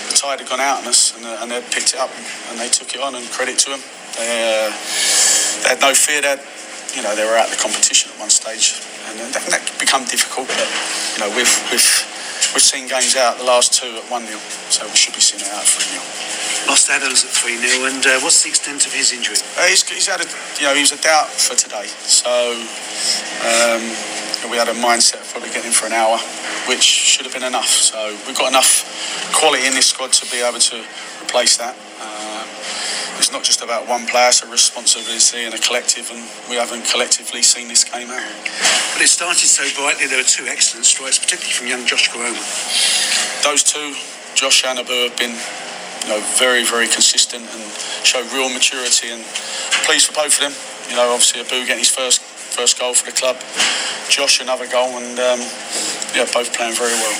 the 0.07 0.15
tide 0.15 0.39
had 0.39 0.49
gone 0.49 0.62
out 0.62 0.82
on 0.82 0.86
us, 0.86 1.19
and, 1.19 1.27
uh, 1.27 1.43
and 1.43 1.51
they 1.51 1.59
picked 1.74 1.95
it 1.95 2.01
up 2.01 2.15
and 2.15 2.61
they 2.61 2.70
took 2.70 2.95
it 2.95 3.03
on. 3.03 3.19
And 3.19 3.27
credit 3.35 3.59
to 3.66 3.74
them, 3.74 3.82
they, 4.16 4.31
uh, 4.31 4.70
they 5.66 5.69
had 5.74 5.82
no 5.82 5.93
fear. 5.95 6.23
That 6.23 6.39
you 6.95 7.03
know 7.03 7.15
they 7.19 7.27
were 7.27 7.36
out 7.36 7.51
of 7.51 7.59
the 7.59 7.61
competition 7.61 8.15
at 8.15 8.19
one 8.23 8.31
stage, 8.31 8.78
and 9.11 9.19
that, 9.35 9.43
that 9.51 9.62
become 9.82 10.07
difficult. 10.07 10.47
But 10.47 10.70
you 11.15 11.19
know 11.27 11.31
we've 11.35 11.55
we've 11.74 12.18
we've 12.55 12.62
seen 12.62 12.89
games 12.89 13.16
out 13.16 13.39
the 13.39 13.45
last 13.45 13.73
two 13.73 13.89
at 13.99 14.05
one 14.11 14.27
0 14.27 14.39
so 14.70 14.87
we 14.87 14.97
should 14.97 15.15
be 15.15 15.20
seeing 15.20 15.43
it 15.43 15.53
out 15.53 15.65
three 15.65 15.89
0 15.93 16.29
Lost 16.69 16.91
Adams 16.91 17.25
at 17.25 17.31
3 17.31 17.57
0, 17.57 17.89
and 17.89 18.05
uh, 18.05 18.20
what's 18.20 18.43
the 18.45 18.51
extent 18.51 18.85
of 18.85 18.93
his 18.93 19.12
injury? 19.12 19.37
Uh, 19.57 19.65
he's, 19.73 19.89
he's 19.89 20.07
had 20.07 20.20
a, 20.20 20.29
you 20.61 20.69
know, 20.69 20.75
he 20.75 20.85
was 20.85 20.93
a 20.93 21.01
doubt 21.01 21.29
for 21.33 21.57
today. 21.57 21.87
So 22.05 22.29
um, 22.29 23.81
we 24.53 24.61
had 24.61 24.69
a 24.69 24.77
mindset 24.77 25.25
of 25.25 25.33
probably 25.33 25.49
getting 25.49 25.70
him 25.70 25.73
for 25.73 25.87
an 25.87 25.97
hour, 25.97 26.19
which 26.69 26.85
should 26.85 27.25
have 27.25 27.33
been 27.33 27.49
enough. 27.49 27.73
So 27.73 28.12
we've 28.27 28.37
got 28.37 28.53
enough 28.53 28.85
quality 29.33 29.66
in 29.66 29.73
this 29.73 29.87
squad 29.87 30.12
to 30.20 30.31
be 30.31 30.45
able 30.45 30.61
to 30.61 30.85
replace 31.25 31.57
that. 31.57 31.73
Uh, 32.05 32.45
it's 33.19 33.32
not 33.32 33.43
just 33.43 33.62
about 33.62 33.89
one 33.89 34.07
player, 34.07 34.28
it's 34.28 34.43
a 34.43 34.47
responsibility 34.47 35.45
and 35.45 35.55
a 35.55 35.59
collective, 35.59 36.11
and 36.11 36.23
we 36.49 36.57
haven't 36.57 36.86
collectively 36.86 37.43
seen 37.43 37.69
this 37.69 37.85
game 37.85 38.11
out. 38.11 38.32
But 38.95 39.03
it 39.03 39.11
started 39.11 39.47
so 39.47 39.66
brightly. 39.74 40.07
There 40.07 40.19
were 40.19 40.24
two 40.24 40.47
excellent 40.47 40.86
strikes, 40.86 41.19
particularly 41.19 41.53
from 41.53 41.66
young 41.66 41.85
Josh 41.85 42.09
Koroma. 42.11 42.39
Those 43.43 43.62
two, 43.62 43.95
Josh 44.35 44.65
and 44.65 44.78
Ebou, 44.78 45.11
have 45.11 45.19
been 45.19 45.35
you 46.07 46.09
know, 46.15 46.23
very, 46.39 46.65
very 46.65 46.86
consistent 46.86 47.43
and 47.43 47.62
show 48.07 48.23
real 48.32 48.49
maturity. 48.49 49.11
And 49.11 49.23
pleased 49.85 50.07
for 50.07 50.15
both 50.15 50.39
of 50.39 50.49
them. 50.49 50.55
You 50.89 50.97
know, 50.97 51.11
obviously 51.11 51.43
Ebou 51.43 51.66
getting 51.66 51.82
his 51.82 51.90
first 51.90 52.23
first 52.59 52.75
goal 52.75 52.91
for 52.91 53.07
the 53.07 53.15
club, 53.15 53.39
Josh 54.11 54.43
another 54.43 54.67
goal, 54.67 54.99
and 54.99 55.15
um, 55.15 55.39
yeah, 56.11 56.27
both 56.35 56.51
playing 56.51 56.75
very 56.75 56.99
well. 56.99 57.15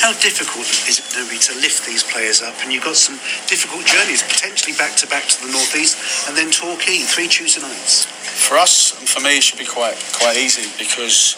How 0.00 0.16
difficult 0.16 0.64
is 0.88 0.96
it 0.96 1.04
going 1.12 1.28
to 1.28 1.30
be 1.30 1.36
to 1.36 1.54
lift 1.60 1.84
these 1.84 2.00
players 2.00 2.40
up? 2.40 2.56
And 2.64 2.72
you've 2.72 2.82
got 2.82 2.96
some 2.96 3.20
difficult 3.52 3.84
journeys, 3.84 4.24
potentially 4.24 4.72
back 4.80 4.96
to 5.04 5.06
back 5.12 5.28
to 5.28 5.36
the 5.44 5.52
northeast, 5.52 6.00
and 6.24 6.32
then 6.32 6.48
Torquay, 6.48 7.04
three 7.04 7.28
Tuesday 7.28 7.60
nights. 7.60 8.08
For 8.48 8.56
us 8.56 8.96
and 8.96 9.04
for 9.04 9.20
me, 9.20 9.36
it 9.36 9.44
should 9.44 9.60
be 9.60 9.68
quite 9.68 10.00
quite 10.16 10.40
easy 10.40 10.64
because 10.80 11.36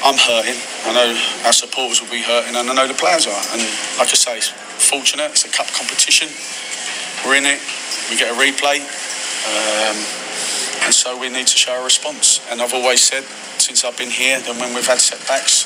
I'm 0.00 0.16
hurting. 0.16 0.56
I 0.88 0.96
know 0.96 1.12
our 1.44 1.52
supporters 1.52 2.00
will 2.00 2.10
be 2.10 2.24
hurting, 2.24 2.56
and 2.56 2.64
I 2.64 2.72
know 2.72 2.88
the 2.88 2.96
players 2.96 3.28
are. 3.28 3.44
And 3.52 3.60
like 4.00 4.08
I 4.08 4.16
say, 4.16 4.40
it's 4.40 4.48
fortunate. 4.80 5.36
It's 5.36 5.44
a 5.44 5.52
cup 5.52 5.68
competition. 5.76 6.32
We're 7.28 7.36
in 7.36 7.44
it. 7.44 7.60
We 8.08 8.16
get 8.16 8.32
a 8.32 8.38
replay, 8.40 8.80
um, 8.80 10.21
and 10.84 10.94
so 10.94 11.18
we 11.18 11.28
need 11.28 11.46
to 11.46 11.56
show 11.56 11.80
a 11.80 11.84
response. 11.84 12.40
And 12.50 12.60
I've 12.60 12.74
always 12.74 13.02
said 13.02 13.24
since 13.62 13.84
I've 13.84 13.96
been 13.96 14.10
here 14.10 14.40
that 14.40 14.56
when 14.58 14.74
we've 14.74 14.86
had 14.86 14.98
setbacks, 14.98 15.64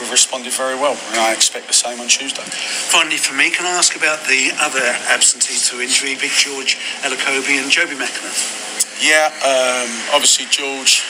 we've 0.00 0.10
responded 0.10 0.52
very 0.52 0.74
well, 0.74 0.98
and 1.10 1.20
I 1.20 1.32
expect 1.32 1.68
the 1.68 1.78
same 1.78 2.00
on 2.00 2.08
Tuesday. 2.08 2.42
Finally, 2.44 3.18
for 3.18 3.34
me, 3.34 3.50
can 3.50 3.66
I 3.66 3.78
ask 3.78 3.94
about 3.94 4.26
the 4.26 4.50
other 4.58 4.82
absentees 5.08 5.70
to 5.70 5.80
injury, 5.80 6.16
Big 6.18 6.34
George 6.34 6.76
Elokobi 7.06 7.62
and 7.62 7.70
Jobi 7.70 7.94
McAnuff? 7.94 8.66
Yeah, 8.98 9.28
um, 9.44 9.90
obviously 10.14 10.46
George 10.50 11.04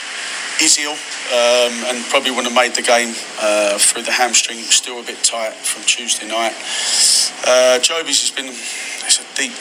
is 0.60 0.78
ill 0.78 0.93
um, 0.93 1.74
and 1.88 2.05
probably 2.06 2.30
wouldn't 2.30 2.52
have 2.52 2.56
made 2.56 2.74
the 2.74 2.82
game 2.82 3.14
uh, 3.40 3.78
through 3.78 4.02
the 4.02 4.12
hamstring. 4.12 4.59
Still 4.59 5.01
a 5.01 5.02
bit 5.02 5.22
tight 5.22 5.55
from 5.55 5.82
Tuesday 5.84 6.26
night. 6.26 6.55
Uh, 7.47 7.78
Jobi's 7.78 8.20
has 8.20 8.30
been 8.30 8.48
it's 8.48 9.20
a 9.20 9.26
deep 9.36 9.55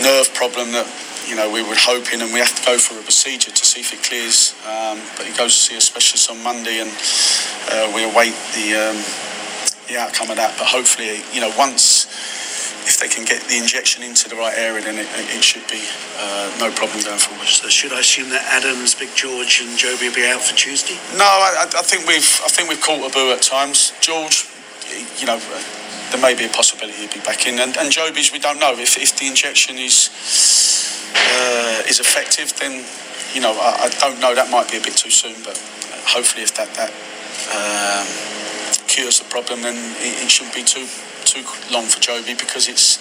nerve 0.00 0.32
problem 0.34 0.72
that 0.72 0.86
you 1.28 1.36
know 1.36 1.52
we 1.52 1.62
were 1.62 1.76
hoping, 1.76 2.22
and 2.22 2.32
we 2.32 2.40
have 2.40 2.54
to 2.56 2.64
go 2.64 2.78
for 2.78 2.98
a 2.98 3.02
procedure 3.02 3.50
to 3.50 3.64
see 3.64 3.80
if 3.80 3.92
it 3.92 4.02
clears. 4.02 4.56
Um, 4.64 4.98
but 5.16 5.26
he 5.26 5.36
goes 5.36 5.54
to 5.54 5.60
see 5.60 5.76
a 5.76 5.80
specialist 5.80 6.30
on 6.30 6.42
Monday, 6.42 6.80
and 6.80 6.90
uh, 7.70 7.92
we 7.94 8.08
await 8.08 8.32
the 8.56 8.72
um, 8.74 8.98
the 9.88 10.00
outcome 10.00 10.30
of 10.30 10.36
that. 10.36 10.56
But 10.56 10.66
hopefully, 10.66 11.20
you 11.32 11.40
know, 11.40 11.52
once 11.56 12.08
if 12.88 12.96
they 12.96 13.08
can 13.08 13.24
get 13.24 13.44
the 13.44 13.58
injection 13.58 14.02
into 14.02 14.28
the 14.32 14.36
right 14.36 14.56
area, 14.56 14.80
then 14.80 14.96
it, 14.96 15.06
it 15.28 15.44
should 15.44 15.68
be 15.68 15.84
uh, 16.16 16.48
no 16.58 16.72
problem 16.72 17.04
going 17.04 17.20
forward. 17.20 17.46
So 17.46 17.68
should 17.68 17.92
I 17.92 18.00
assume 18.00 18.30
that 18.30 18.40
Adams, 18.48 18.94
Big 18.94 19.12
George, 19.14 19.60
and 19.60 19.76
Jobi 19.76 20.08
will 20.08 20.16
be 20.16 20.24
out 20.24 20.40
for 20.40 20.56
Tuesday? 20.56 20.96
No, 21.12 21.28
I, 21.28 21.68
I 21.68 21.84
think 21.84 22.08
we've 22.08 22.40
I 22.44 22.48
think 22.48 22.68
we've 22.68 22.80
caught 22.80 23.04
Ebou 23.04 23.36
at 23.36 23.42
times. 23.42 23.92
George, 24.00 24.48
you 25.20 25.26
know, 25.26 25.38
there 26.10 26.20
may 26.20 26.34
be 26.34 26.46
a 26.46 26.48
possibility 26.48 27.04
he'll 27.04 27.12
be 27.12 27.20
back 27.20 27.46
in, 27.46 27.60
and, 27.60 27.76
and 27.76 27.92
Jobi's 27.92 28.32
we 28.32 28.38
don't 28.38 28.58
know 28.58 28.72
if, 28.72 28.96
if 28.96 29.16
the 29.18 29.26
injection 29.26 29.76
is 29.76 30.08
uh, 31.34 31.82
is 31.88 32.00
effective. 32.00 32.52
Then 32.58 32.84
you 33.34 33.40
know 33.40 33.52
I, 33.52 33.86
I 33.86 33.88
don't 34.00 34.20
know. 34.20 34.34
That 34.34 34.50
might 34.50 34.70
be 34.70 34.78
a 34.78 34.82
bit 34.82 34.96
too 34.96 35.10
soon, 35.10 35.36
but 35.44 35.56
hopefully 36.06 36.42
if 36.42 36.54
that 36.56 36.72
that 36.74 36.92
um, 37.52 38.06
cures 38.86 39.18
the 39.18 39.28
problem, 39.30 39.62
then 39.62 39.76
it, 40.00 40.24
it 40.24 40.30
shouldn't 40.30 40.54
be 40.54 40.64
too 40.64 40.86
too 41.24 41.44
long 41.72 41.84
for 41.84 42.00
Jobi 42.00 42.38
because 42.38 42.68
it's 42.68 42.98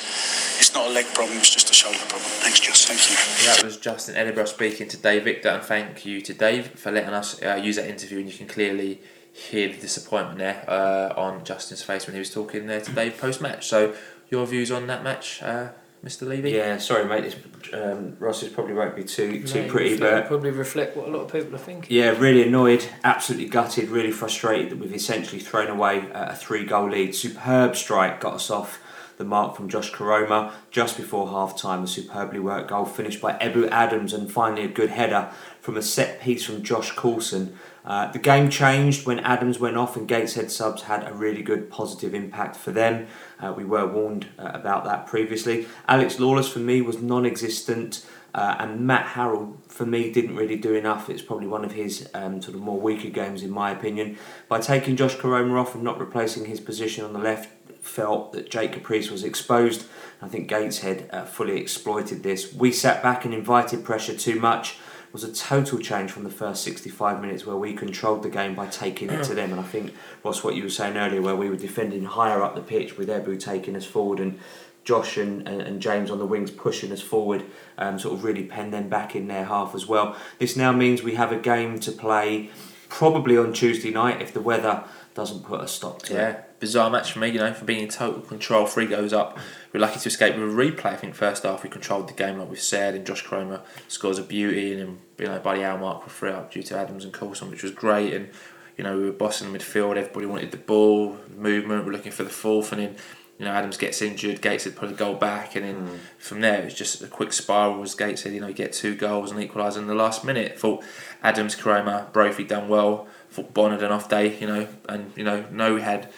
it's 0.60 0.74
not 0.74 0.88
a 0.88 0.90
leg 0.90 1.06
problem. 1.14 1.38
It's 1.38 1.54
just 1.54 1.70
a 1.70 1.74
shoulder 1.74 2.00
problem. 2.10 2.30
Thanks, 2.44 2.60
Justin. 2.60 2.96
Thank 2.98 3.42
you. 3.42 3.48
That 3.48 3.64
was 3.64 3.78
Justin 3.78 4.16
Edinburgh 4.16 4.46
speaking 4.46 4.88
to 4.90 4.98
Dave 4.98 5.24
Victor, 5.24 5.50
and 5.50 5.64
thank 5.64 6.06
you 6.06 6.22
to 6.22 6.34
Dave 6.34 6.68
for 6.80 6.92
letting 6.92 7.14
us 7.14 7.42
uh, 7.42 7.56
use 7.56 7.78
that 7.78 7.88
interview. 7.88 8.20
And 8.20 8.28
you 8.30 8.38
can 8.38 8.48
clearly 8.48 9.02
hear 9.32 9.70
the 9.70 9.78
disappointment 9.78 10.40
there 10.40 10.66
uh, 10.68 11.14
on 11.16 11.44
Justin's 11.46 11.84
face 11.84 12.08
when 12.08 12.14
he 12.16 12.20
was 12.20 12.34
talking 12.34 12.68
there 12.68 12.82
to 12.82 12.92
Dave 12.92 13.18
post 13.18 13.42
match. 13.42 13.68
So, 13.68 13.94
your 14.30 14.46
views 14.46 14.72
on 14.72 14.88
that 14.88 15.04
match, 15.04 15.42
uh, 15.44 15.70
Mr. 16.04 16.28
Levy? 16.28 16.52
Yeah, 16.52 16.78
sorry, 16.78 17.06
mate. 17.06 17.24
This, 17.24 17.74
um, 17.74 18.16
Ross's 18.20 18.50
probably 18.50 18.74
won't 18.74 18.96
be 18.96 19.04
too 19.04 19.44
too 19.44 19.64
May 19.64 19.68
pretty, 19.68 19.98
but 19.98 20.28
probably 20.28 20.52
reflect 20.52 20.96
what 20.96 21.08
a 21.08 21.12
lot 21.12 21.22
of 21.22 21.32
people 21.32 21.56
are 21.56 21.60
thinking. 21.60 21.96
Yeah, 21.96 22.10
really 22.18 22.48
annoyed, 22.48 22.86
absolutely 23.04 23.50
gutted, 23.50 23.90
really 23.90 24.12
frustrated 24.12 24.72
that 24.72 24.80
we've 24.80 24.94
essentially 24.94 25.42
thrown 25.42 25.68
away 25.68 26.08
a 26.14 26.36
three 26.36 26.66
goal 26.66 26.90
lead. 26.90 27.16
Superb 27.16 27.76
strike 27.76 28.22
got 28.22 28.36
us 28.36 28.50
off 28.50 28.80
the 29.18 29.24
mark 29.24 29.56
from 29.56 29.68
Josh 29.68 29.92
Koroma 29.92 30.52
just 30.72 30.96
before 30.96 31.28
half 31.30 31.58
time. 31.58 31.84
A 31.84 31.88
superbly 31.88 32.40
worked 32.40 32.70
goal 32.70 32.86
finished 32.86 33.20
by 33.20 33.34
Ebou 33.34 33.68
Adams 33.70 34.14
and 34.14 34.32
finally 34.32 34.64
a 34.64 34.68
good 34.68 34.92
header 34.92 35.32
from 35.60 35.76
a 35.76 35.82
set 35.82 36.22
piece 36.22 36.46
from 36.46 36.64
Josh 36.64 36.92
Coulson. 36.92 37.58
Uh, 37.84 38.12
the 38.12 38.20
game 38.20 38.50
changed 38.50 39.06
when 39.06 39.20
Adams 39.22 39.60
went 39.60 39.78
off 39.78 39.96
and 39.96 40.08
Gateshead 40.08 40.52
subs 40.52 40.84
had 40.84 41.08
a 41.08 41.14
really 41.14 41.42
good 41.42 41.70
positive 41.70 42.14
impact 42.14 42.56
for 42.56 42.72
them. 42.72 43.08
Uh, 43.40 43.54
we 43.56 43.64
were 43.64 43.86
warned 43.86 44.28
uh, 44.40 44.52
about 44.54 44.84
that 44.86 45.06
previously. 45.08 45.68
Alex 45.88 46.20
Lawless 46.20 46.50
for 46.50 46.60
me 46.60 46.82
was 46.82 47.02
non 47.02 47.26
existent. 47.26 48.06
Uh, 48.36 48.56
and 48.60 48.82
Matt 48.82 49.08
Harrold, 49.08 49.58
for 49.68 49.86
me, 49.86 50.12
didn't 50.12 50.36
really 50.36 50.58
do 50.58 50.76
enough. 50.76 51.10
It's 51.10 51.24
probably 51.24 51.48
one 51.48 51.66
of 51.66 51.72
his 51.72 52.08
um, 52.14 52.40
sort 52.40 52.54
of 52.54 52.62
more 52.62 52.80
weaker 52.80 53.10
games, 53.10 53.42
in 53.42 53.50
my 53.50 53.72
opinion. 53.72 54.18
By 54.48 54.60
taking 54.60 54.96
Josh 54.96 55.16
Koroma 55.16 55.60
off 55.60 55.74
and 55.74 55.84
not 55.84 56.00
replacing 56.00 56.46
his 56.46 56.60
position 56.60 57.04
on 57.04 57.14
the 57.14 57.20
left, 57.20 57.50
felt 57.82 58.34
that 58.34 58.52
Jake 58.52 58.74
Caprice 58.74 59.10
was 59.10 59.24
exposed. 59.24 59.86
I 60.22 60.28
think 60.28 60.48
Gateshead 60.48 61.10
uh, 61.12 61.26
fully 61.26 61.58
exploited 61.60 62.22
this. 62.22 62.54
We 62.54 62.72
sat 62.72 63.02
back 63.02 63.26
and 63.26 63.34
invited 63.34 63.84
pressure 63.84 64.16
too 64.16 64.40
much. 64.40 64.78
Was 65.18 65.24
a 65.24 65.34
total 65.34 65.80
change 65.80 66.12
from 66.12 66.26
the 66.26 66.30
first 66.30 66.64
65 66.64 67.22
minutes 67.22 67.44
where 67.44 67.56
we 67.56 67.74
controlled 67.74 68.22
the 68.22 68.30
game 68.30 68.54
by 68.54 68.68
taking 68.68 69.10
it 69.10 69.24
to 69.24 69.34
them. 69.34 69.50
And 69.50 69.60
I 69.60 69.64
think, 69.64 69.96
Ross, 70.24 70.44
what 70.44 70.54
you 70.54 70.62
were 70.62 70.70
saying 70.70 70.96
earlier, 70.96 71.24
where 71.24 71.36
we 71.36 71.50
were 71.50 71.56
defending 71.56 72.04
higher 72.04 72.44
up 72.44 72.54
the 72.54 72.62
pitch 72.62 73.00
with 73.00 73.10
Ebou 73.10 73.40
taking 73.40 73.76
us 73.76 73.84
forward 73.84 74.20
and 74.20 74.38
Josh 74.84 75.18
and, 75.18 75.48
and, 75.48 75.60
and 75.60 75.82
James 75.82 76.12
on 76.12 76.20
the 76.20 76.28
wings 76.28 76.52
pushing 76.52 76.92
us 76.92 77.02
forward, 77.02 77.46
um, 77.80 77.98
sort 77.98 78.14
of 78.14 78.24
really 78.24 78.44
pen 78.44 78.70
them 78.70 78.90
back 78.90 79.16
in 79.16 79.28
their 79.28 79.46
half 79.46 79.74
as 79.74 79.88
well. 79.88 80.16
This 80.38 80.56
now 80.56 80.72
means 80.72 81.02
we 81.02 81.16
have 81.16 81.32
a 81.32 81.40
game 81.40 81.80
to 81.80 81.92
play 81.92 82.52
probably 82.88 83.40
on 83.40 83.54
Tuesday 83.54 83.90
night 83.90 84.22
if 84.22 84.32
the 84.32 84.42
weather 84.42 84.84
doesn't 85.16 85.44
put 85.44 85.62
a 85.62 85.68
stop 85.68 86.04
to 86.04 86.14
Yeah, 86.14 86.30
it. 86.30 86.47
Bizarre 86.60 86.90
match 86.90 87.12
for 87.12 87.20
me, 87.20 87.30
you 87.30 87.40
know, 87.40 87.54
for 87.54 87.66
being 87.66 87.84
in 87.84 87.90
total 87.90 88.22
control. 88.22 88.66
Three 88.66 88.88
goes 88.88 89.14
up. 89.14 89.38
We're 89.72 89.80
lucky 89.80 90.00
to 90.00 90.08
escape 90.08 90.36
with 90.36 90.44
a 90.44 90.52
replay. 90.52 90.86
I 90.86 90.96
think 90.96 91.14
first 91.14 91.44
half 91.44 91.64
we 91.64 91.70
controlled 91.70 92.10
the 92.10 92.14
game, 92.14 92.40
like 92.40 92.50
we've 92.50 92.60
said, 92.60 92.96
and 92.96 93.06
Josh 93.06 93.24
Koroma 93.24 93.62
scores 93.88 94.18
a 94.18 94.24
beauty, 94.24 94.74
and 94.74 94.82
then, 94.82 95.00
you 95.20 95.26
know, 95.26 95.40
by 95.40 95.58
the 95.58 95.64
hour 95.64 95.78
mark 95.78 96.02
we're 96.02 96.10
free 96.10 96.32
up 96.32 96.52
due 96.52 96.64
to 96.64 96.78
Adams 96.78 97.04
and 97.04 97.14
Coulson, 97.14 97.52
which 97.52 97.62
was 97.62 97.72
great. 97.72 98.14
And, 98.14 98.30
you 98.76 98.84
know, 98.84 98.98
we 98.98 99.06
were 99.06 99.12
bossing 99.12 99.52
the 99.52 99.58
midfield, 99.58 99.98
everybody 99.98 100.26
wanted 100.26 100.52
the 100.52 100.58
ball, 100.58 101.18
movement, 101.36 101.86
we're 101.86 101.92
looking 101.92 102.12
for 102.12 102.24
the 102.24 102.30
fourth, 102.32 102.72
and 102.72 102.82
then, 102.82 102.96
you 103.38 103.46
know, 103.46 103.52
Adams 103.52 103.78
gets 103.78 104.02
injured, 104.02 104.42
Gates 104.42 104.64
had 104.64 104.76
put 104.76 104.90
a 104.90 104.94
goal 104.94 105.14
back, 105.14 105.56
and 105.56 105.64
then 105.64 105.76
hmm. 105.76 105.96
from 106.18 106.42
there 106.42 106.62
it 106.62 106.66
was 106.66 106.74
just 106.74 107.04
a 107.04 107.08
quick 107.08 107.34
spiral 107.34 107.84
as 107.84 107.94
Gates 107.94 108.24
said, 108.24 108.34
you 108.34 108.42
know, 108.42 108.52
get 108.52 108.74
two 108.74 108.96
goals 108.96 109.30
and 109.30 109.40
equalise 109.40 109.76
in 109.76 109.86
the 109.86 109.94
last 109.94 110.24
minute. 110.24 110.60
Thought 110.60 110.84
Adams, 111.22 111.56
Koroma, 111.56 112.12
Brophy 112.12 112.44
done 112.44 112.68
well. 112.68 113.08
Thought 113.30 113.54
Bonne 113.54 113.72
had 113.72 113.84
an 113.84 113.92
off 113.92 114.10
day, 114.10 114.40
you 114.40 114.48
know, 114.48 114.68
and 114.90 115.12
you 115.16 115.24
know, 115.24 115.46
no, 115.52 115.76
we 115.76 115.82
had 115.82 116.10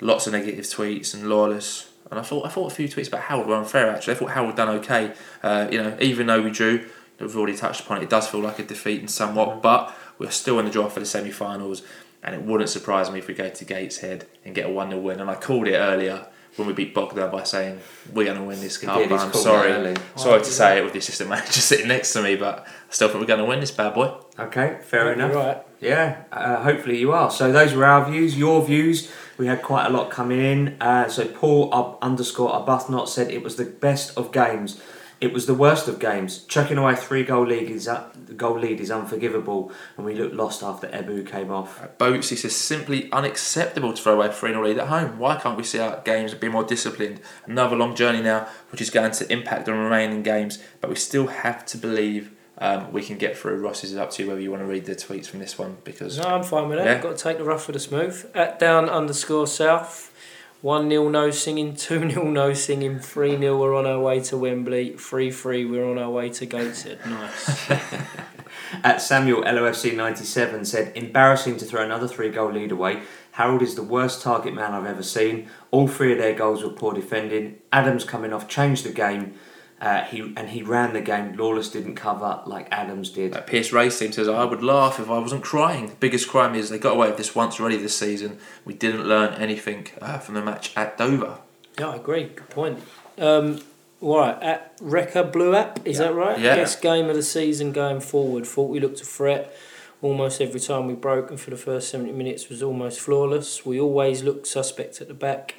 lots 0.00 0.26
of 0.26 0.32
negative 0.32 0.64
tweets 0.64 1.14
and 1.14 1.28
lawless. 1.28 1.90
And 2.10 2.20
I 2.20 2.22
thought 2.22 2.46
I 2.46 2.48
thought 2.48 2.70
a 2.70 2.74
few 2.74 2.88
tweets 2.88 3.08
about 3.08 3.22
Howard 3.22 3.46
were 3.46 3.56
unfair 3.56 3.90
actually. 3.90 4.14
I 4.14 4.16
thought 4.16 4.30
Howard 4.30 4.56
done 4.56 4.68
okay. 4.80 5.12
Uh, 5.42 5.68
you 5.70 5.82
know, 5.82 5.96
even 6.00 6.26
though 6.26 6.42
we 6.42 6.50
drew, 6.50 6.88
we've 7.18 7.36
already 7.36 7.56
touched 7.56 7.80
upon 7.80 7.98
it, 7.98 8.04
it 8.04 8.10
does 8.10 8.28
feel 8.28 8.40
like 8.40 8.58
a 8.58 8.64
defeat 8.64 9.00
in 9.00 9.08
somewhat, 9.08 9.62
but 9.62 9.94
we're 10.18 10.30
still 10.30 10.58
in 10.58 10.66
the 10.66 10.70
draw 10.70 10.88
for 10.88 11.00
the 11.00 11.06
semi 11.06 11.30
finals 11.30 11.82
and 12.24 12.34
it 12.34 12.42
wouldn't 12.42 12.70
surprise 12.70 13.10
me 13.10 13.18
if 13.18 13.28
we 13.28 13.34
go 13.34 13.50
to 13.50 13.64
Gateshead 13.64 14.26
and 14.44 14.54
get 14.54 14.66
a 14.66 14.70
1 14.70 14.90
0 14.90 15.00
win. 15.00 15.20
And 15.20 15.30
I 15.30 15.34
called 15.34 15.68
it 15.68 15.76
earlier 15.76 16.26
when 16.56 16.66
we 16.66 16.72
beat 16.72 16.94
Bogdan 16.94 17.30
by 17.30 17.42
saying 17.42 17.80
we're 18.12 18.24
going 18.24 18.38
to 18.38 18.44
win 18.44 18.60
this 18.60 18.78
cup. 18.78 19.08
but 19.08 19.20
I'm 19.20 19.32
sorry, 19.32 19.72
early. 19.72 19.96
sorry 20.16 20.40
to 20.40 20.50
say 20.50 20.78
it 20.78 20.84
with 20.84 20.94
the 20.94 21.00
assistant 21.00 21.28
manager 21.30 21.60
sitting 21.60 21.88
next 21.88 22.12
to 22.14 22.22
me, 22.22 22.36
but 22.36 22.60
I 22.60 22.92
still 22.92 23.08
think 23.08 23.20
we're 23.20 23.26
going 23.26 23.40
to 23.40 23.44
win 23.44 23.60
this 23.60 23.72
bad 23.72 23.94
boy. 23.94 24.14
Okay, 24.38 24.78
fair 24.82 25.04
You're 25.04 25.12
enough. 25.12 25.34
Right. 25.34 25.62
Yeah, 25.80 26.22
uh, 26.32 26.62
hopefully 26.62 26.98
you 26.98 27.12
are. 27.12 27.30
So 27.30 27.52
those 27.52 27.74
were 27.74 27.84
our 27.84 28.10
views, 28.10 28.38
your 28.38 28.64
views. 28.64 29.12
We 29.36 29.46
had 29.46 29.62
quite 29.62 29.86
a 29.86 29.90
lot 29.90 30.10
coming 30.10 30.40
in. 30.40 30.76
Uh, 30.80 31.08
so 31.08 31.26
Paul 31.26 31.72
up 31.74 31.98
underscore 32.00 32.50
Arbuthnot 32.52 33.08
said 33.08 33.30
it 33.30 33.42
was 33.42 33.56
the 33.56 33.64
best 33.64 34.16
of 34.16 34.32
games. 34.32 34.80
It 35.20 35.32
was 35.32 35.46
the 35.46 35.54
worst 35.54 35.88
of 35.88 35.98
games. 35.98 36.44
Chucking 36.44 36.76
away 36.76 36.96
three 36.96 37.22
goal 37.22 37.46
lead 37.46 37.70
is 37.70 37.88
uh, 37.88 38.10
goal 38.36 38.58
lead 38.58 38.80
is 38.80 38.90
unforgivable, 38.90 39.72
and 39.96 40.04
we 40.04 40.14
looked 40.14 40.34
lost 40.34 40.62
after 40.62 40.86
Ebou 40.88 41.26
came 41.26 41.50
off. 41.50 41.80
Boats, 41.98 42.28
he 42.28 42.36
says, 42.36 42.54
simply 42.54 43.10
unacceptable 43.10 43.92
to 43.92 44.02
throw 44.02 44.14
away 44.14 44.30
3 44.30 44.50
0 44.50 44.66
lead 44.66 44.78
at 44.78 44.88
home. 44.88 45.18
Why 45.18 45.36
can't 45.36 45.56
we 45.56 45.62
see 45.62 45.78
our 45.78 46.02
games 46.02 46.32
and 46.32 46.40
be 46.40 46.48
more 46.48 46.64
disciplined? 46.64 47.20
Another 47.46 47.76
long 47.76 47.94
journey 47.94 48.20
now, 48.20 48.48
which 48.70 48.80
is 48.80 48.90
going 48.90 49.12
to 49.12 49.32
impact 49.32 49.68
on 49.68 49.78
remaining 49.78 50.22
games, 50.22 50.62
but 50.80 50.90
we 50.90 50.96
still 50.96 51.28
have 51.28 51.64
to 51.66 51.78
believe 51.78 52.30
um, 52.58 52.92
we 52.92 53.02
can 53.02 53.18
get 53.18 53.36
through. 53.36 53.56
Ross 53.56 53.84
is 53.84 53.96
up 53.96 54.10
to 54.12 54.22
you 54.22 54.28
whether 54.28 54.40
you 54.40 54.50
want 54.50 54.62
to 54.62 54.66
read 54.66 54.84
the 54.84 54.94
tweets 54.94 55.26
from 55.26 55.40
this 55.40 55.58
one 55.58 55.78
because 55.84 56.18
No, 56.18 56.24
I'm 56.24 56.42
fine 56.42 56.68
with 56.68 56.78
that. 56.78 56.86
Yeah. 56.86 57.00
Got 57.00 57.16
to 57.16 57.22
take 57.22 57.38
the 57.38 57.44
rough 57.44 57.66
with 57.66 57.74
the 57.74 57.80
smooth. 57.80 58.30
At 58.34 58.58
down 58.58 58.88
underscore 58.88 59.46
south. 59.46 60.10
1 60.62 60.88
0 60.88 61.10
no 61.10 61.30
singing, 61.30 61.76
2 61.76 62.10
0 62.10 62.24
no 62.30 62.54
singing, 62.54 62.98
3 62.98 63.36
0 63.36 63.58
we're 63.58 63.76
on 63.76 63.84
our 63.84 64.00
way 64.00 64.18
to 64.20 64.38
Wembley, 64.38 64.94
3 64.96 65.30
3 65.30 65.64
we're 65.66 65.84
on 65.84 65.98
our 65.98 66.08
way 66.08 66.30
to 66.30 66.46
Gateshead. 66.46 67.00
Nice. 67.04 67.70
At 68.82 69.02
Samuel 69.02 69.42
LOFC 69.42 69.94
97 69.94 70.64
said, 70.64 70.96
embarrassing 70.96 71.58
to 71.58 71.64
throw 71.64 71.82
another 71.82 72.08
three 72.08 72.30
goal 72.30 72.50
lead 72.50 72.72
away. 72.72 73.02
Harrold 73.32 73.62
is 73.62 73.74
the 73.74 73.82
worst 73.82 74.22
target 74.22 74.54
man 74.54 74.72
I've 74.72 74.86
ever 74.86 75.02
seen. 75.02 75.48
All 75.70 75.86
three 75.86 76.12
of 76.12 76.18
their 76.18 76.34
goals 76.34 76.62
were 76.62 76.70
poor 76.70 76.94
defending. 76.94 77.58
Adams 77.72 78.04
coming 78.04 78.32
off 78.32 78.48
changed 78.48 78.84
the 78.84 78.92
game. 78.92 79.34
Uh, 79.80 80.02
he 80.04 80.20
and 80.36 80.48
he 80.50 80.62
ran 80.62 80.92
the 80.92 81.00
game. 81.00 81.36
Lawless 81.36 81.68
didn't 81.68 81.96
cover 81.96 82.42
like 82.46 82.68
Adams 82.70 83.10
did. 83.10 83.32
Like 83.32 83.46
Pierce 83.46 83.72
Racing 83.72 84.12
says, 84.12 84.28
I 84.28 84.44
would 84.44 84.62
laugh 84.62 84.98
if 85.00 85.10
I 85.10 85.18
wasn't 85.18 85.42
crying. 85.42 85.88
The 85.88 85.94
biggest 85.96 86.28
crime 86.28 86.54
is 86.54 86.70
they 86.70 86.78
got 86.78 86.94
away 86.94 87.08
with 87.08 87.16
this 87.16 87.34
once 87.34 87.58
already 87.60 87.76
this 87.76 87.96
season. 87.96 88.38
We 88.64 88.72
didn't 88.74 89.04
learn 89.06 89.34
anything 89.34 89.88
uh, 90.00 90.18
from 90.18 90.36
the 90.36 90.42
match 90.42 90.72
at 90.76 90.96
Dover. 90.96 91.38
yeah, 91.78 91.90
I 91.90 91.96
agree. 91.96 92.24
Good 92.24 92.50
point. 92.50 92.82
Um, 93.18 93.60
all 94.00 94.18
right, 94.18 94.42
at 94.42 94.78
Rekka 94.78 95.32
Blue 95.32 95.54
App, 95.54 95.86
is 95.86 95.98
that 95.98 96.14
right? 96.14 96.38
Yeah. 96.38 96.56
Best 96.56 96.80
game 96.82 97.08
of 97.08 97.16
the 97.16 97.22
season 97.22 97.72
going 97.72 98.00
forward. 98.00 98.46
Thought 98.46 98.70
we 98.70 98.78
looked 98.80 99.00
a 99.00 99.04
threat 99.04 99.56
almost 100.02 100.40
every 100.40 100.60
time 100.60 100.86
we 100.86 100.94
broke, 100.94 101.30
and 101.30 101.40
for 101.40 101.50
the 101.50 101.56
first 101.56 101.88
70 101.90 102.12
minutes 102.12 102.48
was 102.48 102.62
almost 102.62 103.00
flawless. 103.00 103.64
We 103.64 103.80
always 103.80 104.22
looked 104.22 104.46
suspect 104.46 105.00
at 105.00 105.08
the 105.08 105.14
back, 105.14 105.54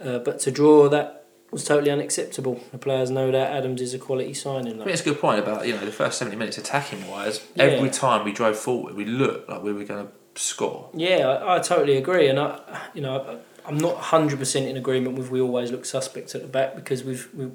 uh, 0.00 0.18
but 0.20 0.38
to 0.40 0.50
draw 0.50 0.88
that 0.88 1.26
was 1.50 1.64
totally 1.64 1.90
unacceptable. 1.90 2.60
The 2.72 2.78
players 2.78 3.10
know 3.10 3.30
that 3.30 3.52
Adams 3.52 3.80
is 3.80 3.94
a 3.94 3.98
quality 3.98 4.34
signing. 4.34 4.74
I 4.74 4.76
Though. 4.78 4.84
think 4.84 4.92
it's 4.94 5.00
a 5.02 5.04
good 5.10 5.20
point 5.20 5.38
about 5.40 5.66
you 5.66 5.72
know 5.74 5.84
the 5.84 5.92
first 5.92 6.18
seventy 6.18 6.36
minutes 6.36 6.58
attacking 6.58 7.08
wise. 7.08 7.44
Yeah. 7.54 7.64
Every 7.64 7.90
time 7.90 8.24
we 8.24 8.32
drove 8.32 8.58
forward, 8.58 8.94
we 8.94 9.04
looked 9.04 9.48
like 9.48 9.62
we 9.62 9.72
were 9.72 9.84
going 9.84 10.06
to 10.06 10.12
score. 10.42 10.90
Yeah, 10.94 11.26
I, 11.28 11.56
I 11.56 11.58
totally 11.60 11.96
agree, 11.96 12.28
and 12.28 12.38
I, 12.38 12.60
you 12.94 13.00
know, 13.02 13.20
I- 13.20 13.68
I'm 13.68 13.76
not 13.78 13.96
hundred 13.96 14.38
percent 14.38 14.66
in 14.66 14.76
agreement 14.78 15.18
with 15.18 15.30
we 15.30 15.40
always 15.42 15.70
look 15.70 15.84
suspect 15.84 16.34
at 16.34 16.40
the 16.40 16.48
back 16.48 16.74
because 16.74 17.04
we've 17.04 17.28
we, 17.34 17.50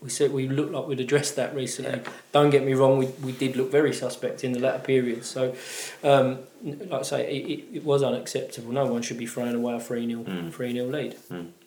we 0.00 0.08
said 0.08 0.32
we 0.32 0.48
looked 0.48 0.72
like 0.72 0.86
we'd 0.86 1.00
addressed 1.00 1.36
that 1.36 1.54
recently. 1.54 2.00
Don't 2.32 2.48
get 2.50 2.64
me 2.64 2.72
wrong, 2.72 2.96
we, 2.98 3.06
we 3.22 3.32
did 3.32 3.54
look 3.56 3.70
very 3.70 3.92
suspect 3.92 4.42
in 4.44 4.52
the 4.52 4.58
latter 4.60 4.78
periods. 4.78 5.26
So, 5.28 5.54
um, 6.02 6.38
like 6.62 6.92
I 7.00 7.02
say, 7.02 7.30
it, 7.36 7.50
it, 7.50 7.64
it 7.78 7.84
was 7.84 8.02
unacceptable. 8.02 8.72
No 8.72 8.86
one 8.86 9.02
should 9.02 9.18
be 9.18 9.26
throwing 9.26 9.54
away 9.54 9.74
a 9.74 9.80
three 9.80 10.06
0 10.06 10.22
Mm. 10.22 10.52
three 10.52 10.72
0 10.72 10.86
lead. 10.88 11.16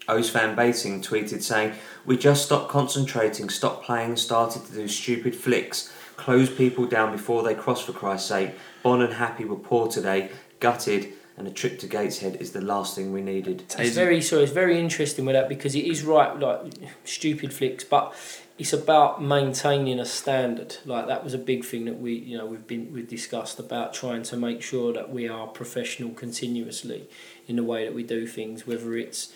O's 0.08 0.30
fan 0.30 0.56
Bating 0.56 1.02
tweeted 1.02 1.42
saying, 1.42 1.74
We 2.06 2.18
just 2.18 2.46
stopped 2.46 2.70
concentrating, 2.70 3.50
stopped 3.50 3.84
playing, 3.84 4.16
started 4.18 4.66
to 4.66 4.74
do 4.74 4.88
stupid 4.88 5.36
flicks, 5.36 5.94
close 6.16 6.54
people 6.54 6.86
down 6.86 7.12
before 7.12 7.44
they 7.44 7.56
cross 7.56 7.82
for 7.84 7.94
Christ's 7.94 8.30
sake. 8.30 8.52
Bonne 8.84 9.02
and 9.02 9.14
Happe 9.14 9.46
were 9.46 9.56
poor 9.56 9.88
today, 9.88 10.32
gutted, 10.60 11.14
and 11.38 11.48
a 11.48 11.52
trip 11.52 11.80
to 11.80 11.88
Gateshead 11.88 12.38
is 12.40 12.52
the 12.52 12.62
last 12.62 12.96
thing 12.96 13.12
we 13.14 13.22
needed. 13.22 13.64
It's 13.80 13.96
very 13.96 14.22
so 14.22 14.40
it's 14.40 14.52
very 14.52 14.80
interesting 14.80 15.26
with 15.26 15.34
that 15.34 15.50
because 15.50 15.76
it 15.76 15.86
is 15.86 16.04
right 16.04 16.38
like 16.38 16.74
stupid 17.04 17.54
flicks, 17.54 17.84
but 17.84 18.14
it's 18.60 18.74
about 18.74 19.24
maintaining 19.24 20.00
a 20.00 20.06
standard. 20.06 20.76
Like 20.86 21.08
that 21.08 21.24
was 21.24 21.34
a 21.34 21.40
big 21.40 21.64
thing 21.64 21.86
that 21.86 22.00
we 22.00 22.14
you 22.14 22.38
know 22.38 22.46
we've 22.46 22.68
been 22.68 22.92
we've 22.94 23.08
discussed 23.08 23.60
about 23.60 23.94
trying 23.94 24.24
to 24.24 24.38
make 24.38 24.62
sure 24.62 24.94
that 24.94 25.10
we 25.10 25.28
are 25.28 25.48
professional 25.48 26.12
continuously 26.12 27.08
in 27.48 27.56
the 27.56 27.64
way 27.64 27.86
that 27.86 27.96
we 27.96 28.04
do 28.04 28.28
things, 28.28 28.68
whether 28.68 28.96
it's 28.96 29.34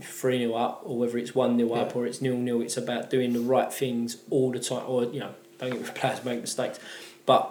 three 0.00 0.38
0 0.38 0.54
up 0.54 0.82
or 0.84 0.98
whether 0.98 1.18
it's 1.18 1.34
one 1.34 1.56
0 1.56 1.72
up 1.72 1.90
Yeah. 1.90 2.00
or 2.00 2.06
it's 2.06 2.20
nil 2.20 2.36
nil. 2.36 2.60
It's 2.62 2.76
about 2.76 3.10
doing 3.10 3.32
the 3.32 3.40
right 3.40 3.72
things 3.72 4.18
all 4.30 4.50
the 4.50 4.60
time. 4.60 4.84
Or 4.86 5.04
you 5.04 5.20
know, 5.20 5.34
don't 5.58 5.70
get 5.70 5.80
me 5.80 5.88
players 5.94 6.24
make 6.24 6.40
mistakes, 6.40 6.78
but 7.26 7.50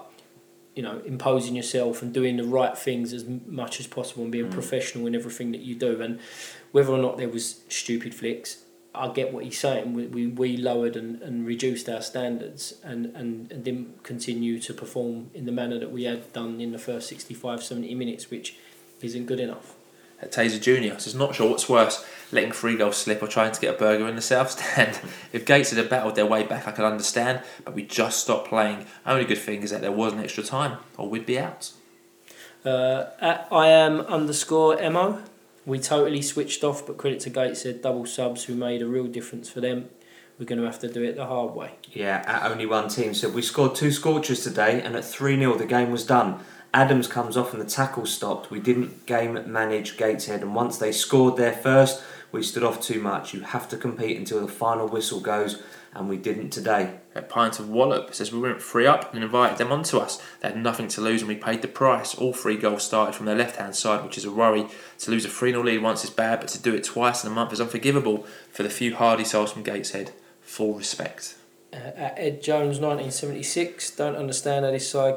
you 0.76 0.82
know, 0.82 1.02
imposing 1.06 1.56
yourself 1.56 2.02
and 2.02 2.14
doing 2.14 2.38
the 2.38 2.44
right 2.44 2.78
things 2.78 3.14
as 3.14 3.26
much 3.26 3.80
as 3.80 3.88
possible 3.88 4.24
and 4.24 4.32
being 4.32 4.48
mm. 4.48 4.52
professional 4.52 5.06
in 5.06 5.14
everything 5.14 5.52
that 5.52 5.62
you 5.62 5.76
do. 5.76 6.02
And 6.02 6.20
whether 6.72 6.92
or 6.92 6.98
not 6.98 7.18
there 7.18 7.30
was 7.30 7.62
stupid 7.70 8.16
flicks, 8.16 8.64
I 8.96 9.10
get 9.10 9.34
what 9.34 9.44
he's 9.44 9.60
saying. 9.60 9.94
We, 9.94 10.08
we, 10.08 10.28
we 10.28 10.58
lowered 10.58 10.96
and, 10.96 11.22
and 11.22 11.46
reduced 11.46 11.90
our 11.90 12.02
standards 12.02 12.76
and, 12.84 13.08
and, 13.16 13.52
and 13.52 13.64
didn't 13.64 14.04
continue 14.04 14.60
to 14.60 14.74
perform 14.74 15.30
in 15.34 15.46
the 15.46 15.52
manner 15.52 15.80
that 15.80 15.92
we 15.92 16.04
had 16.04 16.32
done 16.34 16.60
in 16.60 16.72
the 16.72 16.80
first 16.80 17.08
65, 17.08 17.64
70 17.64 17.94
minutes, 17.96 18.32
which 18.32 18.56
isn't 19.02 19.26
good 19.26 19.40
enough. 19.40 19.76
At 20.24 20.32
Taser 20.32 20.62
Junior 20.62 20.98
says, 21.00 21.14
not 21.14 21.36
sure 21.36 21.50
what's 21.50 21.68
worse, 21.68 22.06
letting 22.32 22.54
three 22.54 22.78
goals 22.78 22.96
slip 22.96 23.22
or 23.22 23.28
trying 23.28 23.52
to 23.52 23.60
get 23.60 23.76
a 23.76 23.78
burger 23.78 24.08
in 24.08 24.16
the 24.16 24.22
south 24.22 24.52
stand. 24.52 24.98
if 25.34 25.46
Gates 25.46 25.72
had 25.72 25.90
battled 25.90 26.16
their 26.16 26.26
way 26.26 26.44
back, 26.44 26.66
I 26.66 26.72
could 26.72 26.86
understand, 26.86 27.42
but 27.66 27.74
we 27.74 27.84
just 27.84 28.22
stopped 28.22 28.48
playing. 28.48 28.86
Only 29.06 29.26
good 29.26 29.38
thing 29.38 29.64
is 29.64 29.72
that 29.72 29.82
there 29.82 29.92
was 29.92 30.14
an 30.14 30.20
extra 30.20 30.42
time, 30.42 30.78
or 30.98 31.10
we'd 31.10 31.26
be 31.26 31.38
out. 31.38 31.74
Uh, 32.64 33.08
at 33.20 33.50
I 33.52 33.68
am 33.68 34.00
underscore 34.00 34.78
mo, 34.90 35.22
we 35.66 35.78
totally 35.78 36.22
switched 36.22 36.64
off, 36.64 36.88
but 36.88 36.98
credit 36.98 37.20
to 37.22 37.30
Gateshead 37.30 37.82
double 37.82 38.06
subs 38.06 38.46
who 38.46 38.56
made 38.56 38.82
a 38.82 38.88
real 38.88 39.08
difference 39.08 39.50
for 39.50 39.60
them. 39.60 39.90
We're 40.40 40.46
going 40.46 40.60
to 40.60 40.66
have 40.66 40.80
to 40.80 40.92
do 40.92 41.04
it 41.04 41.18
the 41.18 41.26
hard 41.26 41.54
way. 41.54 41.72
Yeah, 41.92 42.24
at 42.26 42.50
only 42.50 42.66
one 42.66 42.88
team 42.88 43.14
So 43.14 43.30
We 43.30 43.42
scored 43.42 43.76
two 43.76 43.92
scorchers 43.92 44.42
today, 44.42 44.82
and 44.82 44.96
at 44.96 45.04
3 45.04 45.38
0 45.38 45.58
the 45.58 45.66
game 45.66 45.92
was 45.92 46.06
done. 46.06 46.40
Adams 46.74 47.08
comes 47.08 47.38
off 47.38 47.54
and 47.54 47.62
the 47.62 47.70
tackle 47.70 48.06
stopped. 48.06 48.50
We 48.50 48.60
didn't 48.60 49.06
game 49.06 49.52
manage 49.52 49.96
Gateshead, 49.96 50.42
and 50.42 50.56
once 50.56 50.78
they 50.78 50.92
scored 50.92 51.38
their 51.38 51.54
first, 51.54 52.04
we 52.32 52.42
stood 52.42 52.64
off 52.64 52.82
too 52.82 53.00
much. 53.00 53.34
You 53.34 53.42
have 53.42 53.70
to 53.70 53.78
compete 53.78 54.18
until 54.18 54.42
the 54.42 54.52
final 54.52 54.88
whistle 54.88 55.20
goes, 55.20 55.62
and 55.94 56.10
we 56.10 56.18
didn't 56.18 56.50
today. 56.50 56.96
A 57.14 57.22
pint 57.22 57.60
of 57.60 57.70
Wallop 57.70 58.16
says 58.16 58.32
we 58.32 58.40
went 58.40 58.60
three 58.60 58.88
up 58.88 59.14
and 59.14 59.24
invited 59.24 59.60
them 59.60 59.72
onto 59.72 60.00
us. 60.00 60.20
They 60.40 60.48
had 60.48 60.58
nothing 60.58 60.88
to 60.90 61.02
lose 61.02 61.22
and 61.22 61.30
we 61.30 61.36
paid 61.36 61.62
the 61.62 61.68
price. 61.68 62.16
All 62.16 62.34
three 62.34 62.58
goals 62.58 62.84
started 62.84 63.14
from 63.14 63.28
their 63.28 63.36
left 63.36 63.58
hand 63.58 63.76
side, 63.76 64.04
which 64.04 64.18
is 64.18 64.26
a 64.26 64.32
worry. 64.32 64.66
To 65.00 65.12
lose 65.12 65.26
a 65.26 65.30
3 65.30 65.52
0 65.52 65.64
lead 65.64 65.84
once 65.84 66.04
is 66.04 66.10
bad, 66.10 66.40
but 66.40 66.50
to 66.50 66.60
do 66.60 66.74
it 66.74 66.84
twice 66.84 67.24
in 67.24 67.32
a 67.32 67.36
month 67.36 67.54
is 67.54 67.62
unforgivable 67.62 68.26
for 68.52 68.64
the 68.64 68.70
few 68.70 68.96
hardy 68.96 69.24
souls 69.24 69.52
from 69.52 69.62
Gateshead. 69.62 70.12
Full 70.42 70.74
respect. 70.74 71.36
Uh, 71.72 71.76
at 71.76 72.16
Ed 72.18 72.42
Jones, 72.42 72.80
1976. 72.80 73.92
Don't 73.92 74.16
understand 74.16 74.66
how 74.66 74.72
this 74.72 74.90
side 74.90 75.16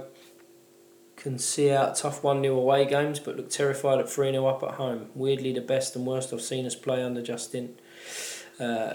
can 1.26 1.38
see 1.40 1.72
out 1.72 1.96
tough 1.96 2.22
1 2.22 2.40
0 2.40 2.56
away 2.56 2.86
games, 2.86 3.18
but 3.18 3.36
look 3.36 3.50
terrified 3.50 3.98
at 3.98 4.08
3 4.08 4.30
0 4.30 4.46
up 4.46 4.62
at 4.62 4.74
home. 4.74 5.08
Weirdly, 5.14 5.52
the 5.52 5.60
best 5.60 5.96
and 5.96 6.06
worst 6.06 6.32
I've 6.32 6.40
seen 6.40 6.66
us 6.66 6.76
play 6.76 7.02
under 7.02 7.20
Justin. 7.20 7.74
Uh, 8.60 8.94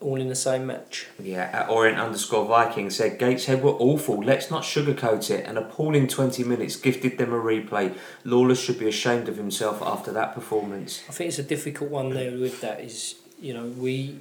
all 0.00 0.20
in 0.20 0.28
the 0.28 0.34
same 0.36 0.66
match. 0.66 1.08
Yeah, 1.18 1.50
at 1.52 1.68
Orient 1.68 1.98
underscore 1.98 2.46
Viking 2.46 2.90
said 2.90 3.18
Gateshead 3.18 3.62
were 3.62 3.72
awful. 3.72 4.22
Let's 4.22 4.50
not 4.50 4.62
sugarcoat 4.62 5.30
it. 5.30 5.46
An 5.46 5.56
appalling 5.56 6.08
20 6.08 6.44
minutes 6.44 6.76
gifted 6.76 7.16
them 7.18 7.32
a 7.32 7.38
replay. 7.38 7.96
Lawless 8.22 8.60
should 8.60 8.78
be 8.78 8.86
ashamed 8.86 9.28
of 9.28 9.36
himself 9.36 9.82
after 9.82 10.12
that 10.12 10.34
performance. 10.34 11.02
I 11.08 11.12
think 11.12 11.28
it's 11.28 11.38
a 11.38 11.42
difficult 11.42 11.90
one 11.90 12.10
there 12.10 12.32
with 12.32 12.60
that. 12.60 12.80
Is 12.80 13.16
you 13.40 13.52
know 13.52 13.64
we 13.64 14.20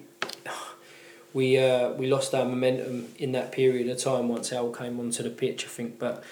we 1.34 1.60
uh, 1.60 1.92
we 1.92 2.08
lost 2.08 2.34
our 2.34 2.46
momentum 2.46 3.10
in 3.18 3.32
that 3.34 3.52
period 3.52 3.90
of 3.90 3.98
time 4.00 4.28
once 4.30 4.52
Al 4.52 4.72
came 4.72 5.00
onto 5.00 5.22
the 5.22 5.30
pitch. 5.30 5.66
I 5.66 5.68
think, 5.68 6.00
but 6.00 6.24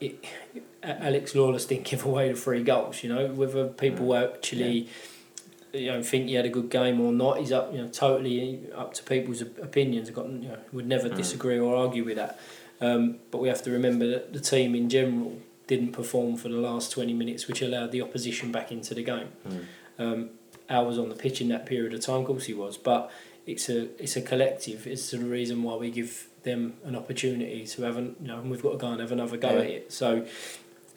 it, 0.00 0.24
Alex 0.82 1.34
Lawless 1.34 1.66
didn't 1.66 1.84
give 1.84 2.04
away 2.04 2.30
the 2.30 2.38
three 2.38 2.62
goals. 2.62 3.02
You 3.02 3.14
know, 3.14 3.28
whether 3.28 3.68
people 3.68 4.14
actually. 4.14 4.88
You 5.70 5.92
know, 5.92 6.02
think 6.02 6.28
he 6.28 6.34
had 6.34 6.46
a 6.46 6.48
good 6.48 6.70
game 6.70 6.98
or 6.98 7.12
not 7.12 7.40
he's 7.40 7.52
up. 7.52 7.74
You 7.74 7.82
know, 7.82 7.88
totally 7.88 8.58
up 8.74 8.94
to 8.94 9.02
people's 9.02 9.42
opinions. 9.42 10.08
I've 10.08 10.14
got 10.14 10.26
you 10.26 10.48
know, 10.48 10.58
would 10.72 10.86
never 10.86 11.10
disagree 11.10 11.58
or 11.58 11.76
argue 11.76 12.04
with 12.04 12.16
that. 12.16 12.40
Um, 12.80 13.18
but 13.30 13.38
we 13.42 13.48
have 13.48 13.62
to 13.64 13.70
remember 13.70 14.06
that 14.08 14.32
the 14.32 14.40
team 14.40 14.74
in 14.74 14.88
general 14.88 15.38
didn't 15.66 15.92
perform 15.92 16.36
for 16.38 16.48
the 16.48 16.56
last 16.56 16.90
twenty 16.90 17.12
minutes, 17.12 17.46
which 17.48 17.60
allowed 17.60 17.92
the 17.92 18.00
opposition 18.00 18.50
back 18.50 18.72
into 18.72 18.94
the 18.94 19.02
game. 19.02 19.28
Um, 19.98 20.30
Al 20.70 20.86
was 20.86 20.98
on 20.98 21.10
the 21.10 21.14
pitch 21.14 21.40
in 21.42 21.48
that 21.48 21.66
period 21.66 21.92
of 21.92 22.00
time, 22.00 22.20
of 22.20 22.26
course 22.26 22.46
he 22.46 22.54
was, 22.54 22.78
but 22.78 23.10
it's 23.46 23.68
a 23.68 23.88
it's 24.02 24.16
a 24.16 24.22
collective. 24.22 24.86
It's 24.86 25.10
the 25.10 25.18
reason 25.18 25.62
why 25.62 25.76
we 25.76 25.90
give 25.90 26.28
them 26.48 26.74
an 26.84 26.96
opportunity 26.96 27.66
to 27.66 27.82
have 27.82 27.96
an, 27.96 28.16
you 28.20 28.28
know, 28.28 28.38
and 28.40 28.50
we've 28.50 28.62
got 28.62 28.72
to 28.72 28.78
go 28.78 28.88
and 28.88 29.00
have 29.00 29.12
another 29.12 29.36
go 29.36 29.50
Yeah. 29.50 29.58
at 29.58 29.66
it. 29.66 29.92
So, 29.92 30.26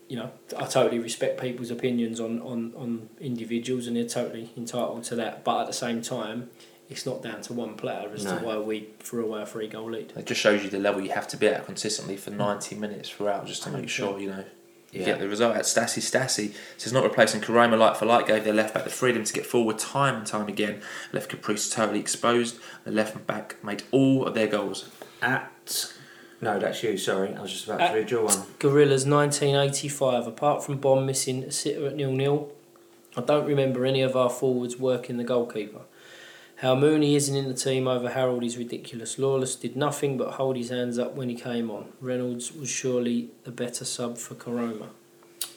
you 0.07 0.17
know, 0.17 0.31
I 0.57 0.65
totally 0.65 0.99
respect 0.99 1.39
people's 1.39 1.71
opinions 1.71 2.19
on, 2.19 2.41
on, 2.41 2.73
on 2.75 3.09
individuals, 3.19 3.87
and 3.87 3.95
they're 3.95 4.05
totally 4.05 4.49
entitled 4.57 5.03
to 5.05 5.15
that. 5.15 5.43
But 5.43 5.61
at 5.61 5.67
the 5.67 5.73
same 5.73 6.01
time, 6.01 6.49
it's 6.89 7.05
not 7.05 7.21
down 7.23 7.41
to 7.43 7.53
one 7.53 7.75
player 7.75 8.09
as 8.13 8.25
No. 8.25 8.37
to 8.39 8.45
why 8.45 8.57
we 8.57 8.89
threw 8.99 9.25
away 9.25 9.41
a 9.41 9.45
three 9.45 9.67
goal 9.67 9.91
lead. 9.91 10.11
It 10.15 10.25
just 10.25 10.41
shows 10.41 10.63
you 10.63 10.69
the 10.69 10.79
level 10.79 11.01
you 11.01 11.11
have 11.11 11.27
to 11.29 11.37
be 11.37 11.47
at 11.47 11.65
consistently 11.65 12.17
for 12.17 12.31
hmm. 12.31 12.37
90 12.37 12.75
minutes 12.75 13.09
throughout 13.09 13.45
just 13.45 13.63
to 13.63 13.71
make 13.71 13.87
sure, 13.87 14.19
you 14.19 14.27
know, 14.27 14.43
you 14.91 14.99
Yeah. 14.99 15.05
get 15.05 15.19
the 15.19 15.29
result. 15.29 15.55
At 15.55 15.63
Stassi 15.63 16.01
Stassi 16.01 16.53
says 16.77 16.91
not 16.91 17.05
replacing 17.05 17.39
Koroma 17.39 17.77
like 17.77 17.95
for 17.95 18.05
like 18.05 18.27
gave 18.27 18.43
their 18.43 18.53
left 18.53 18.73
back 18.73 18.83
the 18.83 18.89
freedom 18.89 19.23
to 19.23 19.31
get 19.33 19.45
forward 19.45 19.79
time 19.79 20.15
and 20.15 20.27
time 20.27 20.49
again. 20.49 20.81
Left 21.13 21.29
Caprice 21.29 21.69
totally 21.69 22.01
exposed. 22.01 22.57
The 22.83 22.91
left 22.91 23.25
back 23.25 23.55
made 23.63 23.83
all 23.91 24.25
of 24.27 24.33
their 24.33 24.47
goals. 24.47 24.89
At. 25.21 25.93
No, 26.41 26.57
that's 26.57 26.81
you, 26.81 26.97
sorry. 26.97 27.35
I 27.35 27.41
was 27.41 27.51
just 27.51 27.67
about 27.67 27.87
to 27.87 27.93
read 27.93 28.09
your 28.09 28.25
one. 28.25 28.43
Gorillas 28.57 29.05
1985, 29.05 30.27
apart 30.27 30.63
from 30.63 30.77
Bond 30.77 31.05
missing 31.05 31.43
a 31.43 31.51
sitter 31.51 31.85
at 31.87 31.95
nil 31.95 32.11
nil, 32.11 32.51
I 33.15 33.21
don't 33.21 33.45
remember 33.45 33.85
any 33.85 34.01
of 34.01 34.15
our 34.15 34.29
forwards 34.29 34.77
working 34.77 35.17
the 35.17 35.23
goalkeeper. 35.23 35.81
How 36.61 36.75
Mooney 36.75 37.15
isn't 37.15 37.35
in 37.35 37.47
the 37.47 37.55
team 37.55 37.87
over 37.87 38.09
Harrold 38.09 38.43
is 38.43 38.55
ridiculous. 38.55 39.17
Lawless 39.17 39.55
did 39.55 39.75
nothing 39.75 40.15
but 40.17 40.33
hold 40.33 40.55
his 40.55 40.69
hands 40.69 40.99
up 40.99 41.15
when 41.15 41.27
he 41.27 41.35
came 41.35 41.71
on. 41.71 41.91
Reynolds 41.99 42.53
was 42.53 42.69
surely 42.69 43.31
the 43.43 43.51
better 43.51 43.83
sub 43.83 44.17
for 44.17 44.35
Koroma. 44.35 44.89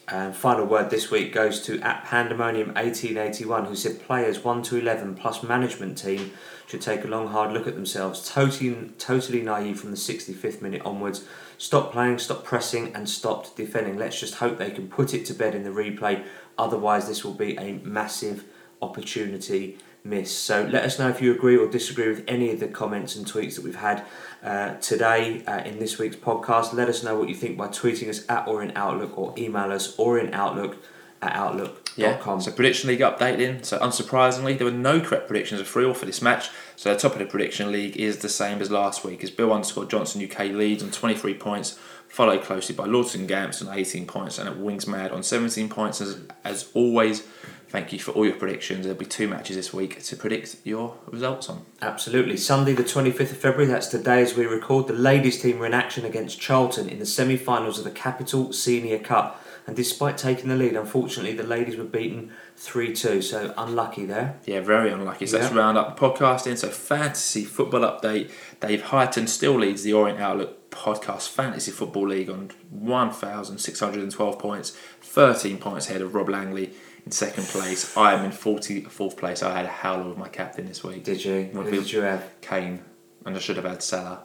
And 0.08 0.34
final 0.34 0.66
word 0.66 0.90
this 0.90 1.10
week 1.10 1.32
goes 1.32 1.60
to 1.66 1.80
at 1.80 2.04
Pandemonium 2.04 2.68
1881, 2.68 3.66
who 3.66 3.76
said 3.76 4.02
players 4.02 4.42
1 4.42 4.62
to 4.64 4.76
11 4.76 5.14
plus 5.14 5.42
management 5.42 5.98
team 5.98 6.32
should 6.74 6.82
take 6.82 7.04
a 7.04 7.08
long 7.08 7.28
hard 7.28 7.52
look 7.52 7.68
at 7.68 7.76
themselves. 7.76 8.28
Totally, 8.28 8.90
totally 8.98 9.42
naive 9.42 9.78
from 9.78 9.92
the 9.92 9.96
65th 9.96 10.60
minute 10.60 10.82
onwards. 10.84 11.24
Stop 11.56 11.92
playing, 11.92 12.18
stop 12.18 12.42
pressing, 12.42 12.92
and 12.96 13.08
stopped 13.08 13.56
defending. 13.56 13.96
Let's 13.96 14.18
just 14.18 14.36
hope 14.36 14.58
they 14.58 14.72
can 14.72 14.88
put 14.88 15.14
it 15.14 15.24
to 15.26 15.34
bed 15.34 15.54
in 15.54 15.62
the 15.62 15.70
replay. 15.70 16.24
Otherwise, 16.58 17.06
this 17.06 17.24
will 17.24 17.34
be 17.34 17.56
a 17.58 17.74
massive 17.84 18.44
opportunity 18.82 19.78
miss. 20.02 20.36
So 20.36 20.64
let 20.64 20.82
us 20.82 20.98
know 20.98 21.08
if 21.08 21.22
you 21.22 21.32
agree 21.32 21.56
or 21.56 21.68
disagree 21.68 22.08
with 22.08 22.24
any 22.26 22.50
of 22.50 22.58
the 22.58 22.66
comments 22.66 23.14
and 23.14 23.24
tweets 23.24 23.54
that 23.54 23.62
we've 23.62 23.76
had 23.76 24.04
uh, 24.42 24.74
today 24.74 25.44
uh, 25.44 25.62
in 25.62 25.78
this 25.78 25.96
week's 25.96 26.16
podcast. 26.16 26.72
Let 26.72 26.88
us 26.88 27.04
know 27.04 27.16
what 27.16 27.28
you 27.28 27.36
think 27.36 27.56
by 27.56 27.68
tweeting 27.68 28.08
us 28.08 28.28
at 28.28 28.48
Orient 28.48 28.76
Outlook 28.76 29.16
or 29.16 29.32
email 29.38 29.70
us 29.70 29.96
or 29.96 30.18
in 30.18 30.34
Outlook 30.34 30.76
at 31.24 31.34
outlook.com. 31.34 32.40
So 32.40 32.52
prediction 32.52 32.88
league 32.88 33.00
update 33.00 33.38
updating. 33.38 33.64
So 33.64 33.78
unsurprisingly, 33.78 34.56
there 34.58 34.66
were 34.66 34.72
no 34.72 35.00
correct 35.00 35.26
predictions 35.26 35.60
of 35.60 35.68
three 35.68 35.84
or 35.84 35.94
for 35.94 36.06
this 36.06 36.20
match. 36.20 36.50
So 36.76 36.92
the 36.92 36.98
top 36.98 37.12
of 37.12 37.18
the 37.18 37.26
prediction 37.26 37.70
league 37.70 37.96
is 37.96 38.18
the 38.18 38.28
same 38.28 38.60
as 38.60 38.70
last 38.70 39.04
week. 39.04 39.22
As 39.22 39.30
Bill 39.30 39.52
underscore 39.52 39.84
Johnson 39.84 40.24
UK 40.24 40.46
leads 40.50 40.82
on 40.82 40.90
23 40.90 41.34
points, 41.34 41.78
followed 42.08 42.42
closely 42.42 42.74
by 42.74 42.84
Lawton 42.84 43.26
Gamps 43.26 43.62
on 43.62 43.76
18 43.76 44.06
points, 44.06 44.38
and 44.38 44.48
at 44.48 44.58
Wings 44.58 44.86
Mad 44.86 45.12
on 45.12 45.22
17 45.22 45.68
points. 45.68 46.00
As, 46.00 46.18
as 46.44 46.70
always, 46.74 47.22
thank 47.68 47.92
you 47.92 47.98
for 47.98 48.10
all 48.12 48.24
your 48.24 48.36
predictions. 48.36 48.84
There'll 48.84 48.98
be 48.98 49.06
two 49.06 49.28
matches 49.28 49.56
this 49.56 49.72
week 49.72 50.02
to 50.02 50.16
predict 50.16 50.56
your 50.64 50.96
results 51.06 51.48
on. 51.48 51.64
Absolutely. 51.80 52.36
Sunday, 52.36 52.72
the 52.72 52.84
25th 52.84 53.20
of 53.20 53.36
February, 53.38 53.66
that's 53.66 53.88
today 53.88 54.22
as 54.22 54.36
we 54.36 54.46
record. 54.46 54.88
The 54.88 54.94
ladies' 54.94 55.40
team 55.40 55.58
were 55.58 55.66
in 55.66 55.74
action 55.74 56.04
against 56.04 56.40
Charlton 56.40 56.88
in 56.88 56.98
the 56.98 57.06
semi 57.06 57.36
finals 57.36 57.78
of 57.78 57.84
the 57.84 57.90
Capital 57.90 58.52
Senior 58.52 58.98
Cup. 58.98 59.43
And 59.66 59.74
despite 59.74 60.18
taking 60.18 60.48
the 60.50 60.56
lead, 60.56 60.76
unfortunately, 60.76 61.32
the 61.32 61.42
ladies 61.42 61.76
were 61.76 61.84
beaten 61.84 62.32
3 62.56 62.92
2. 62.92 63.22
So 63.22 63.54
unlucky 63.56 64.04
there. 64.04 64.38
Yeah, 64.44 64.60
very 64.60 64.90
unlucky. 64.90 65.26
So 65.26 65.38
let's 65.38 65.52
round 65.52 65.78
up 65.78 65.96
the 65.98 66.00
podcasting. 66.08 66.58
So 66.58 66.68
fantasy 66.68 67.44
football 67.44 67.80
update. 67.80 68.30
Dave 68.60 68.82
Hyton 68.82 69.26
still 69.26 69.58
leads 69.58 69.82
the 69.82 69.94
Orient 69.94 70.20
Outlook 70.20 70.70
podcast 70.70 71.28
fantasy 71.28 71.70
football 71.70 72.08
league 72.08 72.28
on 72.28 72.50
1,612 72.70 74.38
points, 74.38 74.70
13 75.02 75.58
points 75.58 75.88
ahead 75.88 76.02
of 76.02 76.14
Rob 76.14 76.28
Langley 76.28 76.72
in 77.06 77.12
second 77.12 77.44
place. 77.44 77.96
I 77.96 78.12
am 78.14 78.24
in 78.24 78.32
44th 78.32 79.16
place. 79.16 79.42
I 79.42 79.56
had 79.56 79.64
a 79.66 79.68
howler 79.68 80.08
with 80.08 80.18
my 80.18 80.28
captain 80.28 80.66
this 80.66 80.82
week. 80.84 81.04
Did 81.04 81.24
you? 81.24 81.48
What 81.52 81.66
Who 81.66 81.80
did- 81.80 81.92
you 81.92 82.00
have? 82.00 82.24
Kane, 82.40 82.82
and 83.24 83.36
I 83.36 83.38
should 83.38 83.56
have 83.56 83.64
had 83.64 83.82
Salah. 83.82 84.24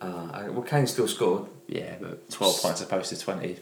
Uh, 0.00 0.48
well, 0.50 0.62
Kane 0.62 0.86
still 0.86 1.08
scored. 1.08 1.48
Yeah, 1.66 1.96
but 2.00 2.30
12 2.30 2.62
points 2.62 2.80
opposed 2.80 3.10
to 3.10 3.18
20. 3.18 3.56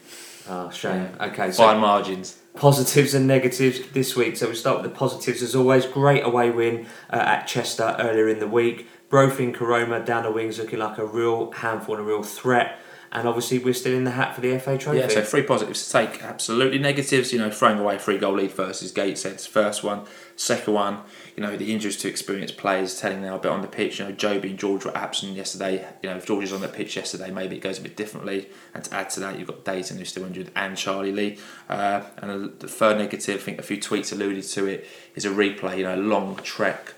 Ah, 0.48 0.70
shame. 0.70 1.09
Okay, 1.20 1.51
so 1.51 1.64
Fine 1.64 1.81
margins. 1.81 2.39
positives 2.55 3.14
and 3.14 3.27
negatives 3.27 3.81
this 3.93 4.14
week. 4.16 4.36
So 4.36 4.48
we 4.48 4.55
start 4.55 4.81
with 4.82 4.90
the 4.90 4.97
positives 4.97 5.43
as 5.43 5.55
always. 5.55 5.86
Great 5.86 6.24
away 6.24 6.51
win 6.51 6.86
uh, 7.10 7.16
at 7.16 7.47
Chester 7.47 7.97
earlier 7.98 8.28
in 8.28 8.39
the 8.39 8.48
week. 8.48 8.89
Brophy 9.09 9.44
and 9.44 9.55
Koroma 9.55 10.05
down 10.05 10.24
the 10.24 10.32
wings 10.32 10.59
looking 10.59 10.78
like 10.78 10.98
a 10.98 11.05
real 11.06 11.52
handful 11.52 11.97
and 11.97 12.05
a 12.05 12.06
real 12.06 12.23
threat. 12.23 12.78
And 13.12 13.27
obviously 13.28 13.59
we're 13.60 13.73
still 13.73 13.94
in 13.94 14.05
the 14.05 14.10
hat 14.10 14.35
for 14.35 14.40
the 14.40 14.59
FA 14.59 14.77
Trophy. 14.77 14.98
Yeah, 14.98 15.09
so 15.09 15.23
three 15.23 15.43
positives 15.43 15.86
to 15.86 15.93
take. 15.93 16.23
Absolutely 16.23 16.78
negatives, 16.78 17.32
you 17.32 17.39
know, 17.39 17.51
throwing 17.51 17.78
away 17.78 17.98
three 17.98 18.18
goal 18.18 18.35
lead 18.35 18.51
versus 18.52 18.90
Gateshead's 18.93 19.47
first 19.47 19.85
one, 19.85 20.05
second 20.35 20.74
one, 20.74 20.98
you 21.37 21.43
know, 21.43 21.55
the 21.55 21.71
injuries 21.71 21.99
to 21.99 22.09
experienced 22.09 22.57
players 22.57 22.99
telling 22.99 23.21
them 23.21 23.35
a 23.35 23.39
bit 23.39 23.51
on 23.51 23.61
the 23.61 23.69
pitch. 23.69 23.99
You 23.99 24.07
know, 24.07 24.13
Jobi 24.13 24.45
and 24.45 24.59
George 24.59 24.87
were 24.87 24.97
absent 24.97 25.35
yesterday. 25.35 25.87
You 26.03 26.09
know, 26.09 26.17
if 26.17 26.27
George 26.27 26.45
is 26.45 26.53
on 26.53 26.63
the 26.63 26.69
pitch 26.69 26.97
yesterday, 26.97 27.31
maybe 27.31 27.57
it 27.57 27.61
goes 27.61 27.79
a 27.79 27.83
bit 27.83 27.95
differently. 27.95 28.49
And 28.73 28.83
to 28.85 28.95
add 28.95 29.11
to 29.11 29.21
that, 29.21 29.39
you've 29.39 29.49
got 29.49 29.63
Dayton 29.63 29.99
who's 29.99 30.09
still 30.09 30.25
injured 30.25 30.51
and 30.57 30.79
Charlie 30.79 31.13
Lee. 31.13 31.39
Uh, 31.69 32.05
and 32.17 32.59
the 32.59 32.69
third 32.69 32.97
negative, 32.97 33.41
I 33.41 33.43
think 33.43 33.59
a 33.59 33.63
few 33.63 33.77
tweets 33.77 34.13
alluded 34.13 34.45
to 34.45 34.65
it, 34.65 34.87
is 35.15 35.27
a 35.27 35.31
replay, 35.31 35.77
you 35.77 35.83
know, 35.83 35.95
a 35.95 36.01
long 36.01 36.37
trek 36.37 36.95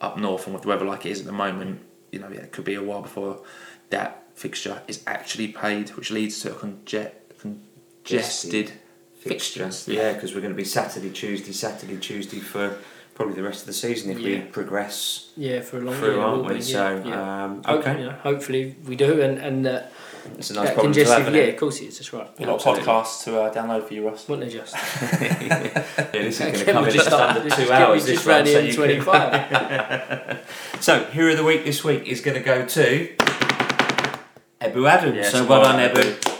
up 0.00 0.16
north 0.16 0.46
and 0.46 0.54
with 0.54 0.62
the 0.62 0.68
weather 0.68 0.86
like 0.86 1.04
it 1.04 1.10
is 1.10 1.20
at 1.20 1.26
the 1.26 1.32
moment, 1.32 1.80
you 2.10 2.18
know, 2.18 2.28
it 2.28 2.50
could 2.50 2.64
be 2.64 2.74
a 2.74 2.82
while 2.82 3.02
before 3.02 3.42
that 3.90 4.24
fixture 4.34 4.82
is 4.88 5.02
actually 5.06 5.48
paid, 5.48 5.90
which 5.90 6.10
leads 6.10 6.40
to 6.40 6.50
a 6.50 6.54
conge- 6.54 7.12
congested 7.38 8.72
fixture. 9.14 9.64
fixture. 9.66 9.92
Yeah, 9.92 10.14
because 10.14 10.34
we're 10.34 10.40
going 10.40 10.52
to 10.52 10.56
be 10.56 10.64
Saturday, 10.64 11.10
Tuesday, 11.10 11.52
Saturday, 11.52 11.98
Tuesday 11.98 12.40
for 12.40 12.78
probably 13.14 13.34
the 13.34 13.42
rest 13.42 13.60
of 13.60 13.66
the 13.66 13.72
season 13.72 14.10
if 14.10 14.18
we 14.18 14.38
progress 14.40 15.30
Yeah, 15.36 15.60
for 15.60 15.78
a 15.78 15.80
long 15.80 15.94
through, 15.96 16.16
yeah, 16.16 16.24
aren't 16.24 16.44
we? 16.46 16.54
be, 16.54 16.60
So, 16.62 17.02
yeah, 17.04 17.08
yeah. 17.08 17.44
um, 17.44 17.62
Hope- 17.64 17.80
okay. 17.80 17.98
you 18.00 18.06
know, 18.06 18.12
hopefully 18.22 18.76
we 18.86 18.96
do, 18.96 19.20
and 19.20 19.38
and 19.38 19.66
uh, 19.66 19.82
It's 20.38 20.50
a 20.50 20.54
nice 20.54 20.68
that 20.68 20.74
problem 20.74 20.92
to 20.92 21.04
have, 21.04 21.34
yeah, 21.34 21.40
isn't 21.42 21.54
of 21.54 21.56
course 21.60 21.80
it 21.80 21.86
is. 21.86 21.98
That's 21.98 22.12
right. 22.12 22.28
A 22.38 22.46
lot 22.46 22.64
of 22.66 22.78
podcasts 22.78 23.24
to 23.24 23.40
uh, 23.42 23.52
download 23.52 23.86
for 23.88 23.94
you, 23.94 24.08
Ross. 24.08 24.28
Wouldn't 24.28 24.48
they 24.50 24.56
just? 24.58 24.74
yeah, 25.12 26.08
this 26.12 26.40
is 26.40 26.46
going 26.52 26.54
to 26.54 26.64
come 26.72 26.84
in 26.86 26.92
just 26.92 27.04
just 27.10 27.20
under 27.20 27.50
two 27.50 27.66
get 27.66 27.70
hours. 27.70 28.06
just 28.06 28.24
This 28.24 28.26
ran 28.26 28.46
so 28.46 28.58
in 28.60 28.74
25. 28.74 30.38
So, 30.80 31.04
hero 31.06 31.30
of 31.32 31.36
the 31.38 31.44
week 31.44 31.64
this 31.64 31.84
week 31.84 32.06
is 32.08 32.20
going 32.20 32.36
to 32.36 32.42
go 32.42 32.66
to 32.66 33.08
Ebou 34.60 34.88
Adams. 34.88 35.16
Yeah, 35.16 35.22
so 35.28 35.40
it's 35.40 35.48
well 35.48 35.60
well 35.60 35.62
done, 35.76 35.94
done, 35.94 36.04
Ebou. 36.04 36.31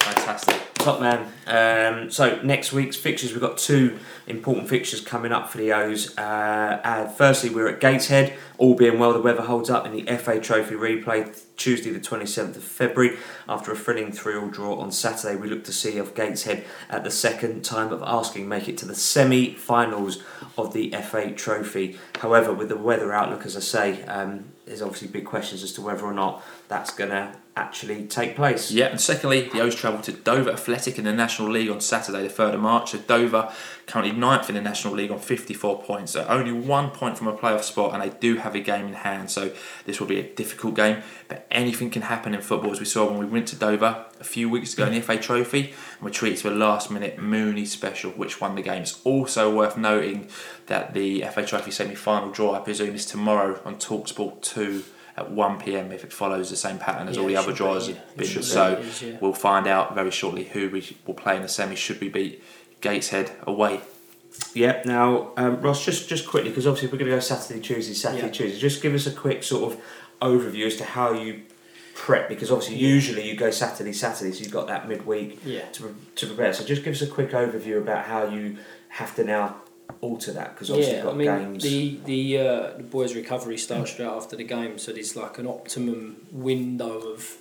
Top 0.83 1.01
man. 1.01 1.33
Um, 1.47 2.11
so 2.11 2.43
next 2.43 2.73
week's 2.73 2.97
fixtures, 2.97 3.31
we've 3.31 3.41
got 3.41 3.57
two 3.57 4.01
important 4.27 4.69
fixtures 4.69 5.01
coming 5.01 5.31
up 5.31 5.49
for 5.49 5.59
the 5.59 5.73
O's. 5.73 6.19
Uh, 6.19 6.81
uh, 6.83 7.09
firstly, 7.09 7.51
we're 7.51 7.69
at 7.69 7.79
Gateshead. 7.79 8.37
All 8.59 8.75
being 8.75 8.99
well, 8.99 9.13
the 9.13 9.21
weather 9.21 9.43
holds 9.43 9.71
up 9.71 9.87
in 9.87 9.93
the 9.93 10.17
FA 10.17 10.41
Trophy 10.41 10.75
replay 10.75 11.41
Tuesday, 11.57 11.91
the 11.91 12.01
twenty 12.01 12.27
seventh 12.27 12.57
of 12.57 12.65
February. 12.65 13.17
After 13.49 13.71
a 13.71 13.77
thrilling 13.77 14.11
three-all 14.11 14.49
draw 14.49 14.75
on 14.81 14.91
Saturday, 14.91 15.37
we 15.37 15.49
look 15.49 15.63
to 15.65 15.73
see 15.73 15.99
if 15.99 16.17
Gateshead, 16.17 16.65
at 16.91 17.05
the 17.05 17.13
second 17.13 17.65
time 17.65 17.93
of 17.93 18.03
asking, 18.03 18.49
make 18.49 18.69
it 18.69 18.77
to 18.79 18.87
the 18.87 18.97
semi-finals 18.97 20.21
of 20.59 20.73
the 20.73 20.91
FA 20.91 21.31
Trophy. 21.31 21.97
However, 22.19 22.53
with 22.53 22.69
the 22.69 22.77
weather 22.77 23.13
outlook, 23.13 23.47
as 23.47 23.57
I 23.57 23.61
say, 23.61 24.03
um, 24.07 24.47
there's 24.67 24.83
obviously 24.83 25.09
big 25.09 25.27
questions 25.27 25.63
as 25.63 25.73
to 25.75 25.81
whether 25.81 26.05
or 26.05 26.15
not 26.15 26.43
that's 26.73 26.95
going 26.95 27.11
to 27.11 27.37
actually 27.55 28.07
take 28.07 28.35
place. 28.35 28.71
Yeah, 28.71 28.87
and 28.87 28.99
secondly, 28.99 29.51
the 29.51 29.61
O's 29.61 29.75
travel 29.75 30.01
to 30.01 30.13
Dover 30.13 30.51
Athletic 30.51 30.97
in 30.97 31.05
the 31.05 31.13
National 31.13 31.51
League 31.51 31.69
on 31.69 31.83
Saturday, 31.83 32.27
the 32.27 32.33
3rd 32.33 32.55
of 32.55 32.61
March. 32.61 32.93
So 32.93 32.99
Dover 32.99 33.53
currently 33.87 34.17
ninth 34.17 34.49
in 34.49 34.55
the 34.55 34.63
National 34.63 34.95
League 34.95 35.11
on 35.11 35.19
54 35.19 35.83
points, 35.83 36.13
so 36.13 36.25
only 36.29 36.51
one 36.51 36.89
point 36.89 37.19
from 37.19 37.29
a 37.29 37.35
playoff 37.35 37.63
spot, 37.63 37.93
and 37.93 38.03
they 38.03 38.17
do 38.21 38.37
have 38.37 38.55
a 38.55 38.61
game 38.61 38.87
in 38.87 38.95
hand. 38.95 39.31
So 39.31 39.53
this 39.85 40.01
will 40.01 40.07
be 40.07 40.19
a 40.19 40.23
difficult 40.23 40.77
game, 40.77 41.03
but 41.29 41.47
anything 41.51 41.91
can 41.91 42.03
happen 42.03 42.33
in 42.33 42.41
football, 42.41 42.73
as 42.73 42.81
we 42.81 42.87
saw 42.87 43.11
when 43.11 43.19
we 43.19 43.27
went 43.27 43.49
to 43.49 43.57
Dover 43.57 44.07
a 44.19 44.25
few 44.25 44.49
weeks 44.49 44.73
ago 44.73 44.87
in 44.87 44.95
the 44.95 45.03
FA 45.03 45.19
Trophy, 45.19 45.75
and 45.99 46.01
we 46.01 46.11
treated 46.11 46.39
to 46.39 46.49
a 46.49 46.55
last-minute 46.55 47.19
Mooney 47.19 47.67
special, 47.67 48.13
which 48.13 48.41
won 48.41 48.55
the 48.55 48.63
game. 48.63 48.81
It's 48.81 48.99
also 49.05 49.55
worth 49.55 49.77
noting 49.77 50.29
that 50.69 50.95
the 50.95 51.23
FA 51.31 51.45
Trophy 51.45 51.71
semi-final 51.71 52.31
draw, 52.31 52.55
I 52.55 52.61
presume, 52.61 52.95
is 52.95 53.05
tomorrow 53.05 53.61
on 53.67 53.77
Talksport 53.77 54.41
2 54.41 54.85
at 55.17 55.31
1 55.31 55.59
pm 55.59 55.93
if 55.93 56.05
it 56.05 56.13
follows 56.13 56.49
the 56.51 56.57
same 56.57 56.79
pattern 56.79 57.09
as 57.09 57.17
Yeah, 57.17 57.23
all 57.23 57.29
the 57.29 57.37
other 57.37 57.53
draws 57.53 57.87
be, 57.89 57.95
have 57.95 58.03
yeah. 58.03 58.17
been. 58.17 58.31
It 58.31 58.35
be, 58.37 58.43
So 58.43 58.85
yeah. 59.07 59.19
we'll 59.21 59.33
find 59.35 59.67
out 59.67 59.95
very 59.95 60.11
shortly 60.11 60.45
who 60.45 60.71
we 60.71 60.97
will 61.07 61.15
play 61.15 61.37
in 61.37 61.43
the 61.43 61.49
semi 61.49 61.75
should 61.75 62.01
we 62.01 62.09
beat 62.09 62.43
Gateshead 62.81 63.31
away. 63.47 63.81
Yeah. 64.55 64.83
Now, 64.85 65.33
um, 65.37 65.61
Ross, 65.61 65.85
just 65.85 66.09
just 66.09 66.27
quickly 66.27 66.51
because 66.51 66.67
obviously 66.67 66.89
we're 66.89 66.99
going 66.99 67.11
to 67.11 67.17
go 67.17 67.21
Saturday, 67.21 67.61
Tuesday, 67.61 67.95
Saturday, 67.95 68.27
Yeah. 68.27 68.33
Tuesday. 68.33 68.59
Just 68.59 68.83
give 68.83 68.95
us 68.95 69.07
a 69.07 69.13
quick 69.13 69.43
sort 69.45 69.73
of 69.73 69.81
overview 70.21 70.67
as 70.67 70.77
to 70.79 70.85
how 70.85 71.13
you 71.13 71.43
prep 71.95 72.29
because 72.29 72.51
obviously 72.51 72.77
usually 72.77 73.29
you 73.29 73.37
go 73.37 73.51
Saturday, 73.51 73.93
Saturday, 73.93 74.33
so 74.33 74.41
you've 74.43 74.51
got 74.53 74.67
that 74.69 74.89
midweek 74.89 75.39
Yeah. 75.45 75.67
to, 75.73 75.95
to 76.17 76.27
prepare. 76.27 76.53
So 76.55 76.65
just 76.65 76.83
give 76.83 76.95
us 76.95 77.03
a 77.03 77.07
quick 77.07 77.31
overview 77.33 77.79
about 77.79 78.07
how 78.07 78.25
you 78.27 78.57
have 78.89 79.15
to 79.17 79.25
now 79.25 79.57
alter 80.03 80.33
that 80.33 80.53
because 80.55 80.69
obviously 80.71 80.93
yeah, 80.97 80.99
you've 80.99 81.07
got 81.07 81.15
I 81.15 81.17
mean 81.39 81.53
games. 81.53 81.63
the 81.63 81.99
the 82.05 82.39
uh, 82.39 82.77
the 82.77 82.83
boys' 82.83 83.15
recovery 83.15 83.57
starts 83.57 83.93
straight 83.93 84.07
after 84.07 84.37
the 84.37 84.45
game, 84.45 84.77
so 84.79 84.93
there's 84.93 85.17
like 85.17 85.39
an 85.39 85.47
optimum 85.47 86.27
window 86.31 86.99
of 87.13 87.37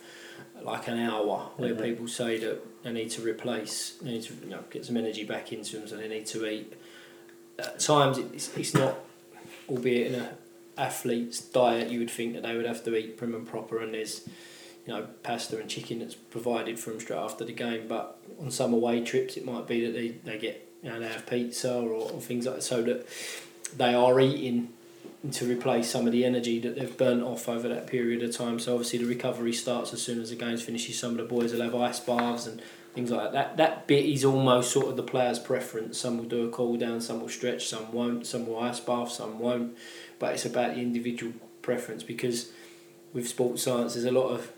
like 0.64 0.88
an 0.88 1.00
hour 1.00 1.50
where 1.58 1.74
Mhm. 1.74 1.84
people 1.84 2.08
say 2.08 2.38
that 2.38 2.62
they 2.84 2.92
need 2.94 3.10
to 3.12 3.22
replace, 3.24 3.94
they 4.02 4.12
need 4.12 4.24
to 4.24 4.34
you 4.44 4.50
know, 4.52 4.64
get 4.70 4.86
some 4.86 4.96
energy 4.96 5.24
back 5.24 5.52
into 5.52 5.78
them, 5.80 5.88
so 5.88 5.98
they 5.98 6.08
need 6.08 6.28
to 6.28 6.48
eat. 6.48 6.74
At 7.58 7.80
times 7.80 8.18
it's, 8.20 8.56
it's 8.56 8.74
not, 8.76 8.96
albeit 9.68 10.14
in 10.14 10.20
a 10.20 10.30
athlete's 10.78 11.40
diet, 11.42 11.90
you 11.90 12.00
would 12.00 12.10
think 12.12 12.34
that 12.34 12.44
they 12.44 12.56
would 12.56 12.66
have 12.68 12.84
to 12.86 12.96
eat 12.96 13.18
prim 13.18 13.34
and 13.36 13.46
proper, 13.48 13.80
and 13.82 13.94
there's 13.96 14.22
you 14.86 14.94
know 14.94 15.08
pasta 15.24 15.58
and 15.60 15.68
chicken 15.70 16.00
that's 16.00 16.16
provided 16.16 16.78
for 16.80 16.92
them 16.92 17.00
straight 17.00 17.18
after 17.18 17.44
the 17.44 17.54
game. 17.54 17.88
But 17.88 18.18
on 18.40 18.52
some 18.52 18.72
away 18.74 19.02
trips, 19.04 19.38
it 19.38 19.46
might 19.46 19.68
be 19.68 19.84
that 19.86 19.94
they, 19.94 20.10
they 20.10 20.38
get 20.38 20.71
they 20.84 21.08
have 21.08 21.28
pizza 21.28 21.74
or, 21.74 21.90
or 21.90 22.22
things 22.22 22.46
like 22.46 22.56
that, 22.56 22.62
so 22.64 22.82
that 22.84 23.08
they 23.78 23.94
are 23.94 24.20
eating 24.20 24.70
to 25.32 25.46
replace 25.46 25.90
some 25.90 26.08
of 26.08 26.12
the 26.12 26.26
energy 26.26 26.60
that 26.60 26.76
they've 26.76 26.98
burnt 26.98 27.22
off 27.22 27.48
over 27.48 27.68
that 27.68 27.86
period 27.86 28.24
of 28.24 28.36
time. 28.36 28.60
So 28.60 28.74
obviously 28.74 29.00
the 29.00 29.06
recovery 29.06 29.54
starts 29.54 29.94
as 29.94 30.02
soon 30.02 30.20
as 30.20 30.32
the 30.32 30.36
games 30.36 30.64
finishes. 30.64 30.98
Some 30.98 31.12
of 31.12 31.18
the 31.18 31.24
boys 31.24 31.54
will 31.54 31.62
have 31.62 31.76
ice 31.76 32.00
baths 32.00 32.48
and 32.48 32.60
things 32.96 33.12
like 33.12 33.32
that. 33.32 33.34
That 33.34 33.58
that 33.58 33.88
bit 33.88 34.06
is 34.06 34.26
almost 34.26 34.72
sort 34.72 34.88
of 34.88 34.98
the 34.98 35.04
player's 35.04 35.38
preference. 35.38 36.00
Some 36.00 36.18
will 36.18 36.26
do 36.26 36.48
a 36.48 36.50
cool 36.50 36.76
down, 36.76 37.02
some 37.02 37.22
will 37.22 37.30
stretch, 37.30 37.68
some 37.68 37.92
won't, 37.92 38.26
some 38.26 38.48
will 38.48 38.60
ice 38.60 38.80
bath, 38.80 39.12
some 39.12 39.38
won't. 39.38 39.78
But 40.18 40.34
it's 40.34 40.46
about 40.46 40.74
the 40.74 40.82
individual 40.82 41.34
preference 41.62 42.02
because 42.02 42.52
with 43.14 43.28
sports 43.28 43.62
science 43.62 43.94
there's 43.94 44.06
a 44.06 44.12
lot 44.12 44.30
of 44.30 44.52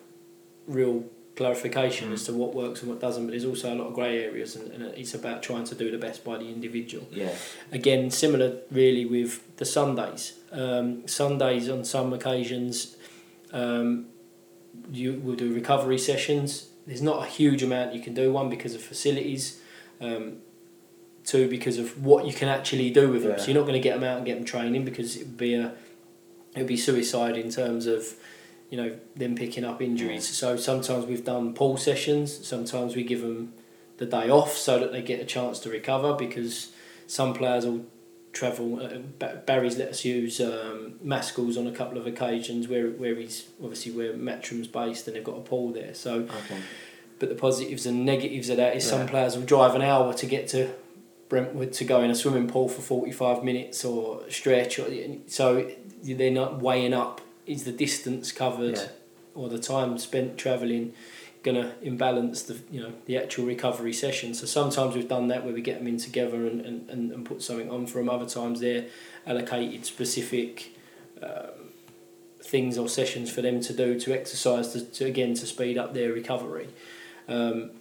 real 0.67 1.03
clarification 1.35 2.13
as 2.13 2.25
to 2.25 2.33
what 2.33 2.53
works 2.53 2.81
and 2.81 2.89
what 2.89 2.99
doesn't, 2.99 3.25
but 3.25 3.31
there's 3.31 3.45
also 3.45 3.73
a 3.73 3.75
lot 3.75 3.87
of 3.87 3.93
grey 3.93 4.23
areas 4.23 4.55
and, 4.55 4.71
and 4.71 4.83
it's 4.95 5.13
about 5.13 5.41
trying 5.41 5.63
to 5.63 5.75
do 5.75 5.89
the 5.89 5.97
best 5.97 6.23
by 6.23 6.37
the 6.37 6.47
individual 6.47 7.07
yeah, 7.11 7.33
again 7.71 8.11
similar 8.11 8.57
really 8.71 9.05
with 9.05 9.55
the 9.57 9.65
Sundays. 9.65 10.33
Um, 10.51 11.07
Sundays 11.07 11.69
on 11.69 11.83
some 11.83 12.13
occasions, 12.13 12.97
um, 13.51 14.07
you 14.91 15.13
will 15.23 15.35
do 15.35 15.53
recovery 15.53 15.97
sessions. 15.97 16.67
There's 16.85 17.01
not 17.01 17.23
a 17.23 17.25
huge 17.25 17.63
amount 17.63 17.93
you 17.93 18.01
can 18.01 18.13
do. 18.13 18.31
One 18.31 18.49
because 18.49 18.75
of 18.75 18.81
facilities, 18.81 19.59
um, 20.01 20.37
two 21.23 21.47
because 21.47 21.79
of 21.79 22.03
what 22.03 22.27
you 22.27 22.33
can 22.33 22.49
actually 22.49 22.91
do 22.91 23.09
with 23.09 23.23
them. 23.23 23.31
Yeah. 23.31 23.37
So 23.37 23.47
you're 23.47 23.59
not 23.59 23.67
going 23.67 23.81
to 23.81 23.87
get 23.87 23.95
them 23.95 24.03
out 24.03 24.17
and 24.17 24.25
get 24.25 24.35
them 24.35 24.45
training 24.45 24.85
because 24.85 25.15
it 25.15 25.25
would 25.25 25.37
be 25.37 25.55
a 25.55 25.73
it 26.55 26.59
would 26.59 26.67
be 26.67 26.77
suicide 26.77 27.35
in 27.35 27.49
terms 27.49 27.87
of 27.87 28.15
you 28.73 28.77
know 28.81 28.97
them 29.15 29.35
picking 29.35 29.63
up 29.63 29.83
injuries. 29.83 30.27
So 30.27 30.57
sometimes 30.57 31.05
we've 31.05 31.23
done 31.23 31.53
pull 31.53 31.77
sessions. 31.77 32.47
Sometimes 32.47 32.95
we 32.95 33.03
give 33.03 33.21
them 33.21 33.53
the 33.97 34.07
day 34.07 34.31
off 34.31 34.53
so 34.53 34.79
that 34.79 34.91
they 34.91 35.03
get 35.03 35.19
a 35.19 35.25
chance 35.25 35.59
to 35.59 35.69
recover 35.69 36.15
because 36.15 36.71
some 37.05 37.35
players 37.35 37.67
will 37.67 37.85
travel. 38.31 38.81
Uh, 38.81 39.27
Barry's 39.45 39.77
let 39.77 39.89
us 39.89 40.03
use 40.03 40.41
um, 40.41 40.95
Maskell's 41.03 41.55
on 41.55 41.67
a 41.67 41.71
couple 41.71 41.99
of 41.99 42.07
occasions 42.07 42.67
where 42.67 42.87
where 42.89 43.13
he's 43.13 43.47
obviously 43.61 43.91
where 43.91 44.17
Matrim's 44.17 44.67
based 44.67 45.05
and 45.05 45.15
they've 45.15 45.23
got 45.23 45.37
a 45.37 45.41
pool 45.41 45.71
there. 45.71 45.93
So, 45.93 46.21
okay, 46.21 46.57
but 47.19 47.29
the 47.29 47.35
positives 47.35 47.85
and 47.85 48.03
negatives 48.07 48.49
of 48.49 48.57
that 48.57 48.75
is 48.75 48.89
some 48.89 49.05
players 49.05 49.37
will 49.37 49.45
drive 49.45 49.75
an 49.75 49.83
hour 49.83 50.15
to 50.15 50.25
get 50.25 50.47
to 50.47 50.73
Brentwood 51.29 51.73
to 51.73 51.85
go 51.85 52.01
in 52.01 52.09
a 52.09 52.15
swimming 52.15 52.47
pool 52.47 52.69
for 52.69 52.81
forty 52.81 53.11
five 53.11 53.43
minutes 53.43 53.85
or 53.85 54.27
stretch. 54.31 54.79
Or, 54.79 54.87
so 55.27 55.69
they're 56.01 56.31
not 56.31 56.59
weighing 56.59 56.95
up 56.95 57.21
is 57.45 57.63
the 57.63 57.71
distance 57.71 58.31
covered 58.31 58.77
Yeah. 58.77 58.87
or 59.35 59.49
the 59.49 59.59
time 59.59 59.97
spent 59.97 60.37
travelling 60.37 60.93
going 61.43 61.61
to 61.61 61.73
imbalance 61.81 62.43
the 62.43 62.57
you 62.71 62.81
know 62.81 62.93
the 63.05 63.17
actual 63.17 63.45
recovery 63.45 63.91
session. 63.93 64.33
So 64.33 64.45
sometimes 64.45 64.95
we've 64.95 65.09
done 65.09 65.27
that 65.27 65.43
where 65.43 65.53
we 65.53 65.61
get 65.61 65.79
them 65.79 65.87
in 65.87 65.97
together 65.97 66.47
and, 66.47 66.61
and, 66.61 66.89
and, 66.89 67.11
and 67.11 67.25
put 67.25 67.41
something 67.41 67.69
on 67.69 67.85
for 67.85 67.97
them. 67.97 68.09
Other 68.09 68.25
times 68.25 68.61
they're 68.61 68.85
allocated 69.27 69.85
specific 69.85 70.71
um, 71.21 71.71
things 72.41 72.77
or 72.77 72.87
sessions 72.87 73.29
for 73.29 73.41
them 73.41 73.59
to 73.61 73.73
do 73.73 73.99
to 73.99 74.13
exercise 74.13 74.71
to, 74.73 74.85
to 74.85 75.05
again 75.05 75.33
to 75.33 75.45
speed 75.45 75.77
up 75.77 75.93
their 75.93 76.13
recovery. 76.13 76.69
Um, 77.27 77.71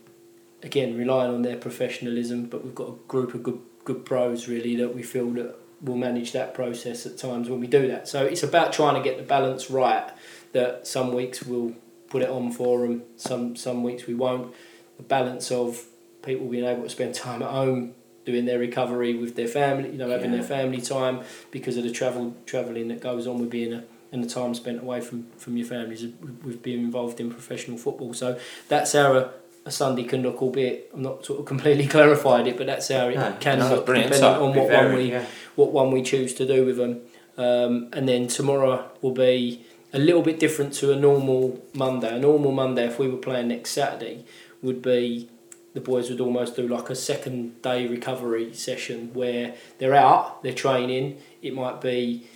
again, 0.63 0.97
relying 0.97 1.33
on 1.33 1.43
their 1.43 1.57
professionalism, 1.57 2.47
but 2.47 2.65
we've 2.65 2.75
got 2.75 2.89
a 2.89 2.95
group 3.07 3.33
of 3.35 3.43
good 3.45 3.61
good 3.85 4.05
pros 4.05 4.49
really 4.49 4.75
that 4.77 4.95
we 4.95 5.03
feel 5.03 5.31
that 5.31 5.57
will 5.83 5.97
manage 5.97 6.33
that 6.33 6.55
process 6.55 7.07
at 7.07 7.19
times 7.19 7.49
when 7.49 7.61
we 7.61 7.67
do 7.67 7.89
that. 7.89 8.09
So 8.09 8.25
it's 8.25 8.43
about 8.43 8.73
trying 8.73 8.95
to 8.95 9.03
get 9.09 9.17
the 9.17 9.25
balance 9.25 9.71
right. 9.71 10.09
That 10.53 10.87
some 10.87 11.13
weeks 11.15 11.43
we'll 11.43 11.75
put 12.09 12.23
it 12.23 12.29
on 12.29 12.53
for 12.53 12.81
them, 12.81 13.03
some 13.17 13.57
some 13.57 13.83
weeks 13.83 14.07
we 14.07 14.15
won't. 14.15 14.55
The 14.99 15.03
balance 15.03 15.51
of 15.51 15.85
people 16.23 16.47
being 16.47 16.65
able 16.65 16.83
to 16.85 16.91
spend 16.91 17.15
time 17.15 17.43
at 17.43 17.51
home 17.51 17.95
doing 18.25 18.45
their 18.45 18.59
recovery 18.59 19.15
with 19.15 19.35
their 19.35 19.49
family, 19.49 19.91
you 19.91 19.99
know, 19.99 20.11
having 20.11 20.31
Yeah. 20.31 20.39
their 20.39 20.47
family 20.47 20.81
time 20.81 21.21
because 21.51 21.77
of 21.77 21.83
the 21.85 21.91
travel 21.91 22.35
traveling 22.47 22.89
that 22.89 23.01
goes 23.01 23.27
on 23.27 23.39
with 23.41 23.51
being 23.51 23.73
a 23.73 23.85
and 24.13 24.23
the 24.23 24.29
time 24.29 24.55
spent 24.55 24.81
away 24.83 25.01
from, 25.01 25.27
from 25.39 25.57
your 25.57 25.67
families 25.67 26.03
with 26.45 26.63
being 26.63 26.81
involved 26.81 27.19
in 27.19 27.31
professional 27.31 27.79
football. 27.79 28.13
So 28.13 28.39
that's 28.69 28.93
how 28.93 29.31
a, 29.65 29.71
Sunday 29.71 30.05
can 30.05 30.23
look, 30.23 30.43
albeit 30.43 30.91
I'm 30.95 31.03
not 31.03 31.25
sort 31.25 31.41
of 31.41 31.47
completely 31.53 31.87
clarified 31.87 32.47
it, 32.47 32.57
but 32.57 32.67
that's 32.67 32.89
how 32.89 33.09
it 33.09 33.17
No, 33.17 33.37
can 33.41 33.59
look 33.69 33.87
depending 33.87 34.13
insight. 34.13 34.37
on 34.41 34.55
what 34.55 34.69
very, 34.69 34.87
one 34.87 34.95
we 34.97 35.11
yeah. 35.11 35.27
what 35.55 35.73
one 35.73 35.91
we 35.91 36.03
choose 36.03 36.35
to 36.35 36.47
do 36.47 36.65
with 36.65 36.77
them. 36.77 37.01
Um, 37.37 37.89
and 37.93 38.09
then 38.09 38.29
tomorrow 38.29 38.91
will 39.01 39.13
be 39.13 39.65
a 39.93 39.99
little 39.99 40.23
bit 40.23 40.39
different 40.39 40.73
to 40.75 40.93
a 40.93 40.97
normal 40.97 41.63
Monday. 41.75 42.15
A 42.15 42.19
normal 42.19 42.53
Monday, 42.53 42.87
if 42.87 42.99
we 42.99 43.09
were 43.09 43.19
playing 43.19 43.49
next 43.49 43.71
Saturday, 43.71 44.25
would 44.63 44.83
be 44.83 45.29
the 45.75 45.81
boys 45.81 46.11
would 46.11 46.21
almost 46.21 46.57
do 46.57 46.69
like 46.69 46.91
a 46.91 46.95
second 46.95 47.61
day 47.63 47.87
recovery 47.87 48.53
session 48.53 49.11
where 49.15 49.55
they're 49.79 49.95
out, 49.95 50.43
they're 50.43 50.53
training. 50.53 51.19
It 51.41 51.55
might 51.55 51.81
be 51.81 52.27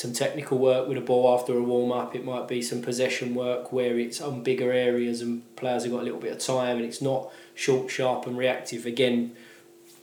some 0.00 0.14
technical 0.14 0.56
work 0.56 0.88
with 0.88 0.96
a 0.96 1.00
ball 1.02 1.38
after 1.38 1.52
a 1.52 1.62
warm 1.62 1.92
up. 1.92 2.16
It 2.16 2.24
might 2.24 2.48
be 2.48 2.62
some 2.62 2.80
possession 2.80 3.34
work 3.34 3.70
where 3.70 3.98
it's 3.98 4.18
on 4.18 4.42
bigger 4.42 4.72
areas 4.72 5.20
and 5.20 5.42
players 5.56 5.82
have 5.82 5.92
got 5.92 6.00
a 6.00 6.04
little 6.04 6.18
bit 6.18 6.32
of 6.32 6.38
time 6.38 6.78
and 6.78 6.86
it's 6.86 7.02
not 7.02 7.30
short, 7.54 7.90
sharp, 7.90 8.26
and 8.26 8.38
reactive. 8.38 8.86
Again, 8.86 9.36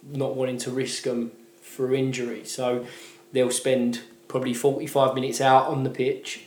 not 0.07 0.35
wanting 0.35 0.59
to 0.59 0.69
risk 0.69 1.01
them 1.01 1.31
for 1.63 1.95
injury. 1.95 2.45
So 2.45 2.85
they'll 3.31 3.49
spend 3.49 4.01
probably 4.27 4.53
45 4.53 5.15
minutes 5.15 5.41
out 5.41 5.65
on 5.65 5.83
the 5.83 5.89
pitch 5.89 6.41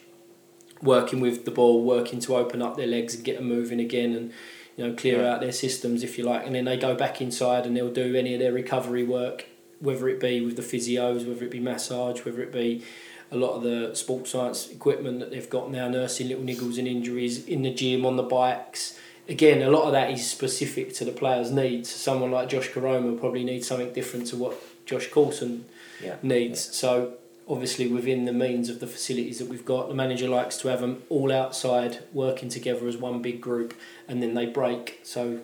working 0.80 1.18
with 1.18 1.44
the 1.44 1.50
ball, 1.50 1.82
working 1.82 2.20
to 2.20 2.36
open 2.36 2.62
up 2.62 2.76
their 2.76 2.86
legs 2.86 3.16
and 3.16 3.24
get 3.24 3.36
them 3.36 3.48
moving 3.48 3.80
again 3.80 4.14
and 4.14 4.32
you 4.76 4.86
know 4.86 4.94
clear 4.94 5.22
Yeah. 5.22 5.34
out 5.34 5.40
their 5.40 5.50
systems 5.50 6.04
if 6.04 6.16
you 6.16 6.24
like 6.24 6.46
and 6.46 6.54
then 6.54 6.66
they 6.66 6.76
go 6.76 6.94
back 6.94 7.20
inside 7.20 7.66
and 7.66 7.76
they'll 7.76 7.92
do 7.92 8.14
any 8.14 8.32
of 8.34 8.40
their 8.40 8.52
recovery 8.52 9.02
work 9.02 9.46
whether 9.80 10.08
it 10.08 10.20
be 10.20 10.40
with 10.42 10.56
the 10.56 10.62
physios, 10.62 11.26
whether 11.26 11.44
it 11.44 11.50
be 11.50 11.58
massage, 11.58 12.24
whether 12.24 12.42
it 12.42 12.52
be 12.52 12.84
a 13.32 13.36
lot 13.36 13.52
of 13.54 13.62
the 13.62 13.94
sports 13.94 14.30
science 14.30 14.68
equipment 14.70 15.20
that 15.20 15.30
they've 15.30 15.48
got 15.50 15.70
now, 15.70 15.88
nursing 15.88 16.28
little 16.28 16.44
niggles 16.44 16.78
and 16.78 16.88
injuries 16.88 17.46
in 17.46 17.62
the 17.62 17.72
gym, 17.72 18.04
on 18.04 18.16
the 18.16 18.22
bikes, 18.22 18.98
again, 19.28 19.62
a 19.62 19.70
lot 19.70 19.84
of 19.84 19.92
that 19.92 20.10
is 20.10 20.28
specific 20.28 20.92
to 20.94 21.04
the 21.04 21.12
player's 21.12 21.50
needs. 21.50 21.88
Someone 21.90 22.30
like 22.32 22.48
Josh 22.48 22.68
Koroma 22.70 23.18
probably 23.18 23.44
needs 23.44 23.68
something 23.68 23.92
different 23.92 24.26
to 24.28 24.36
what 24.36 24.56
Josh 24.86 25.08
Coulson 25.10 25.64
Yeah. 26.02 26.16
needs. 26.22 26.60
So 26.74 27.14
obviously 27.48 27.86
within 27.86 28.24
the 28.24 28.32
means 28.32 28.68
of 28.68 28.80
the 28.80 28.86
facilities 28.86 29.38
that 29.38 29.48
we've 29.48 29.64
got, 29.64 29.88
the 29.88 29.94
manager 29.94 30.28
likes 30.28 30.56
to 30.58 30.68
have 30.68 30.80
them 30.80 31.02
all 31.08 31.30
outside 31.32 31.98
working 32.12 32.48
together 32.48 32.88
as 32.88 32.96
one 32.96 33.22
big 33.22 33.40
group, 33.40 33.74
and 34.08 34.20
then 34.22 34.34
they 34.34 34.46
break. 34.46 35.00
So 35.04 35.40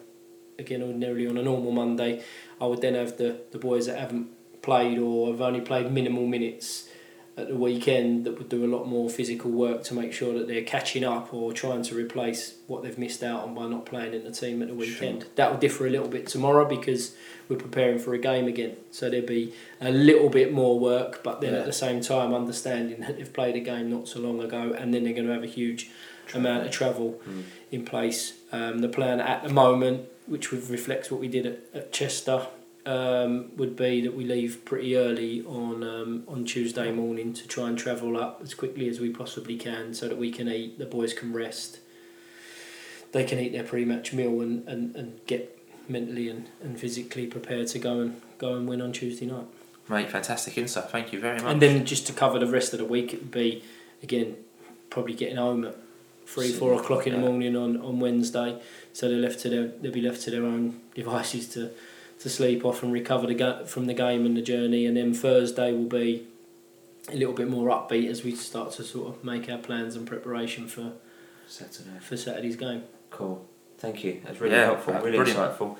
again, 0.59 0.83
ordinarily 0.83 1.27
on 1.29 1.37
a 1.37 1.43
normal 1.43 1.71
Monday, 1.71 2.23
I 2.61 2.67
would 2.67 2.81
then 2.81 2.95
have 2.95 3.19
the, 3.19 3.37
the 3.53 3.59
boys 3.59 3.87
that 3.87 3.99
haven't 3.99 4.29
played 4.63 4.99
or 4.99 5.31
have 5.31 5.41
only 5.41 5.61
played 5.61 5.93
minimal 5.93 6.27
minutes 6.27 6.89
at 7.39 7.49
the 7.49 7.55
weekend 7.55 8.25
that 8.25 8.39
would 8.39 8.49
do 8.49 8.65
a 8.65 8.71
lot 8.75 8.87
more 8.87 9.11
physical 9.11 9.51
work 9.51 9.85
to 9.85 9.93
make 9.93 10.11
sure 10.13 10.33
that 10.39 10.49
they're 10.49 10.63
catching 10.65 11.05
up 11.05 11.35
or 11.35 11.53
trying 11.53 11.83
to 11.83 11.95
replace 11.95 12.55
what 12.67 12.83
they've 12.83 12.97
missed 12.97 13.23
out 13.23 13.43
on 13.43 13.55
by 13.55 13.67
not 13.67 13.85
playing 13.85 14.15
in 14.15 14.25
the 14.25 14.31
team 14.31 14.63
at 14.63 14.69
the 14.69 14.75
weekend. 14.75 15.27
That 15.35 15.51
will 15.51 15.59
differ 15.59 15.87
a 15.87 15.91
little 15.91 16.09
bit 16.09 16.27
tomorrow 16.27 16.65
because 16.65 17.15
we're 17.49 17.57
preparing 17.59 17.99
for 17.99 18.15
a 18.15 18.19
game 18.19 18.49
again. 18.49 18.77
So 18.91 19.11
there'll 19.11 19.27
be 19.27 19.53
a 19.83 19.91
little 19.91 20.31
bit 20.31 20.51
more 20.53 20.79
work, 20.79 21.23
but 21.23 21.43
then 21.43 21.53
Yeah. 21.53 21.61
at 21.61 21.67
the 21.67 21.75
same 21.75 22.01
time 22.01 22.33
understanding 22.33 23.01
that 23.01 23.19
they've 23.19 23.33
played 23.33 23.55
a 23.55 23.61
game 23.61 23.91
not 23.91 24.09
so 24.09 24.19
long 24.21 24.41
ago 24.43 24.75
and 24.77 24.95
then 24.95 25.05
they're 25.05 25.13
going 25.13 25.27
to 25.27 25.33
have 25.35 25.45
a 25.45 25.47
huge 25.47 25.91
amount 26.35 26.65
of 26.65 26.73
travel 26.73 27.21
in 27.71 27.85
place. 27.85 28.33
Um, 28.51 28.79
the 28.79 28.89
plan 28.89 29.21
at 29.21 29.43
the 29.45 29.53
moment, 29.53 30.09
which 30.27 30.51
would 30.51 30.69
reflects 30.71 31.11
what 31.11 31.21
we 31.21 31.29
did 31.29 31.45
at, 31.47 31.59
at 31.75 31.93
Chester, 31.93 32.47
um, 32.87 33.51
would 33.57 33.77
be 33.77 34.01
that 34.01 34.15
we 34.15 34.25
leave 34.25 34.65
pretty 34.65 34.97
early 34.97 35.43
on 35.45 35.83
um, 35.83 36.25
on 36.29 36.45
Tuesday 36.45 36.93
morning 36.93 37.35
to 37.35 37.47
try 37.49 37.69
and 37.69 37.77
travel 37.77 38.17
up 38.17 38.41
as 38.43 38.55
quickly 38.55 38.89
as 38.89 39.01
we 39.01 39.11
possibly 39.11 39.57
can, 39.57 39.93
so 39.93 40.09
that 40.09 40.17
we 40.17 40.31
can 40.31 40.49
eat, 40.49 40.79
the 40.79 40.87
boys 40.87 41.13
can 41.13 41.33
rest, 41.33 41.81
they 43.13 43.25
can 43.25 43.39
eat 43.39 43.53
their 43.53 43.65
pre-match 43.65 44.13
meal 44.13 44.41
and, 44.41 44.67
and, 44.69 44.95
and 44.95 45.21
get 45.27 45.59
mentally 45.89 46.29
and, 46.29 46.49
and 46.63 46.79
physically 46.79 47.27
prepared 47.27 47.67
to 47.69 47.79
go 47.79 48.01
and 48.01 48.21
go 48.39 48.55
and 48.55 48.69
win 48.69 48.81
on 48.81 48.93
Tuesday 48.93 49.27
night. 49.27 49.47
Mate, 49.89 50.11
fantastic 50.11 50.57
insight. 50.59 50.91
Thank 50.91 51.13
you 51.13 51.21
very 51.21 51.41
much. 51.41 51.53
And 51.53 51.63
then 51.63 51.85
just 51.85 52.07
to 52.09 52.13
cover 52.13 52.39
the 52.39 52.47
rest 52.47 52.73
of 52.73 52.79
the 52.79 52.85
week, 52.85 53.13
it 53.13 53.21
would 53.21 53.31
be 53.31 53.63
again 54.03 54.37
probably 54.91 55.15
getting 55.15 55.37
home 55.37 55.65
at 55.65 55.77
three, 56.27 56.51
four 56.51 56.75
o'clock 56.75 57.07
in 57.07 57.13
the 57.13 57.19
morning 57.19 57.57
on, 57.57 57.77
on 57.81 58.01
Wednesday. 58.01 58.61
So 58.93 59.09
they're 59.09 59.19
left 59.19 59.41
to 59.41 59.49
their 59.49 59.69
they'll 59.69 59.93
be 59.93 60.01
left 60.01 60.23
to 60.23 60.31
their 60.31 60.45
own 60.45 60.81
devices 60.95 61.49
to, 61.51 61.71
to 62.27 62.31
sleep 62.31 62.65
off 62.65 62.83
and 62.83 62.93
recover 62.93 63.29
the 63.29 63.35
ga- 63.35 63.65
from 63.67 63.87
the 63.87 63.95
game 63.95 64.27
and 64.27 64.37
the 64.37 64.43
journey. 64.43 64.85
And 64.85 64.97
then 64.97 65.15
Thursday 65.15 65.73
will 65.73 65.85
be 66.03 66.27
a 67.13 67.15
little 67.15 67.33
bit 67.35 67.49
more 67.49 67.69
upbeat 67.69 68.09
as 68.11 68.25
we 68.25 68.35
start 68.35 68.73
to 68.73 68.83
sort 68.83 69.09
of 69.15 69.23
make 69.23 69.49
our 69.49 69.59
plans 69.59 69.95
and 69.95 70.05
preparation 70.07 70.67
for, 70.67 70.93
Saturday. 71.47 71.99
for 72.01 72.17
Saturday's 72.17 72.57
game. 72.57 72.83
Cool. 73.11 73.47
Thank 73.79 74.03
you. 74.03 74.21
That's 74.25 74.41
really 74.41 74.57
Yeah, 74.57 74.65
helpful. 74.65 74.93
that's 74.95 75.05
Really 75.05 75.19
brilliant. 75.19 75.39
insightful. 75.39 75.77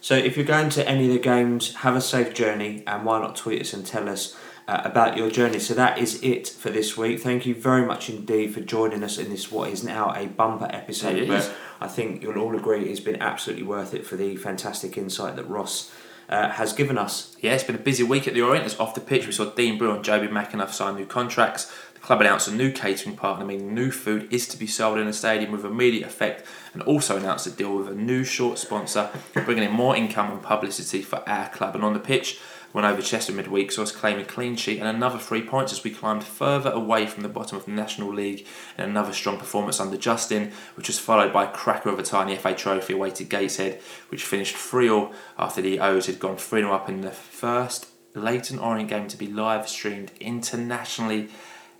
So, 0.00 0.14
if 0.16 0.38
you're 0.38 0.46
going 0.46 0.70
to 0.70 0.88
any 0.88 1.06
of 1.08 1.12
the 1.12 1.18
games, 1.18 1.74
have 1.76 1.94
a 1.94 2.00
safe 2.00 2.32
journey, 2.32 2.82
and 2.86 3.04
why 3.04 3.20
not 3.20 3.36
tweet 3.36 3.60
us 3.60 3.74
and 3.74 3.84
tell 3.84 4.08
us 4.08 4.34
uh, 4.66 4.80
about 4.84 5.18
your 5.18 5.28
journey? 5.30 5.58
So 5.58 5.74
that 5.74 5.98
is 5.98 6.22
it 6.22 6.48
for 6.48 6.70
this 6.70 6.96
week. 6.96 7.20
Thank 7.20 7.44
you 7.44 7.54
very 7.54 7.84
much 7.84 8.08
indeed 8.08 8.54
for 8.54 8.60
joining 8.60 9.02
us 9.04 9.18
in 9.18 9.28
this 9.28 9.52
what 9.52 9.68
is 9.68 9.84
now 9.84 10.14
a 10.16 10.26
bumper 10.28 10.68
episode. 10.70 11.16
It 11.18 11.28
but 11.28 11.40
is. 11.40 11.50
I 11.80 11.88
think 11.88 12.22
you'll 12.22 12.38
all 12.38 12.54
agree 12.56 12.84
it's 12.84 13.00
been 13.00 13.20
absolutely 13.22 13.64
worth 13.64 13.94
it 13.94 14.06
for 14.06 14.16
the 14.16 14.36
fantastic 14.36 14.98
insight 14.98 15.36
that 15.36 15.44
Ross 15.48 15.90
uh, 16.28 16.50
has 16.50 16.72
given 16.72 16.98
us. 16.98 17.34
Yeah, 17.40 17.54
it's 17.54 17.64
been 17.64 17.76
a 17.76 17.78
busy 17.78 18.02
week 18.02 18.28
at 18.28 18.34
the 18.34 18.42
Orient. 18.42 18.66
It's 18.66 18.78
off 18.78 18.94
the 18.94 19.00
pitch. 19.00 19.26
We 19.26 19.32
saw 19.32 19.46
Dean 19.46 19.78
Brill 19.78 19.94
and 19.94 20.04
Jobi 20.04 20.28
McAnuff 20.28 20.70
sign 20.70 20.94
new 20.94 21.06
contracts. 21.06 21.72
The 21.94 22.00
club 22.00 22.20
announced 22.20 22.48
a 22.48 22.54
new 22.54 22.70
catering 22.70 23.16
partner, 23.16 23.44
meaning 23.44 23.74
new 23.74 23.90
food 23.90 24.32
is 24.32 24.46
to 24.48 24.56
be 24.56 24.66
sold 24.66 24.98
in 24.98 25.06
the 25.06 25.12
stadium 25.12 25.50
with 25.50 25.64
immediate 25.64 26.06
effect, 26.06 26.46
and 26.72 26.82
also 26.82 27.16
announced 27.16 27.46
a 27.46 27.50
deal 27.50 27.76
with 27.76 27.88
a 27.88 27.94
new 27.94 28.24
short 28.24 28.58
sponsor, 28.58 29.10
bringing 29.32 29.64
in 29.64 29.72
more 29.72 29.96
income 29.96 30.30
and 30.30 30.42
publicity 30.42 31.02
for 31.02 31.28
our 31.28 31.48
club. 31.48 31.74
And 31.74 31.84
on 31.84 31.94
the 31.94 32.00
pitch, 32.00 32.38
went 32.72 32.86
over 32.86 33.02
Chester 33.02 33.32
midweek, 33.32 33.72
saw 33.72 33.82
us 33.82 33.92
claim 33.92 34.18
a 34.18 34.24
clean 34.24 34.56
sheet 34.56 34.78
and 34.78 34.88
another 34.88 35.18
three 35.18 35.42
points 35.42 35.72
as 35.72 35.82
we 35.82 35.90
climbed 35.90 36.24
further 36.24 36.70
away 36.70 37.06
from 37.06 37.22
the 37.22 37.28
bottom 37.28 37.58
of 37.58 37.64
the 37.64 37.72
National 37.72 38.12
League 38.12 38.46
in 38.78 38.84
another 38.84 39.12
strong 39.12 39.38
performance 39.38 39.80
under 39.80 39.96
Justin, 39.96 40.52
which 40.76 40.88
was 40.88 40.98
followed 40.98 41.32
by 41.32 41.44
a 41.44 41.52
cracker 41.52 41.88
of 41.88 41.98
a 41.98 42.02
tiny 42.02 42.36
FA 42.36 42.54
trophy 42.54 42.92
away 42.92 43.10
to 43.10 43.24
Gateshead, 43.24 43.80
which 44.08 44.24
finished 44.24 44.56
3 44.56 44.88
all 44.88 45.12
after 45.38 45.60
the 45.60 45.80
O's 45.80 46.06
had 46.06 46.18
gone 46.18 46.36
3 46.36 46.60
0 46.60 46.72
up 46.72 46.88
in 46.88 47.00
the 47.00 47.10
first 47.10 47.88
Leyton 48.14 48.58
Orient 48.58 48.88
game 48.88 49.08
to 49.08 49.16
be 49.16 49.26
live 49.26 49.68
streamed 49.68 50.12
internationally 50.20 51.28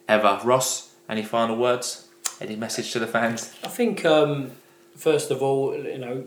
ever. 0.08 0.40
Ross, 0.44 0.94
any 1.08 1.22
final 1.22 1.56
words? 1.56 2.08
Any 2.40 2.56
message 2.56 2.92
to 2.92 2.98
the 2.98 3.06
fans? 3.06 3.54
I 3.62 3.68
think 3.68 4.04
um, 4.04 4.52
first 4.96 5.30
of 5.30 5.42
all, 5.42 5.74
you 5.76 5.98
know, 5.98 6.24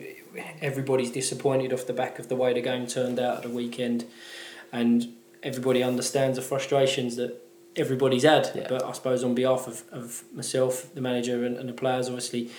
everybody's 0.62 1.12
disappointed 1.12 1.74
off 1.74 1.88
the 1.88 1.94
back 1.94 2.20
of 2.20 2.28
the 2.28 2.36
way 2.36 2.54
the 2.54 2.62
game 2.62 2.88
turned 2.88 3.20
out 3.20 3.38
at 3.38 3.44
the 3.44 3.50
weekend, 3.50 4.06
and 4.74 5.08
everybody 5.42 5.82
understands 5.84 6.38
the 6.38 6.42
frustrations 6.42 7.16
that 7.16 7.40
everybody's 7.76 8.24
had. 8.24 8.52
Yeah. 8.54 8.66
But 8.68 8.84
I 8.84 8.92
suppose 8.92 9.24
on 9.24 9.36
behalf 9.36 9.68
of, 9.68 9.84
of 9.92 10.24
myself, 10.34 10.94
the 10.94 11.02
manager, 11.02 11.46
and, 11.46 11.56
and 11.58 11.70
the 11.70 11.74
players, 11.74 12.08
obviously. 12.08 12.50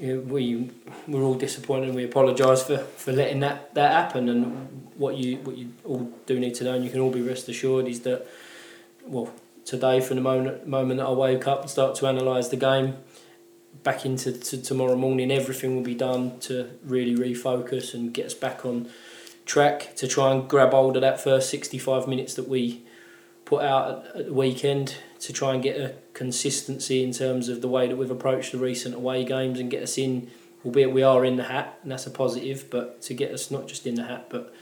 you 0.00 0.16
know, 0.16 0.20
We 0.20 0.70
we're 1.06 1.22
all 1.22 1.34
disappointed. 1.34 1.88
and 1.88 1.96
We 1.96 2.04
apologise 2.04 2.62
for, 2.64 2.78
for 2.78 3.12
letting 3.12 3.40
that, 3.40 3.74
that 3.74 3.92
happen. 3.92 4.28
And 4.28 4.90
what 4.96 5.16
you 5.16 5.36
what 5.38 5.56
you 5.56 5.68
all 5.84 6.10
do 6.26 6.40
need 6.40 6.54
to 6.56 6.64
know, 6.64 6.74
and 6.74 6.84
you 6.84 6.90
can 6.90 7.00
all 7.00 7.10
be 7.10 7.22
rest 7.22 7.48
assured, 7.48 7.86
is 7.86 8.00
that 8.00 8.26
well 9.06 9.30
today 9.64 10.00
from 10.00 10.16
the 10.16 10.22
moment 10.22 10.66
moment 10.66 10.98
that 11.00 11.06
I 11.06 11.12
wake 11.12 11.46
up 11.46 11.60
and 11.62 11.70
start 11.70 11.94
to 11.96 12.06
analyse 12.06 12.48
the 12.48 12.56
game, 12.56 12.96
back 13.82 14.06
into 14.06 14.32
to 14.32 14.62
tomorrow 14.62 14.96
morning, 14.96 15.30
everything 15.30 15.74
will 15.76 15.82
be 15.82 15.94
done 15.94 16.38
to 16.40 16.70
really 16.84 17.16
refocus 17.16 17.94
and 17.94 18.12
get 18.12 18.26
us 18.26 18.34
back 18.34 18.64
on 18.64 18.88
track 19.46 19.94
to 19.96 20.08
try 20.08 20.32
and 20.32 20.48
grab 20.48 20.70
hold 20.72 20.96
of 20.96 21.02
that 21.02 21.20
first 21.20 21.50
65 21.50 22.08
minutes 22.08 22.34
that 22.34 22.48
we 22.48 22.82
put 23.44 23.62
out 23.62 24.06
at, 24.16 24.26
the 24.26 24.32
weekend 24.32 24.96
to 25.20 25.32
try 25.32 25.52
and 25.54 25.62
get 25.62 25.76
a 25.76 25.94
consistency 26.14 27.02
in 27.04 27.12
terms 27.12 27.48
of 27.48 27.60
the 27.60 27.68
way 27.68 27.86
that 27.88 27.96
we've 27.96 28.10
approached 28.10 28.52
the 28.52 28.58
recent 28.58 28.94
away 28.94 29.24
games 29.24 29.60
and 29.60 29.70
get 29.70 29.82
us 29.82 29.98
in, 29.98 30.30
albeit 30.64 30.92
we 30.92 31.02
are 31.02 31.24
in 31.24 31.36
the 31.36 31.44
hat 31.44 31.78
and 31.82 31.92
that's 31.92 32.06
a 32.06 32.10
positive, 32.10 32.70
but 32.70 33.02
to 33.02 33.12
get 33.14 33.30
us 33.32 33.50
not 33.50 33.68
just 33.68 33.86
in 33.86 33.94
the 33.96 34.04
hat 34.04 34.26
but 34.30 34.54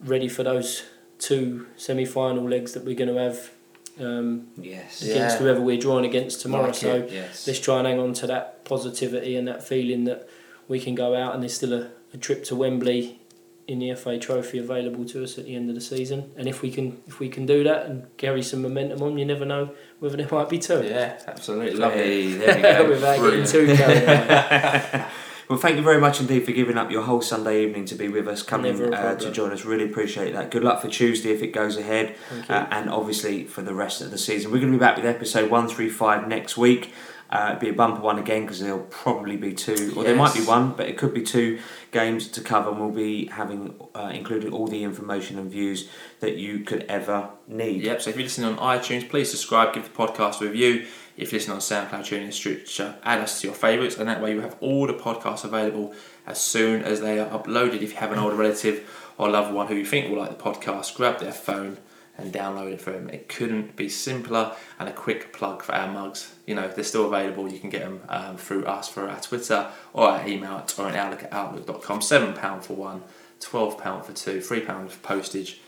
ready 0.00 0.28
for 0.28 0.42
those 0.42 0.84
two 1.18 1.66
semi-final 1.76 2.44
legs 2.48 2.72
that 2.74 2.84
we're 2.84 2.94
going 2.96 3.08
to 3.14 3.20
have 3.20 3.50
um, 3.98 4.48
Yes. 4.60 5.00
against 5.02 5.36
Yeah. 5.36 5.38
whoever 5.38 5.60
we're 5.60 5.78
drawing 5.80 6.04
against 6.04 6.42
tomorrow. 6.42 6.66
Like 6.66 6.74
so. 6.74 7.08
Yes. 7.10 7.46
let's 7.46 7.60
try 7.60 7.78
and 7.78 7.86
hang 7.86 7.98
on 7.98 8.12
to 8.14 8.26
that 8.26 8.64
positivity 8.64 9.36
and 9.36 9.48
that 9.48 9.66
feeling 9.66 10.04
that 10.04 10.28
we 10.68 10.80
can 10.80 10.94
go 10.94 11.14
out 11.14 11.32
and 11.34 11.42
there's 11.42 11.54
still 11.54 11.72
a, 11.72 11.90
a 12.12 12.16
trip 12.18 12.44
to 12.44 12.56
Wembley 12.56 13.20
in 13.68 13.80
the 13.80 13.94
FA 13.94 14.18
Trophy 14.18 14.58
available 14.58 15.04
to 15.06 15.24
us 15.24 15.38
at 15.38 15.44
the 15.44 15.56
end 15.56 15.68
of 15.68 15.74
the 15.74 15.80
season. 15.80 16.32
And 16.36 16.48
if 16.48 16.62
we 16.62 16.70
can 16.70 17.02
if 17.06 17.18
we 17.18 17.28
can 17.28 17.46
do 17.46 17.64
that 17.64 17.86
and 17.86 18.16
carry 18.16 18.42
some 18.42 18.62
momentum 18.62 19.02
on, 19.02 19.18
you 19.18 19.24
never 19.24 19.44
know 19.44 19.70
whether 19.98 20.16
there 20.16 20.28
might 20.30 20.48
be 20.48 20.58
two. 20.58 20.82
Yeah, 20.84 21.18
absolutely. 21.26 21.76
Love 21.76 21.92
it. 21.92 22.04
Hey, 22.04 22.32
there 22.32 22.56
we 22.56 22.62
go. 22.62 22.88
Without 22.90 23.20
getting 23.20 23.44
too 23.44 23.76
carried. 23.76 25.06
Well, 25.48 25.58
thank 25.60 25.76
you 25.76 25.82
very 25.82 26.00
much 26.00 26.20
indeed 26.20 26.44
for 26.44 26.50
giving 26.50 26.76
up 26.76 26.90
your 26.90 27.02
whole 27.02 27.22
Sunday 27.22 27.62
evening 27.64 27.84
to 27.86 27.94
be 27.94 28.08
with 28.08 28.26
us, 28.26 28.42
coming 28.42 28.92
uh, 28.92 29.14
to 29.14 29.30
join 29.30 29.52
us. 29.52 29.64
Really 29.64 29.84
appreciate 29.84 30.32
that. 30.32 30.50
Good 30.50 30.64
luck 30.64 30.82
for 30.82 30.88
Tuesday 30.88 31.30
if 31.30 31.40
it 31.40 31.52
goes 31.52 31.76
ahead, 31.76 32.16
Thank 32.28 32.48
you. 32.48 32.54
uh, 32.56 32.66
and 32.72 32.90
obviously 32.90 33.44
for 33.44 33.62
the 33.62 33.72
rest 33.72 34.00
of 34.00 34.10
the 34.10 34.18
season. 34.18 34.50
We're 34.50 34.58
going 34.58 34.72
to 34.72 34.76
be 34.78 34.80
back 34.80 34.96
with 34.96 35.06
episode 35.06 35.48
one 35.48 35.68
three 35.68 35.88
five 35.88 36.26
next 36.26 36.56
week. 36.56 36.92
Uh, 37.28 37.48
it'll 37.50 37.60
be 37.60 37.68
a 37.68 37.72
bumper 37.72 38.00
one 38.00 38.18
again 38.18 38.42
because 38.42 38.60
there'll 38.60 38.78
probably 38.84 39.36
be 39.36 39.52
two, 39.52 39.92
or 39.96 40.04
there 40.04 40.14
might 40.14 40.34
be 40.34 40.40
one, 40.40 40.72
but 40.72 40.88
it 40.88 40.96
could 40.96 41.12
be 41.12 41.22
two 41.22 41.58
games 41.90 42.28
to 42.28 42.40
cover. 42.40 42.70
And 42.70 42.80
we'll 42.80 42.90
be 42.90 43.26
having 43.26 43.74
uh, 43.94 44.12
including 44.14 44.52
all 44.52 44.68
the 44.68 44.84
information 44.84 45.38
and 45.38 45.50
views 45.50 45.88
that 46.20 46.36
you 46.36 46.60
could 46.60 46.84
ever 46.84 47.30
need. 47.48 47.82
Yep, 47.82 48.02
so 48.02 48.10
if 48.10 48.16
you're 48.16 48.24
listening 48.24 48.56
on 48.56 48.78
iTunes, 48.78 49.08
please 49.08 49.30
subscribe, 49.30 49.74
give 49.74 49.84
the 49.84 49.90
podcast 49.90 50.40
a 50.40 50.44
review. 50.44 50.86
If 51.16 51.32
you're 51.32 51.38
listening 51.38 51.54
on 51.54 51.60
SoundCloud, 51.60 52.00
TuneIn, 52.00 52.32
Stitcher, 52.32 52.96
add 53.02 53.20
us 53.20 53.40
to 53.40 53.48
your 53.48 53.56
favourites, 53.56 53.96
and 53.96 54.08
that 54.08 54.20
way 54.20 54.34
you 54.34 54.40
have 54.42 54.56
all 54.60 54.86
the 54.86 54.94
podcasts 54.94 55.44
available 55.44 55.94
as 56.26 56.40
soon 56.40 56.82
as 56.82 57.00
they 57.00 57.18
are 57.18 57.28
uploaded. 57.30 57.80
If 57.80 57.92
you 57.92 57.96
have 57.96 58.12
an 58.12 58.18
older 58.18 58.36
relative 58.36 58.88
or 59.18 59.30
loved 59.30 59.54
one 59.54 59.66
who 59.68 59.74
you 59.74 59.86
think 59.86 60.10
will 60.10 60.18
like 60.18 60.36
the 60.36 60.42
podcast, 60.42 60.94
grab 60.94 61.18
their 61.18 61.32
phone 61.32 61.78
and 62.18 62.32
download 62.32 62.72
it 62.72 62.80
for 62.80 62.92
them. 62.92 63.08
It 63.08 63.28
couldn't 63.28 63.76
be 63.76 63.88
simpler, 63.88 64.54
and 64.78 64.88
a 64.88 64.92
quick 64.92 65.32
plug 65.32 65.62
for 65.62 65.74
our 65.74 65.90
mugs. 65.90 66.34
You 66.46 66.54
know, 66.54 66.68
they're 66.68 66.84
still 66.84 67.06
available. 67.06 67.50
You 67.50 67.58
can 67.58 67.70
get 67.70 67.82
them 67.82 68.00
um, 68.08 68.36
through 68.36 68.64
us 68.64 68.88
for 68.88 69.08
our 69.08 69.20
Twitter 69.20 69.70
or 69.92 70.08
our 70.08 70.26
email 70.26 70.52
at 70.52 70.78
outlook 70.78 71.24
at 71.24 71.32
outlook.com. 71.32 72.00
£7 72.00 72.62
for 72.62 72.74
one, 72.74 73.02
£12 73.40 74.04
for 74.04 74.12
two, 74.12 74.38
£3 74.38 74.90
for 74.90 74.98
postage. 75.00 75.60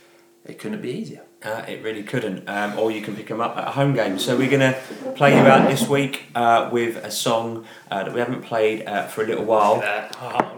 It 0.48 0.58
couldn't 0.58 0.80
be 0.80 0.90
easier. 0.90 1.22
Uh, 1.40 1.62
it 1.68 1.84
really 1.84 2.02
couldn't. 2.02 2.48
Um, 2.48 2.76
or 2.78 2.90
you 2.90 3.00
can 3.00 3.14
pick 3.14 3.28
them 3.28 3.40
up 3.40 3.56
at 3.56 3.68
a 3.68 3.70
home 3.70 3.92
game. 3.94 4.18
So 4.18 4.36
we're 4.36 4.48
going 4.50 4.72
to 4.72 4.76
play 5.14 5.32
you 5.36 5.42
out 5.46 5.68
this 5.68 5.86
week 5.86 6.24
uh, 6.34 6.68
with 6.72 6.96
a 6.96 7.12
song 7.12 7.64
uh, 7.92 8.02
that 8.02 8.12
we 8.12 8.18
haven't 8.18 8.42
played 8.42 8.84
uh, 8.86 9.06
for 9.06 9.22
a 9.22 9.26
little 9.26 9.44
while. 9.44 9.74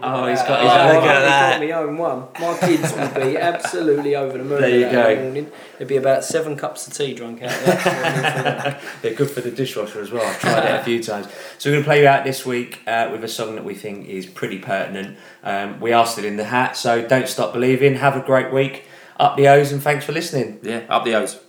Oh, 0.01 0.25
he's 0.27 0.41
got 0.41 0.61
his 0.63 0.71
Oh, 0.71 0.79
own. 0.79 0.95
look 0.95 1.03
Look 1.03 1.11
at 1.11 1.23
at 1.23 1.51
got 1.51 1.61
me 1.61 1.73
own 1.73 1.97
one. 1.97 2.27
My 2.39 2.57
kids 2.57 2.93
would 2.93 3.13
be 3.13 3.37
absolutely 3.51 4.15
over 4.15 4.37
the 4.39 4.43
moon 4.43 4.61
There 4.61 4.69
you 4.69 4.85
with 4.85 4.91
that 4.93 5.09
in 5.11 5.17
go. 5.17 5.19
the 5.19 5.23
morning. 5.23 5.51
There'd 5.77 5.87
be 5.89 5.97
about 5.97 6.23
seven 6.23 6.55
cups 6.55 6.87
of 6.87 6.93
tea 6.93 7.13
drunk 7.13 7.43
out 7.43 7.49
there. 7.65 8.81
They're 9.03 9.13
good 9.13 9.29
for 9.29 9.41
the 9.41 9.51
dishwasher 9.51 10.01
as 10.01 10.09
well. 10.09 10.25
I've 10.25 10.39
tried 10.39 10.65
it 10.65 10.79
a 10.79 10.83
few 10.83 11.03
times. 11.03 11.27
So 11.59 11.69
we're 11.69 11.73
going 11.75 11.83
to 11.83 11.87
play 11.87 12.01
you 12.01 12.07
out 12.07 12.23
this 12.23 12.43
week 12.43 12.79
uh, 12.87 13.09
with 13.11 13.23
a 13.23 13.27
song 13.27 13.53
that 13.55 13.65
we 13.65 13.75
think 13.75 14.07
is 14.07 14.25
pretty 14.25 14.57
pertinent. 14.57 15.17
Um, 15.43 15.79
we 15.79 15.91
asked 15.93 16.17
it 16.17 16.25
in 16.25 16.37
the 16.37 16.45
hat, 16.45 16.75
so 16.75 17.05
don't 17.07 17.27
stop 17.27 17.53
believing. 17.53 17.95
Have 17.95 18.15
a 18.15 18.21
great 18.21 18.51
week. 18.51 18.85
Up 19.21 19.37
the 19.37 19.47
O's 19.47 19.71
and 19.71 19.83
thanks 19.83 20.03
for 20.03 20.13
listening. 20.13 20.59
Yeah, 20.63 20.81
up 20.89 21.05
the 21.05 21.13
O's. 21.13 21.39